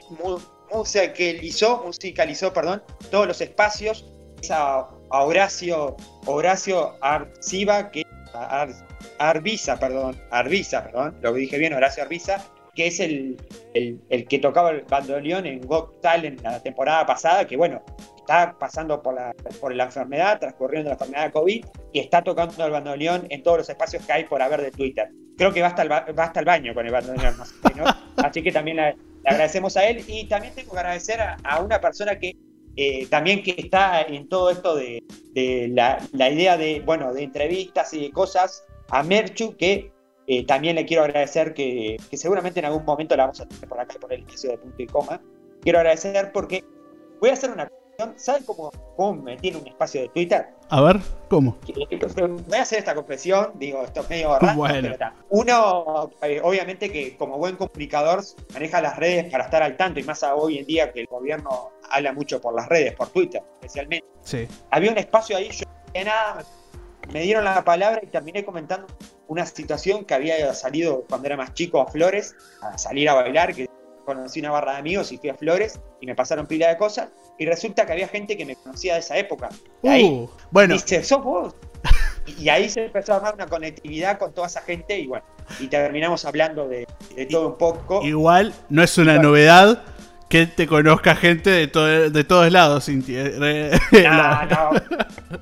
musicalizó, 0.73 1.83
musicalizó 1.85 2.53
perdón, 2.53 2.81
todos 3.11 3.27
los 3.27 3.41
espacios, 3.41 4.05
esa 4.41 4.87
a 5.11 5.23
Horacio, 5.23 5.97
Horacio 6.25 6.95
Arciba, 7.01 7.91
que 7.91 8.03
Arbiza, 9.19 9.77
perdón, 9.77 10.19
Arbiza, 10.31 10.85
perdón, 10.85 11.17
lo 11.21 11.33
dije 11.33 11.57
bien, 11.57 11.73
Horacio 11.73 12.03
Arbiza, 12.03 12.43
que 12.75 12.87
es 12.87 12.99
el, 12.99 13.37
el, 13.73 14.27
que 14.27 14.39
tocaba 14.39 14.71
el 14.71 14.81
bandoneón 14.81 15.45
en 15.45 15.61
Got 15.61 16.01
Talent 16.01 16.41
la 16.41 16.61
temporada 16.61 17.05
pasada, 17.05 17.45
que 17.45 17.57
bueno, 17.57 17.81
está 18.17 18.55
pasando 18.57 19.01
por 19.01 19.15
la, 19.15 19.33
por 19.59 19.75
la 19.75 19.85
enfermedad, 19.85 20.39
transcurriendo 20.39 20.89
la 20.89 20.93
enfermedad 20.93 21.25
de 21.25 21.31
COVID, 21.31 21.65
y 21.93 21.99
está 21.99 22.23
tocando 22.23 22.65
el 22.65 22.71
bandoneón 22.71 23.27
en 23.29 23.43
todos 23.43 23.59
los 23.59 23.69
espacios 23.69 24.05
que 24.05 24.13
hay 24.13 24.23
por 24.25 24.41
haber 24.41 24.61
de 24.61 24.71
Twitter. 24.71 25.09
Creo 25.37 25.51
que 25.51 25.61
va 25.61 25.67
hasta 25.67 25.81
el, 25.81 25.91
va 25.91 26.23
hasta 26.23 26.39
el 26.39 26.45
baño 26.45 26.73
con 26.73 26.85
el 26.85 26.91
bandoneón, 26.91 27.35
así 28.17 28.41
que 28.41 28.51
también 28.51 28.77
le, 28.77 28.95
agradecemos 29.25 29.75
a 29.77 29.85
él, 29.85 30.03
y 30.07 30.27
también 30.27 30.53
tengo 30.55 30.71
que 30.71 30.79
agradecer 30.79 31.19
a 31.19 31.59
una 31.61 31.79
persona 31.81 32.17
que 32.17 32.35
eh, 32.75 33.05
también 33.07 33.43
que 33.43 33.55
está 33.57 34.01
en 34.01 34.29
todo 34.29 34.49
esto 34.49 34.75
de, 34.75 35.03
la, 35.73 35.99
idea 36.29 36.57
de, 36.57 36.81
bueno, 36.81 37.13
de 37.13 37.23
entrevistas 37.23 37.93
y 37.93 38.01
de 38.01 38.11
cosas, 38.11 38.63
a 38.89 39.03
Merchu, 39.03 39.55
que 39.57 39.91
eh, 40.27 40.45
también 40.45 40.75
le 40.75 40.85
quiero 40.85 41.03
agradecer 41.03 41.53
que, 41.53 41.97
seguramente 42.13 42.59
en 42.59 42.65
algún 42.65 42.85
momento 42.85 43.15
la 43.15 43.23
vamos 43.23 43.41
a 43.41 43.47
tener 43.47 43.67
por 43.67 43.79
acá, 43.79 43.95
por 43.99 44.13
el 44.13 44.21
inicio 44.21 44.51
de 44.51 44.57
punto 44.57 44.81
y 44.81 44.87
coma. 44.87 45.21
Quiero 45.61 45.79
agradecer 45.79 46.31
porque 46.31 46.63
voy 47.19 47.29
a 47.29 47.33
hacer 47.33 47.51
una 47.51 47.69
¿Saben 48.15 48.43
cómo, 48.43 48.71
cómo 48.95 49.21
me 49.21 49.37
tiene 49.37 49.57
un 49.57 49.67
espacio 49.67 50.01
de 50.01 50.09
Twitter? 50.09 50.47
A 50.69 50.81
ver, 50.81 50.99
¿cómo? 51.29 51.57
Voy 52.47 52.57
a 52.57 52.61
hacer 52.61 52.79
esta 52.79 52.95
confesión, 52.95 53.51
digo, 53.55 53.83
esto 53.83 54.01
es 54.01 54.09
medio 54.09 54.39
raro, 54.39 54.63
pero 54.67 55.11
Uno, 55.29 56.09
eh, 56.23 56.41
obviamente 56.43 56.91
que 56.91 57.15
como 57.17 57.37
buen 57.37 57.57
comunicador, 57.57 58.23
maneja 58.53 58.81
las 58.81 58.97
redes 58.97 59.31
para 59.31 59.43
estar 59.43 59.61
al 59.61 59.77
tanto, 59.77 59.99
y 59.99 60.03
más 60.03 60.23
hoy 60.23 60.59
en 60.59 60.65
día 60.65 60.91
que 60.91 61.01
el 61.01 61.07
gobierno 61.07 61.71
habla 61.89 62.13
mucho 62.13 62.41
por 62.41 62.55
las 62.55 62.67
redes, 62.69 62.95
por 62.95 63.09
Twitter 63.09 63.41
especialmente. 63.55 64.07
Sí. 64.23 64.47
Había 64.71 64.91
un 64.91 64.97
espacio 64.97 65.37
ahí, 65.37 65.49
yo 65.51 65.65
no 65.93 66.03
nada, 66.03 66.43
me 67.11 67.21
dieron 67.21 67.43
la 67.43 67.63
palabra 67.63 67.99
y 68.01 68.07
terminé 68.07 68.43
comentando 68.45 68.87
una 69.31 69.45
situación 69.45 70.03
que 70.03 70.13
había 70.13 70.53
salido 70.53 71.05
cuando 71.07 71.27
era 71.27 71.37
más 71.37 71.53
chico 71.53 71.79
a 71.79 71.89
Flores, 71.89 72.35
a 72.61 72.77
salir 72.77 73.07
a 73.07 73.13
bailar, 73.13 73.55
que 73.55 73.65
conocí 74.05 74.41
una 74.41 74.51
barra 74.51 74.73
de 74.73 74.79
amigos 74.79 75.09
y 75.13 75.17
fui 75.19 75.29
a 75.29 75.35
Flores 75.35 75.79
y 76.01 76.05
me 76.05 76.15
pasaron 76.15 76.47
pila 76.47 76.67
de 76.67 76.75
cosas 76.75 77.07
y 77.39 77.45
resulta 77.45 77.85
que 77.85 77.93
había 77.93 78.09
gente 78.09 78.35
que 78.35 78.45
me 78.45 78.57
conocía 78.57 78.95
de 78.95 78.99
esa 78.99 79.17
época. 79.17 79.47
Y 79.83 79.87
ahí 79.87 80.03
uh, 80.03 80.29
bueno. 80.51 80.73
dice, 80.73 81.01
sos 81.05 81.23
vos. 81.23 81.55
y 82.39 82.49
ahí 82.49 82.69
se 82.69 82.87
empezó 82.87 83.13
a 83.13 83.15
armar 83.17 83.35
una 83.35 83.47
conectividad 83.47 84.19
con 84.19 84.33
toda 84.33 84.47
esa 84.47 84.63
gente 84.63 84.99
y 84.99 85.07
bueno, 85.07 85.25
y 85.61 85.67
terminamos 85.67 86.25
hablando 86.25 86.67
de, 86.67 86.85
todo 87.29 87.47
un 87.47 87.57
poco. 87.57 88.03
Igual 88.03 88.53
no 88.67 88.83
es 88.83 88.97
una 88.97 89.17
novedad 89.17 89.81
que 90.27 90.45
te 90.45 90.67
conozca 90.67 91.15
gente 91.15 91.49
de, 91.51 92.09
de 92.09 92.23
todos 92.25 92.51
lados, 92.51 92.83
Cintia. 92.83 93.23
No, 94.03 94.45
no. 94.45 94.71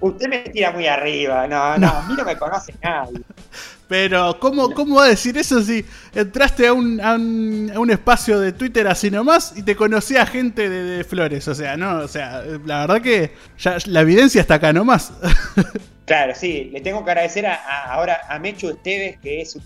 Usted 0.01 0.27
me 0.27 0.39
tira 0.41 0.71
muy 0.71 0.85
arriba. 0.85 1.47
No, 1.47 1.75
no, 1.79 1.87
a 1.87 2.05
mí 2.07 2.13
no 2.15 2.23
me 2.23 2.37
conoce 2.37 2.75
nadie. 2.83 3.19
Pero, 3.89 4.39
¿cómo, 4.39 4.71
¿cómo 4.75 4.97
va 4.97 5.05
a 5.05 5.09
decir 5.09 5.35
eso 5.35 5.63
si 5.63 5.83
entraste 6.13 6.67
a 6.67 6.73
un, 6.73 7.01
a 7.01 7.15
un, 7.15 7.89
espacio 7.89 8.39
de 8.39 8.51
Twitter 8.51 8.87
así 8.87 9.09
nomás 9.09 9.57
y 9.57 9.63
te 9.63 9.75
conocía 9.75 10.27
gente 10.27 10.69
de, 10.69 11.03
Flores? 11.03 11.47
O 11.47 11.55
sea, 11.55 11.75
no, 11.75 11.97
o 11.97 12.07
sea, 12.07 12.43
la 12.65 12.81
verdad 12.81 13.01
que 13.01 13.31
ya 13.57 13.77
la 13.87 14.01
evidencia 14.01 14.41
está 14.41 14.55
acá 14.55 14.71
nomás. 14.71 15.11
Claro, 16.05 16.33
sí, 16.33 16.71
le 16.73 16.81
tengo 16.81 17.05
que 17.05 17.11
agradecer 17.11 17.45
a, 17.45 17.83
ahora 17.93 18.21
a 18.27 18.39
Mechu 18.39 18.69
Esteves, 18.69 19.19
que 19.19 19.41
es 19.41 19.59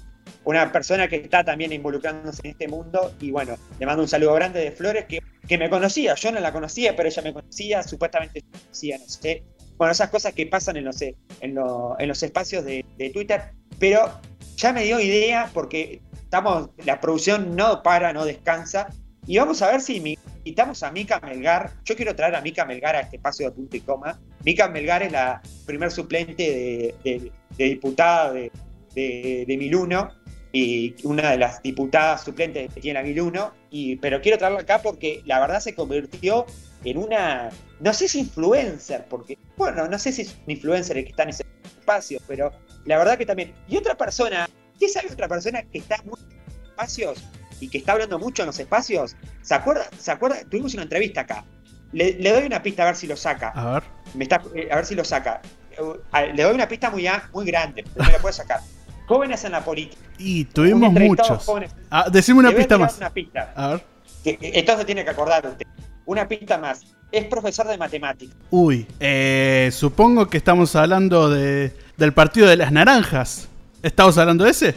una 0.43 0.69
persona 0.73 1.07
que 1.07 1.15
está 1.15 1.41
también 1.41 1.71
involucrándose 1.71 2.41
en 2.43 2.51
este 2.51 2.67
mundo. 2.67 3.13
Y 3.21 3.31
bueno, 3.31 3.55
le 3.79 3.85
mando 3.85 4.03
un 4.03 4.09
saludo 4.09 4.33
grande 4.33 4.59
de 4.59 4.73
Flores, 4.73 5.05
que, 5.05 5.19
que 5.47 5.57
me 5.57 5.69
conocía, 5.69 6.15
yo 6.15 6.33
no 6.33 6.41
la 6.41 6.51
conocía, 6.51 6.97
pero 6.97 7.07
ella 7.07 7.21
me 7.21 7.31
conocía, 7.31 7.81
supuestamente 7.81 8.43
conocía, 8.51 8.97
no 8.97 9.07
sé. 9.07 9.43
Bueno, 9.77 9.93
esas 9.93 10.09
cosas 10.09 10.33
que 10.33 10.45
pasan 10.47 10.75
en 10.75 10.83
los, 10.83 11.01
en, 11.01 11.15
en 11.39 12.07
los 12.09 12.23
espacios 12.23 12.65
de, 12.65 12.83
de 12.97 13.09
Twitter 13.11 13.53
pero 13.83 14.09
ya 14.55 14.71
me 14.71 14.85
dio 14.85 14.97
idea 15.01 15.49
porque 15.53 16.01
estamos, 16.13 16.69
la 16.85 17.01
producción 17.01 17.53
no 17.53 17.83
para, 17.83 18.13
no 18.13 18.23
descansa. 18.23 18.87
Y 19.27 19.37
vamos 19.37 19.61
a 19.61 19.71
ver 19.71 19.81
si 19.81 19.97
invitamos 19.97 20.83
a 20.83 20.91
Mica 20.93 21.19
Melgar. 21.19 21.69
Yo 21.83 21.93
quiero 21.93 22.15
traer 22.15 22.33
a 22.35 22.39
Mica 22.39 22.63
Melgar 22.63 22.95
a 22.95 23.01
este 23.01 23.17
espacio 23.17 23.49
de 23.49 23.51
punto 23.53 23.75
y 23.75 23.81
coma. 23.81 24.21
Mica 24.45 24.69
Melgar 24.69 25.03
es 25.03 25.11
la 25.11 25.41
primer 25.65 25.91
suplente 25.91 26.95
de, 27.03 27.31
diputada 27.57 28.31
de, 28.31 29.45
Miluno 29.49 30.13
y 30.53 30.95
una 31.03 31.31
de 31.31 31.39
las 31.39 31.61
diputadas 31.61 32.23
suplentes 32.23 32.73
que 32.73 32.79
tiene 32.79 32.99
a 32.99 33.03
Miluno. 33.03 33.51
Y, 33.69 33.97
pero 33.97 34.21
quiero 34.21 34.37
traerla 34.37 34.61
acá 34.61 34.81
porque 34.81 35.21
la 35.25 35.41
verdad 35.41 35.59
se 35.59 35.75
convirtió 35.75 36.45
en 36.85 36.99
una, 36.99 37.49
no 37.81 37.93
sé 37.93 38.07
si 38.07 38.19
influencer, 38.19 39.07
porque, 39.09 39.37
bueno, 39.57 39.89
no 39.89 39.99
sé 39.99 40.13
si 40.13 40.21
es 40.21 40.37
un 40.45 40.51
influencer 40.51 40.97
el 40.97 41.03
que 41.03 41.09
está 41.09 41.23
en 41.23 41.29
ese 41.29 41.43
espacio, 41.83 42.19
pero 42.27 42.51
la 42.85 42.97
verdad 42.97 43.17
que 43.17 43.25
también. 43.25 43.53
Y 43.67 43.77
otra 43.77 43.95
persona, 43.95 44.49
¿qué 44.79 44.87
sabe 44.87 45.11
otra 45.11 45.27
persona 45.27 45.61
que 45.63 45.77
está 45.79 45.97
muy 46.05 46.19
en 46.31 46.63
espacios 46.69 47.23
y 47.59 47.69
que 47.69 47.77
está 47.77 47.91
hablando 47.91 48.17
mucho 48.17 48.41
en 48.43 48.47
los 48.47 48.59
espacios? 48.59 49.15
¿Se 49.41 49.53
acuerda? 49.53 49.85
¿Se 49.99 50.11
acuerda? 50.11 50.37
Tuvimos 50.49 50.73
una 50.73 50.83
entrevista 50.83 51.21
acá. 51.21 51.43
Le, 51.91 52.13
le 52.13 52.31
doy 52.31 52.45
una 52.45 52.63
pista 52.63 52.83
a 52.83 52.85
ver 52.87 52.95
si 52.95 53.05
lo 53.05 53.15
saca. 53.15 53.49
A 53.49 53.73
ver. 53.75 53.83
Me 54.15 54.23
está, 54.23 54.41
eh, 54.55 54.67
a 54.71 54.77
ver 54.77 54.85
si 54.85 54.95
lo 54.95 55.03
saca. 55.03 55.41
Eh, 55.71 56.33
Le 56.33 56.43
doy 56.43 56.55
una 56.55 56.67
pista 56.67 56.89
muy, 56.89 57.05
muy 57.33 57.45
grande, 57.45 57.83
pero 57.93 58.05
me 58.05 58.11
la 58.13 58.17
puede 58.19 58.33
sacar. 58.33 58.61
Jóvenes 59.07 59.43
en 59.43 59.51
la 59.51 59.63
política. 59.63 60.01
Y 60.17 60.45
tuvimos 60.45 60.91
muchos. 60.93 61.45
Ah, 61.91 62.07
decime 62.11 62.39
una 62.39 62.51
pista 62.51 62.77
más. 62.77 62.97
Una 62.97 63.09
pista. 63.11 63.53
A 63.55 63.67
ver. 63.69 63.83
Que- 64.23 64.37
entonces 64.53 64.85
tiene 64.85 65.03
que 65.03 65.09
acordar 65.09 65.45
usted. 65.45 65.67
Una 66.05 66.27
pista 66.27 66.57
más. 66.57 66.81
Es 67.13 67.25
profesor 67.25 67.67
de 67.67 67.77
matemáticas. 67.77 68.35
Uy, 68.49 68.87
eh, 68.99 69.69
supongo 69.71 70.27
que 70.29 70.37
estamos 70.37 70.75
hablando 70.75 71.29
de, 71.29 71.71
del 71.95 72.11
partido 72.11 72.47
de 72.47 72.57
las 72.57 72.71
naranjas. 72.71 73.47
¿Estamos 73.83 74.17
hablando 74.17 74.45
de 74.45 74.49
ese? 74.49 74.73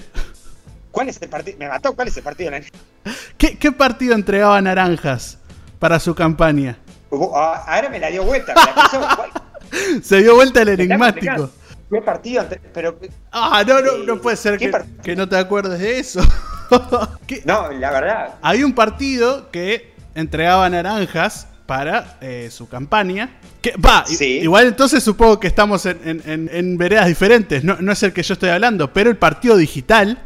¿Cuál 0.90 1.08
es 1.08 1.20
el 1.22 1.30
partido? 1.30 1.56
Me 1.58 1.66
mató. 1.66 1.94
¿Cuál 1.94 2.08
es 2.08 2.16
el 2.18 2.22
partido? 2.22 2.50
de 2.50 2.60
la- 2.60 3.12
¿Qué, 3.38 3.56
qué 3.56 3.72
partido 3.72 4.14
entregaba 4.14 4.60
naranjas 4.60 5.38
para 5.78 5.98
su 5.98 6.14
campaña? 6.14 6.76
Uh, 7.08 7.30
ah, 7.34 7.64
ahora 7.68 7.88
me 7.88 7.98
la 7.98 8.10
dio 8.10 8.22
vuelta. 8.22 8.52
me 8.54 8.60
la 8.66 8.74
puso- 8.74 9.00
¿cuál- 9.16 10.02
Se 10.04 10.18
dio 10.20 10.34
vuelta 10.34 10.60
el 10.60 10.68
enigmático. 10.68 11.50
¿Qué 11.90 12.02
partido? 12.02 12.44
Pero 12.74 12.98
Ah, 13.32 13.64
no, 13.66 13.80
no, 13.80 13.92
Eh, 13.92 14.04
no 14.06 14.20
puede 14.20 14.36
ser 14.36 14.58
¿qué 14.58 14.70
que, 15.02 15.16
no 15.16 15.26
te 15.26 15.38
acuerdes 15.38 15.78
de 15.80 15.98
eso. 15.98 16.20
No, 17.46 17.70
la 17.72 17.90
verdad. 17.92 18.34
Hay 18.42 18.62
un 18.62 18.74
partido 18.74 19.50
que 19.50 19.94
entregaba 20.14 20.68
naranjas 20.68 21.46
para 21.66 22.16
eh, 22.20 22.48
su 22.50 22.68
campaña. 22.68 23.30
Que, 23.60 23.74
va, 23.76 24.04
Sí. 24.06 24.38
igual 24.40 24.66
entonces 24.68 25.02
supongo 25.02 25.40
que 25.40 25.48
estamos 25.48 25.84
en, 25.86 26.00
en- 26.04 26.22
en- 26.24 26.50
en 26.52 26.78
veredas 26.78 27.06
diferentes. 27.06 27.64
No, 27.64 27.76
no 27.80 27.92
es 27.92 28.02
el 28.02 28.12
que 28.12 28.22
yo 28.22 28.34
estoy 28.34 28.50
hablando, 28.50 28.92
pero 28.92 29.10
el 29.10 29.16
partido 29.16 29.56
digital, 29.56 30.18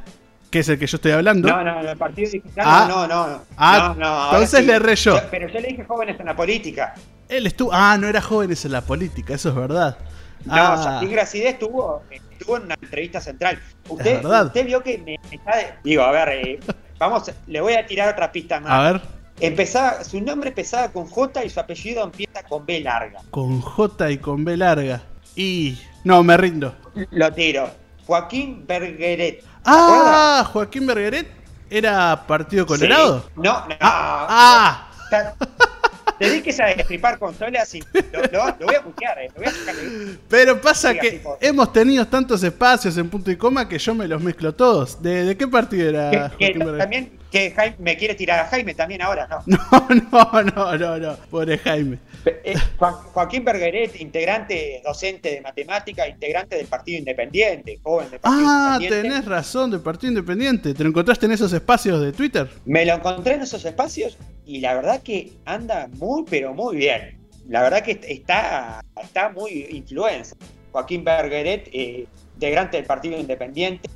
que 0.50 0.58
es 0.60 0.68
el 0.68 0.78
que 0.78 0.86
yo 0.86 0.96
estoy 0.96 1.12
hablando. 1.12 1.48
No, 1.48 1.64
no, 1.64 1.82
no, 1.82 1.90
el 1.90 1.96
partido 1.96 2.30
digital. 2.30 2.64
Ah. 2.68 2.86
no, 2.88 3.06
no, 3.06 3.28
no. 3.28 3.42
Ah, 3.56 3.94
no, 3.98 4.24
entonces 4.32 4.66
le 4.66 4.74
erré 4.74 4.96
yo. 4.96 5.18
Pero 5.30 5.48
yo 5.48 5.60
le 5.60 5.68
dije 5.68 5.84
jóvenes 5.84 6.20
en 6.20 6.26
la 6.26 6.36
política. 6.36 6.94
Él 7.28 7.46
estuvo. 7.46 7.70
Ah, 7.72 7.96
no 7.98 8.08
era 8.08 8.20
jóvenes 8.20 8.64
en 8.64 8.72
la 8.72 8.80
política, 8.82 9.34
eso 9.34 9.48
es 9.50 9.54
verdad. 9.54 9.96
No, 10.44 10.54
Ah, 10.56 11.00
Gracidé 11.08 11.50
estuvo, 11.50 12.02
estuvo 12.10 12.56
en 12.56 12.64
una 12.64 12.74
entrevista 12.80 13.20
central. 13.20 13.58
Usted, 13.88 14.24
usted 14.24 14.66
vio 14.66 14.82
que 14.82 14.98
me, 14.98 15.16
está. 15.30 15.56
de- 15.56 15.74
Digo, 15.84 16.02
a 16.02 16.10
ver, 16.12 16.28
eh, 16.30 16.60
vamos, 16.98 17.30
le 17.46 17.60
voy 17.60 17.74
a 17.74 17.86
tirar 17.86 18.08
otra 18.08 18.32
pista 18.32 18.58
más. 18.58 18.72
a 18.72 18.92
ver, 18.92 19.00
Empezaba, 19.40 20.04
su 20.04 20.20
nombre 20.20 20.50
empezaba 20.50 20.88
con 20.88 21.06
J 21.06 21.44
y 21.44 21.50
su 21.50 21.60
apellido 21.60 22.04
empieza 22.04 22.42
con 22.42 22.66
B 22.66 22.80
larga. 22.80 23.20
con 23.30 23.60
J 23.60 24.10
y 24.10 24.18
con 24.18 24.44
B 24.44 24.56
larga. 24.56 25.02
Y. 25.36 25.78
No, 26.04 26.22
me 26.22 26.36
rindo. 26.36 26.74
Lo 27.10 27.32
tiro. 27.32 27.70
Joaquín 28.06 28.66
Bergeret. 28.66 29.44
Ah, 29.64 30.48
Joaquín 30.52 30.86
Bergeret 30.86 31.28
era 31.70 32.26
Partido 32.26 32.66
Colorado. 32.66 33.20
Sí. 33.20 33.26
No, 33.36 33.66
no. 33.68 33.76
Ah, 33.80 34.88
ah. 35.10 35.34
Te 36.20 36.30
di 36.30 36.42
que 36.42 36.52
sabe 36.52 36.74
destripar 36.74 37.18
consolas 37.18 37.74
y 37.74 37.80
lo, 38.12 38.20
lo- 38.30 38.56
lo 38.60 38.66
voy 38.66 38.74
a 38.74 38.82
putear, 38.82 39.18
eh, 39.20 39.28
lo 39.34 39.40
voy 39.42 39.46
a 39.46 39.50
sacar 39.52 39.74
de- 39.74 40.16
Pero 40.28 40.60
pasa 40.60 40.90
Diga, 40.90 41.00
que 41.02 41.10
tipo. 41.12 41.38
hemos 41.40 41.72
tenido 41.72 42.06
tantos 42.06 42.42
espacios 42.42 42.96
en 42.98 43.08
punto 43.08 43.30
y 43.30 43.36
coma 43.36 43.66
que 43.66 43.78
yo 43.78 43.94
me 43.94 44.06
los 44.06 44.22
mezclo 44.22 44.54
todos. 44.54 45.00
¿De, 45.02 45.24
de 45.24 45.36
qué 45.36 45.48
partido 45.48 45.88
era 45.88 46.30
Que, 46.38 46.52
que 46.52 46.58
también 46.78 47.18
que 47.30 47.52
Jaime 47.52 47.76
me 47.78 47.96
quiere 47.96 48.14
tirar 48.16 48.40
a 48.40 48.44
Jaime 48.48 48.74
también 48.74 49.00
ahora, 49.02 49.26
¿no? 49.28 49.42
No, 49.88 50.42
no, 50.42 50.42
no, 50.42 50.76
no, 50.76 50.98
no. 50.98 51.16
Pobre 51.30 51.56
Jaime. 51.58 51.98
Eh, 52.26 52.54
Juan- 52.76 52.92
Joaquín 52.94 53.44
Bergeret, 53.44 53.98
integrante 54.00 54.82
docente 54.84 55.30
de 55.30 55.40
matemática, 55.40 56.06
integrante 56.06 56.56
del 56.56 56.66
Partido 56.66 56.98
Independiente, 56.98 57.78
joven 57.82 58.10
del 58.10 58.20
Partido 58.20 58.44
Ah, 58.46 58.76
Independiente. 58.76 59.08
tenés 59.16 59.24
razón, 59.28 59.70
del 59.70 59.80
Partido 59.80 60.10
Independiente. 60.10 60.74
¿Te 60.74 60.82
lo 60.82 60.90
encontraste 60.90 61.24
en 61.26 61.32
esos 61.32 61.50
espacios 61.54 62.00
de 62.02 62.12
Twitter? 62.12 62.50
Me 62.66 62.84
lo 62.84 62.94
encontré 62.94 63.34
en 63.34 63.42
esos 63.42 63.64
espacios 63.64 64.18
y 64.50 64.60
la 64.60 64.74
verdad 64.74 65.00
que 65.02 65.32
anda 65.44 65.88
muy, 65.98 66.24
pero 66.28 66.52
muy 66.54 66.76
bien. 66.76 67.18
La 67.48 67.62
verdad 67.62 67.82
que 67.82 68.00
está, 68.08 68.84
está 69.00 69.28
muy 69.30 69.66
influencer. 69.70 70.36
Joaquín 70.72 71.04
Bergeret, 71.04 71.68
eh, 71.72 72.06
integrante 72.34 72.76
del 72.76 72.86
Partido 72.86 73.18
Independiente, 73.18 73.88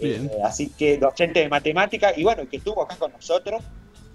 eh, 0.00 0.28
así 0.44 0.68
que 0.70 0.98
docente 0.98 1.40
de 1.40 1.48
matemática 1.48 2.12
y 2.16 2.24
bueno, 2.24 2.48
que 2.48 2.56
estuvo 2.56 2.82
acá 2.82 2.96
con 2.96 3.12
nosotros. 3.12 3.62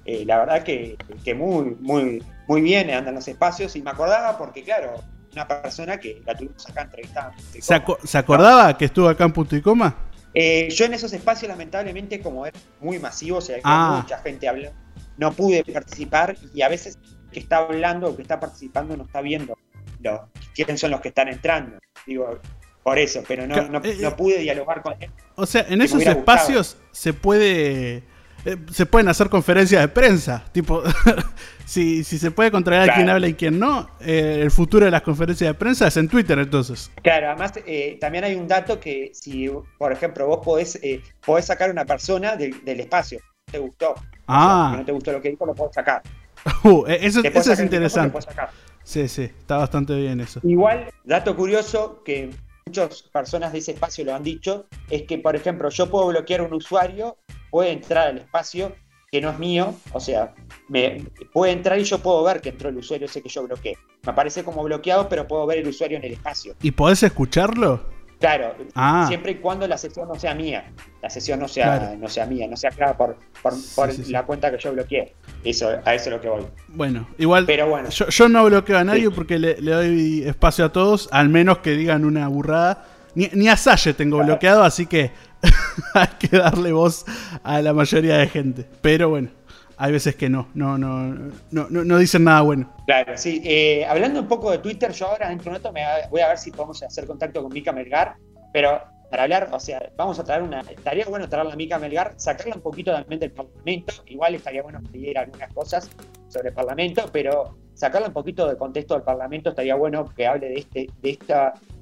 Eh, 0.06 0.24
la 0.26 0.38
verdad 0.40 0.64
que, 0.64 0.98
que 1.24 1.34
muy, 1.34 1.76
muy, 1.80 2.22
muy 2.48 2.62
bien 2.62 2.90
anda 2.92 3.10
en 3.10 3.16
los 3.16 3.28
espacios 3.28 3.76
y 3.76 3.82
me 3.82 3.90
acordaba 3.92 4.38
porque, 4.38 4.64
claro, 4.64 4.96
una 5.32 5.48
persona 5.48 5.98
que 5.98 6.22
la 6.26 6.36
tuvimos 6.36 6.70
acá 6.70 6.82
entrevistada. 6.84 7.34
¿Se, 7.60 7.74
aco- 7.74 7.98
se 8.04 8.18
acordaba 8.18 8.78
que 8.78 8.86
estuvo 8.86 9.08
acá 9.10 9.24
en 9.24 9.34
punto 9.34 9.56
y 9.56 9.62
coma? 9.62 9.96
Eh, 10.34 10.70
yo 10.70 10.86
en 10.86 10.94
esos 10.94 11.12
espacios, 11.14 11.50
lamentablemente, 11.50 12.20
como 12.20 12.46
era 12.46 12.58
muy 12.82 13.00
masivo, 13.00 13.38
o 13.38 13.42
sea, 13.42 13.56
había 13.56 13.64
Ah. 13.66 14.00
mucha 14.04 14.18
gente 14.20 14.48
hablando, 14.48 14.78
no 15.18 15.32
pude 15.34 15.64
participar 15.64 16.36
y 16.54 16.62
a 16.62 16.70
veces 16.70 16.98
el 17.26 17.32
que 17.32 17.40
está 17.40 17.58
hablando 17.58 18.08
o 18.10 18.16
que 18.16 18.22
está 18.22 18.40
participando 18.40 18.96
no 18.98 19.04
está 19.04 19.22
viendo 19.22 19.58
los, 20.02 20.22
quiénes 20.54 20.80
son 20.80 20.92
los 20.92 21.02
que 21.02 21.10
están 21.10 21.28
entrando. 21.30 21.78
Digo, 22.06 22.40
por 22.84 23.00
eso, 23.00 23.24
pero 23.28 23.48
no, 23.48 23.68
no, 23.70 23.82
eh, 23.84 23.98
no 24.00 24.16
pude 24.16 24.40
dialogar 24.40 24.82
con 24.82 24.94
él. 25.02 25.10
O 25.36 25.46
sea, 25.46 25.66
en 25.70 25.82
esos 25.82 26.06
espacios 26.06 26.78
se 26.92 27.14
puede. 27.14 28.04
eh, 28.46 28.58
se 28.72 28.86
pueden 28.86 29.08
hacer 29.08 29.28
conferencias 29.30 29.82
de 29.82 29.88
prensa. 29.88 30.46
Tipo, 30.52 30.84
si, 31.66 32.04
si 32.04 32.20
se 32.20 32.30
puede 32.32 32.52
controlar 32.52 32.84
Claro. 32.86 32.98
quién 32.98 33.10
habla 33.10 33.28
y 33.28 33.34
quién 33.34 33.58
no, 33.60 33.90
eh, 34.00 34.40
el 34.42 34.52
futuro 34.52 34.86
de 34.86 34.92
las 34.92 35.02
conferencias 35.02 35.48
de 35.50 35.54
prensa 35.56 35.88
es 35.88 35.98
en 35.98 36.08
Twitter 36.08 36.38
entonces. 36.38 36.92
Claro, 37.02 37.30
además 37.30 37.54
eh, 37.66 37.98
también 38.00 38.24
hay 38.24 38.36
un 38.36 38.48
dato 38.48 38.80
que 38.80 39.10
si, 39.14 39.50
por 39.80 39.92
ejemplo, 39.92 40.28
vos 40.28 40.42
podés, 40.46 40.76
eh, 40.84 41.02
podés 41.26 41.46
sacar 41.46 41.70
a 41.70 41.72
una 41.72 41.86
persona 41.86 42.36
del, 42.36 42.64
del 42.64 42.82
espacio, 42.82 43.20
te 43.52 43.58
gustó, 43.58 43.96
o 44.28 44.32
sea, 44.32 44.68
Ah, 44.68 44.70
que 44.72 44.78
no 44.78 44.86
te 44.86 44.92
gustó 44.92 45.12
lo 45.12 45.22
que 45.22 45.30
dijo, 45.30 45.46
lo 45.46 45.56
podés 45.56 45.76
sacar. 45.76 46.02
Uh, 46.64 46.86
eh, 46.88 47.00
eso, 47.02 47.22
es 47.22 47.60
interesante. 47.60 48.22
sacar. 48.22 48.52
Sí, 48.84 49.08
sí, 49.08 49.24
está 49.24 49.58
bastante 49.58 49.96
bien 49.96 50.20
eso. 50.22 50.40
Igual, 50.44 50.92
dato 51.04 51.36
curioso 51.36 52.04
que 52.04 52.30
muchas 52.68 53.02
personas 53.04 53.52
de 53.52 53.60
ese 53.60 53.72
espacio 53.72 54.06
lo 54.06 54.14
han 54.14 54.22
dicho, 54.22 54.68
es 54.90 55.04
que, 55.04 55.18
por 55.18 55.36
ejemplo, 55.36 55.70
yo 55.70 55.90
puedo 55.90 56.08
bloquear 56.08 56.44
un 56.44 56.54
usuario, 56.54 57.18
puede 57.50 57.72
entrar 57.72 58.10
al 58.10 58.18
espacio 58.20 58.74
que 59.12 59.22
no 59.22 59.30
es 59.30 59.40
mío, 59.40 59.74
o 59.94 60.00
sea, 60.00 60.34
me, 60.68 61.06
puede 61.32 61.54
entrar 61.54 61.80
y 61.80 61.84
yo 61.84 62.00
puedo 62.00 62.24
ver 62.24 62.42
que 62.42 62.50
entró 62.50 62.70
el 62.70 62.78
usuario 62.78 63.06
ese 63.06 63.22
que 63.22 63.30
yo 63.30 63.44
bloqueé. 63.44 63.78
Me 64.04 64.12
aparece 64.12 64.44
como 64.44 64.64
bloqueado, 64.64 65.08
pero 65.08 65.28
puedo 65.28 65.46
ver 65.46 65.60
el 65.60 65.68
usuario 65.68 65.98
en 65.98 66.04
el 66.04 66.14
espacio. 66.14 66.54
¿Y 66.62 66.72
podés 66.72 67.02
escucharlo? 67.04 67.95
Claro, 68.20 68.56
Ah. 68.76 69.06
siempre 69.08 69.34
y 69.34 69.36
cuando 69.36 69.68
la 69.68 69.78
sesión 69.78 70.08
no 70.08 70.16
sea 70.16 70.34
mía, 70.34 70.72
la 71.02 71.10
sesión 71.10 71.40
no 71.40 71.48
sea, 71.48 71.78
Claro. 71.80 71.98
no 71.98 72.08
sea 72.08 72.26
mía, 72.26 72.48
no 72.50 72.56
sea 72.58 72.72
creada 72.72 72.96
por, 72.98 73.18
por, 73.44 73.54
Sí, 73.54 73.74
por 73.76 73.92
sí, 73.92 74.04
sí. 74.06 74.12
la 74.12 74.24
cuenta 74.24 74.50
que 74.52 74.58
yo 74.58 74.72
bloqueé. 74.74 75.14
Eso, 75.44 75.70
a 75.84 75.94
eso 75.94 76.06
es 76.10 76.16
lo 76.16 76.22
que 76.22 76.30
voy. 76.30 76.46
Bueno, 76.70 77.08
igual. 77.18 77.46
Pero 77.46 77.68
bueno. 77.70 77.90
Yo, 77.90 78.08
yo 78.08 78.30
no 78.30 78.46
bloqueo 78.46 78.78
a 78.78 78.84
nadie 78.84 79.10
porque 79.12 79.38
le, 79.38 79.60
le 79.62 79.72
doy 79.72 80.24
espacio 80.26 80.66
a 80.66 80.72
todos, 80.72 81.10
al 81.12 81.30
menos 81.30 81.60
que 81.60 81.72
digan 81.72 82.06
una 82.06 82.28
burrada. 82.28 82.86
Ni, 83.16 83.30
ni 83.34 83.48
a 83.48 83.58
Salle 83.58 83.94
tengo 83.94 84.18
Claro. 84.18 84.32
bloqueado, 84.34 84.64
así 84.64 84.86
que 84.88 85.12
hay 85.94 86.08
que 86.20 86.38
darle 86.38 86.72
voz 86.72 87.06
a 87.44 87.62
la 87.62 87.74
mayoría 87.74 88.18
de 88.18 88.28
gente. 88.28 88.66
Pero 88.82 89.10
bueno, 89.10 89.30
hay 89.78 89.92
veces 89.92 90.16
que 90.16 90.30
no, 90.30 90.48
no, 90.54 90.78
no, 90.78 91.14
no, 91.52 91.68
no, 91.70 91.98
dicen 91.98 92.24
nada 92.24 92.42
bueno. 92.42 92.74
Claro, 92.86 93.18
sí. 93.18 93.42
Eh, 93.44 93.86
hablando 93.86 94.22
un 94.22 94.28
poco 94.28 94.52
de 94.52 94.60
Twitter, 94.60 94.92
yo 94.92 95.08
ahora 95.08 95.30
dentro 95.30 95.46
de 95.46 95.50
un 95.50 95.56
rato 95.56 95.72
me 95.74 95.84
voy 96.10 96.22
a 96.22 96.30
ver 96.30 96.38
si 96.38 96.52
podemos 96.52 96.82
hacer 96.84 97.06
contacto 97.06 97.42
con 97.44 97.54
Mica 97.54 97.72
Melgar, 97.72 98.16
pero 98.54 98.82
para 99.10 99.24
hablar, 99.24 99.50
o 99.52 99.60
sea, 99.60 99.92
vamos 99.96 100.20
a 100.20 100.24
traer 100.24 100.42
una, 100.42 100.62
estaría 100.62 101.06
bueno 101.06 101.30
traerla 101.30 101.54
a 101.54 101.56
Mica 101.56 101.80
Melgar, 101.80 102.14
sacarla 102.18 102.56
un 102.56 102.62
poquito 102.62 102.92
también 102.92 103.20
del 103.20 103.32
Parlamento, 103.32 103.94
igual 104.08 104.36
estaría 104.36 104.64
bueno 104.64 104.82
que 104.92 104.98
diera 104.98 105.22
algunas 105.22 105.54
cosas 105.54 105.90
sobre 106.28 106.50
el 106.50 106.54
Parlamento, 106.56 107.10
pero 107.12 107.58
sacarla 107.74 108.08
un 108.08 108.14
poquito 108.14 108.48
del 108.48 108.58
contexto 108.58 108.96
del 108.96 109.04
Parlamento 109.04 109.50
estaría 109.50 109.76
bueno 109.76 110.06
que 110.16 110.26
hable 110.26 110.48
de 110.48 110.56
este, 110.56 110.90
de 111.02 111.10
este 111.12 111.34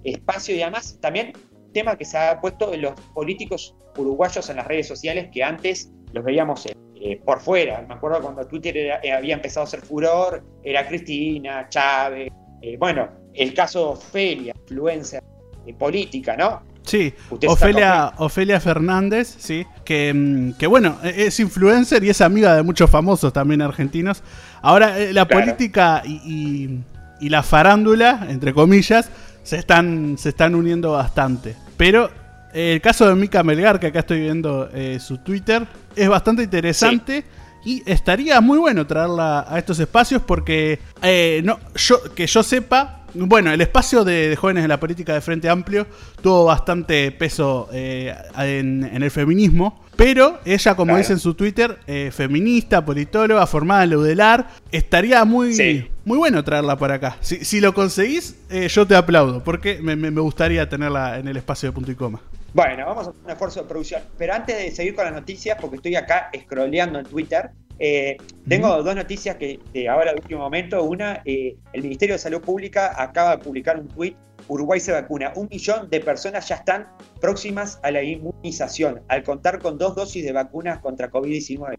espacio 0.03 0.55
y 0.55 0.61
además 0.61 0.97
también 0.99 1.33
tema 1.73 1.97
que 1.97 2.05
se 2.05 2.17
ha 2.17 2.39
puesto 2.39 2.73
en 2.73 2.81
los 2.83 2.93
políticos 3.13 3.75
uruguayos 3.97 4.49
en 4.49 4.57
las 4.57 4.67
redes 4.67 4.87
sociales 4.87 5.29
que 5.31 5.43
antes 5.43 5.91
los 6.13 6.23
veíamos 6.23 6.65
eh, 6.65 6.75
eh, 7.05 7.19
por 7.25 7.41
fuera. 7.41 7.83
Me 7.87 7.95
acuerdo 7.95 8.21
cuando 8.21 8.45
Twitter 8.47 8.77
era- 8.77 8.99
eh, 9.03 9.11
había 9.11 9.33
empezado 9.35 9.65
a 9.65 9.69
ser 9.69 9.81
furor, 9.81 10.41
era 10.63 10.87
Cristina, 10.87 11.67
Chávez, 11.69 12.31
eh, 12.61 12.77
bueno, 12.77 13.09
el 13.33 13.53
caso 13.53 13.91
Ofelia, 13.91 14.53
influencer 14.61 15.21
eh, 15.67 15.73
política, 15.73 16.37
¿no? 16.37 16.61
Sí, 16.83 17.13
Ofelia, 17.47 18.11
Ofelia 18.17 18.59
Fernández, 18.59 19.35
sí, 19.37 19.65
que, 19.85 20.13
mm, 20.13 20.53
que 20.57 20.67
bueno, 20.67 20.97
e- 21.03 21.25
es 21.27 21.39
influencer 21.39 22.03
y 22.03 22.09
es 22.09 22.19
amiga 22.21 22.55
de 22.55 22.61
muchos 22.63 22.89
famosos 22.89 23.31
también 23.33 23.61
argentinos. 23.61 24.21
Ahora, 24.61 24.97
la 25.11 25.25
Claro. 25.25 25.45
política 25.45 26.01
y, 26.05 26.21
y- 26.25 26.83
y 27.25 27.29
la 27.29 27.41
farándula, 27.43 28.27
entre 28.29 28.53
comillas, 28.53 29.09
se 29.43 29.57
están, 29.57 30.17
se 30.17 30.29
están 30.29 30.55
uniendo 30.55 30.91
bastante. 30.91 31.55
Pero 31.77 32.09
el 32.53 32.81
caso 32.81 33.07
de 33.07 33.15
Mica 33.15 33.43
Melgar, 33.43 33.79
que 33.79 33.87
acá 33.87 33.99
estoy 33.99 34.19
viendo 34.19 34.69
eh, 34.73 34.99
su 34.99 35.17
Twitter, 35.19 35.65
es 35.95 36.09
bastante 36.09 36.43
interesante 36.43 37.23
Y 37.65 37.81
estaría 37.85 38.41
muy 38.41 38.57
bueno 38.57 38.85
traerla 38.85 39.45
a 39.47 39.57
estos 39.57 39.79
espacios 39.79 40.21
porque 40.21 40.79
eh, 41.01 41.41
no, 41.43 41.59
yo, 41.75 42.01
que 42.13 42.27
yo 42.27 42.43
sepa, 42.43 43.03
bueno, 43.13 43.51
el 43.51 43.61
espacio 43.61 44.03
de, 44.03 44.35
jóvenes 44.35 44.63
de 44.63 44.67
la 44.67 44.79
política 44.79 45.13
de 45.13 45.21
Frente 45.21 45.49
Amplio 45.49 45.87
tuvo 46.21 46.45
bastante 46.45 47.11
peso 47.11 47.69
eh, 47.71 48.13
en, 48.37 48.83
el 48.83 49.11
feminismo. 49.11 49.81
Pero 49.95 50.39
ella, 50.43 50.75
como 50.75 50.97
dice 50.97 51.13
en 51.13 51.19
su 51.19 51.35
Twitter, 51.35 51.77
eh, 51.85 52.09
feminista, 52.11 52.83
politóloga, 52.83 53.45
formada 53.45 53.83
en 53.83 53.91
la 53.91 53.97
UDELAR, 53.99 54.47
estaría 54.71 55.23
muy, 55.23 55.87
muy 56.03 56.17
bueno 56.17 56.43
traerla 56.43 56.77
para 56.77 56.95
acá. 56.95 57.17
Si, 57.21 57.61
lo 57.61 57.75
conseguís, 57.75 58.35
eh, 58.49 58.67
yo 58.69 58.87
te 58.87 58.95
aplaudo, 58.95 59.43
porque 59.43 59.79
me, 59.83 59.95
me, 59.95 60.09
gustaría 60.19 60.67
tenerla 60.67 61.19
en 61.19 61.27
el 61.27 61.37
espacio 61.37 61.69
de 61.69 61.73
punto 61.73 61.91
y 61.91 61.95
coma. 61.95 62.21
Bueno, 62.53 62.85
vamos 62.85 63.07
a 63.07 63.09
hacer 63.09 63.23
un 63.23 63.31
esfuerzo 63.31 63.61
de 63.63 63.67
producción. 63.67 64.03
Pero 64.17 64.33
antes 64.33 64.55
de 64.55 64.71
seguir 64.71 64.93
con 64.93 65.05
las 65.05 65.13
noticias, 65.13 65.57
porque 65.59 65.77
estoy 65.77 65.95
acá 65.95 66.29
scrolleando 66.39 66.99
en 66.99 67.05
Twitter, 67.05 67.49
eh, 67.79 68.17
tengo 68.47 68.83
dos 68.83 68.95
noticias 68.95 69.37
que 69.37 69.59
ahora 69.89 70.11
de 70.11 70.17
último 70.17 70.41
momento. 70.41 70.83
Una, 70.83 71.21
eh, 71.25 71.55
el 71.73 71.81
Ministerio 71.81 72.15
de 72.15 72.19
Salud 72.19 72.41
Pública 72.41 72.93
acaba 73.01 73.37
de 73.37 73.43
publicar 73.43 73.79
un 73.79 73.87
tuit. 73.87 74.15
Uruguay 74.47 74.79
se 74.79 74.91
vacuna. 74.91 75.33
Un 75.35 75.47
millón 75.49 75.89
de 75.89 75.99
personas 75.99 76.47
ya 76.47 76.55
están 76.55 76.87
próximas 77.21 77.79
a 77.83 77.91
la 77.91 78.03
inmunización 78.03 79.01
al 79.07 79.23
contar 79.23 79.59
con 79.59 79.77
dos 79.77 79.95
dosis 79.95 80.23
de 80.23 80.31
vacunas 80.31 80.79
contra 80.79 81.09
COVID-19. 81.11 81.77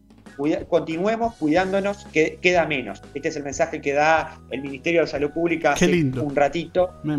continuemos 0.69 1.35
cuidándonos, 1.37 2.05
que 2.13 2.39
queda 2.41 2.67
menos. 2.67 3.03
Este 3.15 3.29
es 3.29 3.37
el 3.37 3.45
mensaje 3.45 3.81
que 3.81 3.93
da 3.93 4.41
el 4.51 4.63
Ministerio 4.63 5.03
de 5.03 5.07
Salud 5.07 5.31
Pública 5.31 5.73
hace 5.73 5.87
un 5.87 6.35
ratito. 6.35 6.91
Me, 7.05 7.17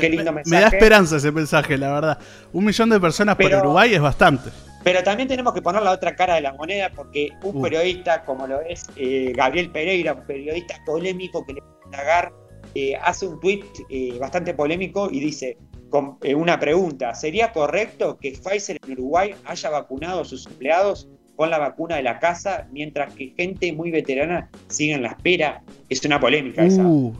Qué 0.00 0.10
lindo 0.10 0.32
mensaje. 0.32 0.56
Me 0.56 0.60
da 0.60 0.68
esperanza 0.68 1.16
ese 1.16 1.32
mensaje, 1.32 1.78
la 1.78 1.92
verdad. 1.92 2.18
Un 2.52 2.64
millón 2.64 2.90
de 2.90 3.00
personas 3.00 3.36
por 3.36 3.52
Uruguay 3.52 3.94
es 3.94 4.00
bastante. 4.00 4.50
Pero 4.86 5.02
también 5.02 5.28
tenemos 5.28 5.52
que 5.52 5.60
poner 5.60 5.82
la 5.82 5.90
otra 5.90 6.14
cara 6.14 6.36
de 6.36 6.42
la 6.42 6.52
moneda 6.52 6.92
porque 6.94 7.30
un 7.42 7.60
periodista 7.60 8.24
como 8.24 8.46
lo 8.46 8.60
es 8.60 8.86
eh, 8.94 9.32
Gabriel 9.34 9.68
Pereira, 9.72 10.12
un 10.12 10.24
periodista 10.24 10.76
polémico 10.86 11.44
que 11.44 11.54
le 11.54 11.60
va 11.60 12.30
eh, 12.78 12.96
hace 13.02 13.26
un 13.26 13.40
tuit 13.40 13.64
eh, 13.88 14.16
bastante 14.20 14.52
polémico 14.52 15.08
y 15.10 15.20
dice 15.20 15.56
con, 15.88 16.18
una 16.36 16.60
pregunta, 16.60 17.14
¿sería 17.14 17.52
correcto 17.52 18.18
que 18.18 18.32
Pfizer 18.32 18.78
en 18.84 18.92
Uruguay 18.92 19.34
haya 19.44 19.70
vacunado 19.70 20.20
a 20.20 20.24
sus 20.24 20.46
empleados 20.46 21.08
con 21.36 21.48
la 21.48 21.58
vacuna 21.58 21.96
de 21.96 22.02
la 22.02 22.18
casa 22.18 22.66
mientras 22.72 23.14
que 23.14 23.32
gente 23.36 23.72
muy 23.72 23.90
veterana 23.90 24.50
sigue 24.68 24.94
en 24.94 25.02
la 25.02 25.08
espera? 25.08 25.62
Es 25.88 26.04
una 26.04 26.20
polémica 26.20 26.64
esa. 26.64 26.82
Uh, 26.82 27.14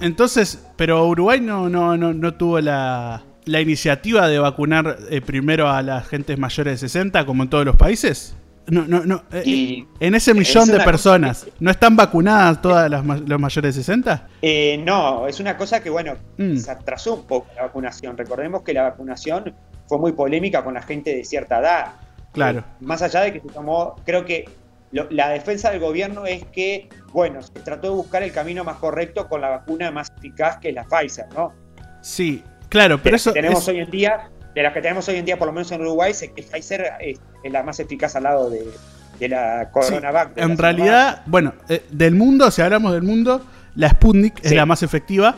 entonces, 0.00 0.64
pero 0.76 1.06
Uruguay 1.08 1.40
no, 1.40 1.68
no, 1.68 1.96
no, 1.96 2.14
no 2.14 2.34
tuvo 2.34 2.60
la 2.60 3.24
la 3.48 3.60
iniciativa 3.60 4.28
de 4.28 4.38
vacunar 4.38 4.98
eh, 5.10 5.20
primero 5.20 5.68
a 5.68 5.82
las 5.82 6.06
gentes 6.06 6.38
mayores 6.38 6.80
de 6.80 6.88
60, 6.88 7.24
como 7.26 7.42
en 7.42 7.50
todos 7.50 7.64
los 7.64 7.76
países? 7.76 8.36
No, 8.68 8.86
no, 8.86 9.04
no. 9.04 9.22
Eh, 9.32 9.84
en 10.00 10.14
ese 10.14 10.34
millón 10.34 10.68
de 10.68 10.80
personas, 10.80 11.46
¿no 11.60 11.70
están 11.70 11.96
vacunadas 11.96 12.60
todas 12.60 12.90
las 12.90 13.04
los 13.04 13.40
mayores 13.40 13.74
de 13.74 13.80
60? 13.80 14.28
Eh, 14.42 14.82
no, 14.84 15.26
es 15.26 15.40
una 15.40 15.56
cosa 15.56 15.82
que, 15.82 15.90
bueno, 15.90 16.14
mm. 16.36 16.56
se 16.56 16.70
atrasó 16.70 17.14
un 17.14 17.26
poco 17.26 17.48
la 17.56 17.62
vacunación. 17.62 18.16
Recordemos 18.16 18.62
que 18.62 18.72
la 18.74 18.82
vacunación 18.82 19.54
fue 19.88 19.98
muy 19.98 20.12
polémica 20.12 20.62
con 20.62 20.74
la 20.74 20.82
gente 20.82 21.14
de 21.14 21.24
cierta 21.24 21.60
edad. 21.60 21.92
Claro. 22.30 22.62
más 22.80 23.02
allá 23.02 23.22
de 23.22 23.32
que 23.32 23.40
se 23.40 23.48
tomó, 23.48 23.96
creo 24.04 24.24
que 24.24 24.48
la 24.92 25.30
defensa 25.30 25.70
del 25.70 25.80
gobierno 25.80 26.24
es 26.26 26.44
que, 26.44 26.88
bueno, 27.12 27.42
se 27.42 27.52
trató 27.52 27.88
de 27.88 27.94
buscar 27.94 28.22
el 28.22 28.32
camino 28.32 28.62
más 28.62 28.76
correcto 28.76 29.28
con 29.28 29.40
la 29.40 29.48
vacuna 29.48 29.90
más 29.90 30.12
eficaz 30.18 30.58
que 30.58 30.68
es 30.68 30.74
la 30.74 30.84
Pfizer, 30.84 31.26
¿no? 31.34 31.52
Sí, 32.00 32.44
Claro, 32.68 33.00
pero 33.02 33.16
eso. 33.16 33.32
tenemos 33.32 33.66
hoy 33.68 33.80
en 33.80 33.90
día, 33.90 34.30
de 34.58 34.64
las 34.64 34.72
que 34.72 34.82
tenemos 34.82 35.08
hoy 35.08 35.14
en 35.14 35.24
día, 35.24 35.38
por 35.38 35.46
lo 35.46 35.52
menos 35.52 35.70
en 35.70 35.80
Uruguay, 35.82 36.12
sé 36.12 36.32
que 36.32 36.42
Pfizer 36.42 36.94
es, 36.98 37.20
la 37.44 37.62
más 37.62 37.78
eficaz 37.78 38.16
al 38.16 38.24
lado 38.24 38.50
de, 38.50 39.28
la 39.28 39.70
Coronavac. 39.70 40.36
en 40.36 40.58
realidad, 40.58 41.22
bueno, 41.26 41.54
eh, 41.68 41.84
del 41.90 42.16
mundo, 42.16 42.50
si 42.50 42.60
hablamos 42.60 42.92
del 42.92 43.04
mundo, 43.04 43.40
la 43.76 43.90
Sputnik 43.90 44.44
es 44.44 44.50
la 44.50 44.66
más 44.66 44.82
efectiva. 44.82 45.36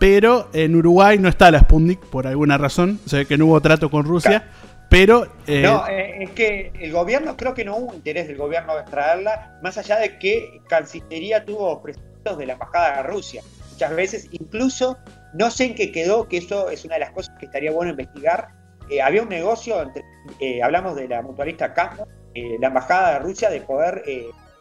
Pero 0.00 0.50
en 0.52 0.74
Uruguay 0.74 1.16
no 1.16 1.28
está 1.28 1.50
la 1.52 1.60
Sputnik 1.60 2.00
por 2.06 2.26
alguna 2.26 2.58
razón. 2.58 2.98
Se 3.06 3.18
ve 3.18 3.26
que 3.26 3.38
no 3.38 3.46
hubo 3.46 3.60
trato 3.60 3.88
con 3.88 4.04
Rusia. 4.04 4.50
Pero. 4.90 5.28
Eh, 5.46 5.62
no, 5.62 5.86
eh, 5.86 6.24
es 6.24 6.30
que 6.30 6.72
el 6.80 6.90
gobierno, 6.90 7.36
creo 7.36 7.54
que 7.54 7.64
no 7.64 7.76
hubo 7.76 7.94
interés 7.94 8.26
del 8.26 8.36
gobierno 8.36 8.74
de 8.74 8.80
extraerla, 8.80 9.58
más 9.62 9.78
allá 9.78 9.98
de 9.98 10.18
que 10.18 10.60
Cancillería 10.68 11.44
tuvo 11.44 11.80
presuntos 11.80 12.36
de 12.36 12.46
la 12.46 12.54
embajada 12.54 12.96
de 12.96 13.02
Rusia. 13.04 13.42
Muchas 13.70 13.94
veces, 13.94 14.28
incluso 14.32 14.98
no 15.36 15.50
sé 15.50 15.66
en 15.66 15.74
qué 15.74 15.92
quedó, 15.92 16.28
que 16.28 16.38
eso 16.38 16.70
es 16.70 16.84
una 16.84 16.94
de 16.94 17.00
las 17.00 17.10
cosas 17.10 17.34
que 17.38 17.46
estaría 17.46 17.70
bueno 17.70 17.90
investigar. 17.90 18.48
Eh, 18.90 19.02
había 19.02 19.22
un 19.22 19.28
negocio, 19.28 19.82
entre, 19.82 20.02
eh, 20.40 20.62
hablamos 20.62 20.96
de 20.96 21.08
la 21.08 21.22
mutualista 21.22 21.74
Casmo, 21.74 22.06
eh, 22.34 22.56
la 22.60 22.68
embajada 22.68 23.14
de 23.14 23.18
Rusia, 23.20 23.50
de 23.50 23.60
poder 23.60 24.02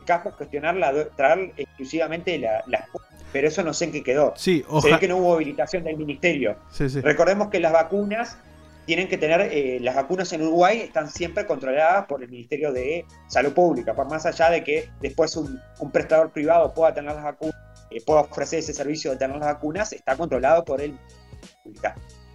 Casmo 0.06 0.32
gestionarla, 0.34 0.94
traer 1.16 1.54
exclusivamente 1.58 2.38
las 2.38 2.68
la, 2.68 2.86
pero 3.32 3.48
eso 3.48 3.64
no 3.64 3.74
sé 3.74 3.86
en 3.86 3.92
qué 3.92 4.04
quedó. 4.04 4.34
Sí, 4.36 4.64
Se 4.82 4.92
ve 4.92 5.00
que 5.00 5.08
no 5.08 5.18
hubo 5.18 5.34
habilitación 5.34 5.84
del 5.84 5.98
ministerio. 5.98 6.58
Recordemos 7.02 7.50
que 7.50 7.60
las 7.60 7.74
vacunas 7.74 8.38
tienen 8.86 9.08
que 9.08 9.18
tener, 9.18 9.82
las 9.82 9.96
vacunas 9.96 10.32
en 10.32 10.44
Uruguay 10.44 10.82
están 10.82 11.10
siempre 11.10 11.46
controladas 11.46 12.06
por 12.06 12.22
el 12.22 12.30
Ministerio 12.30 12.72
de 12.72 13.06
Salud 13.28 13.52
Pública, 13.54 13.94
por 13.94 14.08
más 14.08 14.26
allá 14.26 14.52
de 14.52 14.64
que 14.64 14.90
después 15.02 15.36
un, 15.36 15.60
un 15.80 15.92
prestador 15.92 16.32
privado 16.32 16.74
pueda 16.74 16.94
tener 16.94 17.14
las 17.14 17.24
vacunas 17.24 17.65
eh, 17.96 18.02
pueda 18.06 18.22
ofrecer 18.22 18.60
ese 18.60 18.74
servicio 18.74 19.12
de 19.12 19.18
tener 19.18 19.38
las 19.38 19.54
vacunas 19.54 19.94
está 19.94 20.18
controlado 20.18 20.66
por 20.66 20.82
el 20.82 20.98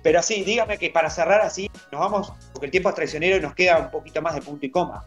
Pero 0.03 0.19
así, 0.19 0.43
dígame 0.43 0.78
que 0.78 0.89
para 0.89 1.11
cerrar 1.11 1.43
así, 1.43 1.70
nos 1.93 2.01
vamos, 2.01 2.32
porque 2.53 2.66
el 2.66 2.70
tiempo 2.70 2.89
es 2.89 2.95
traicionero 2.95 3.37
y 3.37 3.41
nos 3.41 3.55
queda 3.55 3.78
un 3.78 3.91
poquito 3.91 4.23
más 4.23 4.35
de 4.35 4.41
punto 4.41 4.65
y 4.65 4.70
coma. 4.70 5.05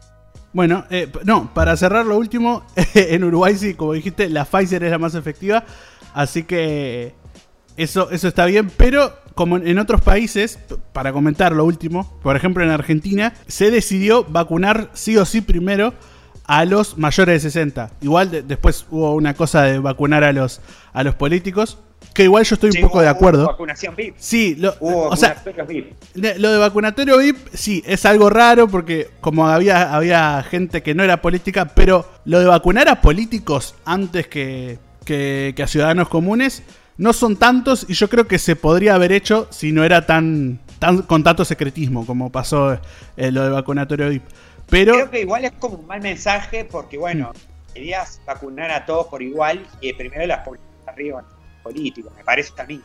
Bueno, 0.52 0.84
eh, 0.90 1.10
no, 1.24 1.52
para 1.52 1.76
cerrar 1.76 2.06
lo 2.06 2.16
último, 2.16 2.64
en 2.94 3.24
Uruguay 3.24 3.56
sí, 3.56 3.74
como 3.74 3.94
dijiste, 3.94 4.28
la 4.28 4.44
Pfizer 4.44 4.84
es 4.84 4.92
la 4.92 4.98
más 4.98 5.16
efectiva, 5.16 5.64
así 6.14 6.44
que 6.44 7.14
eso, 7.76 8.10
eso 8.10 8.28
está 8.28 8.46
bien, 8.46 8.70
pero 8.76 9.12
como 9.34 9.56
en 9.56 9.80
otros 9.80 10.02
países, 10.02 10.60
para 10.92 11.12
comentar 11.12 11.50
lo 11.50 11.64
último, 11.64 12.16
por 12.22 12.36
ejemplo 12.36 12.62
en 12.62 12.70
Argentina, 12.70 13.34
se 13.48 13.72
decidió 13.72 14.22
vacunar 14.22 14.90
sí 14.92 15.16
o 15.16 15.24
sí 15.24 15.40
primero 15.40 15.94
a 16.46 16.64
los 16.64 16.98
mayores 16.98 17.42
de 17.42 17.50
60. 17.50 17.90
Igual 18.02 18.46
después 18.46 18.86
hubo 18.90 19.14
una 19.14 19.34
cosa 19.34 19.62
de 19.62 19.78
vacunar 19.78 20.24
a 20.24 20.32
los, 20.32 20.60
a 20.92 21.02
los 21.02 21.14
políticos. 21.14 21.78
Que 22.12 22.24
igual 22.24 22.44
yo 22.44 22.54
estoy 22.54 22.70
un 22.76 22.82
poco 22.82 23.00
de 23.00 23.08
acuerdo. 23.08 23.46
vacunación 23.46 23.96
VIP. 23.96 24.14
Sí, 24.18 24.54
lo, 24.54 24.76
o 24.78 25.16
sea, 25.16 25.42
lo 26.14 26.52
de 26.52 26.58
vacunatorio 26.58 27.18
VIP, 27.18 27.48
sí, 27.52 27.82
es 27.86 28.04
algo 28.06 28.30
raro 28.30 28.68
porque 28.68 29.08
como 29.20 29.48
había, 29.48 29.92
había 29.92 30.40
gente 30.44 30.82
que 30.82 30.94
no 30.94 31.02
era 31.02 31.20
política, 31.20 31.64
pero 31.74 32.08
lo 32.24 32.38
de 32.38 32.46
vacunar 32.46 32.88
a 32.88 33.00
políticos 33.00 33.74
antes 33.84 34.28
que, 34.28 34.78
que, 35.04 35.54
a 35.60 35.66
ciudadanos 35.66 36.08
comunes 36.08 36.62
no 36.98 37.12
son 37.12 37.36
tantos 37.36 37.86
y 37.88 37.94
yo 37.94 38.08
creo 38.08 38.28
que 38.28 38.38
se 38.38 38.54
podría 38.54 38.94
haber 38.94 39.10
hecho 39.10 39.48
si 39.50 39.72
no 39.72 39.82
era 39.82 40.06
tan, 40.06 40.60
tan 40.78 41.02
con 41.02 41.24
tanto 41.24 41.44
secretismo 41.44 42.06
como 42.06 42.30
pasó 42.30 42.78
eh, 43.16 43.32
lo 43.32 43.42
de 43.42 43.50
vacunatorio 43.50 44.08
VIP. 44.08 44.22
Creo 44.68 45.10
que 45.10 45.20
igual 45.20 45.44
es 45.44 45.52
como 45.52 45.76
un 45.76 45.86
mal 45.86 46.00
mensaje 46.00 46.64
porque, 46.64 46.98
bueno, 46.98 47.32
querías 47.72 48.20
vacunar 48.26 48.70
a 48.70 48.86
todos 48.86 49.06
por 49.08 49.22
igual 49.22 49.66
y 49.80 49.92
primero 49.92 50.26
las 50.26 50.46
arriba 50.86 51.24
políticos, 51.62 52.12
me 52.16 52.24
parece 52.24 52.52
a 52.58 52.64
mí. 52.64 52.80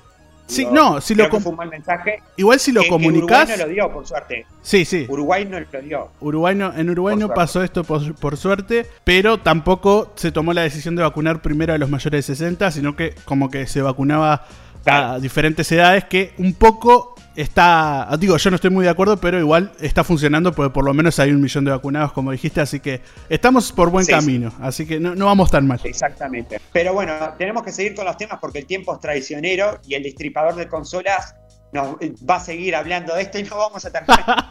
Sí, 0.49 0.65
no, 0.65 0.99
si 0.99 1.13
lo 1.13 1.29
fue 1.29 1.51
un 1.51 1.55
mal 1.55 1.69
mensaje. 1.69 2.23
Igual 2.35 2.59
si 2.59 2.71
lo 2.71 2.81
comunicás. 2.87 3.43
Uruguay 3.43 3.57
no 3.59 3.65
lo 3.65 3.71
dio, 3.71 3.93
por 3.93 4.07
suerte. 4.07 4.47
Sí, 4.63 4.83
sí. 4.83 5.05
Uruguay 5.07 5.45
no 5.45 5.59
lo 5.59 5.81
dio. 5.83 6.09
Uruguay 6.19 6.55
no, 6.55 6.73
en 6.75 6.89
Uruguay 6.89 7.15
no 7.15 7.29
pasó 7.29 7.63
esto 7.63 7.83
por, 7.83 8.35
suerte, 8.35 8.87
pero 9.03 9.37
tampoco 9.39 10.11
se 10.15 10.31
tomó 10.31 10.51
la 10.53 10.63
decisión 10.63 10.95
de 10.95 11.03
vacunar 11.03 11.43
primero 11.43 11.73
a 11.73 11.77
los 11.77 11.87
mayores 11.87 12.25
de 12.25 12.35
60, 12.35 12.71
sino 12.71 12.95
que 12.95 13.13
como 13.25 13.51
que 13.51 13.67
se 13.67 13.83
vacunaba 13.83 14.47
a 14.87 15.19
diferentes 15.19 15.71
edades, 15.71 16.05
que 16.05 16.33
un 16.39 16.55
poco 16.55 17.13
está, 17.41 18.09
digo, 18.19 18.35
yo 18.35 18.49
no 18.49 18.55
estoy 18.55 18.69
muy 18.69 18.83
de 18.83 18.91
acuerdo, 18.91 19.17
pero 19.17 19.39
igual 19.39 19.71
está 19.79 20.03
funcionando 20.03 20.51
porque 20.51 20.73
por 20.73 20.83
lo 20.83 20.93
menos 20.93 21.19
hay 21.19 21.31
un 21.31 21.41
millón 21.41 21.63
de 21.63 21.71
vacunados, 21.71 22.11
como 22.11 22.31
dijiste, 22.31 22.59
así 22.59 22.81
que 22.81 23.01
estamos 23.29 23.71
por 23.71 23.89
buen 23.89 24.05
camino, 24.05 24.51
así 24.59 24.85
que 24.85 24.99
no, 24.99 25.15
no, 25.15 25.25
vamos 25.25 25.49
tan 25.49 25.65
mal. 25.65 25.79
Exactamente. 25.83 26.59
Pero 26.73 26.93
bueno, 26.93 27.13
tenemos 27.37 27.63
que 27.63 27.71
seguir 27.71 27.95
con 27.95 28.05
los 28.05 28.17
temas 28.17 28.39
porque 28.41 28.59
el 28.59 28.65
tiempo 28.65 28.93
es 28.93 28.99
traicionero 28.99 29.79
y 29.87 29.93
el 29.95 30.03
destripador 30.03 30.55
de 30.55 30.67
consolas 30.67 31.35
nos 31.71 31.95
va 32.27 32.35
a 32.35 32.39
seguir 32.39 32.75
hablando 32.75 33.15
de 33.15 33.21
esto 33.21 33.39
y 33.39 33.43
no 33.43 33.57
vamos 33.57 33.85
a 33.85 33.91
terminar. 33.91 34.47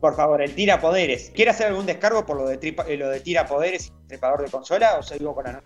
por 0.00 0.16
favor, 0.16 0.40
el 0.42 0.54
tira 0.54 0.80
poderes. 0.80 1.30
¿Quiere 1.34 1.50
hacer 1.50 1.68
algún 1.68 1.86
descargo 1.86 2.24
por 2.24 2.36
lo 2.36 2.46
de, 2.46 2.58
eh, 2.88 2.96
lo 2.96 3.08
de 3.08 3.20
tira 3.20 3.46
poderes 3.46 3.92
y 4.04 4.08
trepador 4.08 4.42
de 4.42 4.50
consola 4.50 4.96
o 4.98 5.02
seguimos 5.02 5.34
con 5.34 5.44
la 5.44 5.62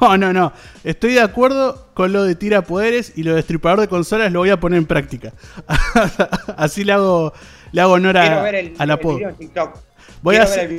No, 0.00 0.16
no, 0.16 0.32
no. 0.32 0.52
Estoy 0.82 1.14
de 1.14 1.20
acuerdo 1.20 1.88
con 1.94 2.12
lo 2.12 2.24
de 2.24 2.34
tira 2.34 2.62
poderes 2.62 3.12
y 3.16 3.22
lo 3.22 3.30
de 3.30 3.36
destripador 3.36 3.80
de 3.80 3.88
consolas 3.88 4.32
lo 4.32 4.40
voy 4.40 4.50
a 4.50 4.58
poner 4.60 4.78
en 4.78 4.86
práctica. 4.86 5.32
Así 6.56 6.84
le 6.84 6.92
hago, 6.92 7.32
le 7.72 7.80
hago 7.80 7.92
honor 7.92 8.18
a, 8.18 8.86
la 8.86 8.98
Voy 10.22 10.36
a, 10.36 10.44
hacer, 10.44 10.70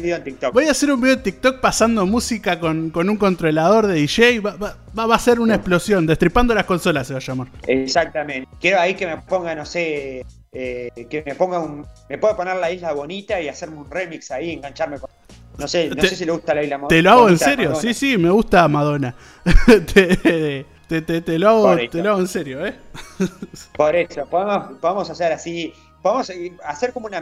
voy 0.52 0.68
a 0.68 0.72
hacer 0.72 0.92
un 0.92 1.00
video 1.00 1.14
en 1.14 1.24
TikTok 1.24 1.60
pasando 1.60 2.06
música 2.08 2.60
con, 2.60 2.92
un 2.96 3.18
controlador 3.18 3.86
de 3.86 3.94
DJ. 3.94 4.40
Va, 4.40 4.56
va, 4.98 5.16
a 5.16 5.20
ser 5.20 5.40
una 5.40 5.56
explosión. 5.56 6.08
Destripando 6.08 6.56
las 6.56 6.66
consolas 6.66 7.06
se 7.06 7.14
va 7.14 7.20
a 7.20 7.22
llamar. 7.22 7.48
Exactamente. 7.68 8.50
Quiero 8.60 8.80
ahí 8.80 8.96
que 8.96 9.06
me 9.06 9.18
ponga, 9.18 9.54
no 9.54 9.64
sé, 9.66 10.26
eh, 10.52 10.90
que 11.10 11.24
me 11.26 11.36
ponga 11.36 11.60
un. 11.60 11.86
Me 12.10 12.18
puedo 12.18 12.36
poner 12.36 12.56
la 12.58 12.72
isla 12.72 12.92
bonita 12.94 13.40
y 13.40 13.48
hacerme 13.48 13.78
un 13.78 13.92
remix 13.92 14.32
ahí, 14.32 14.52
engancharme 14.52 15.00
con. 15.00 15.12
No 15.58 15.68
sé, 15.68 15.90
no 15.90 15.96
Te- 15.96 16.10
sé 16.10 16.16
si 16.16 16.26
le 16.26 16.32
gusta 16.32 16.54
la 16.54 16.64
isla 16.64 16.82
¿Te 16.90 17.02
lo 17.02 17.12
hago 17.12 17.30
en 17.30 17.38
serio? 17.38 17.76
Sí, 17.76 17.94
sí, 17.94 18.18
me 18.18 18.30
gusta 18.30 18.68
Madonna. 18.68 19.16
te, 19.94 20.66
te- 20.88 21.02
te- 21.02 21.22
te 21.22 21.40
lo 21.40 21.50
hago, 21.50 21.78
te 21.90 22.02
lo 22.02 22.12
hago 22.12 22.20
en 22.20 22.28
serio, 22.28 22.66
¿eh? 22.66 22.76
Por 23.78 23.96
eso, 23.96 24.26
podemos, 24.26 24.78
podemos 24.80 25.10
hacer 25.10 25.32
así, 25.32 25.72
podemos 26.02 26.32
hacer 26.66 26.92
como 26.94 27.08
una 27.08 27.22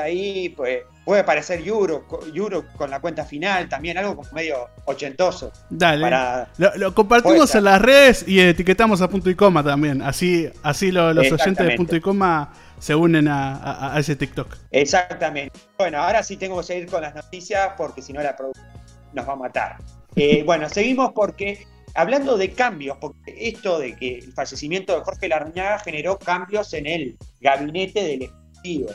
ahí, 0.00 0.48
pues 0.50 0.80
puede 1.04 1.22
aparecer 1.22 1.60
Euro, 1.66 2.06
Euro 2.34 2.64
con 2.76 2.90
la 2.90 3.00
cuenta 3.00 3.24
final, 3.24 3.68
también 3.68 3.98
algo 3.98 4.16
como 4.16 4.30
medio 4.32 4.68
ochentoso. 4.84 5.52
Dale. 5.70 6.02
Para, 6.02 6.48
Lo, 6.58 6.74
lo 6.76 6.94
compartimos 6.94 7.54
en 7.54 7.64
las 7.64 7.80
redes 7.82 8.24
y 8.28 8.40
etiquetamos 8.40 9.00
a 9.02 9.08
punto 9.08 9.28
y 9.30 9.34
coma 9.34 9.62
también. 9.64 10.02
Así, 10.02 10.48
así 10.62 10.90
lo- 10.92 11.12
los 11.12 11.30
oyentes 11.32 11.66
de 11.66 11.76
punto 11.76 11.96
y 11.96 12.00
coma 12.00 12.52
se 12.78 12.94
unen 12.94 13.28
a, 13.28 13.56
a- 13.56 13.94
a 13.96 13.98
ese 14.00 14.16
TikTok. 14.16 14.56
exactamente. 14.70 15.58
Bueno, 15.78 15.98
ahora 16.02 16.22
sí 16.22 16.36
tengo 16.36 16.58
que 16.58 16.64
seguir 16.66 16.86
con 16.88 17.02
las 17.02 17.14
noticias 17.14 17.70
porque 17.76 18.02
si 18.02 18.12
no 18.12 18.22
la 18.22 18.36
producción 18.36 18.66
nos 19.12 19.28
va 19.28 19.32
a 19.32 19.36
matar. 19.36 19.76
Eh, 20.16 20.42
bueno, 20.46 20.68
seguimos 20.68 21.12
porque 21.14 21.66
hablando 21.94 22.36
de 22.38 22.52
cambios, 22.52 22.96
porque 23.00 23.34
esto 23.36 23.78
de 23.80 23.96
que 23.96 24.18
el 24.18 24.32
fallecimiento 24.32 24.94
de 24.96 25.02
Jorge 25.04 25.28
Larrañaga 25.28 25.78
generó 25.80 26.18
cambios 26.18 26.72
en 26.74 26.86
el 26.86 27.18
gabinete 27.40 28.02
del 28.04 28.22
Ejecutivo. 28.22 28.90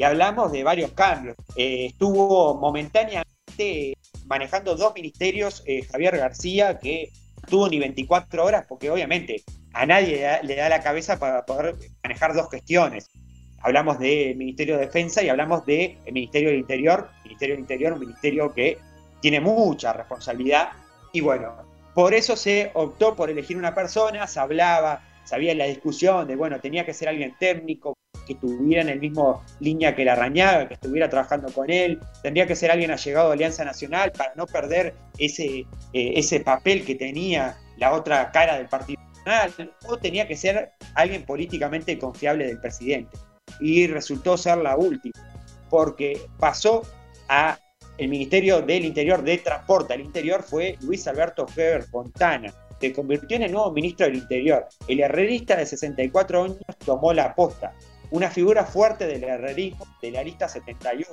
Y 0.00 0.02
hablamos 0.02 0.50
de 0.50 0.64
varios 0.64 0.92
cambios. 0.92 1.36
Eh, 1.56 1.88
estuvo 1.90 2.54
momentáneamente 2.54 3.98
manejando 4.24 4.74
dos 4.74 4.94
ministerios 4.94 5.62
eh, 5.66 5.82
Javier 5.92 6.16
García, 6.16 6.78
que 6.78 7.10
tuvo 7.50 7.68
ni 7.68 7.78
24 7.78 8.42
horas, 8.42 8.64
porque 8.66 8.90
obviamente 8.90 9.42
a 9.74 9.84
nadie 9.84 10.40
le 10.42 10.56
da, 10.56 10.70
la 10.70 10.80
cabeza 10.80 11.18
para 11.18 11.44
poder 11.44 11.74
manejar 12.02 12.32
dos 12.32 12.48
gestiones. 12.50 13.10
Hablamos 13.60 13.98
del 13.98 14.36
Ministerio 14.36 14.78
de 14.78 14.86
Defensa 14.86 15.22
y 15.22 15.28
hablamos 15.28 15.66
del 15.66 15.98
Ministerio 16.10 16.48
del 16.48 16.60
Interior. 16.60 17.10
Ministerio 17.24 17.56
del 17.56 17.60
Interior, 17.60 17.92
un 17.92 18.00
ministerio 18.00 18.54
que 18.54 18.78
tiene 19.20 19.38
mucha 19.42 19.92
responsabilidad. 19.92 20.70
Y 21.12 21.20
bueno, 21.20 21.56
por 21.92 22.14
eso 22.14 22.36
se 22.36 22.70
optó 22.72 23.14
por 23.14 23.28
elegir 23.28 23.58
una 23.58 23.74
persona, 23.74 24.26
se 24.26 24.40
hablaba, 24.40 25.02
se 25.30 25.36
había 25.36 25.54
la 25.54 25.66
discusión 25.66 26.26
de, 26.26 26.34
bueno, 26.34 26.58
tenía 26.58 26.84
que 26.84 26.92
ser 26.92 27.08
alguien 27.08 27.36
técnico, 27.38 27.96
que 28.26 28.32
estuviera 28.32 28.82
en 28.82 28.88
el 28.88 28.98
mismo 28.98 29.44
línea 29.60 29.94
que 29.94 30.04
la 30.04 30.16
Rañaga, 30.16 30.66
que 30.66 30.74
estuviera 30.74 31.08
trabajando 31.08 31.52
con 31.52 31.70
él, 31.70 32.00
tendría 32.20 32.48
que 32.48 32.56
ser 32.56 32.72
alguien 32.72 32.90
allegado 32.90 33.30
a 33.30 33.34
Alianza 33.34 33.64
Nacional 33.64 34.10
para 34.10 34.34
no 34.34 34.46
perder 34.46 34.92
ese, 35.18 35.60
eh, 35.92 36.12
ese 36.16 36.40
papel 36.40 36.84
que 36.84 36.96
tenía 36.96 37.56
la 37.76 37.92
otra 37.92 38.32
cara 38.32 38.56
del 38.56 38.66
Partido 38.66 39.00
Nacional, 39.24 39.72
o 39.86 39.96
tenía 39.98 40.26
que 40.26 40.34
ser 40.34 40.72
alguien 40.96 41.24
políticamente 41.24 41.96
confiable 41.96 42.48
del 42.48 42.58
presidente. 42.58 43.16
Y 43.60 43.86
resultó 43.86 44.36
ser 44.36 44.58
la 44.58 44.76
última, 44.76 45.14
porque 45.68 46.20
pasó 46.40 46.82
a 47.28 47.56
el 47.98 48.08
Ministerio 48.08 48.62
del 48.62 48.84
Interior 48.84 49.22
de 49.22 49.38
Transporte 49.38 49.92
al 49.92 50.00
Interior 50.00 50.42
fue 50.42 50.76
Luis 50.80 51.06
Alberto 51.06 51.46
Heber 51.56 51.84
Fontana. 51.84 52.52
Se 52.80 52.92
convirtió 52.92 53.36
en 53.36 53.42
el 53.44 53.52
nuevo 53.52 53.70
ministro 53.72 54.06
del 54.06 54.16
Interior. 54.16 54.66
El 54.88 55.00
herrerista 55.00 55.56
de 55.56 55.66
64 55.66 56.42
años 56.44 56.58
tomó 56.84 57.12
la 57.12 57.34
posta. 57.34 57.74
Una 58.10 58.30
figura 58.30 58.64
fuerte 58.64 59.06
del 59.06 59.22
herrerismo 59.22 59.86
de 60.02 60.10
la 60.10 60.22
lista 60.24 60.48
71. 60.48 61.06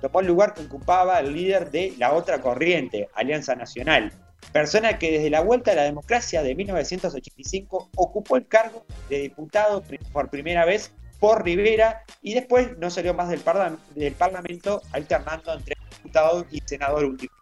Tomó 0.00 0.20
el 0.20 0.26
lugar 0.26 0.52
que 0.52 0.62
ocupaba 0.62 1.20
el 1.20 1.32
líder 1.32 1.70
de 1.70 1.94
la 1.96 2.12
otra 2.12 2.40
corriente, 2.40 3.08
Alianza 3.14 3.54
Nacional. 3.54 4.12
Persona 4.52 4.98
que 4.98 5.12
desde 5.12 5.30
la 5.30 5.40
vuelta 5.40 5.70
a 5.72 5.76
la 5.76 5.84
democracia 5.84 6.42
de 6.42 6.54
1985 6.56 7.90
ocupó 7.96 8.36
el 8.36 8.46
cargo 8.48 8.84
de 9.08 9.20
diputado 9.20 9.82
por 10.12 10.28
primera 10.28 10.64
vez 10.64 10.92
por 11.20 11.44
Rivera 11.44 12.02
y 12.20 12.34
después 12.34 12.76
no 12.78 12.90
salió 12.90 13.14
más 13.14 13.28
del, 13.28 13.40
parla- 13.40 13.78
del 13.94 14.12
Parlamento 14.12 14.82
alternando 14.90 15.54
entre 15.54 15.76
diputado 15.96 16.44
y 16.50 16.60
senador 16.66 17.04
último. 17.04 17.32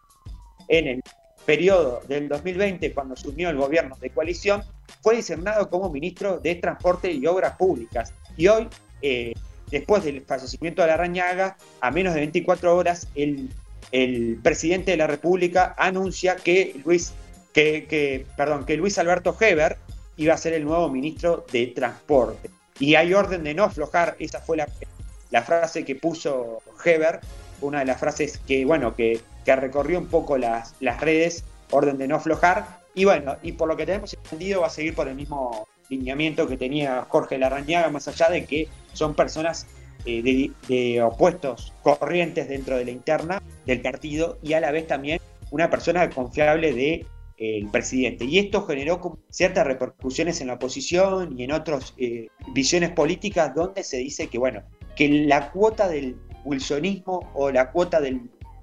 En 0.67 0.87
el 0.87 1.01
periodo 1.45 2.01
del 2.07 2.27
2020, 2.27 2.93
cuando 2.93 3.13
asumió 3.13 3.49
el 3.49 3.57
gobierno 3.57 3.95
de 3.99 4.09
coalición, 4.09 4.63
fue 5.01 5.17
designado 5.17 5.69
como 5.69 5.89
ministro 5.89 6.39
de 6.39 6.55
Transporte 6.55 7.11
y 7.11 7.25
Obras 7.25 7.55
Públicas. 7.57 8.13
Y 8.37 8.47
hoy, 8.47 8.67
eh, 9.01 9.33
después 9.69 10.03
del 10.03 10.21
fallecimiento 10.21 10.81
de 10.81 10.89
la 10.89 10.97
Rañaga, 10.97 11.57
a 11.79 11.91
menos 11.91 12.13
de 12.13 12.21
24 12.21 12.75
horas, 12.75 13.07
el, 13.15 13.49
el 13.91 14.39
presidente 14.41 14.91
de 14.91 14.97
la 14.97 15.07
República 15.07 15.75
anuncia 15.77 16.35
que 16.35 16.79
Luis, 16.85 17.13
que, 17.53 17.85
que, 17.87 18.25
perdón, 18.37 18.65
que 18.65 18.77
Luis 18.77 18.97
Alberto 18.97 19.35
Heber 19.39 19.77
iba 20.17 20.33
a 20.33 20.37
ser 20.37 20.53
el 20.53 20.63
nuevo 20.63 20.89
ministro 20.89 21.45
de 21.51 21.67
Transporte. 21.67 22.49
Y 22.79 22.95
hay 22.95 23.13
orden 23.13 23.43
de 23.43 23.53
no 23.53 23.63
aflojar, 23.63 24.15
esa 24.19 24.39
fue 24.39 24.57
la, 24.57 24.67
la 25.29 25.41
frase 25.43 25.83
que 25.83 25.95
puso 25.95 26.61
Heber, 26.83 27.19
una 27.61 27.79
de 27.79 27.85
las 27.85 27.99
frases 27.99 28.39
que, 28.47 28.65
bueno, 28.65 28.95
que, 28.95 29.21
que 29.45 29.55
recorrió 29.55 29.99
un 29.99 30.07
poco 30.07 30.37
las, 30.37 30.75
las 30.79 30.99
redes, 31.01 31.43
orden 31.71 31.97
de 31.97 32.07
no 32.07 32.17
aflojar. 32.17 32.81
Y 32.93 33.05
bueno, 33.05 33.37
y 33.41 33.53
por 33.53 33.67
lo 33.67 33.77
que 33.77 33.85
tenemos 33.85 34.13
entendido 34.13 34.61
va 34.61 34.67
a 34.67 34.71
seguir 34.71 34.93
por 34.93 35.07
el 35.07 35.15
mismo 35.15 35.67
lineamiento 35.89 36.47
que 36.47 36.57
tenía 36.57 37.05
Jorge 37.07 37.37
Larrañaga, 37.37 37.89
más 37.89 38.07
allá 38.07 38.29
de 38.29 38.45
que 38.45 38.67
son 38.93 39.13
personas 39.13 39.67
eh, 40.05 40.51
de, 40.67 41.01
opuestos 41.03 41.73
corrientes 41.83 42.49
dentro 42.49 42.75
de 42.75 42.85
la 42.85 42.91
interna 42.91 43.41
del 43.67 43.81
partido 43.81 44.39
y 44.41 44.53
a 44.53 44.59
la 44.59 44.71
vez 44.71 44.87
también 44.87 45.19
una 45.51 45.69
persona 45.69 46.09
confiable 46.09 46.73
de 46.73 47.05
eh, 47.37 47.65
presidente. 47.71 48.25
Y 48.25 48.39
esto 48.39 48.65
generó 48.65 49.19
ciertas 49.29 49.67
repercusiones 49.67 50.41
en 50.41 50.47
la 50.47 50.53
oposición 50.53 51.37
y 51.37 51.43
en 51.43 51.51
otras 51.51 51.93
eh, 51.97 52.29
visiones 52.53 52.91
políticas 52.91 53.53
donde 53.53 53.83
se 53.83 53.97
dice 53.97 54.27
que, 54.27 54.39
bueno, 54.39 54.63
que 54.95 55.07
la 55.07 55.51
cuota 55.51 55.87
del 55.87 56.15
wilsonismo 56.45 57.29
o 57.35 57.51
la 57.51 57.71
cuota 57.71 58.01
del 58.01 58.21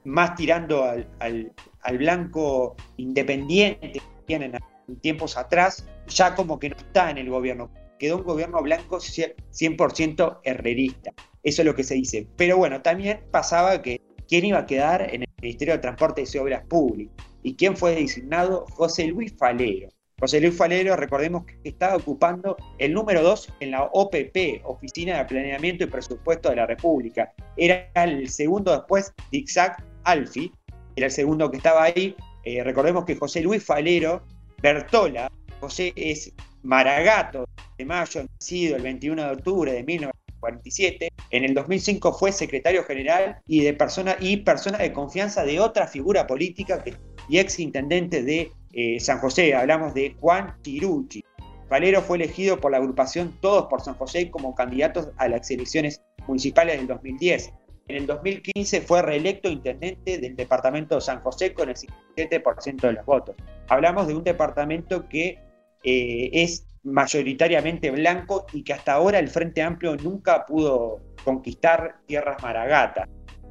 más 0.09 0.35
tirando 0.35 0.85
al, 0.85 1.07
al, 1.21 1.99
blanco 1.99 2.77
independiente 2.97 3.93
que 3.93 4.03
tienen 4.27 4.55
en 4.89 4.97
tiempos 5.01 5.37
atrás, 5.37 5.87
ya 6.07 6.35
como 6.35 6.59
que 6.59 6.71
no 6.71 6.77
está 6.77 7.11
en 7.11 7.19
el 7.19 7.29
gobierno. 7.29 7.71
Quedó 7.99 8.17
un 8.17 8.25
gobierno 8.25 8.63
blanco 8.63 8.99
100% 8.99 10.41
herrerista. 10.45 11.13
Eso 11.43 11.63
es 11.63 11.67
lo 11.67 11.75
que 11.75 11.85
se 11.85 11.95
dice. 11.95 12.27
Pero 12.37 12.57
bueno, 12.57 12.81
también 12.81 13.21
pasaba 13.31 13.83
que 13.83 14.01
quién 14.29 14.45
iba 14.45 14.61
a 14.61 14.67
quedar 14.67 15.15
en 15.15 15.23
el 15.23 15.29
Ministerio 15.43 15.75
de 15.75 15.81
Transporte 15.81 16.25
y 16.33 16.39
Obras 16.39 16.65
Públicas. 16.67 17.15
¿Y 17.43 17.55
quién 17.55 17.77
fue 17.77 17.95
designado? 17.95 18.67
José 18.71 19.07
Luis 19.09 19.35
Falero. 19.37 19.89
José 20.21 20.41
Luis 20.41 20.57
Falero, 20.57 20.97
recordemos 20.97 21.45
que 21.45 21.69
estaba 21.69 21.95
ocupando 21.95 22.57
el 22.79 22.93
número 22.93 23.23
2 23.23 23.55
en 23.61 23.71
la 23.71 23.85
OPP, 23.85 24.65
Oficina 24.65 25.19
de 25.19 25.25
Planeamiento 25.27 25.85
y 25.85 25.87
Presupuesto 25.87 26.51
de 26.51 26.57
la 26.57 26.67
República. 26.67 27.33
Era 27.57 27.89
el 27.95 28.29
segundo 28.29 28.73
después 28.73 29.13
de 29.31 29.39
Isaac 29.39 29.85
Alfi, 30.09 30.51
era 30.97 31.07
el 31.07 31.13
segundo 31.13 31.51
que 31.51 31.59
estaba 31.59 31.85
ahí. 31.85 32.17
Eh, 32.45 32.65
recordemos 32.65 33.05
que 33.05 33.15
José 33.15 33.43
Luis 33.43 33.63
Falero, 33.63 34.23
Bertola, 34.63 35.31
José 35.61 35.93
es 35.97 36.33
Maragato 36.63 37.47
de 37.77 37.85
Mayo, 37.85 38.25
nacido 38.25 38.77
el 38.77 38.83
21 38.83 39.23
de 39.23 39.31
octubre 39.31 39.73
de 39.73 39.85
1947. 39.85 41.09
En 41.31 41.45
el 41.45 41.55
2005 41.55 42.13
fue 42.15 42.33
secretario 42.33 42.85
general 42.85 43.37
y, 43.47 43.63
de 43.63 43.75
persona, 43.75 44.17
y 44.19 44.39
persona 44.39 44.79
de 44.79 44.93
confianza 44.93 45.45
de 45.45 45.61
otra 45.61 45.87
figura 45.87 46.27
política 46.27 46.83
que, 46.83 46.95
y 47.29 47.39
ex 47.39 47.59
intendente 47.61 48.23
de 48.23 48.51
eh, 48.73 48.99
San 49.01 49.19
José. 49.19 49.55
Hablamos 49.55 49.93
de 49.95 50.17
Juan 50.21 50.57
Chirucci. 50.63 51.23
Valero 51.69 52.01
fue 52.01 52.17
elegido 52.17 52.59
por 52.59 52.73
la 52.73 52.79
agrupación 52.79 53.37
Todos 53.43 53.67
por 53.67 53.83
San 53.83 53.95
José 53.95 54.31
como 54.31 54.55
candidatos 54.55 55.11
a 55.19 55.29
las 55.29 55.51
elecciones 55.51 56.01
municipales 56.27 56.79
del 56.79 56.87
2010. 56.87 57.53
En 57.89 57.97
el 57.97 58.07
2015 58.07 58.83
fue 58.83 59.01
reelecto 59.01 59.49
intendente 59.49 60.19
del 60.19 60.37
departamento 60.37 60.97
de 60.97 61.01
San 61.01 61.21
José 61.21 61.55
con 61.55 61.71
el 61.71 61.75
57% 61.75 62.81
de 62.83 62.93
los 62.93 63.07
votos. 63.07 63.35
Hablamos 63.69 64.07
de 64.07 64.15
un 64.15 64.23
departamento 64.23 65.09
que 65.09 65.39
eh, 65.83 66.31
es 66.33 66.67
mayoritariamente 66.83 67.91
blanco 67.91 68.47
y 68.53 68.63
que 68.63 68.75
hasta 68.75 68.93
ahora 68.93 69.19
el 69.19 69.29
Frente 69.29 69.63
Amplio 69.63 69.97
nunca 69.97 70.45
pudo 70.45 71.01
conquistar 71.25 71.97
tierras 72.07 72.43
maragatas. 72.43 73.09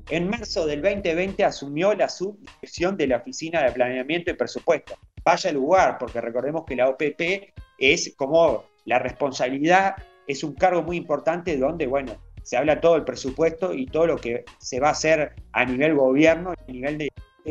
En 0.09 0.29
marzo 0.29 0.65
del 0.65 0.81
2020 0.81 1.43
asumió 1.43 1.93
la 1.93 2.07
subdirección 2.07 2.95
de 2.95 3.07
la 3.07 3.17
Oficina 3.17 3.63
de 3.63 3.71
Planeamiento 3.71 4.31
y 4.31 4.35
Presupuesto. 4.35 4.95
Vaya 5.25 5.51
lugar, 5.51 5.97
porque 5.97 6.21
recordemos 6.21 6.63
que 6.65 6.75
la 6.75 6.89
OPP 6.89 7.53
es 7.77 8.13
como 8.15 8.63
la 8.85 8.99
responsabilidad, 8.99 9.95
es 10.25 10.43
un 10.43 10.53
cargo 10.53 10.83
muy 10.83 10.95
importante 10.95 11.57
donde, 11.57 11.87
bueno, 11.87 12.13
se 12.47 12.55
habla 12.55 12.79
todo 12.79 12.95
el 12.95 13.03
presupuesto 13.03 13.73
y 13.73 13.87
todo 13.87 14.07
lo 14.07 14.15
que 14.15 14.45
se 14.57 14.79
va 14.79 14.87
a 14.87 14.91
hacer 14.91 15.33
a 15.51 15.65
nivel 15.65 15.95
gobierno, 15.95 16.51
a 16.51 16.71
nivel 16.71 16.97
de, 16.97 17.09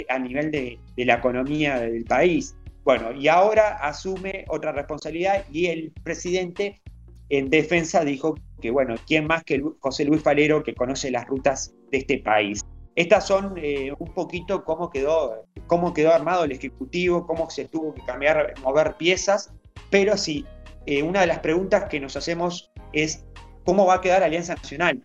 a 0.09 0.19
nivel 0.19 0.51
de, 0.51 0.79
de 0.97 1.05
la 1.05 1.17
economía 1.17 1.79
del 1.79 2.07
país. 2.07 2.57
Bueno, 2.83 3.13
y 3.13 3.29
ahora 3.29 3.77
asume 3.77 4.47
otra 4.49 4.73
responsabilidad 4.73 5.45
y 5.53 5.67
el 5.67 5.93
presidente 6.03 6.81
en 7.29 7.51
defensa 7.51 8.07
dijo 8.07 8.37
que, 8.63 8.71
bueno, 8.71 8.95
¿quién 9.07 9.27
más 9.27 9.45
que 9.45 9.63
José 9.81 10.07
Luis 10.07 10.23
Falero 10.23 10.63
que 10.63 10.75
conoce 10.75 11.11
las 11.11 11.27
rutas 11.27 11.75
de 11.91 11.99
este 11.99 12.17
país? 12.21 12.65
Estas 12.95 13.27
son 13.27 13.53
eh, 13.59 13.93
un 13.99 14.15
poquito 14.15 14.65
cómo 14.65 14.89
quedó, 14.89 15.45
cómo 15.67 15.93
quedó 15.93 16.15
armado 16.15 16.45
el 16.45 16.53
Ejecutivo, 16.53 17.27
cómo 17.27 17.51
se 17.51 17.67
tuvo 17.67 17.93
que 17.93 18.03
cambiar, 18.07 18.55
mover 18.63 18.97
piezas, 18.97 19.53
pero 19.91 20.17
sí, 20.17 20.47
eh, 20.87 21.03
una 21.03 21.21
de 21.21 21.27
las 21.27 21.41
preguntas 21.41 21.85
que 21.91 22.01
nos 22.01 22.17
hacemos 22.17 22.73
es 22.95 23.27
cómo 23.67 23.85
va 23.85 23.97
a 23.97 24.01
quedar 24.01 24.23
Alianza 24.23 24.55
Nacional, 24.55 25.03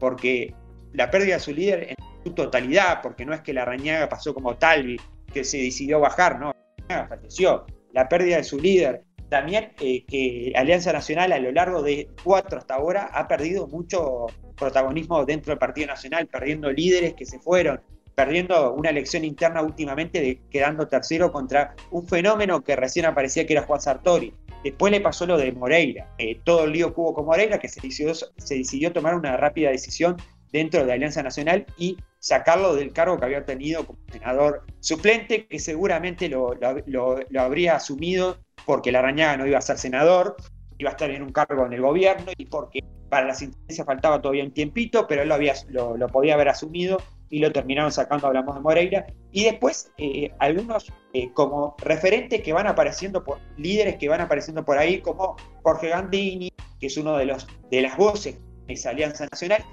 porque 0.00 0.54
la 0.94 1.10
pérdida 1.10 1.34
de 1.34 1.40
su 1.40 1.52
líder 1.52 1.90
en 1.90 1.96
su 2.24 2.32
totalidad, 2.32 3.02
porque 3.02 3.24
no 3.24 3.34
es 3.34 3.42
que 3.42 3.52
la 3.52 3.64
Rañaga 3.64 4.08
pasó 4.08 4.34
como 4.34 4.56
Talvi, 4.56 4.98
que 5.32 5.44
se 5.44 5.58
decidió 5.58 6.00
bajar, 6.00 6.40
no, 6.40 6.52
falleció. 6.88 7.66
La 7.92 8.08
pérdida 8.08 8.38
de 8.38 8.44
su 8.44 8.58
líder, 8.58 9.04
también 9.28 9.72
eh, 9.80 10.04
que 10.06 10.52
Alianza 10.56 10.92
Nacional 10.92 11.32
a 11.32 11.38
lo 11.38 11.52
largo 11.52 11.82
de 11.82 12.08
cuatro 12.24 12.58
hasta 12.58 12.74
ahora 12.74 13.10
ha 13.12 13.28
perdido 13.28 13.66
mucho 13.66 14.26
protagonismo 14.56 15.24
dentro 15.24 15.52
del 15.52 15.58
Partido 15.58 15.88
Nacional, 15.88 16.26
perdiendo 16.26 16.72
líderes 16.72 17.14
que 17.14 17.26
se 17.26 17.38
fueron, 17.38 17.80
perdiendo 18.14 18.72
una 18.72 18.88
elección 18.88 19.24
interna 19.24 19.60
últimamente, 19.62 20.20
de, 20.20 20.40
quedando 20.50 20.88
tercero 20.88 21.30
contra 21.30 21.74
un 21.90 22.06
fenómeno 22.06 22.62
que 22.62 22.74
recién 22.74 23.04
aparecía 23.04 23.46
que 23.46 23.52
era 23.52 23.62
Juan 23.62 23.80
Sartori. 23.80 24.32
Después 24.64 24.90
le 24.90 25.00
pasó 25.00 25.26
lo 25.26 25.38
de 25.38 25.52
Moreira, 25.52 26.08
todo 26.44 26.64
el 26.64 26.72
lío 26.72 26.94
que 26.94 27.00
hubo 27.00 27.14
con 27.14 27.26
Moreira, 27.26 27.58
que 27.58 27.68
se 27.68 27.80
decidió, 27.80 28.14
se 28.14 28.54
decidió 28.56 28.92
tomar 28.92 29.14
una 29.14 29.36
rápida 29.36 29.70
decisión 29.70 30.16
dentro 30.52 30.84
de 30.84 30.92
Alianza 30.92 31.22
Nacional 31.22 31.66
y 31.76 31.96
sacarlo 32.18 32.74
del 32.74 32.92
cargo 32.92 33.18
que 33.18 33.24
había 33.24 33.44
tenido 33.44 33.86
como 33.86 33.98
senador 34.10 34.64
suplente, 34.80 35.46
que 35.46 35.58
seguramente 35.58 36.28
lo, 36.28 36.54
lo, 36.86 37.40
habría 37.40 37.76
asumido 37.76 38.38
porque 38.66 38.92
la 38.92 39.02
Rañaga 39.02 39.36
no 39.36 39.46
iba 39.46 39.58
a 39.58 39.62
ser 39.62 39.78
senador, 39.78 40.36
iba 40.78 40.90
a 40.90 40.92
estar 40.92 41.10
en 41.10 41.22
un 41.22 41.32
cargo 41.32 41.66
en 41.66 41.72
el 41.72 41.80
gobierno 41.80 42.32
y 42.36 42.46
porque 42.46 42.80
para 43.08 43.26
la 43.26 43.34
sentencia 43.34 43.84
faltaba 43.84 44.20
todavía 44.20 44.44
un 44.44 44.52
tiempito, 44.52 45.06
pero 45.06 45.22
él 45.22 45.28
lo, 45.28 45.34
había, 45.34 45.54
lo, 45.68 45.96
podía 46.08 46.34
haber 46.34 46.48
asumido 46.48 47.00
y 47.30 47.40
lo 47.40 47.52
terminaron 47.52 47.92
sacando, 47.92 48.26
hablamos 48.26 48.54
de 48.54 48.60
Moreira. 48.60 49.06
Y 49.32 49.44
después 49.44 49.92
eh, 49.98 50.32
algunos 50.38 50.92
eh, 51.12 51.30
como 51.32 51.76
referentes 51.78 52.42
que 52.42 52.52
van 52.52 52.66
apareciendo, 52.66 53.24
por, 53.24 53.40
líderes 53.56 53.96
que 53.96 54.08
van 54.08 54.20
apareciendo 54.20 54.64
por 54.64 54.78
ahí, 54.78 55.00
como 55.00 55.36
Jorge 55.62 55.88
Gandini, 55.88 56.52
que 56.80 56.86
es 56.86 56.96
uno 56.96 57.16
de, 57.16 57.26
los, 57.26 57.46
de 57.70 57.82
las 57.82 57.96
voces 57.96 58.38
de 58.66 58.74
esa 58.74 58.90
Alianza 58.90 59.26
Nacional, 59.30 59.64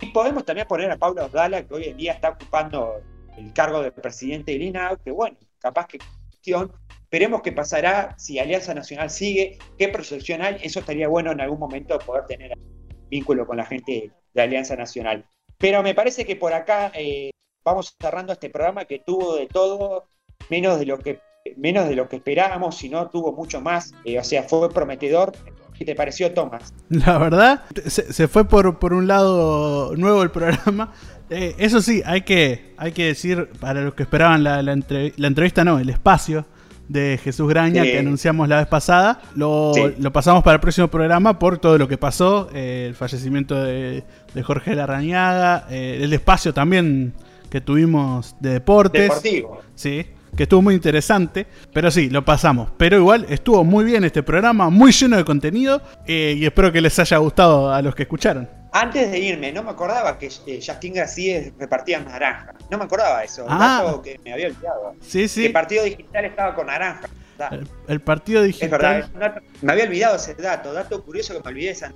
y 0.00 0.06
podemos 0.06 0.44
también 0.44 0.66
poner 0.66 0.90
a 0.90 0.96
Pablo 0.96 1.22
Abdala, 1.22 1.66
que 1.66 1.74
hoy 1.74 1.84
en 1.84 1.96
día 1.96 2.12
está 2.12 2.30
ocupando 2.30 3.00
el 3.36 3.52
cargo 3.52 3.82
de 3.82 3.92
presidente 3.92 4.52
de 4.52 4.64
INAU, 4.64 4.96
que 4.98 5.10
bueno, 5.10 5.36
capaz 5.58 5.86
que 5.86 5.98
cuestión. 6.30 6.72
Veremos 7.10 7.42
qué 7.42 7.52
pasará 7.52 8.14
si 8.18 8.38
Alianza 8.38 8.72
Nacional 8.72 9.10
sigue, 9.10 9.58
qué 9.76 9.88
proyección 9.88 10.42
hay. 10.42 10.58
Eso 10.62 10.80
estaría 10.80 11.08
bueno 11.08 11.32
en 11.32 11.40
algún 11.40 11.58
momento 11.58 11.98
poder 11.98 12.24
tener 12.26 12.56
vínculo 13.10 13.46
con 13.46 13.56
la 13.56 13.66
gente 13.66 14.12
de 14.32 14.42
Alianza 14.42 14.76
Nacional. 14.76 15.26
Pero 15.60 15.82
me 15.82 15.94
parece 15.94 16.24
que 16.24 16.36
por 16.36 16.54
acá 16.54 16.90
eh, 16.94 17.30
vamos 17.62 17.94
cerrando 18.00 18.32
este 18.32 18.48
programa 18.48 18.86
que 18.86 18.98
tuvo 18.98 19.36
de 19.36 19.46
todo, 19.46 20.06
menos 20.48 20.78
de 20.78 20.86
lo 20.86 20.98
que, 20.98 21.20
menos 21.58 21.86
de 21.86 21.94
lo 21.94 22.08
que 22.08 22.16
esperábamos, 22.16 22.78
si 22.78 22.88
no 22.88 23.10
tuvo 23.10 23.32
mucho 23.32 23.60
más. 23.60 23.92
Eh, 24.04 24.18
o 24.18 24.24
sea, 24.24 24.42
fue 24.44 24.70
prometedor. 24.72 25.32
¿Qué 25.76 25.84
te 25.84 25.94
pareció, 25.94 26.32
Tomás? 26.32 26.72
La 26.88 27.18
verdad, 27.18 27.62
se, 27.86 28.26
fue 28.26 28.46
por, 28.48 28.78
por, 28.78 28.94
un 28.94 29.06
lado 29.06 29.94
nuevo 29.96 30.22
el 30.22 30.30
programa. 30.30 30.92
Eh, 31.32 31.54
eso 31.58 31.80
sí, 31.80 32.02
hay 32.04 32.22
que, 32.22 32.74
hay 32.76 32.90
que 32.90 33.04
decir, 33.04 33.50
para 33.60 33.82
los 33.82 33.94
que 33.94 34.02
esperaban 34.02 34.42
la, 34.42 34.64
la, 34.64 34.72
entrevista, 34.72 35.62
no, 35.62 35.78
el 35.78 35.88
espacio 35.88 36.44
de 36.90 37.20
Jesús 37.22 37.48
Graña 37.48 37.84
que 37.84 37.98
anunciamos 38.00 38.48
la 38.48 38.56
vez 38.56 38.66
pasada. 38.66 39.22
Lo, 39.36 39.72
lo, 39.98 40.12
pasamos 40.12 40.42
para 40.42 40.56
el 40.56 40.60
próximo 40.60 40.88
programa 40.88 41.38
por 41.38 41.58
todo 41.58 41.78
lo 41.78 41.86
que 41.86 41.96
pasó, 41.96 42.50
eh, 42.52 42.86
el 42.88 42.96
fallecimiento 42.96 43.54
de, 43.62 44.02
de 44.34 44.42
Jorge 44.42 44.74
Larrañaga, 44.74 45.66
eh, 45.70 46.00
el 46.02 46.12
espacio 46.12 46.52
también 46.52 47.12
que 47.48 47.60
tuvimos 47.60 48.34
de 48.40 48.50
deportes. 48.50 49.02
Deportivo. 49.02 49.60
Sí 49.74 50.06
que 50.40 50.44
estuvo 50.44 50.62
muy 50.62 50.74
interesante. 50.74 51.46
Pero 51.70 51.90
sí, 51.90 52.08
lo 52.08 52.24
pasamos. 52.24 52.70
Pero 52.78 52.96
igual 52.96 53.26
estuvo 53.28 53.62
muy 53.62 53.84
bien 53.84 54.04
este 54.04 54.22
programa, 54.22 54.70
muy 54.70 54.90
lleno 54.90 55.18
de 55.18 55.24
contenido. 55.26 55.82
Eh, 56.06 56.34
y 56.34 56.46
espero 56.46 56.72
que 56.72 56.80
les 56.80 56.98
haya 56.98 57.18
gustado 57.18 57.70
a 57.70 57.82
los 57.82 57.94
que 57.94 58.04
escucharon. 58.04 58.48
Antes 58.72 59.10
de 59.10 59.18
irme, 59.18 59.52
no 59.52 59.62
me 59.62 59.68
acordaba 59.68 60.18
que 60.18 60.30
eh, 60.46 60.58
Justin 60.66 60.94
García 60.94 61.52
repartía 61.58 62.00
naranja. 62.00 62.54
No 62.70 62.78
me 62.78 62.84
acordaba 62.84 63.22
eso. 63.22 63.44
Ah. 63.50 64.00
que 64.02 64.18
me 64.24 64.32
había 64.32 64.46
olvidado. 64.46 64.94
Sí, 65.02 65.28
sí. 65.28 65.44
El 65.44 65.52
partido 65.52 65.84
digital 65.84 66.24
estaba 66.24 66.54
con 66.54 66.68
naranja. 66.68 67.06
El, 67.86 68.00
partido 68.00 68.42
digital. 68.42 69.00
Es 69.00 69.12
verdad, 69.12 69.42
me 69.60 69.72
había 69.72 69.84
olvidado 69.84 70.16
ese 70.16 70.34
dato. 70.36 70.72
Dato 70.72 71.04
curioso 71.04 71.34
que 71.34 71.40
me 71.40 71.50
olvidé 71.50 71.72
esa 71.72 71.92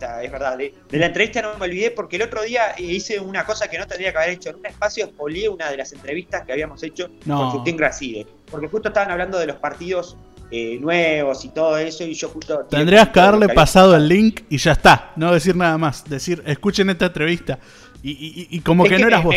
es 0.00 0.32
verdad. 0.32 0.58
De, 0.58 0.72
la 0.90 1.06
entrevista 1.06 1.42
no 1.42 1.56
me 1.58 1.64
olvidé 1.64 1.90
porque 1.90 2.16
el 2.16 2.22
otro 2.22 2.42
día 2.42 2.74
hice 2.78 3.20
una 3.20 3.44
cosa 3.44 3.68
que 3.68 3.78
no 3.78 3.86
tendría 3.86 4.12
que 4.12 4.18
haber 4.18 4.30
hecho. 4.30 4.50
En 4.50 4.56
un 4.56 4.66
espacio 4.66 5.06
expolié 5.06 5.48
una 5.48 5.70
de 5.70 5.76
las 5.76 5.92
entrevistas 5.92 6.44
que 6.44 6.52
habíamos 6.52 6.82
hecho 6.82 7.08
con 7.26 7.50
Justin 7.50 7.76
Gracide. 7.76 8.26
Porque 8.50 8.68
justo 8.68 8.88
estaban 8.88 9.10
hablando 9.10 9.38
de 9.38 9.46
los 9.46 9.56
partidos 9.56 10.16
eh, 10.50 10.78
nuevos 10.80 11.44
y 11.44 11.48
todo 11.48 11.78
eso 11.78 12.04
y 12.04 12.14
yo 12.14 12.28
justo... 12.28 12.66
Tendrías 12.70 13.08
que 13.08 13.20
haberle 13.20 13.48
pasado 13.48 13.96
el 13.96 14.08
link 14.08 14.42
y 14.48 14.58
ya 14.58 14.72
está. 14.72 15.12
No 15.16 15.32
decir 15.32 15.56
nada 15.56 15.78
más. 15.78 16.04
Decir, 16.04 16.42
escuchen 16.46 16.90
esta 16.90 17.06
entrevista. 17.06 17.58
Y, 18.02 18.60
como 18.60 18.84
que, 18.84 18.98
no 18.98 19.08
eras 19.08 19.24
vos. 19.24 19.34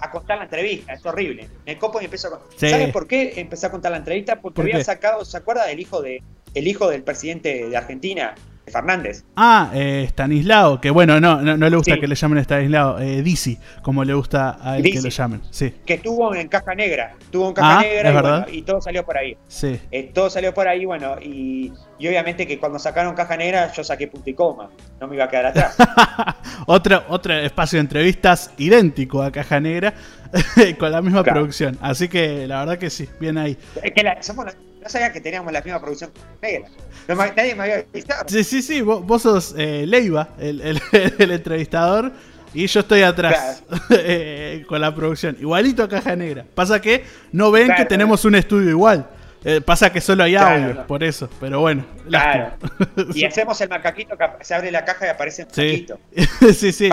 a 0.00 0.10
contar 0.10 0.38
la 0.38 0.44
entrevista, 0.44 0.92
es 0.92 1.04
horrible. 1.04 1.48
Me 1.66 1.76
copo 1.76 2.00
y 2.00 2.04
empiezo 2.04 2.28
a 2.28 2.30
contar. 2.38 2.70
¿Sabes 2.70 2.92
por 2.92 3.08
qué 3.08 3.32
empecé 3.40 3.66
a 3.66 3.70
contar 3.70 3.90
la 3.90 3.98
entrevista? 3.98 4.40
Porque 4.40 4.60
había 4.60 4.84
sacado, 4.84 5.24
¿se 5.24 5.36
acuerda 5.36 5.66
del 5.66 5.80
hijo 5.80 6.00
de 6.00 6.22
el 6.54 6.68
hijo 6.68 6.88
del 6.88 7.02
presidente 7.02 7.68
de 7.68 7.76
Argentina? 7.76 8.34
Fernández. 8.66 9.24
Ah, 9.36 9.70
eh, 9.74 10.04
Stanislao, 10.08 10.80
que 10.80 10.90
bueno, 10.90 11.20
no, 11.20 11.40
no, 11.40 11.68
le 11.68 11.76
gusta 11.76 11.98
que 11.98 12.06
le 12.06 12.14
llamen 12.14 12.38
Stanislao, 12.38 12.98
eh, 12.98 13.22
Dizzy, 13.22 13.58
como 13.82 14.04
le 14.04 14.14
gusta 14.14 14.58
a 14.60 14.78
él 14.78 14.84
que 14.84 15.00
lo 15.00 15.08
llamen. 15.08 15.42
Sí. 15.50 15.74
Que 15.84 15.94
estuvo 15.94 16.34
en 16.34 16.48
Caja 16.48 16.74
Negra, 16.74 17.14
estuvo 17.20 17.48
en 17.48 17.54
Caja 17.54 17.78
ah, 17.78 17.82
Negra 17.82 18.46
y, 18.50 18.62
todo 18.62 18.80
salió 18.80 19.04
por 19.04 19.18
ahí. 19.18 19.36
Sí. 19.48 19.80
Eh, 19.90 20.10
todo 20.14 20.30
salió 20.30 20.54
por 20.54 20.66
ahí, 20.66 20.84
bueno, 20.84 21.16
y, 21.20 21.72
obviamente 21.98 22.46
que 22.46 22.58
cuando 22.58 22.78
sacaron 22.78 23.14
Caja 23.14 23.36
Negra 23.36 23.72
yo 23.72 23.84
saqué 23.84 24.08
punto 24.08 24.28
y 24.28 24.34
coma, 24.34 24.70
no 25.00 25.08
me 25.08 25.16
iba 25.16 25.24
a 25.24 25.28
quedar 25.28 25.46
atrás. 25.46 25.76
otro, 26.66 27.04
otro 27.08 27.34
espacio 27.34 27.78
de 27.78 27.80
entrevistas 27.80 28.50
idéntico 28.58 29.22
a 29.22 29.30
Caja 29.30 29.60
Negra, 29.60 29.94
con 30.78 30.90
la 30.90 31.02
misma 31.02 31.22
producción. 31.22 31.78
Así 31.80 32.08
que 32.08 32.46
la 32.46 32.60
verdad 32.60 32.78
que 32.78 32.90
sí, 32.90 33.08
bien 33.20 33.38
ahí. 33.38 33.56
Es 33.82 33.92
que 33.92 34.02
la, 34.02 34.22
somos 34.22 34.46
no 34.84 34.90
sabía 34.90 35.10
que 35.10 35.20
teníamos 35.20 35.50
la 35.50 35.62
misma 35.62 35.80
producción 35.80 36.12
negra. 36.42 36.68
nadie 37.34 37.54
me 37.54 37.62
había 37.62 37.84
visto. 37.90 38.14
Sí, 38.26 38.44
sí, 38.44 38.60
sí. 38.60 38.82
Vos, 38.82 39.22
sos 39.22 39.54
eh, 39.56 39.86
Leiva, 39.86 40.28
el, 40.38 40.60
el, 40.60 40.80
entrevistador. 41.30 42.12
Y 42.52 42.66
yo 42.66 42.80
estoy 42.80 43.02
atrás 43.02 43.64
eh, 43.90 44.64
con 44.68 44.80
la 44.80 44.94
producción. 44.94 45.36
Igualito 45.40 45.82
a 45.82 45.88
Caja 45.88 46.14
Negra. 46.14 46.44
Pasa 46.54 46.80
que 46.80 47.04
no 47.32 47.50
ven 47.50 47.72
que 47.74 47.86
tenemos 47.86 48.24
un 48.26 48.34
estudio 48.34 48.70
igual. 48.70 49.08
Eh, 49.42 49.60
pasa 49.60 49.90
que 49.90 50.00
solo 50.00 50.22
hay 50.22 50.36
audio, 50.36 50.86
por 50.86 51.02
eso. 51.02 51.28
Pero 51.40 51.60
bueno. 51.60 51.84
Claro. 52.06 52.52
y 53.14 53.24
hacemos 53.26 53.60
el 53.62 53.70
macaquito 53.70 54.16
que 54.16 54.44
se 54.44 54.54
abre 54.54 54.70
la 54.70 54.84
caja 54.84 55.06
y 55.06 55.08
aparece 55.08 55.42
el 55.42 55.48
macaquito. 55.48 55.98
Sí, 56.52 56.72
sí. 56.72 56.90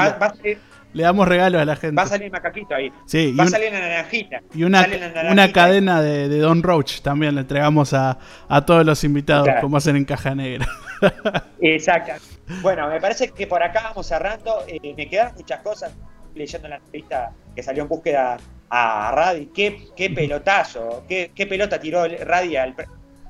Le 0.94 1.04
damos 1.04 1.28
regalos 1.28 1.62
a 1.62 1.66
la 1.66 1.76
gente. 1.76 1.96
Va 1.96 2.04
a 2.04 2.08
salir 2.08 2.32
macaquito 2.32 2.76
ahí. 2.76 2.92
Sí, 3.06 3.34
va 3.34 3.46
a 3.46 3.48
salir 3.48 3.72
la 3.72 3.80
naranjita. 3.80 4.42
Y 4.54 4.64
una, 4.64 4.86
una 5.30 5.52
cadena 5.52 6.02
de, 6.02 6.28
Don 6.40 6.62
Roach 6.64 7.02
también 7.02 7.36
le 7.36 7.42
entregamos 7.42 7.94
a, 7.94 8.18
todos 8.66 8.86
los 8.86 9.04
invitados, 9.04 9.48
como 9.62 9.78
hacen 9.78 9.96
en 9.96 10.06
Caja 10.06 10.36
Negra. 10.36 10.68
Exacto. 11.62 12.14
Bueno, 12.62 12.90
me 12.90 13.00
parece 13.00 13.30
que 13.30 13.48
por 13.48 13.64
acá 13.64 13.82
vamos 13.84 14.06
cerrando. 14.08 14.64
Eh, 14.68 14.94
me 14.96 15.08
quedan 15.08 15.34
muchas 15.36 15.62
cosas 15.62 15.94
leyendo 16.36 16.68
la 16.68 16.78
entrevista 16.78 17.32
que 17.56 17.64
salió 17.64 17.84
en 17.84 17.90
búsqueda 17.90 18.38
a 18.70 19.12
Radi. 19.12 19.48
Qué, 19.48 19.88
qué 19.96 20.10
pelotazo, 20.10 21.04
qué, 21.08 21.32
qué 21.34 21.48
pelota 21.48 21.80
tiró 21.80 22.06
Radi 22.08 22.58
al, 22.58 22.76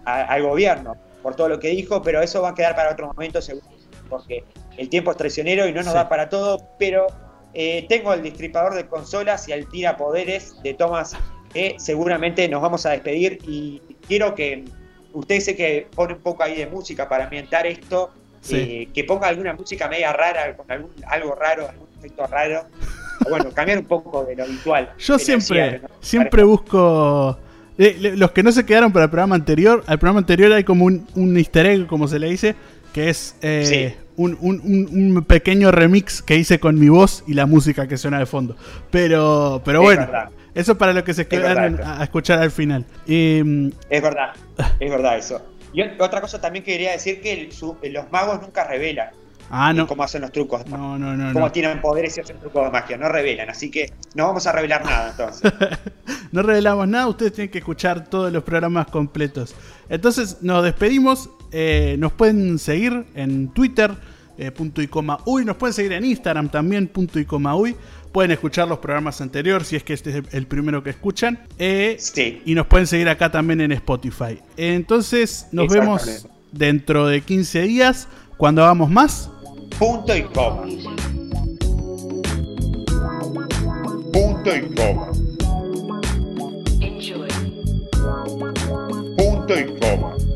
al 0.05 0.41
gobierno 0.41 0.95
por 1.21 1.35
todo 1.35 1.49
lo 1.49 1.59
que 1.59 1.69
dijo, 1.69 2.01
pero 2.01 2.21
eso 2.21 2.41
va 2.41 2.49
a 2.49 2.55
quedar 2.55 2.75
para 2.75 2.91
otro 2.91 3.07
momento 3.07 3.41
seguro, 3.41 3.65
porque 4.09 4.43
el 4.77 4.89
tiempo 4.89 5.11
es 5.11 5.17
traicionero 5.17 5.67
y 5.67 5.73
no 5.73 5.83
nos 5.83 5.93
da 5.93 6.09
para 6.09 6.29
todo, 6.29 6.57
pero 6.79 7.07
eh, 7.53 7.85
tengo 7.89 8.13
el 8.13 8.23
distripador 8.23 8.75
de 8.75 8.87
consolas 8.87 9.47
y 9.47 9.51
el 9.51 9.67
tira 9.67 9.97
poderes 9.97 10.55
de 10.63 10.73
Thomas. 10.73 11.15
que 11.53 11.75
seguramente 11.79 12.47
nos 12.47 12.61
vamos 12.61 12.85
a 12.85 12.91
despedir 12.91 13.39
y 13.45 13.81
quiero 14.07 14.33
que 14.35 14.63
usted 15.13 15.39
sé 15.41 15.55
que 15.55 15.87
pone 15.93 16.13
un 16.13 16.21
poco 16.21 16.43
ahí 16.43 16.55
de 16.55 16.67
música 16.67 17.09
para 17.09 17.25
ambientar 17.25 17.67
esto, 17.67 18.11
eh, 18.49 18.87
que 18.93 19.03
ponga 19.03 19.27
alguna 19.27 19.53
música 19.53 19.87
media 19.89 20.13
rara, 20.13 20.55
con 20.55 20.71
algún, 20.71 20.91
algo 21.07 21.35
raro, 21.35 21.67
algún 21.67 21.87
efecto 21.99 22.25
raro. 22.27 22.65
bueno, 23.29 23.51
cambiar 23.53 23.79
un 23.79 23.85
poco 23.85 24.23
de 24.23 24.35
lo 24.35 24.43
habitual. 24.43 24.93
Yo 24.97 25.19
siempre, 25.19 25.81
siempre 25.99 26.43
busco... 26.43 27.37
Eh, 27.77 28.13
los 28.15 28.31
que 28.31 28.43
no 28.43 28.51
se 28.51 28.65
quedaron 28.65 28.91
para 28.91 29.05
el 29.05 29.11
programa 29.11 29.35
anterior, 29.35 29.83
al 29.87 29.97
programa 29.97 30.19
anterior 30.19 30.51
hay 30.53 30.63
como 30.63 30.85
un, 30.85 31.07
un 31.15 31.35
easter 31.37 31.65
egg, 31.65 31.87
como 31.87 32.07
se 32.07 32.19
le 32.19 32.29
dice, 32.29 32.55
que 32.93 33.09
es 33.09 33.35
un, 34.23 35.25
pequeño 35.27 35.71
remix 35.71 36.21
que 36.21 36.35
hice 36.35 36.59
con 36.59 36.79
mi 36.79 36.89
voz 36.89 37.23
y 37.27 37.33
la 37.33 37.45
música 37.45 37.87
que 37.87 37.97
suena 37.97 38.19
de 38.19 38.25
fondo. 38.25 38.55
Pero, 38.89 39.61
pero 39.65 39.81
bueno, 39.81 40.07
eso 40.53 40.77
para 40.77 40.93
lo 40.93 41.03
que 41.03 41.13
se 41.13 41.27
quedaron 41.27 41.79
a 41.83 42.03
escuchar 42.03 42.39
al 42.39 42.51
final. 42.51 42.85
Mm, 43.07 43.69
es 43.89 44.01
verdad, 44.01 44.33
es 44.79 44.89
verdad 44.89 45.17
eso. 45.17 45.41
Y 45.73 45.81
otra 45.99 46.19
cosa 46.19 46.41
también 46.41 46.65
quería 46.65 46.91
decir 46.91 47.21
que 47.21 47.49
los 47.89 48.11
magos 48.11 48.41
nunca 48.41 48.65
revelan. 48.65 49.09
Ah, 49.51 49.73
no. 49.73 49.85
Cómo 49.85 50.03
hacen 50.03 50.21
los 50.21 50.31
trucos. 50.31 50.65
No, 50.67 50.97
no, 50.97 51.15
no. 51.15 51.33
Cómo 51.33 51.51
tienen 51.51 51.81
poderes 51.81 52.17
y 52.17 52.21
hacen 52.21 52.39
trucos 52.39 52.63
de 52.63 52.71
magia. 52.71 52.97
No 52.97 53.09
revelan. 53.09 53.49
Así 53.49 53.69
que 53.69 53.91
no 54.15 54.27
vamos 54.27 54.47
a 54.47 54.51
revelar 54.53 54.85
nada 54.85 55.11
entonces. 55.11 55.51
no 56.31 56.41
revelamos 56.41 56.87
nada. 56.87 57.07
Ustedes 57.07 57.33
tienen 57.33 57.51
que 57.51 57.57
escuchar 57.59 58.09
todos 58.09 58.31
los 58.31 58.43
programas 58.43 58.87
completos. 58.87 59.53
Entonces 59.89 60.37
nos 60.41 60.63
despedimos. 60.63 61.29
Eh, 61.51 61.95
nos 61.99 62.13
pueden 62.13 62.57
seguir 62.59 63.05
en 63.13 63.49
Twitter. 63.49 63.91
Eh, 64.37 64.49
punto 64.49 64.81
y 64.81 64.87
coma 64.87 65.19
uy. 65.25 65.43
Nos 65.45 65.57
pueden 65.57 65.73
seguir 65.73 65.91
en 65.91 66.05
Instagram 66.05 66.49
también, 66.49 66.87
punto 66.87 67.19
y 67.19 67.25
coma 67.25 67.55
uy. 67.55 67.75
Pueden 68.11 68.31
escuchar 68.31 68.67
los 68.67 68.79
programas 68.79 69.21
anteriores 69.21 69.67
si 69.67 69.75
es 69.75 69.83
que 69.83 69.93
este 69.93 70.17
es 70.17 70.23
el 70.33 70.47
primero 70.47 70.81
que 70.81 70.89
escuchan. 70.89 71.39
Eh, 71.59 71.95
Sí. 71.99 72.41
y 72.45 72.55
nos 72.55 72.65
pueden 72.67 72.87
seguir 72.87 73.07
acá 73.09 73.29
también 73.31 73.61
en 73.61 73.71
Spotify. 73.73 74.39
Entonces, 74.57 75.47
nos 75.51 75.67
vemos 75.71 76.27
dentro 76.51 77.07
de 77.07 77.21
15 77.21 77.61
días 77.63 78.07
cuando 78.37 78.63
hagamos 78.63 78.89
más. 78.89 79.29
Ponta 79.77 80.15
e 80.15 80.23
coma. 80.23 80.67
Ponta 84.11 84.55
e 84.55 84.61
coma. 84.75 85.11
Ponta 89.17 89.53
e 89.53 89.65
coma. 89.79 90.30